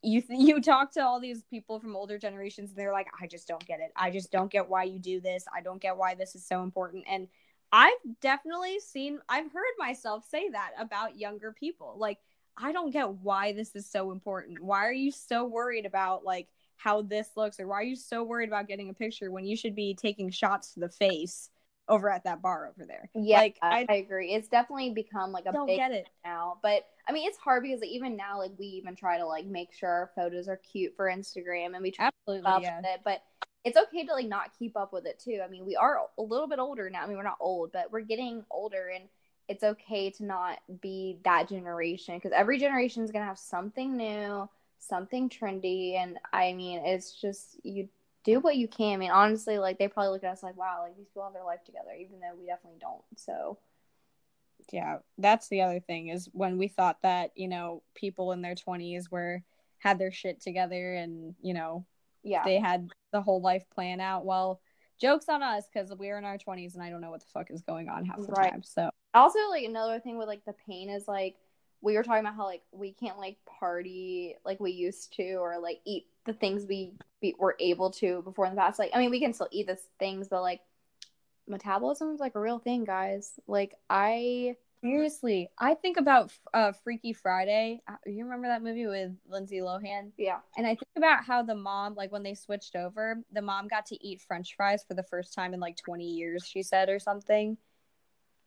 you 0.02 0.24
you 0.30 0.62
talk 0.62 0.92
to 0.94 1.02
all 1.02 1.20
these 1.20 1.44
people 1.44 1.80
from 1.80 1.96
older 1.96 2.18
generations 2.18 2.70
and 2.70 2.78
they're 2.78 2.94
like 2.94 3.08
I 3.20 3.28
just 3.28 3.48
don't 3.48 3.66
get 3.66 3.80
it. 3.80 3.92
I 3.96 4.12
just 4.12 4.32
don't 4.32 4.52
get 4.52 4.70
why 4.70 4.84
you 4.84 5.00
do 5.00 5.20
this. 5.20 5.46
I 5.56 5.62
don't 5.62 5.82
get 5.82 5.98
why 5.98 6.16
this 6.16 6.36
is 6.36 6.46
so 6.46 6.64
important. 6.64 7.06
And 7.10 7.28
I've 7.72 7.92
definitely 8.22 8.80
seen 8.80 9.20
I've 9.30 9.52
heard 9.52 9.74
myself 9.78 10.26
say 10.30 10.50
that 10.50 10.72
about 10.80 11.18
younger 11.18 11.52
people. 11.52 11.96
Like 11.98 12.20
I 12.58 12.72
don't 12.72 12.92
get 12.92 13.10
why 13.10 13.54
this 13.54 13.76
is 13.76 13.90
so 13.90 14.12
important. 14.12 14.60
Why 14.60 14.86
are 14.86 14.94
you 14.94 15.12
so 15.12 15.46
worried 15.46 15.86
about 15.86 16.24
like 16.24 16.48
how 16.76 17.02
this 17.02 17.30
looks 17.36 17.60
or 17.60 17.68
why 17.68 17.76
are 17.76 17.84
you 17.84 17.96
so 17.96 18.24
worried 18.24 18.50
about 18.50 18.68
getting 18.68 18.90
a 18.90 18.94
picture 18.94 19.32
when 19.32 19.46
you 19.46 19.56
should 19.56 19.76
be 19.76 19.94
taking 19.94 20.30
shots 20.30 20.74
to 20.74 20.80
the 20.80 20.90
face 20.90 21.50
over 21.90 22.10
at 22.10 22.24
that 22.24 22.42
bar 22.42 22.70
over 22.70 22.86
there? 22.86 23.10
yeah, 23.16 23.38
like 23.38 23.58
I, 23.62 23.86
I 23.90 23.96
agree. 23.96 24.34
It's 24.34 24.48
definitely 24.48 24.92
become 24.92 25.32
like 25.32 25.46
a 25.46 25.52
don't 25.52 25.68
big 25.68 25.78
get 25.78 25.92
it. 25.92 26.08
now. 26.24 26.58
But 26.62 26.86
I 27.08 27.12
mean, 27.12 27.28
it's 27.28 27.38
hard 27.38 27.64
because 27.64 27.82
like, 27.82 27.90
even 27.90 28.16
now, 28.16 28.38
like 28.40 28.52
we 28.58 28.68
even 28.68 28.96
try 28.96 29.18
to 29.18 29.26
like 29.26 29.46
make 29.46 29.74
sure 29.74 29.90
our 29.90 30.12
photos 30.16 30.48
are 30.48 30.58
cute 30.58 30.96
for 30.96 31.08
Instagram, 31.08 31.74
and 31.74 31.82
we 31.82 31.92
try 31.92 32.10
Absolutely, 32.28 32.52
up 32.52 32.62
yeah. 32.62 32.78
with 32.78 32.86
it. 32.86 33.02
But 33.04 33.24
it's 33.66 33.78
okay 33.78 34.06
to 34.06 34.14
like 34.14 34.28
not 34.28 34.52
keep 34.58 34.78
up 34.78 34.94
with 34.94 35.06
it 35.06 35.20
too. 35.20 35.42
I 35.44 35.50
mean, 35.50 35.66
we 35.66 35.76
are 35.76 36.00
a 36.18 36.22
little 36.22 36.48
bit 36.48 36.60
older 36.60 36.90
now. 36.90 37.04
I 37.04 37.08
mean, 37.08 37.18
we're 37.18 37.24
not 37.24 37.38
old, 37.40 37.72
but 37.74 37.92
we're 37.92 38.02
getting 38.02 38.46
older, 38.50 38.92
and 38.96 39.06
it's 39.48 39.64
okay 39.64 40.12
to 40.12 40.24
not 40.24 40.60
be 40.82 41.20
that 41.26 41.50
generation 41.50 42.16
because 42.16 42.32
every 42.34 42.60
generation 42.60 43.04
is 43.04 43.12
gonna 43.12 43.26
have 43.26 43.40
something 43.40 43.98
new, 43.98 44.48
something 44.78 45.30
trendy, 45.30 45.96
and 45.96 46.18
I 46.32 46.54
mean, 46.54 46.86
it's 46.86 47.20
just 47.20 47.58
you 47.64 47.90
do 48.34 48.40
what 48.40 48.56
you 48.58 48.68
can. 48.68 48.94
I 48.94 48.98
mean, 48.98 49.12
honestly, 49.12 49.58
like 49.58 49.80
they 49.80 49.88
probably 49.88 50.12
look 50.12 50.24
at 50.24 50.32
us 50.32 50.44
like, 50.44 50.58
wow, 50.58 50.84
like 50.84 50.96
these 50.98 51.08
people 51.08 51.24
have 51.24 51.34
their 51.34 51.44
life 51.44 51.64
together, 51.66 51.92
even 52.00 52.20
though 52.20 52.36
we 52.40 52.46
definitely 52.46 52.80
don't. 52.80 53.04
So 53.16 53.58
yeah 54.74 54.98
that's 55.18 55.48
the 55.48 55.62
other 55.62 55.80
thing 55.80 56.10
is 56.10 56.30
when 56.34 56.58
we 56.58 56.68
thought 56.68 56.98
that 57.02 57.32
you 57.36 57.48
know 57.48 57.82
people 57.96 58.32
in 58.32 58.42
their 58.42 58.56
20s 58.56 59.10
were 59.10 59.42
had 59.80 59.98
their 59.98 60.12
shit 60.12 60.42
together 60.42 60.94
and 60.94 61.34
you 61.42 61.54
know 61.54 61.86
yeah, 62.24 62.44
they 62.44 62.60
had 62.60 62.90
the 63.14 63.22
whole 63.22 63.42
life 63.42 63.64
plan 63.74 64.02
out 64.02 64.26
well 64.26 64.60
jokes 65.00 65.30
on 65.30 65.42
us 65.42 65.64
because 65.74 65.94
we're 65.98 66.18
in 66.18 66.26
our 66.26 66.38
20s 66.38 66.76
and 66.76 66.84
i 66.84 66.90
don't 66.90 67.02
know 67.02 67.10
what 67.10 67.22
the 67.22 67.26
fuck 67.34 67.50
is 67.50 67.62
going 67.62 67.88
on 67.88 68.06
half 68.06 68.18
the 68.18 68.34
Right. 68.34 68.52
time 68.52 68.64
so 68.64 68.90
also 69.14 69.40
like 69.50 69.64
another 69.64 70.00
thing 70.00 70.18
with 70.18 70.28
like 70.28 70.44
the 70.46 70.56
pain 70.68 70.90
is 70.90 71.08
like 71.08 71.38
we 71.82 71.96
were 71.96 72.04
talking 72.04 72.20
about 72.20 72.36
how 72.36 72.46
like 72.46 72.62
we 72.74 72.92
can't 72.92 73.18
like 73.18 73.38
party 73.46 74.36
like 74.46 74.60
we 74.60 74.72
used 74.72 75.14
to 75.14 75.36
or 75.36 75.58
like 75.60 75.80
eat 75.86 76.06
the 76.30 76.38
things 76.40 76.66
we, 76.68 76.94
we 77.22 77.36
were 77.40 77.56
able 77.60 77.90
to 77.90 78.22
before 78.22 78.46
in 78.46 78.54
the 78.54 78.62
past. 78.62 78.80
Like 78.80 78.92
i 78.94 79.00
mean 79.00 79.10
we 79.10 79.20
can 79.20 79.34
still 79.34 79.50
eat 79.52 79.68
these 79.68 79.88
things 79.98 80.28
but 80.28 80.42
like 80.42 80.62
metabolism 81.48 82.14
is 82.14 82.20
like 82.20 82.36
a 82.36 82.40
real 82.40 82.60
thing 82.60 82.86
guys. 82.86 83.34
Like 83.48 83.74
i 83.90 84.56
seriously. 84.82 85.50
I 85.58 85.74
think 85.74 85.98
about 85.98 86.32
uh 86.54 86.72
freaky 86.72 87.14
friday. 87.14 87.82
Uh, 87.88 87.96
you 88.06 88.24
remember 88.24 88.48
that 88.48 88.64
movie 88.64 88.86
with 88.86 89.12
lindsay 89.28 89.58
lohan? 89.58 90.12
Yeah. 90.18 90.40
And 90.56 90.66
i 90.68 90.70
think 90.70 90.96
about 90.96 91.26
how 91.26 91.42
the 91.42 91.56
mom 91.56 91.96
like 91.96 92.12
when 92.12 92.24
they 92.24 92.36
switched 92.36 92.76
over 92.76 93.18
the 93.34 93.42
mom 93.42 93.68
got 93.68 93.88
to 93.88 94.08
eat 94.08 94.22
french 94.22 94.56
fries 94.56 94.84
for 94.88 94.94
the 94.94 95.04
first 95.04 95.34
time 95.34 95.54
in 95.54 95.60
like 95.60 95.78
20 95.78 96.06
years 96.06 96.48
she 96.48 96.64
said 96.64 96.90
or 96.90 97.00
something. 97.00 97.58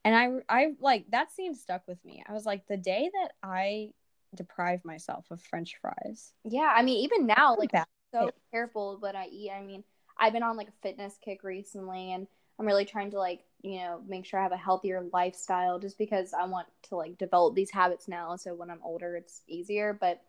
And 0.05 0.15
i 0.15 0.29
i 0.49 0.73
like 0.81 1.11
that 1.11 1.33
scene 1.33 1.57
stuck 1.57 1.83
with 1.89 2.03
me. 2.05 2.23
I 2.29 2.33
was 2.33 2.47
like 2.47 2.67
the 2.69 2.77
day 2.77 3.11
that 3.13 3.33
i 3.43 3.91
deprive 4.35 4.85
myself 4.85 5.27
of 5.31 5.41
french 5.41 5.77
fries. 5.81 6.33
Yeah 6.45 6.73
i 6.75 6.83
mean 6.83 7.05
even 7.05 7.27
now 7.27 7.57
like 7.57 7.73
Bad. 7.73 7.87
so 8.13 8.31
careful 8.51 8.97
what 9.01 9.15
i 9.15 9.27
eat. 9.27 9.51
I 9.51 9.63
mean 9.63 9.85
i've 10.19 10.33
been 10.33 10.43
on 10.43 10.57
like 10.57 10.69
a 10.69 10.83
fitness 10.83 11.19
kick 11.25 11.43
recently 11.43 12.13
and 12.13 12.27
i'm 12.59 12.67
really 12.67 12.85
trying 12.85 13.11
to 13.11 13.19
like 13.19 13.45
you 13.63 13.79
know 13.79 14.01
make 14.07 14.25
sure 14.25 14.41
i 14.41 14.43
have 14.43 14.53
a 14.53 14.57
healthier 14.57 15.03
lifestyle 15.13 15.79
just 15.79 15.99
because 15.99 16.33
i 16.33 16.45
want 16.47 16.67
to 16.85 16.97
like 16.97 17.19
develop 17.19 17.55
these 17.55 17.71
habits 17.71 18.09
now. 18.09 18.37
So 18.37 18.55
when 18.55 18.71
i'm 18.71 18.81
older 18.83 19.17
it's 19.17 19.43
easier. 19.47 19.97
But 19.99 20.23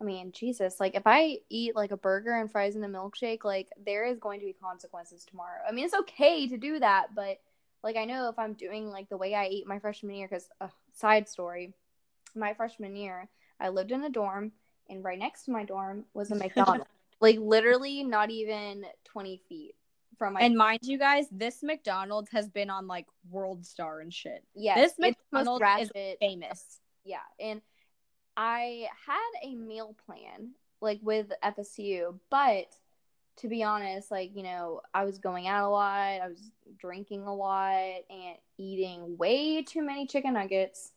I 0.00 0.04
mean, 0.04 0.32
Jesus, 0.32 0.80
like 0.80 0.94
if 0.94 1.02
I 1.04 1.38
eat 1.50 1.76
like 1.76 1.90
a 1.90 1.96
burger 1.96 2.32
and 2.32 2.50
fries 2.50 2.74
and 2.74 2.84
a 2.84 2.88
milkshake, 2.88 3.44
like 3.44 3.68
there 3.84 4.06
is 4.06 4.18
going 4.18 4.40
to 4.40 4.46
be 4.46 4.54
consequences 4.54 5.24
tomorrow. 5.24 5.60
I 5.68 5.72
mean, 5.72 5.84
it's 5.84 5.94
okay 5.94 6.48
to 6.48 6.56
do 6.56 6.78
that, 6.78 7.14
but 7.14 7.38
like 7.82 7.96
I 7.96 8.06
know 8.06 8.28
if 8.30 8.38
I'm 8.38 8.54
doing 8.54 8.88
like 8.88 9.10
the 9.10 9.18
way 9.18 9.34
I 9.34 9.44
ate 9.44 9.66
my 9.66 9.78
freshman 9.78 10.14
year, 10.14 10.26
because 10.26 10.48
uh, 10.60 10.68
side 10.94 11.28
story, 11.28 11.74
my 12.34 12.54
freshman 12.54 12.96
year, 12.96 13.28
I 13.60 13.68
lived 13.68 13.92
in 13.92 14.02
a 14.04 14.10
dorm, 14.10 14.52
and 14.88 15.04
right 15.04 15.18
next 15.18 15.44
to 15.44 15.50
my 15.50 15.64
dorm 15.64 16.04
was 16.14 16.30
a 16.30 16.34
McDonald's, 16.36 16.84
like 17.20 17.38
literally 17.38 18.02
not 18.02 18.30
even 18.30 18.84
20 19.04 19.42
feet 19.48 19.74
from 20.18 20.34
my. 20.34 20.40
And 20.40 20.56
mind 20.56 20.80
you 20.82 20.98
guys, 20.98 21.26
this 21.30 21.62
McDonald's 21.62 22.30
has 22.32 22.48
been 22.48 22.70
on 22.70 22.86
like 22.86 23.06
World 23.30 23.64
Star 23.66 24.00
and 24.00 24.12
shit. 24.12 24.44
Yeah, 24.54 24.74
this 24.76 24.94
it's 24.98 25.18
the 25.30 25.44
most 25.44 25.60
McDonald's 25.60 25.90
is 25.94 26.16
famous. 26.20 26.80
yeah 27.04 27.18
and 27.38 27.62
i 28.36 28.86
had 29.06 29.30
a 29.42 29.54
meal 29.54 29.96
plan 30.06 30.50
like 30.80 31.00
with 31.02 31.32
fsu 31.42 32.14
but 32.30 32.66
to 33.36 33.48
be 33.48 33.62
honest 33.62 34.10
like 34.10 34.30
you 34.34 34.42
know 34.42 34.80
i 34.94 35.04
was 35.04 35.18
going 35.18 35.46
out 35.48 35.66
a 35.66 35.70
lot 35.70 36.20
i 36.20 36.28
was 36.28 36.50
drinking 36.78 37.22
a 37.22 37.34
lot 37.34 38.02
and 38.10 38.36
eating 38.58 39.16
way 39.16 39.62
too 39.62 39.82
many 39.82 40.06
chicken 40.06 40.34
nuggets 40.34 40.92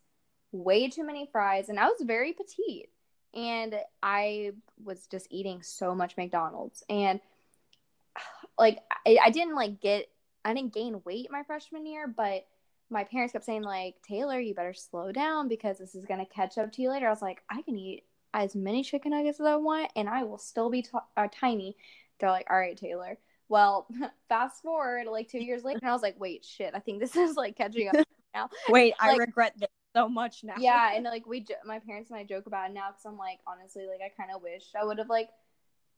way 0.53 0.87
too 0.87 1.03
many 1.03 1.27
fries 1.31 1.69
and 1.69 1.79
i 1.79 1.85
was 1.85 2.01
very 2.01 2.33
petite. 2.33 2.89
And 3.33 3.75
i 4.01 4.51
was 4.83 5.07
just 5.07 5.27
eating 5.31 5.61
so 5.63 5.95
much 5.95 6.15
mcdonald's. 6.15 6.83
And 6.89 7.19
like 8.57 8.79
I, 9.05 9.17
I 9.25 9.29
didn't 9.31 9.55
like 9.55 9.81
get 9.81 10.07
i 10.45 10.53
didn't 10.53 10.73
gain 10.73 11.01
weight 11.05 11.31
my 11.31 11.43
freshman 11.43 11.85
year 11.85 12.07
but 12.07 12.45
my 12.89 13.03
parents 13.03 13.33
kept 13.33 13.45
saying 13.45 13.63
like 13.63 13.95
taylor 14.07 14.39
you 14.39 14.53
better 14.53 14.73
slow 14.73 15.11
down 15.11 15.47
because 15.47 15.79
this 15.79 15.95
is 15.95 16.05
going 16.05 16.19
to 16.19 16.31
catch 16.31 16.57
up 16.57 16.71
to 16.73 16.81
you 16.81 16.89
later. 16.89 17.07
I 17.07 17.09
was 17.09 17.21
like 17.21 17.41
i 17.49 17.61
can 17.63 17.77
eat 17.77 18.03
as 18.35 18.55
many 18.55 18.83
chicken 18.83 19.11
nuggets 19.11 19.39
as 19.39 19.45
i 19.45 19.55
want 19.55 19.91
and 19.95 20.07
i 20.07 20.23
will 20.23 20.37
still 20.37 20.69
be 20.69 20.83
t- 20.83 20.89
uh, 21.17 21.27
tiny. 21.31 21.75
They're 22.19 22.29
like 22.29 22.47
all 22.49 22.57
right 22.57 22.77
taylor. 22.77 23.17
Well 23.49 23.87
fast 24.29 24.61
forward 24.61 25.07
like 25.07 25.29
two 25.29 25.43
years 25.43 25.63
later 25.63 25.79
and 25.81 25.89
i 25.89 25.93
was 25.93 26.03
like 26.03 26.19
wait 26.19 26.45
shit 26.45 26.73
i 26.75 26.79
think 26.79 26.99
this 26.99 27.15
is 27.25 27.35
like 27.35 27.57
catching 27.57 27.87
up 27.87 27.95
now. 28.33 28.49
Wait, 28.69 28.93
I 28.99 29.15
regret 29.15 29.53
this 29.57 29.69
so 29.95 30.09
much 30.09 30.43
now. 30.43 30.55
yeah 30.59 30.91
and 30.95 31.03
like 31.05 31.25
we 31.25 31.39
jo- 31.41 31.55
my 31.65 31.79
parents 31.79 32.09
and 32.11 32.19
i 32.19 32.23
joke 32.23 32.45
about 32.47 32.69
it 32.69 32.73
now 32.73 32.89
because 32.89 33.05
i'm 33.05 33.17
like 33.17 33.39
honestly 33.47 33.85
like 33.87 34.01
i 34.05 34.09
kind 34.21 34.31
of 34.35 34.41
wish 34.41 34.63
i 34.79 34.83
would 34.83 34.97
have 34.97 35.09
like 35.09 35.29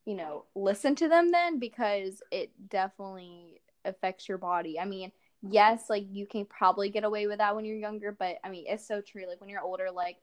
you 0.06 0.16
know 0.16 0.46
listened 0.56 0.98
to 0.98 1.08
them 1.08 1.32
then 1.32 1.60
because 1.60 2.22
it 2.32 2.52
definitely 2.70 3.62
affects 3.86 4.28
your 4.28 4.38
body 4.38 4.80
i 4.80 4.86
mean 4.86 5.12
yes 5.42 5.90
like 5.90 6.06
you 6.12 6.26
can 6.26 6.46
probably 6.46 6.90
get 6.90 7.04
away 7.04 7.28
with 7.28 7.38
that 7.38 7.56
when 7.56 7.66
you're 7.66 7.78
younger 7.78 8.12
but 8.18 8.38
i 8.44 8.50
mean 8.50 8.66
it's 8.68 8.88
so 8.88 9.02
true 9.02 9.26
like 9.28 9.40
when 9.40 9.50
you're 9.50 9.62
older 9.62 9.90
like 9.94 10.18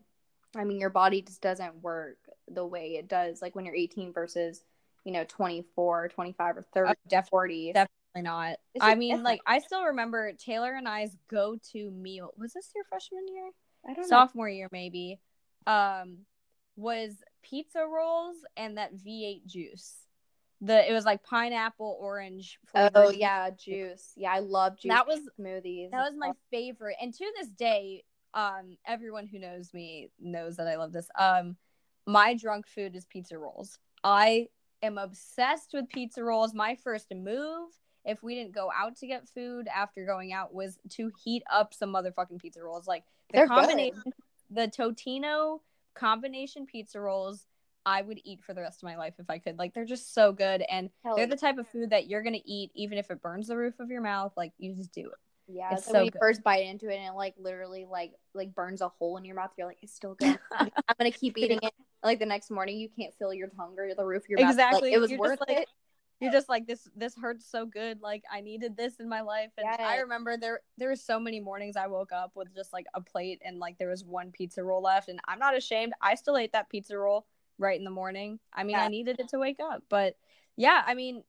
i 0.56 0.64
mean 0.64 0.78
your 0.80 0.90
body 0.90 1.22
just 1.22 1.40
doesn't 1.40 1.74
work 1.82 2.16
the 2.48 2.66
way 2.66 2.96
it 2.98 3.08
does 3.08 3.40
like 3.40 3.54
when 3.54 3.64
you're 3.64 3.74
18 3.74 4.12
versus 4.12 4.64
you 5.04 5.12
know 5.12 5.24
24 5.28 6.08
25 6.08 6.56
or 6.56 6.66
30 6.74 6.88
uh, 6.90 6.92
Oh, 6.92 6.94
def- 7.08 7.28
40 7.28 7.72
definitely 7.72 7.88
not. 8.20 8.58
It's 8.74 8.84
I 8.84 8.94
mean, 8.94 9.22
like 9.22 9.40
I 9.46 9.60
still 9.60 9.84
remember 9.84 10.32
Taylor 10.32 10.74
and 10.74 10.86
I's 10.86 11.16
go-to 11.28 11.90
meal. 11.90 12.32
Was 12.36 12.52
this 12.52 12.70
your 12.74 12.84
freshman 12.84 13.26
year? 13.32 13.50
i 13.88 13.94
don't 13.94 14.02
know 14.02 14.08
Sophomore 14.08 14.48
year, 14.48 14.68
maybe. 14.70 15.18
Um, 15.66 16.18
was 16.76 17.12
pizza 17.42 17.80
rolls 17.80 18.36
and 18.56 18.78
that 18.78 18.94
V8 18.94 19.46
juice. 19.46 19.94
The 20.60 20.88
it 20.88 20.92
was 20.92 21.04
like 21.04 21.24
pineapple 21.24 21.96
orange. 22.00 22.58
oh 22.74 23.10
yeah 23.10 23.50
juice 23.50 24.12
yeah 24.16 24.30
i 24.32 24.38
love 24.38 24.78
juice 24.78 24.90
That 24.90 25.08
was 25.08 25.18
smoothies 25.40 25.90
that 25.90 26.04
was 26.04 26.14
my 26.16 26.30
favorite. 26.50 26.96
And 27.00 27.12
to 27.12 27.24
this 27.36 27.48
day, 27.48 28.04
um, 28.34 28.76
everyone 28.86 29.26
who 29.26 29.38
knows 29.38 29.74
me 29.74 30.10
knows 30.20 30.56
that 30.56 30.68
I 30.68 30.76
love 30.76 30.92
this. 30.92 31.08
Um, 31.18 31.56
my 32.06 32.34
drunk 32.34 32.66
food 32.66 32.96
is 32.96 33.04
pizza 33.06 33.38
rolls. 33.38 33.78
I 34.04 34.48
am 34.82 34.98
obsessed 34.98 35.70
with 35.72 35.88
pizza 35.88 36.22
rolls. 36.24 36.54
My 36.54 36.76
first 36.76 37.12
move, 37.14 37.70
if 38.04 38.22
we 38.22 38.34
didn't 38.34 38.52
go 38.54 38.70
out 38.76 38.96
to 38.96 39.06
get 39.06 39.28
food 39.28 39.68
after 39.68 40.04
going 40.06 40.32
out, 40.32 40.52
was 40.54 40.78
to 40.90 41.10
heat 41.22 41.42
up 41.52 41.74
some 41.74 41.92
motherfucking 41.92 42.40
pizza 42.40 42.62
rolls. 42.62 42.86
Like 42.86 43.04
the 43.30 43.38
They're 43.38 43.46
good. 43.46 43.54
combination, 43.54 44.02
the 44.50 44.68
Totino 44.68 45.60
combination 45.94 46.66
pizza 46.66 47.00
rolls. 47.00 47.46
I 47.84 48.02
would 48.02 48.20
eat 48.24 48.44
for 48.44 48.54
the 48.54 48.60
rest 48.60 48.80
of 48.82 48.86
my 48.86 48.96
life 48.96 49.14
if 49.18 49.28
I 49.28 49.38
could. 49.38 49.58
Like 49.58 49.74
they're 49.74 49.84
just 49.84 50.14
so 50.14 50.32
good, 50.32 50.62
and 50.70 50.88
Hell 51.04 51.16
they're 51.16 51.24
yeah. 51.24 51.30
the 51.30 51.36
type 51.36 51.58
of 51.58 51.66
food 51.68 51.90
that 51.90 52.08
you're 52.08 52.22
gonna 52.22 52.38
eat 52.44 52.70
even 52.74 52.96
if 52.98 53.10
it 53.10 53.20
burns 53.20 53.48
the 53.48 53.56
roof 53.56 53.80
of 53.80 53.90
your 53.90 54.00
mouth. 54.02 54.32
Like 54.36 54.52
you 54.58 54.74
just 54.74 54.92
do 54.92 55.06
it. 55.08 55.18
Yeah, 55.48 55.74
It's 55.74 55.86
so, 55.86 55.92
so 55.92 56.02
you 56.02 56.10
good. 56.12 56.20
first 56.20 56.42
bite 56.44 56.64
into 56.64 56.88
it 56.88 56.96
and 56.96 57.08
it 57.08 57.16
like 57.16 57.34
literally 57.38 57.84
like 57.90 58.12
like 58.34 58.54
burns 58.54 58.80
a 58.80 58.88
hole 58.88 59.16
in 59.16 59.24
your 59.24 59.34
mouth, 59.34 59.50
you're 59.58 59.66
like, 59.66 59.78
it's 59.82 59.92
still 59.94 60.14
good. 60.14 60.38
I'm 60.52 60.70
gonna 60.98 61.10
keep 61.10 61.36
eating 61.38 61.58
it. 61.62 61.72
Like 62.04 62.18
the 62.18 62.26
next 62.26 62.50
morning, 62.50 62.78
you 62.80 62.88
can't 62.88 63.14
feel 63.14 63.32
your 63.32 63.46
tongue 63.46 63.76
or 63.78 63.94
the 63.94 64.04
roof 64.04 64.24
of 64.24 64.28
your 64.28 64.40
mouth. 64.40 64.50
exactly 64.50 64.88
Like, 64.88 64.96
it 64.96 64.98
was 64.98 65.12
You're 65.12 65.20
worth 65.20 65.38
like, 65.48 65.56
it. 65.56 65.68
You're 66.22 66.32
just 66.32 66.48
like 66.48 66.66
this 66.66 66.88
this 66.96 67.14
hurts 67.16 67.44
so 67.50 67.66
good. 67.66 68.00
Like 68.00 68.22
i 68.30 68.40
needed 68.40 68.76
this 68.76 69.00
in 69.00 69.08
my 69.08 69.20
life. 69.22 69.50
And 69.58 69.66
i 69.68 69.96
remember 69.98 70.36
there 70.36 70.60
there 70.78 70.88
were 70.88 70.96
so 70.96 71.18
many 71.18 71.40
mornings 71.40 71.76
i 71.76 71.86
woke 71.88 72.12
up 72.12 72.32
with 72.34 72.54
just 72.54 72.72
like 72.72 72.86
a 72.94 73.00
plate 73.00 73.42
and 73.44 73.58
like 73.58 73.76
there 73.78 73.88
was 73.88 74.04
one 74.04 74.30
pizza 74.30 74.62
roll 74.62 74.82
left. 74.82 75.08
And 75.08 75.20
i'm 75.26 75.38
not 75.38 75.56
ashamed. 75.56 75.92
I 76.00 76.14
still 76.14 76.36
ate 76.36 76.52
that 76.52 76.68
pizza 76.70 76.96
roll 76.96 77.26
right 77.58 77.78
in 77.78 77.84
the 77.84 77.90
morning. 77.90 78.38
I 78.52 78.62
mean 78.62 78.76
Yeah. 78.76 78.84
i 78.84 78.88
needed 78.88 79.18
it 79.18 79.28
to 79.30 79.38
wake 79.38 79.58
up. 79.60 79.82
But 79.88 80.16
yeah 80.56 80.82
i 80.86 80.94
mean 80.94 81.24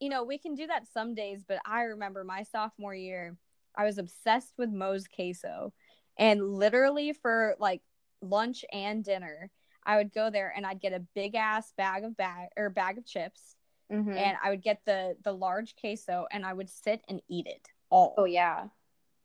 you 0.00 0.08
know 0.08 0.22
we 0.22 0.38
can 0.38 0.54
do 0.54 0.66
that 0.66 0.86
some 0.86 1.14
days 1.14 1.44
but 1.46 1.58
i 1.66 1.82
remember 1.82 2.24
my 2.24 2.42
sophomore 2.42 2.94
year 2.94 3.36
i 3.74 3.84
was 3.84 3.98
obsessed 3.98 4.52
with 4.58 4.70
Moe's 4.70 5.06
queso. 5.08 5.72
And 6.18 6.54
literally 6.54 7.12
for 7.12 7.56
like 7.58 7.82
lunch 8.22 8.64
and 8.72 9.04
dinner 9.04 9.50
i 9.84 9.96
would 9.96 10.12
go 10.12 10.30
there 10.30 10.52
and 10.56 10.64
i'd 10.66 10.80
get 10.80 10.92
a 10.92 11.00
big 11.14 11.34
ass 11.34 11.72
bag 11.76 12.04
of 12.04 12.16
bag 12.16 12.48
or 12.56 12.70
bag 12.70 12.96
of 12.98 13.04
chips 13.04 13.56
Mhm. 13.90 14.16
and 14.16 14.36
I 14.42 14.50
would 14.50 14.62
get 14.62 14.84
the 14.84 15.16
the 15.22 15.32
large 15.32 15.76
queso 15.76 16.26
and 16.32 16.44
I 16.44 16.52
would 16.52 16.68
sit 16.68 17.02
and 17.08 17.22
eat 17.28 17.46
it 17.46 17.68
all 17.88 18.14
oh 18.18 18.24
yeah, 18.24 18.68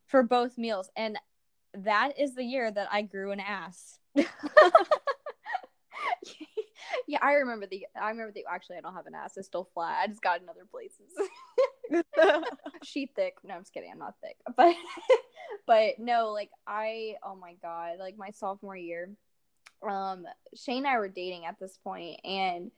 for 0.05 0.24
both 0.24 0.57
meals. 0.57 0.89
And 0.95 1.18
that 1.74 2.20
is 2.20 2.36
the 2.36 2.43
year 2.43 2.70
that 2.70 2.88
I 2.91 3.01
grew 3.01 3.32
an 3.32 3.39
ass. 3.39 3.99
yeah. 7.07 7.20
I 7.22 7.34
remember 7.34 7.66
the. 7.66 7.88
I 7.99 8.09
remember 8.09 8.32
the. 8.34 8.45
Actually, 8.49 8.78
I 8.78 8.82
don't 8.82 8.93
have 8.93 9.07
an 9.07 9.16
ass. 9.16 9.38
It's 9.38 9.47
still 9.47 9.70
flat. 9.74 9.99
I 10.03 10.07
just 10.07 10.22
got 10.22 10.38
it 10.38 10.43
in 10.43 10.49
other 10.49 10.68
places. 10.70 11.12
she 12.84 13.05
thick. 13.16 13.36
No, 13.43 13.55
I'm 13.55 13.62
just 13.62 13.74
kidding. 13.74 13.91
I'm 13.91 13.99
not 13.99 14.16
thick. 14.22 14.38
But 14.55 14.76
but 15.68 15.99
no, 15.99 16.32
like 16.32 16.49
I 16.68 17.16
oh 17.24 17.36
my 17.36 17.55
god, 17.62 17.97
like 17.99 18.18
my 18.18 18.32
sophomore 18.32 18.76
year, 18.76 19.09
um, 19.88 20.26
Shane 20.55 20.80
and 20.80 20.88
I 20.88 20.97
were 20.97 21.07
dating 21.07 21.45
at 21.45 21.59
this 21.59 21.78
point, 21.84 22.20
and 22.26 22.72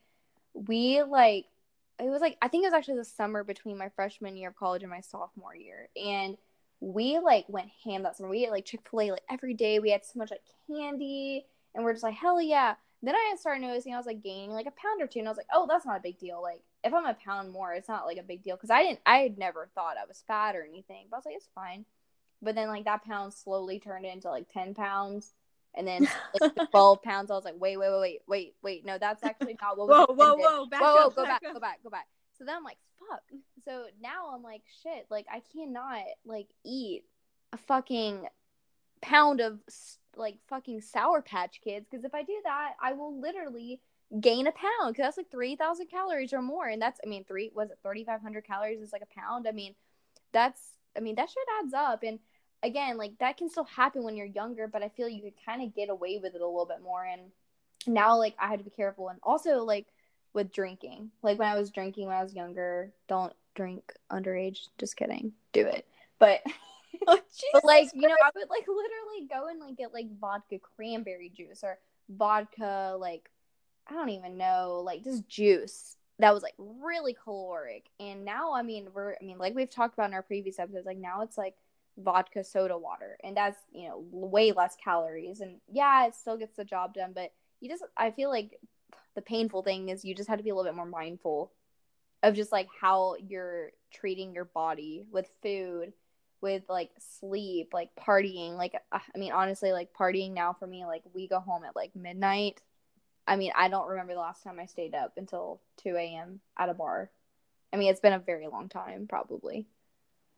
we 0.54 1.02
like 1.04 1.46
it 2.04 2.10
was 2.10 2.22
like 2.22 2.38
I 2.42 2.48
think 2.48 2.64
it 2.64 2.68
was 2.68 2.74
actually 2.74 2.98
the 2.98 3.06
summer 3.06 3.44
between 3.44 3.78
my 3.78 3.90
freshman 3.90 4.36
year 4.36 4.50
of 4.50 4.56
college 4.56 4.84
and 4.84 4.92
my 4.92 5.02
sophomore 5.02 5.56
year, 5.56 5.90
and 5.96 6.38
we 6.80 7.20
like 7.20 7.46
went 7.48 7.70
ham 7.84 8.04
that 8.04 8.18
summer. 8.18 8.30
We 8.30 8.46
ate 8.46 8.52
like 8.52 8.66
Chick 8.66 8.82
Fil 8.90 9.02
A 9.02 9.12
like 9.12 9.24
every 9.30 9.54
day. 9.54 9.80
We 9.80 9.92
had 9.92 10.06
so 10.06 10.20
much 10.20 10.32
like 10.32 10.42
candy, 10.68 11.46
and 11.74 11.84
we're 11.84 11.94
just 11.94 12.04
like 12.04 12.16
hell 12.16 12.42
yeah. 12.42 12.76
Then 13.02 13.16
I 13.16 13.36
started 13.38 13.62
noticing 13.62 13.94
I 13.94 13.98
was 13.98 14.06
like 14.06 14.24
gaining 14.24 14.52
like 14.52 14.66
a 14.66 14.72
pound 14.72 15.02
or 15.02 15.08
two, 15.08 15.20
and 15.20 15.28
I 15.28 15.32
was 15.32 15.38
like, 15.38 15.48
oh, 15.54 15.66
that's 15.70 15.86
not 15.86 15.98
a 15.98 16.04
big 16.04 16.20
deal. 16.20 16.42
Like 16.42 16.62
if 16.84 16.94
I'm 16.94 17.06
a 17.06 17.14
pound 17.14 17.52
more, 17.52 17.74
it's 17.74 17.90
not 17.90 18.06
like 18.06 18.18
a 18.18 18.24
big 18.24 18.44
deal 18.44 18.56
because 18.56 18.70
I 18.70 18.84
didn't, 18.84 19.00
I 19.06 19.18
had 19.18 19.38
never 19.38 19.70
thought 19.76 19.98
I 19.98 20.06
was 20.06 20.24
fat 20.28 20.56
or 20.56 20.64
anything, 20.64 21.08
but 21.10 21.18
I 21.18 21.20
was 21.20 21.26
like, 21.26 21.36
it's 21.36 21.50
fine. 21.56 21.86
But 22.42 22.56
then 22.56 22.68
like 22.68 22.86
that 22.86 23.06
pound 23.06 23.34
slowly 23.34 23.80
turned 23.80 24.06
into 24.06 24.30
like 24.30 24.48
ten 24.52 24.74
pounds, 24.74 25.34
and 25.76 25.88
then 25.88 26.08
like 26.42 26.70
twelve 26.72 27.02
pounds. 27.02 27.32
I 27.32 27.36
was 27.36 27.46
like, 27.46 27.56
wait, 27.58 27.78
wait, 27.78 27.90
wait, 27.92 28.00
wait, 28.00 28.22
wait, 28.28 28.56
wait. 28.62 28.86
No, 28.86 28.98
that's 28.98 29.24
actually 29.24 29.58
not 29.62 29.78
what 29.78 29.88
was 29.88 30.08
whoa, 30.08 30.16
whoa, 30.16 30.36
whoa, 30.36 30.66
back 30.66 30.82
whoa, 30.82 30.96
whoa, 30.96 31.08
up, 31.08 31.16
go 31.16 31.24
back, 31.24 31.42
up. 31.46 31.54
go 31.54 31.60
back, 31.60 31.84
go 31.84 31.90
back. 31.90 32.08
So 32.38 32.46
then 32.46 32.56
I'm 32.56 32.64
like, 32.64 32.78
fuck. 33.00 33.22
So 33.66 33.86
now 34.02 34.32
I'm 34.34 34.44
like, 34.44 34.62
shit. 34.82 35.06
Like 35.10 35.26
I 35.32 35.42
cannot 35.54 36.04
like 36.26 36.48
eat 36.66 37.04
a 37.52 37.58
fucking 37.58 38.28
pound 39.02 39.42
of 39.42 39.60
like 40.16 40.38
fucking 40.48 40.82
sour 40.82 41.22
patch 41.22 41.60
kids 41.64 41.86
because 41.90 42.06
if 42.06 42.14
I 42.14 42.24
do 42.24 42.40
that, 42.44 42.74
I 42.82 42.94
will 42.94 43.20
literally 43.20 43.82
gain 44.20 44.48
a 44.48 44.52
pound 44.52 44.94
because 44.94 45.04
that's 45.04 45.18
like 45.18 45.32
three 45.32 45.56
thousand 45.56 45.88
calories 45.88 46.34
or 46.34 46.42
more, 46.42 46.68
and 46.68 46.82
that's 46.82 47.00
I 47.06 47.10
mean 47.10 47.24
three 47.24 47.52
was 47.54 47.70
it 47.70 47.80
thirty 47.84 48.04
five 48.04 48.22
hundred 48.22 48.46
calories 48.46 48.82
is 48.82 48.92
like 48.92 49.04
a 49.04 49.20
pound. 49.20 49.48
I 49.48 49.52
mean, 49.52 49.76
that's 50.32 50.60
I 50.96 51.00
mean 51.00 51.16
that 51.16 51.30
shit 51.30 51.44
adds 51.62 51.74
up, 51.74 52.04
and 52.04 52.20
again 52.64 52.98
like 52.98 53.18
that 53.20 53.38
can 53.38 53.50
still 53.50 53.66
happen 53.66 54.04
when 54.04 54.16
you're 54.16 54.26
younger, 54.26 54.68
but 54.68 54.84
I 54.84 54.90
feel 54.90 55.10
you 55.10 55.22
could 55.22 55.46
kind 55.46 55.62
of 55.62 55.76
get 55.76 55.90
away 55.90 56.20
with 56.22 56.36
it 56.36 56.42
a 56.42 56.46
little 56.46 56.66
bit 56.66 56.82
more, 56.82 57.04
and 57.04 57.22
now 57.88 58.18
like 58.18 58.36
I 58.40 58.48
had 58.48 58.60
to 58.60 58.66
be 58.66 58.72
careful, 58.72 59.10
and 59.10 59.20
also 59.24 59.64
like 59.64 59.88
with 60.34 60.52
drinking, 60.52 61.12
like 61.22 61.38
when 61.38 61.48
I 61.48 61.58
was 61.58 61.72
drinking 61.72 62.08
when 62.08 62.16
I 62.16 62.24
was 62.24 62.34
younger, 62.34 62.92
don't 63.08 63.34
drink 63.56 63.94
underage. 64.12 64.68
Just 64.78 64.98
kidding, 64.98 65.34
do 65.52 65.66
it, 65.66 65.86
but. 66.20 66.42
Oh, 67.08 67.20
But 67.54 67.66
like, 67.66 67.90
you 67.96 68.08
know, 68.08 68.16
I 68.24 68.30
would 68.36 68.52
like 68.52 68.68
literally 68.68 69.28
go 69.28 69.48
and 69.48 69.60
like 69.60 69.76
get 69.76 69.96
like 69.96 70.06
vodka 70.22 70.60
cranberry 70.60 71.28
juice 71.36 71.64
or 71.64 71.80
vodka 72.08 72.96
like 73.00 73.32
I 73.88 73.94
don't 73.96 74.10
even 74.10 74.38
know, 74.38 74.84
like 74.86 75.04
just 75.04 75.28
juice 75.28 75.98
that 76.20 76.34
was 76.34 76.44
like 76.44 76.54
really 76.58 77.16
caloric. 77.24 77.86
And 78.00 78.26
now 78.26 78.54
I 78.54 78.62
mean 78.62 78.88
we're 78.94 79.16
I 79.22 79.26
mean 79.26 79.38
like 79.38 79.56
we've 79.56 79.70
talked 79.70 79.94
about 79.94 80.10
in 80.10 80.14
our 80.14 80.22
previous 80.22 80.60
episodes, 80.60 80.86
like 80.86 80.98
now 80.98 81.22
it's 81.22 81.38
like 81.38 81.56
vodka 81.98 82.44
soda 82.44 82.78
water 82.78 83.18
and 83.24 83.38
that's, 83.38 83.60
you 83.72 83.88
know, 83.88 84.04
way 84.12 84.52
less 84.52 84.76
calories. 84.84 85.42
And 85.42 85.58
yeah, 85.72 86.08
it 86.08 86.16
still 86.16 86.38
gets 86.38 86.56
the 86.56 86.66
job 86.66 86.94
done, 86.94 87.12
but 87.14 87.32
you 87.60 87.70
just 87.70 87.84
I 87.96 88.12
feel 88.12 88.30
like 88.30 88.60
the 89.16 89.22
painful 89.22 89.64
thing 89.64 89.90
is 89.90 90.04
you 90.04 90.16
just 90.16 90.30
have 90.30 90.38
to 90.40 90.44
be 90.44 90.50
a 90.50 90.56
little 90.56 90.70
bit 90.70 90.76
more 90.76 90.86
mindful 90.86 91.52
of 92.24 92.36
just 92.36 92.52
like 92.52 92.68
how 92.80 93.16
you're 93.28 93.72
treating 93.94 94.34
your 94.34 94.46
body 94.46 95.04
with 95.12 95.30
food 95.42 95.94
with 96.42 96.64
like 96.68 96.92
sleep 97.00 97.70
like 97.74 97.90
partying. 97.96 98.58
Like 98.58 98.76
uh, 98.92 99.00
i 99.16 99.18
mean 99.18 99.32
honestly 99.32 99.72
like 99.72 99.94
partying 99.94 100.34
now 100.34 100.54
for 100.54 100.68
me 100.68 100.86
like 100.86 101.04
we 101.14 101.28
go 101.28 101.40
home 101.40 101.64
at 101.64 101.76
like 101.76 101.96
midnight. 101.96 102.62
I 103.28 103.36
mean 103.36 103.52
i 103.56 103.70
don't 103.70 103.88
remember 103.90 104.14
the 104.14 104.20
last 104.20 104.44
time 104.44 104.60
i 104.60 104.66
stayed 104.66 104.96
up 104.96 105.14
until 105.18 105.62
2 105.84 105.96
a.m 105.96 106.40
at 106.58 106.70
a 106.70 106.74
bar. 106.74 107.12
I 107.72 107.78
mean 107.78 107.90
it's 107.90 108.02
been 108.02 108.14
a 108.14 108.20
very 108.20 108.48
long 108.48 108.70
time 108.70 109.08
probably 109.08 109.68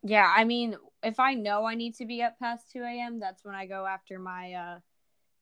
Yeah, 0.08 0.32
I 0.34 0.44
mean, 0.44 0.76
if 1.02 1.20
I 1.20 1.34
know 1.34 1.66
I 1.66 1.74
need 1.74 1.96
to 1.96 2.06
be 2.06 2.22
up 2.22 2.38
past 2.38 2.72
2 2.72 2.84
a.m., 2.84 3.20
that's 3.20 3.44
when 3.44 3.56
I 3.56 3.66
go 3.66 3.88
after 3.88 4.20
my 4.20 4.54
uh 4.54 4.80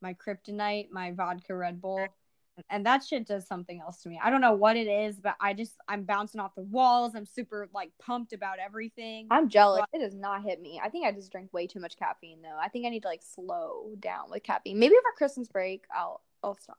my 0.02 0.14
kryptonite, 0.14 0.90
my 0.90 1.12
vodka 1.12 1.54
Red 1.54 1.82
Bull. 1.82 2.08
And 2.70 2.86
that 2.86 3.04
shit 3.04 3.26
does 3.28 3.48
something 3.48 3.82
else 3.82 4.04
to 4.04 4.10
me. 4.10 4.20
I 4.24 4.30
don't 4.30 4.40
know 4.40 4.54
what 4.54 4.78
it 4.78 4.88
is, 4.88 5.20
but 5.20 5.36
I 5.42 5.54
just 5.54 5.74
I'm 5.88 6.04
bouncing 6.04 6.40
off 6.40 6.56
the 6.56 6.62
walls. 6.62 7.14
I'm 7.14 7.26
super 7.26 7.68
like 7.74 7.92
pumped 8.00 8.32
about 8.32 8.60
everything. 8.60 9.28
i'm 9.32 9.50
jealous 9.50 9.84
it 9.92 10.00
does 10.00 10.16
not 10.16 10.44
hit 10.44 10.62
me 10.62 10.80
i 10.84 10.88
think 10.88 11.06
i 11.06 11.12
just 11.12 11.32
drink 11.32 11.52
way 11.52 11.68
too 11.68 11.80
much 11.80 11.98
caffeine 11.98 12.42
though 12.42 12.58
i 12.62 12.70
think 12.70 12.86
i 12.86 12.90
need 12.90 13.02
to 13.02 13.08
like 13.08 13.24
slow 13.24 13.90
down 14.00 14.30
with 14.30 14.44
caffeine 14.44 14.80
maybe 14.80 14.94
over 14.96 15.14
christmas 15.18 15.48
break 15.50 15.84
i'll 15.94 16.22
i'll 16.44 16.56
stop 16.56 16.78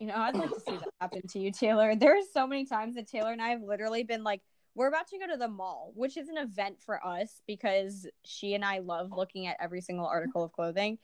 You 0.00 0.06
know, 0.06 0.16
I'd 0.16 0.34
like 0.34 0.48
to 0.50 0.60
see 0.60 0.76
that 0.78 0.88
happen 1.00 1.20
to 1.28 1.38
you, 1.38 1.52
Taylor. 1.52 1.94
There's 1.94 2.32
so 2.32 2.46
many 2.46 2.64
times 2.64 2.94
that 2.96 3.06
Taylor 3.06 3.32
and 3.32 3.42
I 3.42 3.50
have 3.50 3.62
literally 3.62 4.02
been 4.02 4.24
like, 4.24 4.40
we're 4.74 4.88
about 4.88 5.08
to 5.08 5.18
go 5.18 5.26
to 5.26 5.36
the 5.36 5.48
mall, 5.48 5.92
which 5.94 6.16
is 6.16 6.28
an 6.28 6.38
event 6.38 6.76
for 6.80 7.04
us 7.04 7.42
because 7.46 8.06
she 8.24 8.54
and 8.54 8.64
I 8.64 8.78
love 8.78 9.12
looking 9.12 9.46
at 9.46 9.56
every 9.60 9.80
single 9.80 10.06
article 10.06 10.44
of 10.44 10.52
clothing. 10.52 10.98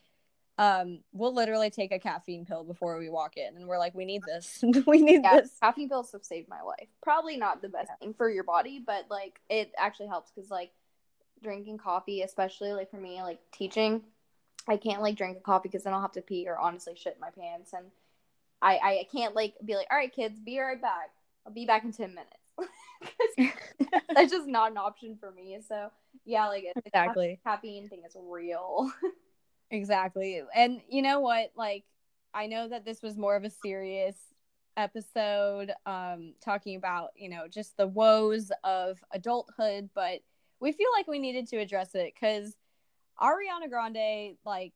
Um, 0.59 1.01
we'll 1.13 1.35
literally 1.35 1.69
take 1.69 1.93
a 1.93 1.99
caffeine 1.99 2.47
pill 2.47 2.65
before 2.65 2.99
we 2.99 3.11
walk 3.11 3.37
in, 3.37 3.57
and 3.57 3.67
we're 3.67 3.79
like, 3.79 3.95
we 3.95 4.07
need 4.07 4.23
this. 4.27 4.65
we 4.87 5.03
need 5.03 5.23
yeah, 5.23 5.41
this. 5.41 5.51
caffeine 5.63 5.89
pills 5.89 6.13
have 6.13 6.25
saved 6.25 6.49
my 6.49 6.63
life. 6.63 6.89
Probably 7.03 7.37
not 7.37 7.61
the 7.61 7.69
best 7.69 7.91
thing 8.01 8.15
for 8.15 8.31
your 8.31 8.45
body, 8.45 8.83
but 8.85 9.05
like 9.11 9.41
it 9.51 9.73
actually 9.77 10.09
helps 10.09 10.31
because 10.31 10.51
like 10.51 10.71
drinking 11.43 11.79
coffee, 11.79 12.23
especially 12.23 12.73
like 12.73 12.91
for 12.91 12.97
me, 12.97 13.21
like 13.23 13.39
teaching, 13.53 14.03
I 14.67 14.79
can't 14.79 15.03
like 15.03 15.17
drink 15.17 15.37
a 15.37 15.41
coffee 15.41 15.69
because 15.69 15.85
then 15.85 15.93
I'll 15.93 16.01
have 16.01 16.13
to 16.13 16.23
pee 16.23 16.49
or 16.49 16.59
honestly 16.59 16.95
shit 16.97 17.15
in 17.15 17.21
my 17.21 17.31
pants, 17.31 17.75
and 17.75 17.87
I 18.63 18.79
I 18.79 19.07
can't 19.13 19.35
like 19.35 19.55
be 19.63 19.75
like, 19.75 19.89
all 19.91 19.99
right, 19.99 20.15
kids, 20.15 20.41
be 20.41 20.59
right 20.59 20.81
back. 20.81 21.11
I'll 21.47 21.53
be 21.53 21.67
back 21.67 21.85
in 21.85 21.93
ten 21.93 22.11
minutes. 22.11 22.46
That's 24.15 24.33
just 24.33 24.47
not 24.47 24.71
an 24.71 24.79
option 24.79 25.17
for 25.19 25.31
me. 25.31 25.59
So 25.67 25.91
yeah, 26.25 26.49
like 26.49 26.65
Exactly. 26.85 27.41
caffeine 27.47 27.89
thing 27.89 28.03
is 28.07 28.17
real. 28.19 28.91
Exactly. 29.71 30.41
And 30.55 30.81
you 30.89 31.03
know 31.03 31.19
what? 31.21 31.51
Like, 31.57 31.85
I 32.33 32.47
know 32.47 32.69
that 32.69 32.85
this 32.85 33.03
was 33.03 33.17
more 33.17 33.35
of 33.35 33.45
a 33.45 33.51
serious 33.51 34.17
episode, 34.77 35.73
um, 35.87 36.35
talking 36.41 36.77
about, 36.77 37.11
you 37.17 37.29
know, 37.29 37.49
just 37.49 37.77
the 37.77 37.87
woes 37.89 38.53
of 38.63 39.03
adulthood, 39.11 39.91
but 39.95 40.21
we 40.61 40.73
feel 40.73 40.89
like 40.97 41.09
we 41.09 41.19
needed 41.19 41.49
to 41.49 41.57
address 41.57 41.95
it 41.95 42.13
because 42.15 42.55
Ariana 43.21 43.69
Grande, 43.69 44.37
like, 44.45 44.73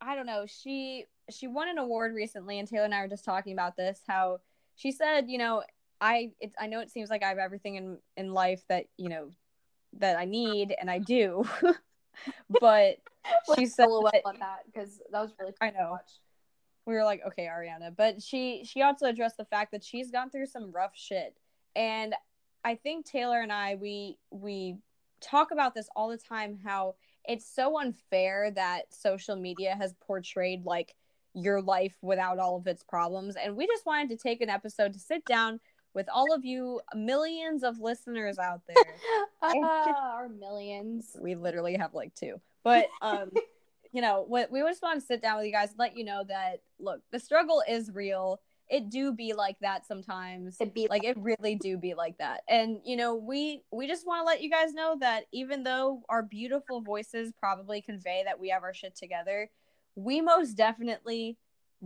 I 0.00 0.14
don't 0.14 0.26
know, 0.26 0.46
she 0.46 1.04
she 1.30 1.46
won 1.46 1.68
an 1.68 1.78
award 1.78 2.14
recently, 2.14 2.58
and 2.58 2.66
Taylor 2.66 2.84
and 2.86 2.94
I 2.94 3.02
were 3.02 3.08
just 3.08 3.24
talking 3.24 3.52
about 3.52 3.76
this, 3.76 4.00
how 4.08 4.38
she 4.74 4.90
said, 4.90 5.28
you 5.28 5.38
know, 5.38 5.62
I 6.00 6.30
it's 6.40 6.54
I 6.58 6.66
know 6.66 6.80
it 6.80 6.90
seems 6.90 7.10
like 7.10 7.22
I 7.22 7.28
have 7.28 7.38
everything 7.38 7.76
in 7.76 7.98
in 8.16 8.32
life 8.32 8.62
that, 8.68 8.86
you 8.96 9.08
know, 9.08 9.30
that 9.98 10.18
I 10.18 10.24
need 10.24 10.74
and 10.78 10.90
I 10.90 10.98
do. 10.98 11.44
but 12.60 12.96
she 13.56 13.66
said 13.66 13.86
LOL 13.86 14.10
that- 14.12 14.22
on 14.24 14.38
that 14.40 14.60
because 14.66 15.00
that 15.10 15.20
was 15.20 15.32
really 15.38 15.52
I 15.60 15.70
know. 15.70 15.98
we 16.86 16.94
were 16.94 17.04
like, 17.04 17.22
okay, 17.26 17.46
Ariana, 17.46 17.94
but 17.94 18.22
she 18.22 18.64
she 18.64 18.82
also 18.82 19.06
addressed 19.06 19.36
the 19.36 19.44
fact 19.44 19.72
that 19.72 19.84
she's 19.84 20.10
gone 20.10 20.30
through 20.30 20.46
some 20.46 20.72
rough 20.72 20.92
shit, 20.94 21.36
and 21.76 22.14
I 22.64 22.74
think 22.76 23.06
Taylor 23.06 23.40
and 23.40 23.52
I 23.52 23.74
we 23.76 24.18
we 24.30 24.76
talk 25.20 25.50
about 25.50 25.74
this 25.74 25.88
all 25.94 26.08
the 26.08 26.16
time 26.16 26.58
how 26.64 26.94
it's 27.26 27.44
so 27.46 27.78
unfair 27.78 28.50
that 28.52 28.92
social 28.92 29.36
media 29.36 29.76
has 29.78 29.92
portrayed 30.00 30.64
like 30.64 30.94
your 31.34 31.60
life 31.60 31.96
without 32.00 32.38
all 32.38 32.56
of 32.56 32.66
its 32.66 32.82
problems, 32.82 33.36
and 33.36 33.54
we 33.56 33.66
just 33.66 33.86
wanted 33.86 34.08
to 34.08 34.16
take 34.16 34.40
an 34.40 34.48
episode 34.50 34.92
to 34.94 34.98
sit 34.98 35.24
down 35.26 35.60
with 35.94 36.06
all 36.12 36.32
of 36.34 36.44
you 36.44 36.80
millions 36.94 37.62
of 37.62 37.78
listeners 37.80 38.38
out 38.38 38.60
there. 38.68 38.98
Ah, 39.42 40.14
our 40.14 40.28
millions. 40.28 41.16
we 41.20 41.34
literally 41.34 41.76
have 41.76 41.94
like 41.94 42.14
two 42.14 42.40
but 42.62 42.86
um 43.02 43.30
you 43.92 44.00
know 44.00 44.24
what 44.26 44.50
we 44.50 44.60
just 44.60 44.82
want 44.82 45.00
to 45.00 45.06
sit 45.06 45.22
down 45.22 45.36
with 45.36 45.46
you 45.46 45.52
guys 45.52 45.70
and 45.70 45.78
let 45.78 45.96
you 45.96 46.04
know 46.04 46.22
that 46.26 46.60
look 46.78 47.00
the 47.10 47.18
struggle 47.18 47.62
is 47.68 47.90
real 47.92 48.40
it 48.68 48.88
do 48.88 49.12
be 49.12 49.32
like 49.32 49.56
that 49.60 49.84
sometimes 49.84 50.56
It 50.60 50.72
be 50.72 50.86
like 50.88 51.02
it 51.02 51.16
really 51.18 51.56
do 51.56 51.76
be 51.76 51.94
like 51.94 52.18
that 52.18 52.42
and 52.48 52.78
you 52.84 52.96
know 52.96 53.16
we 53.16 53.62
we 53.72 53.88
just 53.88 54.06
want 54.06 54.20
to 54.20 54.24
let 54.24 54.42
you 54.42 54.50
guys 54.50 54.72
know 54.72 54.96
that 55.00 55.24
even 55.32 55.64
though 55.64 56.02
our 56.08 56.22
beautiful 56.22 56.80
voices 56.80 57.32
probably 57.38 57.82
convey 57.82 58.22
that 58.24 58.38
we 58.38 58.50
have 58.50 58.62
our 58.62 58.74
shit 58.74 58.94
together 58.94 59.50
we 59.96 60.20
most 60.20 60.52
definitely 60.54 61.36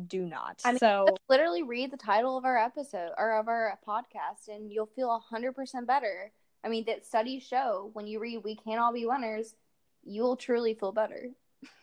do 0.09 0.27
not 0.27 0.61
I 0.65 0.73
mean, 0.73 0.79
so 0.79 1.07
literally 1.29 1.63
read 1.63 1.91
the 1.93 1.97
title 1.97 2.37
of 2.37 2.45
our 2.45 2.59
episode 2.59 3.11
or 3.17 3.39
of 3.39 3.49
our 3.49 3.79
podcast 3.87 4.49
and 4.49 4.73
you'll 4.73 4.87
feel 4.87 5.23
100% 5.33 5.87
better. 5.87 6.33
I 6.65 6.69
mean, 6.69 6.85
that 6.87 7.07
studies 7.07 7.43
show 7.43 7.91
when 7.93 8.07
you 8.07 8.19
read 8.21 8.41
We 8.43 8.57
Can't 8.57 8.81
All 8.81 8.93
Be 8.93 9.07
Winners, 9.07 9.55
you'll 10.03 10.37
truly 10.37 10.75
feel 10.75 10.93
better. 10.93 11.29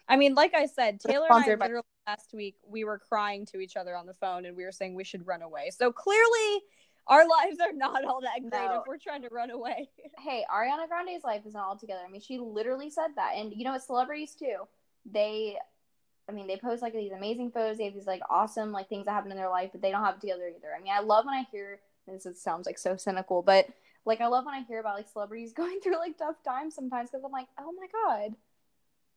I 0.10 0.18
mean, 0.18 0.36
like 0.36 0.54
I 0.54 0.66
said, 0.66 1.00
Taylor 1.00 1.26
and 1.28 1.34
I 1.34 1.38
Sponsored 1.38 1.60
by- 1.60 1.66
literally 1.66 1.86
last 2.08 2.34
week 2.34 2.56
we 2.68 2.84
were 2.84 2.98
crying 3.00 3.46
to 3.46 3.60
each 3.60 3.78
other 3.78 3.96
on 3.96 4.06
the 4.08 4.14
phone 4.16 4.46
and 4.46 4.58
we 4.58 4.64
were 4.66 4.72
saying 4.72 4.96
we 4.96 5.04
should 5.04 5.26
run 5.26 5.42
away. 5.42 5.70
So 5.70 5.92
clearly 5.92 6.62
our 7.08 7.28
lives 7.28 7.60
are 7.62 7.74
not 7.74 8.04
all 8.04 8.22
that 8.22 8.40
great 8.42 8.52
No. 8.52 8.80
if 8.82 8.88
we're 8.88 8.98
trying 8.98 9.22
to 9.22 9.30
run 9.32 9.52
away. 9.52 9.90
Hey, 10.20 10.44
Ariana 10.54 10.88
Grande's 10.88 11.24
life 11.24 11.46
is 11.48 11.54
not 11.54 11.66
all 11.68 11.78
together. 11.78 12.02
I 12.06 12.12
mean, 12.12 12.22
she 12.22 12.38
literally 12.38 12.90
said 12.92 13.08
that. 13.16 13.34
And 13.38 13.54
you 13.56 13.64
know 13.64 13.72
what? 13.72 13.82
Celebrities 13.84 14.36
too. 14.36 14.56
They, 15.10 15.58
I 16.30 16.34
mean, 16.34 16.48
they 16.48 16.58
post 16.58 16.82
like 16.82 16.94
these 16.94 17.12
amazing 17.12 17.52
photos. 17.52 17.78
They 17.78 17.86
have 17.86 17.94
these 17.94 18.08
like 18.08 18.22
awesome 18.30 18.72
like 18.72 18.90
things 18.90 19.06
that 19.06 19.12
happen 19.12 19.32
in 19.32 19.38
their 19.38 19.50
life, 19.50 19.70
but 19.72 19.82
they 19.82 19.92
don't 19.92 20.04
have 20.04 20.16
it 20.16 20.22
together 20.22 20.48
either. 20.48 20.70
I 20.76 20.82
mean, 20.82 20.94
I 20.94 21.02
love 21.02 21.26
when 21.26 21.36
I 21.36 21.46
hear 21.52 21.80
this. 22.08 22.26
Is, 22.26 22.42
sounds 22.42 22.66
like 22.66 22.78
so 22.78 22.96
cynical, 22.96 23.42
but 23.42 23.68
like 24.06 24.22
I 24.22 24.28
love 24.28 24.46
when 24.46 24.56
I 24.56 24.64
hear 24.64 24.80
about 24.80 24.96
like 24.96 25.10
celebrities 25.10 25.54
going 25.56 25.80
through 25.82 25.98
like 25.98 26.18
tough 26.18 26.44
times 26.44 26.76
sometimes 26.76 27.10
because 27.10 27.24
I'm 27.26 27.32
like, 27.32 27.48
oh 27.60 27.74
my 27.74 27.88
god, 27.92 28.36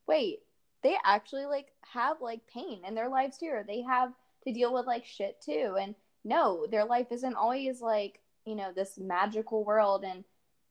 wait, 0.06 0.40
they 0.82 0.96
actually 1.04 1.46
like 1.46 1.68
have 1.92 2.20
like 2.20 2.40
pain 2.46 2.80
in 2.86 2.94
their 2.94 3.08
lives 3.08 3.38
too, 3.38 3.60
they 3.66 3.82
have 3.82 4.12
to 4.46 4.52
deal 4.52 4.72
with 4.74 4.86
like 4.86 5.04
shit 5.04 5.40
too. 5.40 5.76
And 5.80 5.94
no, 6.24 6.66
their 6.70 6.84
life 6.84 7.08
isn't 7.10 7.34
always 7.34 7.80
like 7.80 8.20
you 8.44 8.54
know 8.54 8.72
this 8.72 8.98
magical 8.98 9.64
world 9.64 10.04
and 10.04 10.24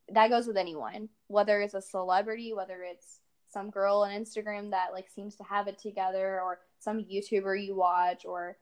that 0.10 0.30
goes 0.30 0.48
with 0.48 0.58
anyone 0.58 1.10
whether 1.28 1.62
it's 1.62 1.74
a 1.74 1.82
celebrity 1.82 2.54
whether 2.54 2.84
it's 2.84 3.20
some 3.54 3.70
girl 3.70 3.98
on 3.98 4.12
instagram 4.12 4.72
that 4.72 4.92
like 4.92 5.08
seems 5.10 5.36
to 5.36 5.44
have 5.44 5.68
it 5.68 5.78
together 5.78 6.42
or 6.42 6.60
some 6.80 7.04
youtuber 7.04 7.56
you 7.64 7.76
watch 7.76 8.26
or 8.26 8.58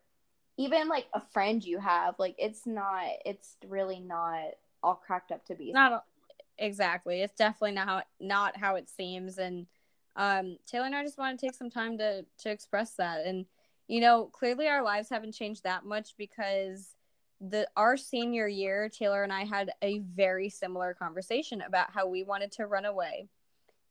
even 0.58 0.88
like 0.88 1.06
a 1.14 1.22
friend 1.34 1.64
you 1.64 1.80
have 1.80 2.14
like 2.20 2.36
it's 2.38 2.68
not 2.68 3.06
it's 3.26 3.56
really 3.68 4.00
not 4.00 4.52
all 4.84 4.96
cracked 4.96 5.32
up 5.32 5.46
to 5.46 5.56
be 5.56 5.72
Not 5.72 6.06
exactly. 6.58 7.22
It's 7.22 7.36
definitely 7.36 7.74
not 7.74 7.88
how 7.88 8.04
not 8.20 8.58
how 8.58 8.76
it 8.76 8.90
seems 8.90 9.38
and 9.38 9.68
um 10.16 10.58
Taylor 10.68 10.86
and 10.86 10.96
I 10.96 11.04
just 11.04 11.18
want 11.18 11.40
to 11.40 11.46
take 11.46 11.56
some 11.56 11.70
time 11.70 11.98
to 11.98 12.26
to 12.40 12.50
express 12.50 12.96
that 12.96 13.26
and 13.26 13.46
you 13.88 14.00
know, 14.00 14.26
clearly 14.32 14.68
our 14.68 14.84
lives 14.84 15.10
haven't 15.10 15.34
changed 15.34 15.64
that 15.64 15.84
much 15.84 16.16
because 16.18 16.96
the 17.42 17.68
our 17.76 17.98
senior 17.98 18.48
year 18.48 18.90
Taylor 18.90 19.24
and 19.24 19.34
I 19.34 19.46
had 19.46 19.72
a 19.82 20.00
very 20.00 20.50
similar 20.50 20.94
conversation 20.94 21.62
about 21.62 21.92
how 21.92 22.08
we 22.08 22.24
wanted 22.24 22.52
to 22.54 22.68
run 22.68 22.86
away 22.86 23.28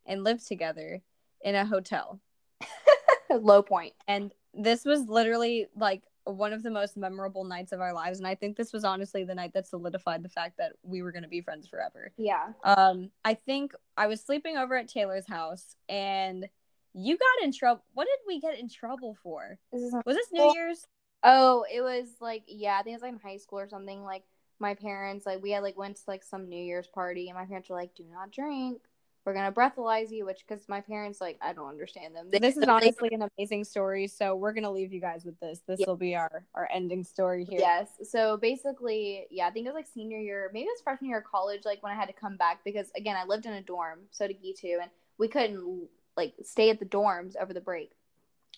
and 0.06 0.24
live 0.24 0.44
together 0.44 1.00
in 1.42 1.54
a 1.54 1.64
hotel. 1.64 2.20
low 3.30 3.62
point. 3.62 3.68
point 3.68 3.94
And 4.08 4.34
this 4.54 4.84
was 4.84 5.06
literally 5.08 5.66
like 5.76 6.02
one 6.24 6.52
of 6.52 6.62
the 6.62 6.70
most 6.70 6.96
memorable 6.96 7.44
nights 7.44 7.72
of 7.72 7.80
our 7.80 7.94
lives 7.94 8.18
and 8.18 8.26
I 8.26 8.34
think 8.34 8.56
this 8.56 8.72
was 8.72 8.84
honestly 8.84 9.24
the 9.24 9.34
night 9.34 9.52
that 9.54 9.66
solidified 9.66 10.22
the 10.22 10.28
fact 10.28 10.58
that 10.58 10.72
we 10.82 11.02
were 11.02 11.12
going 11.12 11.22
to 11.22 11.28
be 11.28 11.40
friends 11.40 11.66
forever. 11.66 12.12
yeah 12.18 12.48
Um, 12.62 13.10
I 13.24 13.34
think 13.34 13.72
I 13.96 14.06
was 14.06 14.20
sleeping 14.20 14.56
over 14.56 14.76
at 14.76 14.88
Taylor's 14.88 15.26
house 15.26 15.76
and 15.88 16.46
you 16.92 17.16
got 17.16 17.44
in 17.44 17.52
trouble. 17.52 17.84
What 17.94 18.06
did 18.06 18.18
we 18.26 18.40
get 18.40 18.58
in 18.58 18.68
trouble 18.68 19.16
for? 19.22 19.58
this 19.72 19.92
Was 20.04 20.16
this 20.16 20.26
New 20.32 20.52
Year's? 20.54 20.86
oh 21.22 21.64
it 21.72 21.82
was 21.82 22.08
like 22.20 22.42
yeah 22.46 22.78
i 22.78 22.82
think 22.82 22.94
it 22.94 22.96
was 22.96 23.02
like 23.02 23.12
in 23.12 23.18
high 23.18 23.36
school 23.36 23.58
or 23.58 23.68
something 23.68 24.02
like 24.02 24.24
my 24.58 24.74
parents 24.74 25.26
like 25.26 25.42
we 25.42 25.50
had 25.50 25.62
like 25.62 25.76
went 25.76 25.96
to 25.96 26.02
like 26.06 26.22
some 26.22 26.48
new 26.48 26.62
year's 26.62 26.86
party 26.86 27.28
and 27.28 27.36
my 27.36 27.44
parents 27.44 27.68
were 27.68 27.76
like 27.76 27.94
do 27.94 28.04
not 28.10 28.30
drink 28.30 28.80
we're 29.24 29.34
gonna 29.34 29.52
breathalyze 29.52 30.10
you 30.10 30.24
which 30.26 30.44
because 30.46 30.68
my 30.68 30.80
parents 30.80 31.20
like 31.20 31.38
i 31.42 31.52
don't 31.52 31.68
understand 31.68 32.14
them 32.16 32.28
This 32.30 32.56
is 32.56 32.64
honestly 32.68 33.10
an 33.12 33.28
amazing 33.36 33.64
story, 33.64 34.06
so 34.06 34.34
we're 34.34 34.52
gonna 34.52 34.70
leave 34.70 34.92
you 34.92 35.00
guys 35.00 35.24
with 35.24 35.38
this. 35.40 35.60
This 35.66 35.80
Yeah. 35.80 35.86
will 35.88 35.96
be 35.96 36.14
our 36.16 36.44
our 36.54 36.68
ending 36.72 37.04
story 37.04 37.44
here. 37.44 37.60
Yes. 37.60 37.88
So 38.04 38.36
basically, 38.36 39.26
yeah, 39.30 39.46
I 39.46 39.50
think 39.50 39.66
it 39.66 39.70
was 39.70 39.74
like 39.74 39.86
senior 39.86 40.18
year, 40.18 40.50
maybe 40.52 40.64
it 40.66 40.72
was 40.74 40.80
freshman 40.82 41.10
year 41.10 41.18
of 41.18 41.24
college, 41.24 41.64
like 41.64 41.82
when 41.82 41.92
I 41.92 41.96
had 41.96 42.06
to 42.06 42.12
come 42.14 42.36
back 42.36 42.60
because 42.64 42.90
again, 42.96 43.16
I 43.16 43.24
lived 43.24 43.46
in 43.46 43.52
a 43.52 43.62
dorm, 43.62 44.00
so 44.10 44.26
did 44.26 44.42
Gitu, 44.42 44.80
and 44.80 44.90
we 45.18 45.28
couldn't 45.28 45.88
like 46.16 46.34
stay 46.42 46.70
at 46.70 46.78
the 46.80 46.86
dorms 46.86 47.34
over 47.40 47.52
the 47.52 47.60
break. 47.60 47.92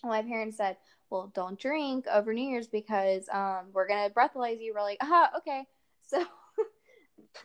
my 0.05 0.23
parents 0.23 0.57
said, 0.57 0.77
"Well, 1.11 1.31
don't 1.35 1.59
drink 1.59 2.07
over 2.09 2.33
New 2.35 2.49
Year's 2.49 2.69
because 2.69 3.29
um 3.31 3.67
we're 3.73 3.89
gonna 3.89 4.11
breathalyze 4.11 4.61
you." 4.61 4.73
We're 4.75 4.83
like, 4.83 4.99
"Ah, 5.01 5.31
okay." 5.39 5.67
So 6.13 6.27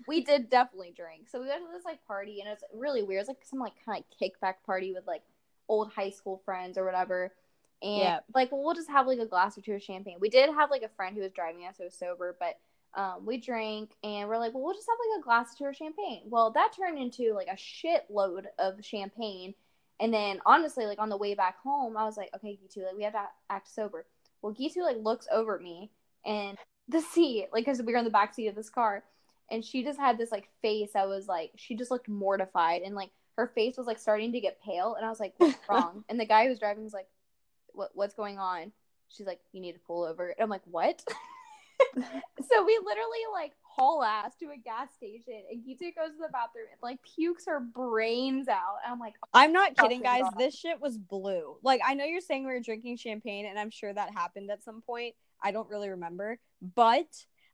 we 0.07 0.23
did 0.23 0.49
definitely 0.49 0.93
drink. 0.95 1.29
So 1.29 1.39
we 1.41 1.47
went 1.47 1.61
to 1.65 1.71
this 1.71 1.85
like 1.85 2.05
party, 2.05 2.41
and 2.41 2.49
it's 2.49 2.63
really 2.73 3.03
weird. 3.03 3.21
It's 3.21 3.27
like 3.29 3.43
some 3.43 3.59
like 3.59 3.73
kind 3.85 4.03
of 4.03 4.17
kickback 4.19 4.55
party 4.65 4.93
with 4.93 5.07
like 5.07 5.23
old 5.67 5.91
high 5.91 6.09
school 6.09 6.41
friends 6.45 6.77
or 6.77 6.85
whatever. 6.85 7.33
And 7.81 8.01
Yeah. 8.01 8.19
like, 8.33 8.51
well, 8.51 8.73
just 8.73 8.89
have 8.89 9.07
like 9.07 9.19
a 9.19 9.25
glass 9.25 9.57
or 9.57 9.61
two 9.61 9.73
of 9.73 9.83
champagne. 9.83 10.17
We 10.19 10.29
did 10.29 10.49
have 10.49 10.71
like 10.71 10.81
a 10.81 10.89
friend 10.89 11.15
who 11.15 11.21
was 11.21 11.31
driving 11.31 11.65
us, 11.65 11.75
who 11.77 11.83
was 11.83 11.93
sober, 11.93 12.35
but 12.39 12.57
um, 12.95 13.25
we 13.25 13.37
drank 13.37 13.91
and 14.03 14.27
we're 14.27 14.39
like, 14.39 14.53
well, 14.53 14.63
we'll 14.63 14.73
just 14.73 14.87
have 14.89 14.97
like 14.99 15.19
a 15.19 15.23
glass 15.23 15.53
or 15.53 15.57
two 15.57 15.65
of 15.65 15.75
champagne. 15.75 16.23
Well, 16.25 16.51
that 16.51 16.73
turned 16.75 16.97
into 16.97 17.33
like 17.33 17.47
a 17.47 17.55
shitload 17.55 18.45
of 18.57 18.83
champagne. 18.83 19.53
And 19.99 20.13
then 20.13 20.39
honestly, 20.45 20.85
like 20.85 20.99
on 20.99 21.09
the 21.09 21.17
way 21.17 21.35
back 21.35 21.59
home, 21.61 21.97
I 21.97 22.05
was 22.05 22.17
like, 22.17 22.29
okay, 22.35 22.57
Gitu, 22.57 22.83
like 22.85 22.95
we 22.95 23.03
have 23.03 23.13
to 23.13 23.27
act 23.49 23.67
sober. 23.67 24.05
Well, 24.41 24.53
Gitu 24.53 24.81
like 24.81 24.97
looks 24.97 25.27
over 25.31 25.55
at 25.55 25.61
me 25.61 25.91
and 26.25 26.57
the 26.87 27.01
seat, 27.01 27.47
like, 27.51 27.65
because 27.65 27.81
we 27.81 27.91
were 27.93 27.99
in 27.99 28.05
the 28.05 28.11
back 28.11 28.33
seat 28.33 28.47
of 28.47 28.55
this 28.55 28.69
car, 28.69 29.03
and 29.49 29.63
she 29.63 29.83
just 29.83 29.99
had 29.99 30.17
this 30.17 30.31
like 30.31 30.49
face. 30.61 30.91
I 30.95 31.05
was 31.05 31.27
like, 31.27 31.51
she 31.55 31.75
just 31.75 31.91
looked 31.91 32.09
mortified, 32.09 32.81
and 32.81 32.95
like 32.95 33.11
her 33.37 33.47
face 33.47 33.77
was 33.77 33.87
like 33.87 33.99
starting 33.99 34.31
to 34.33 34.39
get 34.39 34.61
pale, 34.61 34.95
and 34.95 35.05
I 35.05 35.09
was 35.09 35.19
like, 35.19 35.33
what's 35.37 35.57
wrong? 35.69 36.03
and 36.09 36.19
the 36.19 36.25
guy 36.25 36.43
who 36.43 36.49
was 36.49 36.59
driving 36.59 36.83
was 36.83 36.93
like, 36.93 37.07
what 37.73 37.91
what's 37.93 38.13
going 38.13 38.39
on? 38.39 38.71
She's 39.09 39.27
like, 39.27 39.39
you 39.53 39.61
need 39.61 39.73
to 39.73 39.79
pull 39.79 40.03
over. 40.03 40.29
And 40.29 40.43
I'm 40.43 40.49
like, 40.49 40.63
what? 40.65 41.01
so 41.95 42.65
we 42.65 42.79
literally 42.83 43.19
like 43.31 43.53
haul 43.61 44.03
ass 44.03 44.35
to 44.39 44.47
a 44.47 44.57
gas 44.57 44.89
station, 44.95 45.43
and 45.51 45.63
Gitu 45.63 45.95
goes 45.95 46.11
to 46.11 46.17
the 46.19 46.29
bathroom 46.31 46.65
and 46.71 46.79
like 46.81 46.99
pukes 47.15 47.45
her 47.45 47.59
brains 47.59 48.47
out. 48.47 48.77
And 48.83 48.91
I'm 48.91 48.99
like, 48.99 49.13
I'm 49.33 49.53
not 49.53 49.77
kidding, 49.77 50.01
guys. 50.01 50.23
This 50.37 50.55
shit 50.55 50.81
was 50.81 50.97
blue. 50.97 51.57
Like, 51.61 51.81
I 51.85 51.93
know 51.93 52.05
you're 52.05 52.21
saying 52.21 52.45
we 52.45 52.53
were 52.53 52.59
drinking 52.59 52.97
champagne, 52.97 53.45
and 53.45 53.57
I'm 53.57 53.69
sure 53.69 53.93
that 53.93 54.13
happened 54.13 54.51
at 54.51 54.63
some 54.63 54.81
point. 54.81 55.15
I 55.41 55.51
don't 55.51 55.69
really 55.69 55.89
remember, 55.89 56.39
but 56.75 57.07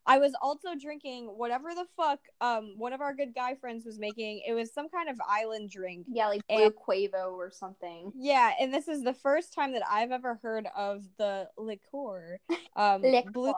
I 0.05 0.17
was 0.19 0.33
also 0.41 0.69
drinking 0.79 1.27
whatever 1.27 1.73
the 1.73 1.85
fuck 1.95 2.19
um 2.41 2.73
one 2.77 2.93
of 2.93 3.01
our 3.01 3.13
good 3.13 3.33
guy 3.33 3.55
friends 3.55 3.85
was 3.85 3.97
making. 3.99 4.41
It 4.47 4.53
was 4.53 4.73
some 4.73 4.89
kind 4.89 5.09
of 5.09 5.17
island 5.27 5.69
drink. 5.69 6.05
yeah, 6.09 6.27
like 6.27 6.45
blue 6.47 6.65
And- 6.65 6.73
Quavo 6.75 7.31
or 7.33 7.51
something. 7.51 8.11
Yeah, 8.15 8.51
and 8.59 8.73
this 8.73 8.87
is 8.87 9.03
the 9.03 9.13
first 9.13 9.53
time 9.53 9.73
that 9.73 9.83
I've 9.89 10.11
ever 10.11 10.39
heard 10.41 10.67
of 10.75 11.03
the 11.17 11.49
liqueur. 11.57 12.39
Um, 12.75 13.03
blue 13.31 13.53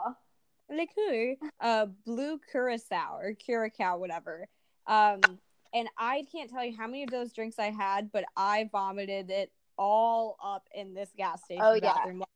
liqueur, 0.68 1.36
uh, 1.60 1.86
blue 2.04 2.38
curacao 2.52 3.16
or 3.16 3.32
curacao, 3.34 3.96
whatever. 3.96 4.46
Um, 4.86 5.20
and 5.72 5.88
I 5.98 6.24
can't 6.30 6.50
tell 6.50 6.62
you 6.64 6.76
how 6.76 6.86
many 6.86 7.02
of 7.02 7.10
those 7.10 7.32
drinks 7.32 7.58
I 7.58 7.70
had, 7.70 8.12
but 8.12 8.24
I 8.36 8.68
vomited 8.70 9.30
it 9.30 9.50
all 9.78 10.36
up 10.44 10.68
in 10.74 10.92
this 10.94 11.10
gas 11.16 11.42
station 11.44 11.62
Oh, 11.64 11.80
bathroom. 11.80 12.18
Like, 12.20 12.28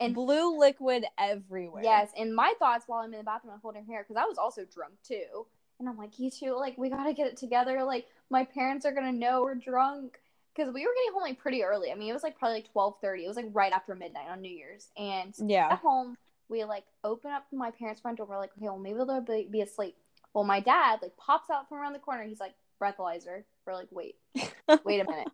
And- 0.00 0.14
blue 0.14 0.58
liquid 0.58 1.04
everywhere. 1.18 1.82
Yes, 1.82 2.10
and 2.18 2.34
my 2.34 2.52
thoughts 2.58 2.84
while 2.86 3.00
I'm 3.00 3.12
in 3.12 3.18
the 3.18 3.24
bathroom, 3.24 3.54
I'm 3.54 3.60
holding 3.60 3.84
her 3.84 3.92
hair 3.92 4.02
because 4.06 4.20
I 4.20 4.26
was 4.26 4.38
also 4.38 4.64
drunk 4.64 4.94
too. 5.06 5.46
And 5.80 5.88
I'm 5.88 5.96
like, 5.96 6.12
Gitu, 6.12 6.56
like, 6.58 6.78
we 6.78 6.88
gotta 6.88 7.12
get 7.12 7.26
it 7.26 7.36
together. 7.36 7.82
Like, 7.84 8.06
my 8.30 8.44
parents 8.44 8.86
are 8.86 8.92
gonna 8.92 9.12
know 9.12 9.42
we're 9.42 9.54
drunk 9.56 10.18
because 10.54 10.72
we 10.72 10.82
were 10.86 10.92
getting 10.94 11.12
home 11.12 11.22
like 11.22 11.38
pretty 11.38 11.62
early. 11.64 11.90
I 11.90 11.94
mean, 11.96 12.08
it 12.08 12.12
was 12.12 12.22
like 12.22 12.38
probably 12.38 12.58
like 12.58 12.70
twelve 12.72 12.94
thirty. 13.00 13.24
It 13.24 13.28
was 13.28 13.36
like 13.36 13.48
right 13.52 13.72
after 13.72 13.94
midnight 13.94 14.28
on 14.30 14.40
New 14.40 14.50
Year's. 14.52 14.88
And 14.96 15.34
Yeah. 15.38 15.68
at 15.72 15.78
home, 15.80 16.16
we 16.48 16.62
like 16.64 16.84
open 17.02 17.30
up 17.32 17.46
my 17.52 17.70
parents' 17.72 18.00
front 18.00 18.18
door. 18.18 18.26
We're 18.26 18.38
like, 18.38 18.52
okay, 18.56 18.66
well 18.66 18.78
maybe 18.78 18.98
they'll 18.98 19.20
be, 19.20 19.48
be 19.50 19.60
asleep. 19.62 19.96
Well, 20.32 20.44
my 20.44 20.60
dad 20.60 21.00
like 21.02 21.16
pops 21.16 21.50
out 21.50 21.68
from 21.68 21.78
around 21.78 21.92
the 21.94 21.98
corner. 21.98 22.22
He's 22.24 22.40
like, 22.40 22.54
breathalyzer. 22.80 23.44
We're 23.66 23.74
like, 23.74 23.88
wait, 23.90 24.16
wait 24.84 25.00
a 25.00 25.04
minute. 25.10 25.28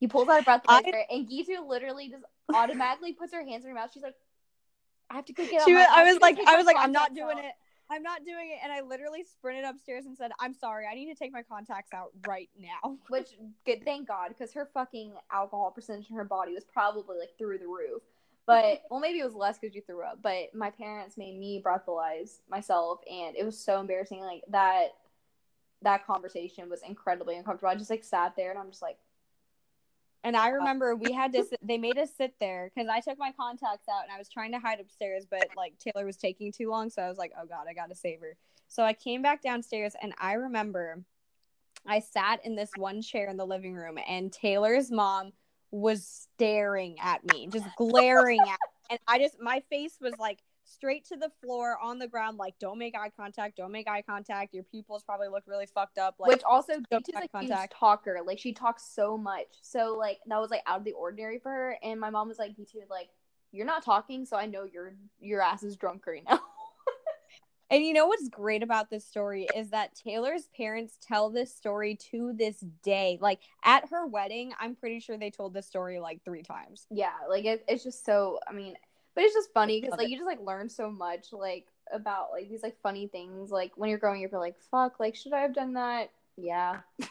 He 0.00 0.06
pulls 0.06 0.28
out 0.28 0.42
a 0.42 0.44
breathalyzer, 0.44 1.02
and 1.10 1.26
Gitu 1.28 1.66
literally 1.66 2.10
just 2.10 2.24
automatically 2.54 3.12
puts 3.12 3.32
her 3.32 3.44
hands 3.44 3.64
in 3.64 3.70
her 3.70 3.74
mouth. 3.74 3.90
She's 3.92 4.02
like, 4.02 4.14
I 5.10 5.14
have 5.16 5.24
to 5.26 5.32
go 5.32 5.44
get. 5.44 5.62
out 5.62 5.66
She 5.66 5.74
was, 5.74 5.86
I 5.94 6.04
was 6.04 6.20
like, 6.20 6.38
I 6.46 6.56
was 6.56 6.66
like, 6.66 6.76
I'm 6.78 6.92
not 6.92 7.14
doing 7.14 7.38
out." 7.38 7.44
it. 7.44 7.52
I'm 7.88 8.02
not 8.02 8.24
doing 8.24 8.50
it. 8.50 8.58
And 8.62 8.72
I 8.72 8.80
literally 8.80 9.22
sprinted 9.22 9.64
upstairs 9.64 10.06
and 10.06 10.16
said, 10.16 10.32
I'm 10.40 10.52
sorry. 10.52 10.86
I 10.90 10.94
need 10.94 11.06
to 11.06 11.14
take 11.14 11.32
my 11.32 11.42
contacts 11.42 11.92
out 11.92 12.10
right 12.26 12.50
now. 12.58 12.96
Which, 13.08 13.30
good, 13.64 13.84
thank 13.84 14.08
God, 14.08 14.28
because 14.28 14.52
her 14.54 14.68
fucking 14.74 15.12
alcohol 15.30 15.70
percentage 15.70 16.10
in 16.10 16.16
her 16.16 16.24
body 16.24 16.52
was 16.52 16.64
probably 16.64 17.18
like 17.18 17.30
through 17.38 17.58
the 17.58 17.66
roof. 17.66 18.02
But 18.46 18.82
well, 18.90 19.00
maybe 19.00 19.18
it 19.18 19.24
was 19.24 19.34
less 19.34 19.58
because 19.58 19.74
you 19.74 19.82
threw 19.82 20.02
up. 20.02 20.20
But 20.22 20.54
my 20.54 20.70
parents 20.70 21.16
made 21.16 21.38
me 21.38 21.60
breathalyze 21.64 22.38
myself, 22.48 23.00
and 23.10 23.34
it 23.36 23.44
was 23.44 23.58
so 23.58 23.80
embarrassing. 23.80 24.20
Like 24.20 24.42
that, 24.50 24.90
that 25.82 26.06
conversation 26.06 26.70
was 26.70 26.80
incredibly 26.86 27.36
uncomfortable. 27.36 27.70
I 27.70 27.74
just 27.74 27.90
like 27.90 28.04
sat 28.04 28.34
there, 28.36 28.50
and 28.50 28.58
I'm 28.58 28.70
just 28.70 28.82
like, 28.82 28.98
And 30.24 30.36
I 30.36 30.50
uh, 30.50 30.54
remember 30.54 30.96
we 30.96 31.12
had 31.12 31.32
to, 31.32 31.44
sit, 31.48 31.58
they 31.62 31.78
made 31.78 31.98
us 31.98 32.10
sit 32.16 32.34
there 32.40 32.70
because 32.74 32.88
I 32.88 33.00
took 33.00 33.18
my 33.18 33.32
contacts 33.38 33.86
out 33.88 34.04
and 34.04 34.12
I 34.12 34.18
was 34.18 34.28
trying 34.28 34.52
to 34.52 34.58
hide 34.58 34.80
upstairs, 34.80 35.26
but 35.30 35.48
like 35.56 35.74
Taylor 35.78 36.06
was 36.06 36.16
taking 36.16 36.52
too 36.52 36.70
long. 36.70 36.90
So 36.90 37.02
I 37.02 37.08
was 37.08 37.18
like, 37.18 37.32
oh 37.40 37.46
God, 37.46 37.66
I 37.68 37.74
got 37.74 37.88
to 37.90 37.94
save 37.94 38.20
her. 38.20 38.36
So 38.68 38.82
I 38.82 38.92
came 38.92 39.22
back 39.22 39.42
downstairs 39.42 39.94
and 40.00 40.12
I 40.18 40.34
remember 40.34 41.02
I 41.86 42.00
sat 42.00 42.44
in 42.44 42.56
this 42.56 42.70
one 42.76 43.02
chair 43.02 43.28
in 43.28 43.36
the 43.36 43.46
living 43.46 43.74
room 43.74 43.98
and 44.08 44.32
Taylor's 44.32 44.90
mom 44.90 45.32
was 45.70 46.06
staring 46.06 46.96
at 47.00 47.20
me, 47.32 47.48
just 47.52 47.66
glaring 47.76 48.40
at 48.40 48.46
me. 48.46 48.56
And 48.90 48.98
I 49.06 49.18
just, 49.18 49.36
my 49.40 49.62
face 49.70 49.96
was 50.00 50.14
like 50.18 50.40
straight 50.66 51.04
to 51.06 51.16
the 51.16 51.30
floor 51.42 51.78
on 51.82 51.98
the 51.98 52.08
ground, 52.08 52.38
like, 52.38 52.58
don't 52.58 52.78
make 52.78 52.96
eye 52.96 53.10
contact, 53.16 53.56
don't 53.56 53.72
make 53.72 53.88
eye 53.88 54.02
contact. 54.02 54.54
Your 54.54 54.64
pupils 54.64 55.02
probably 55.04 55.28
look 55.28 55.44
really 55.46 55.66
fucked 55.66 55.98
up. 55.98 56.16
Like, 56.18 56.30
which 56.30 56.42
also 56.42 56.74
eye 56.74 56.82
a 56.90 56.98
huge 57.06 57.30
contact. 57.32 57.74
talker. 57.78 58.18
Like 58.24 58.38
she 58.38 58.52
talks 58.52 58.84
so 58.94 59.16
much, 59.16 59.46
so 59.62 59.96
like 59.98 60.18
that 60.26 60.40
was 60.40 60.50
like 60.50 60.62
out 60.66 60.78
of 60.78 60.84
the 60.84 60.92
ordinary 60.92 61.38
for 61.38 61.50
her. 61.50 61.78
And 61.82 62.00
my 62.00 62.10
mom 62.10 62.28
was 62.28 62.38
like, 62.38 62.56
Gitu, 62.56 62.88
like 62.90 63.08
you're 63.52 63.66
not 63.66 63.84
talking, 63.84 64.26
so 64.26 64.36
I 64.36 64.46
know 64.46 64.64
your 64.64 64.94
your 65.20 65.40
ass 65.40 65.62
is 65.62 65.76
drunk 65.76 66.06
right 66.06 66.22
now. 66.28 66.40
And 67.68 67.84
you 67.84 67.94
know 67.94 68.06
what's 68.06 68.28
great 68.28 68.62
about 68.62 68.90
this 68.90 69.04
story 69.04 69.48
is 69.56 69.70
that 69.70 69.94
Taylor's 69.96 70.48
parents 70.56 70.98
tell 71.02 71.30
this 71.30 71.54
story 71.54 71.98
to 72.12 72.32
this 72.32 72.64
day. 72.84 73.18
Like 73.20 73.40
at 73.64 73.88
her 73.90 74.06
wedding, 74.06 74.52
I'm 74.60 74.76
pretty 74.76 75.00
sure 75.00 75.18
they 75.18 75.30
told 75.30 75.52
this 75.52 75.66
story 75.66 75.98
like 75.98 76.20
three 76.24 76.42
times. 76.42 76.86
yeah, 76.90 77.14
like 77.28 77.44
it, 77.44 77.64
it's 77.66 77.82
just 77.82 78.04
so. 78.04 78.38
I 78.48 78.52
mean, 78.52 78.76
but 79.16 79.24
it's 79.24 79.34
just 79.34 79.52
funny 79.52 79.80
because 79.80 79.98
like 79.98 80.08
you 80.08 80.16
just 80.16 80.26
like 80.26 80.40
learn 80.40 80.68
so 80.68 80.90
much 80.90 81.32
like 81.32 81.66
about 81.92 82.30
like 82.30 82.48
these 82.48 82.62
like 82.62 82.76
funny 82.82 83.08
things. 83.08 83.50
Like 83.50 83.72
when 83.74 83.90
you're 83.90 83.98
growing 83.98 84.24
up, 84.24 84.30
you're 84.30 84.40
like, 84.40 84.60
fuck, 84.70 85.00
like 85.00 85.16
should 85.16 85.32
I 85.32 85.40
have 85.40 85.54
done 85.54 85.72
that? 85.74 86.12
Yeah. 86.36 86.80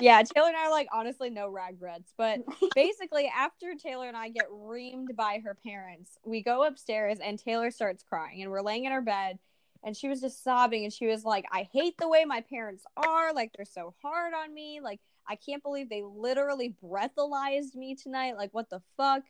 Yeah, 0.00 0.22
Taylor 0.22 0.48
and 0.48 0.56
I 0.56 0.66
are 0.66 0.70
like 0.70 0.88
honestly 0.92 1.30
no 1.30 1.48
regrets. 1.48 2.12
But 2.16 2.40
basically, 2.74 3.30
after 3.34 3.74
Taylor 3.74 4.08
and 4.08 4.16
I 4.16 4.28
get 4.30 4.50
reamed 4.50 5.14
by 5.14 5.40
her 5.44 5.54
parents, 5.54 6.16
we 6.24 6.42
go 6.42 6.64
upstairs 6.64 7.18
and 7.22 7.38
Taylor 7.38 7.70
starts 7.70 8.02
crying, 8.02 8.42
and 8.42 8.50
we're 8.50 8.62
laying 8.62 8.86
in 8.86 8.92
her 8.92 9.02
bed. 9.02 9.38
And 9.84 9.94
she 9.94 10.08
was 10.08 10.22
just 10.22 10.42
sobbing, 10.42 10.84
and 10.84 10.92
she 10.92 11.06
was 11.06 11.24
like, 11.24 11.44
I 11.52 11.68
hate 11.70 11.98
the 11.98 12.08
way 12.08 12.24
my 12.24 12.40
parents 12.40 12.84
are. 12.96 13.34
Like, 13.34 13.52
they're 13.54 13.66
so 13.66 13.94
hard 14.00 14.32
on 14.32 14.54
me. 14.54 14.80
Like, 14.82 15.00
I 15.28 15.36
can't 15.36 15.62
believe 15.62 15.90
they 15.90 16.02
literally 16.02 16.74
breathalyzed 16.82 17.74
me 17.74 17.94
tonight. 17.94 18.36
Like, 18.36 18.54
what 18.54 18.70
the 18.70 18.80
fuck? 18.96 19.24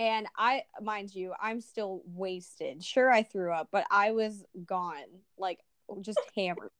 And 0.00 0.26
I, 0.34 0.62
mind 0.80 1.14
you, 1.14 1.34
I'm 1.38 1.60
still 1.60 2.00
wasted. 2.06 2.82
Sure, 2.82 3.10
I 3.10 3.22
threw 3.22 3.52
up, 3.52 3.68
but 3.70 3.84
I 3.90 4.12
was 4.12 4.42
gone, 4.64 5.04
like, 5.36 5.58
just 6.00 6.18
hammered. 6.34 6.70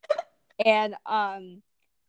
And, 0.64 0.96
um, 1.04 1.60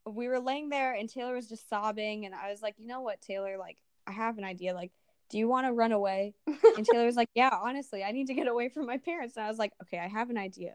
we 0.06 0.30
were 0.30 0.40
laying 0.40 0.70
there 0.70 0.94
and 0.94 1.10
Taylor 1.10 1.36
was 1.36 1.48
just 1.48 1.70
sobbing 1.70 2.26
and 2.26 2.34
I 2.34 2.50
was 2.50 2.62
like, 2.62 2.76
"You 2.78 2.88
know 2.88 3.02
what, 3.02 3.22
Taylor, 3.22 3.58
like 3.58 3.78
I 4.08 4.12
have 4.12 4.38
an 4.38 4.44
idea. 4.44 4.74
Like, 4.74 4.92
do 5.30 5.38
you 5.38 5.48
want 5.48 5.68
to 5.68 5.74
run 5.74 5.92
away?" 5.92 6.34
And 6.78 6.86
Taylor 6.86 7.06
was 7.06 7.16
like, 7.16 7.30
"Yeah, 7.36 7.52
honestly, 7.54 8.04
I 8.04 8.12
need 8.12 8.28
to 8.28 8.34
get 8.34 8.48
away 8.48 8.70
from 8.70 8.86
my 8.86 8.98
parents." 8.98 9.38
And 9.38 9.46
I 9.46 9.50
was 9.50 9.60
like, 9.60 9.74
"Okay, 9.84 10.00
I 10.00 10.08
have 10.08 10.30
an 10.30 10.38
idea. 10.38 10.74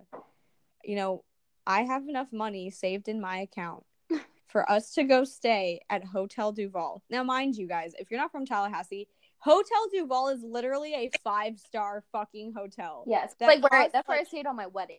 You 0.84 0.96
know, 0.96 1.24
I 1.66 1.82
have 1.82 2.08
enough 2.08 2.32
money 2.32 2.70
saved 2.70 3.08
in 3.08 3.20
my 3.20 3.38
account 3.38 3.84
for 4.46 4.70
us 4.70 4.92
to 4.94 5.02
go 5.02 5.24
stay 5.24 5.80
at 5.90 6.04
Hotel 6.04 6.52
Duval. 6.52 7.02
Now, 7.10 7.24
mind 7.24 7.56
you 7.56 7.66
guys, 7.66 7.94
if 7.98 8.10
you're 8.10 8.20
not 8.20 8.30
from 8.30 8.46
Tallahassee, 8.46 9.08
Hotel 9.38 9.86
Duval 9.92 10.28
is 10.28 10.42
literally 10.42 10.94
a 10.94 11.10
five-star 11.22 12.04
fucking 12.12 12.52
hotel. 12.56 13.04
Yes. 13.06 13.34
That 13.38 13.46
like 13.46 13.62
where 13.62 13.82
I, 13.82 13.88
that's 13.88 14.08
where 14.08 14.18
I 14.18 14.24
stayed 14.24 14.46
on 14.46 14.56
my 14.56 14.66
wedding. 14.66 14.98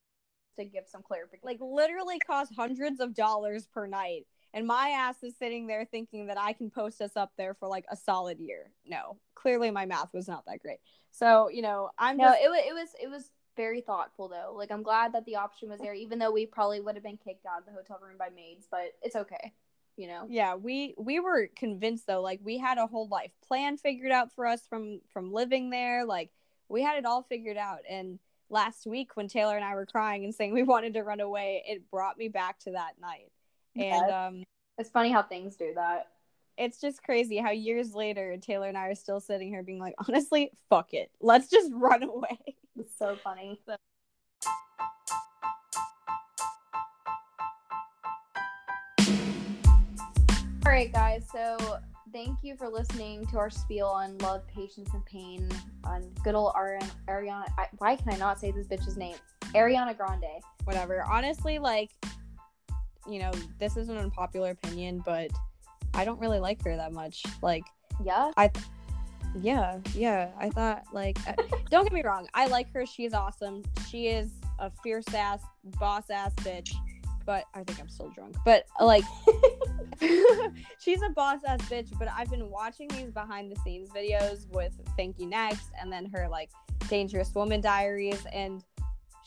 To 0.57 0.65
give 0.65 0.85
some 0.87 1.03
clarification. 1.03 1.45
like 1.45 1.59
literally 1.61 2.17
cost 2.17 2.51
hundreds 2.57 2.99
of 2.99 3.13
dollars 3.13 3.67
per 3.67 3.85
night. 3.85 4.25
And 4.55 4.65
my 4.65 4.89
ass 4.89 5.21
is 5.21 5.37
sitting 5.37 5.67
there 5.67 5.85
thinking 5.85 6.25
that 6.27 6.39
I 6.39 6.53
can 6.53 6.71
post 6.71 6.99
us 6.99 7.15
up 7.15 7.31
there 7.37 7.53
for 7.53 7.67
like 7.67 7.85
a 7.91 7.95
solid 7.95 8.39
year. 8.39 8.71
No, 8.83 9.17
clearly 9.35 9.69
my 9.69 9.85
math 9.85 10.11
was 10.15 10.27
not 10.27 10.45
that 10.47 10.59
great. 10.59 10.79
So, 11.11 11.49
you 11.49 11.61
know, 11.61 11.91
I'm 11.99 12.17
no, 12.17 12.25
just 12.25 12.39
it 12.41 12.49
was 12.49 12.59
it 12.67 12.73
was 12.73 12.89
it 13.03 13.07
was 13.07 13.31
very 13.55 13.81
thoughtful 13.81 14.29
though. 14.29 14.53
Like 14.55 14.71
I'm 14.71 14.81
glad 14.81 15.13
that 15.13 15.25
the 15.25 15.35
option 15.35 15.69
was 15.69 15.79
there, 15.79 15.93
even 15.93 16.17
though 16.17 16.31
we 16.31 16.47
probably 16.47 16.79
would 16.79 16.95
have 16.95 17.03
been 17.03 17.17
kicked 17.17 17.45
out 17.45 17.59
of 17.59 17.65
the 17.65 17.71
hotel 17.71 17.99
room 18.01 18.17
by 18.17 18.29
maids. 18.35 18.67
But 18.71 18.93
it's 19.03 19.15
okay, 19.15 19.53
you 19.97 20.07
know. 20.07 20.25
yeah, 20.29 20.55
we 20.55 20.93
we 20.97 21.19
were 21.19 21.49
convinced 21.55 22.07
though, 22.07 22.21
like 22.21 22.39
we 22.43 22.57
had 22.57 22.77
a 22.77 22.87
whole 22.87 23.07
life 23.07 23.31
plan 23.47 23.77
figured 23.77 24.11
out 24.11 24.31
for 24.33 24.45
us 24.45 24.61
from 24.67 25.01
from 25.11 25.33
living 25.33 25.69
there. 25.69 26.05
Like 26.05 26.31
we 26.69 26.81
had 26.83 26.97
it 26.97 27.05
all 27.05 27.23
figured 27.23 27.57
out. 27.57 27.79
And 27.89 28.19
last 28.49 28.85
week 28.87 29.15
when 29.17 29.27
Taylor 29.27 29.55
and 29.55 29.65
I 29.65 29.75
were 29.75 29.85
crying 29.85 30.23
and 30.23 30.33
saying 30.33 30.53
we 30.53 30.63
wanted 30.73 30.93
to 30.93 31.01
run 31.03 31.19
away, 31.19 31.63
it 31.67 31.89
brought 31.91 32.17
me 32.17 32.27
back 32.29 32.59
to 32.59 32.71
that 32.71 32.93
night. 33.01 33.31
And 33.75 34.11
um 34.11 34.43
It's 34.77 34.89
funny 34.89 35.11
how 35.11 35.23
things 35.23 35.55
do 35.55 35.73
that. 35.75 36.07
it's 36.57 36.79
just 36.81 37.03
crazy 37.03 37.37
how 37.37 37.51
years 37.51 37.93
later 37.93 38.37
Taylor 38.37 38.67
and 38.67 38.77
I 38.77 38.87
are 38.87 38.95
still 38.95 39.19
sitting 39.19 39.49
here 39.49 39.63
being 39.63 39.79
like, 39.79 39.95
honestly, 40.07 40.51
fuck 40.69 40.93
it. 40.93 41.11
Let's 41.21 41.49
just 41.49 41.71
run 41.73 42.03
away. 42.15 42.39
It's 42.79 42.97
so 42.97 43.15
funny. 43.23 43.59
All 50.67 50.73
right, 50.73 50.91
guys. 50.91 51.25
So 51.31 51.79
thank 52.11 52.39
you 52.43 52.57
for 52.57 52.67
listening 52.67 53.25
to 53.27 53.37
our 53.37 53.49
spiel 53.49 53.87
on 53.87 54.17
love, 54.17 54.45
patience, 54.49 54.89
and 54.93 55.03
pain 55.05 55.47
on 55.85 56.11
good 56.25 56.35
old 56.35 56.53
Ariana. 56.55 56.91
Ariana 57.07 57.45
I, 57.57 57.67
why 57.77 57.95
can 57.95 58.11
I 58.11 58.17
not 58.17 58.37
say 58.37 58.51
this 58.51 58.67
bitch's 58.67 58.97
name? 58.97 59.15
Ariana 59.55 59.95
Grande. 59.95 60.25
Whatever. 60.65 61.05
Honestly, 61.09 61.57
like, 61.57 61.91
you 63.09 63.19
know, 63.19 63.31
this 63.59 63.77
is 63.77 63.87
an 63.87 63.97
unpopular 63.97 64.49
opinion, 64.49 65.01
but 65.05 65.31
I 65.93 66.03
don't 66.03 66.19
really 66.19 66.39
like 66.39 66.61
her 66.65 66.75
that 66.75 66.91
much. 66.91 67.23
Like, 67.41 67.63
Yeah. 68.03 68.33
I 68.35 68.51
Yeah, 69.39 69.79
yeah. 69.95 70.31
I 70.37 70.49
thought, 70.49 70.83
like, 70.91 71.17
uh, 71.29 71.41
don't 71.71 71.85
get 71.85 71.93
me 71.93 72.03
wrong. 72.03 72.27
I 72.33 72.47
like 72.47 72.69
her. 72.73 72.85
She's 72.85 73.13
awesome. 73.13 73.63
She 73.89 74.07
is 74.07 74.31
a 74.59 74.69
fierce 74.83 75.13
ass, 75.13 75.39
boss 75.79 76.09
ass 76.09 76.33
bitch. 76.35 76.73
But 77.25 77.45
I 77.53 77.63
think 77.63 77.79
I'm 77.79 77.87
still 77.87 78.09
drunk. 78.09 78.35
But, 78.43 78.65
like, 78.81 79.05
she's 80.79 81.01
a 81.01 81.09
boss 81.09 81.39
ass 81.47 81.61
bitch. 81.63 81.97
But 81.97 82.09
I've 82.09 82.29
been 82.29 82.49
watching 82.49 82.87
these 82.89 83.11
behind 83.11 83.51
the 83.51 83.55
scenes 83.61 83.89
videos 83.89 84.49
with 84.49 84.73
Thank 84.95 85.19
You 85.19 85.27
Next 85.27 85.69
and 85.79 85.91
then 85.91 86.05
her, 86.07 86.27
like, 86.27 86.49
Dangerous 86.89 87.33
Woman 87.33 87.61
Diaries. 87.61 88.25
And 88.31 88.63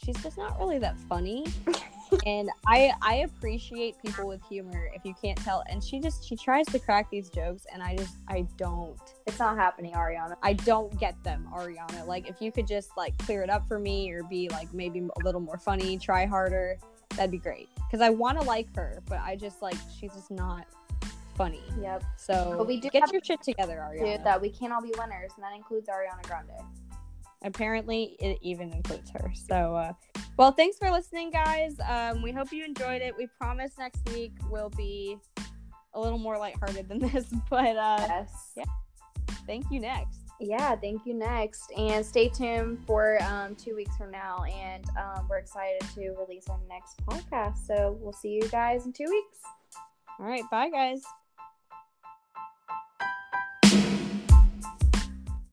she's 0.04 0.20
just 0.22 0.38
not 0.38 0.58
really 0.58 0.78
that 0.78 0.98
funny. 1.08 1.46
and 2.26 2.50
I 2.66 2.92
I 3.02 3.16
appreciate 3.16 3.96
people 4.04 4.26
with 4.26 4.42
humor 4.48 4.90
if 4.94 5.04
you 5.04 5.14
can't 5.20 5.38
tell. 5.38 5.62
And 5.68 5.82
she 5.82 6.00
just 6.00 6.26
she 6.26 6.36
tries 6.36 6.66
to 6.66 6.78
crack 6.78 7.10
these 7.10 7.28
jokes 7.30 7.66
and 7.72 7.82
I 7.82 7.96
just 7.96 8.16
I 8.28 8.46
don't. 8.56 8.98
It's 9.26 9.38
not 9.38 9.56
happening, 9.56 9.94
Ariana. 9.94 10.36
I 10.42 10.54
don't 10.54 10.98
get 10.98 11.22
them, 11.22 11.48
Ariana. 11.52 12.06
Like 12.06 12.28
if 12.28 12.40
you 12.40 12.52
could 12.52 12.66
just 12.66 12.90
like 12.96 13.16
clear 13.18 13.42
it 13.42 13.50
up 13.50 13.66
for 13.68 13.78
me 13.78 14.10
or 14.10 14.22
be 14.24 14.48
like 14.48 14.72
maybe 14.74 15.00
a 15.00 15.24
little 15.24 15.40
more 15.40 15.58
funny, 15.58 15.98
try 15.98 16.26
harder, 16.26 16.78
that'd 17.16 17.30
be 17.30 17.38
great. 17.38 17.68
Cuz 17.90 18.00
I 18.00 18.10
want 18.10 18.38
to 18.40 18.44
like 18.46 18.74
her, 18.76 19.02
but 19.06 19.20
I 19.20 19.36
just 19.36 19.62
like 19.62 19.76
she's 19.98 20.12
just 20.12 20.30
not 20.30 20.66
funny. 21.36 21.62
Yep. 21.80 22.04
So 22.16 22.54
But 22.58 22.66
we 22.66 22.80
do 22.80 22.90
get 22.90 23.10
your 23.12 23.22
shit 23.24 23.42
together, 23.42 23.76
Ariana. 23.88 24.16
Dude, 24.18 24.24
that 24.24 24.40
we 24.40 24.50
can't 24.50 24.72
all 24.72 24.82
be 24.82 24.92
winners, 24.98 25.32
and 25.36 25.44
that 25.44 25.54
includes 25.54 25.88
Ariana 25.88 26.22
Grande. 26.26 26.50
apparently 27.42 28.16
it 28.20 28.38
even 28.42 28.70
includes 28.72 29.08
her 29.10 29.32
so 29.32 29.74
uh 29.74 29.92
well 30.36 30.52
thanks 30.52 30.76
for 30.76 30.90
listening 30.90 31.30
guys 31.30 31.74
um 31.88 32.20
we 32.20 32.30
hope 32.30 32.52
you 32.52 32.62
enjoyed 32.62 33.00
it 33.00 33.16
we 33.16 33.26
promise 33.28 33.72
next 33.78 34.06
week 34.12 34.32
will 34.50 34.68
be 34.76 35.16
a 35.94 36.00
little 36.00 36.18
more 36.18 36.36
lighthearted 36.36 36.86
than 36.86 36.98
this 37.08 37.24
but 37.48 37.76
uh 37.78 37.96
Yes. 38.06 38.52
yeah. 38.58 38.64
thank 39.46 39.64
you 39.70 39.80
next 39.80 40.19
yeah, 40.40 40.74
thank 40.76 41.04
you 41.06 41.14
next. 41.14 41.70
And 41.76 42.04
stay 42.04 42.28
tuned 42.28 42.84
for 42.86 43.22
um, 43.22 43.54
two 43.56 43.76
weeks 43.76 43.96
from 43.96 44.10
now. 44.10 44.44
And 44.44 44.84
um, 44.96 45.28
we're 45.28 45.38
excited 45.38 45.82
to 45.94 46.10
release 46.18 46.48
our 46.48 46.60
next 46.68 47.04
podcast. 47.06 47.66
So 47.66 47.98
we'll 48.00 48.12
see 48.12 48.30
you 48.30 48.48
guys 48.48 48.86
in 48.86 48.92
two 48.92 49.06
weeks. 49.08 49.38
all 50.18 50.26
right 50.26 50.44
bye 50.50 50.68
guys 50.68 51.02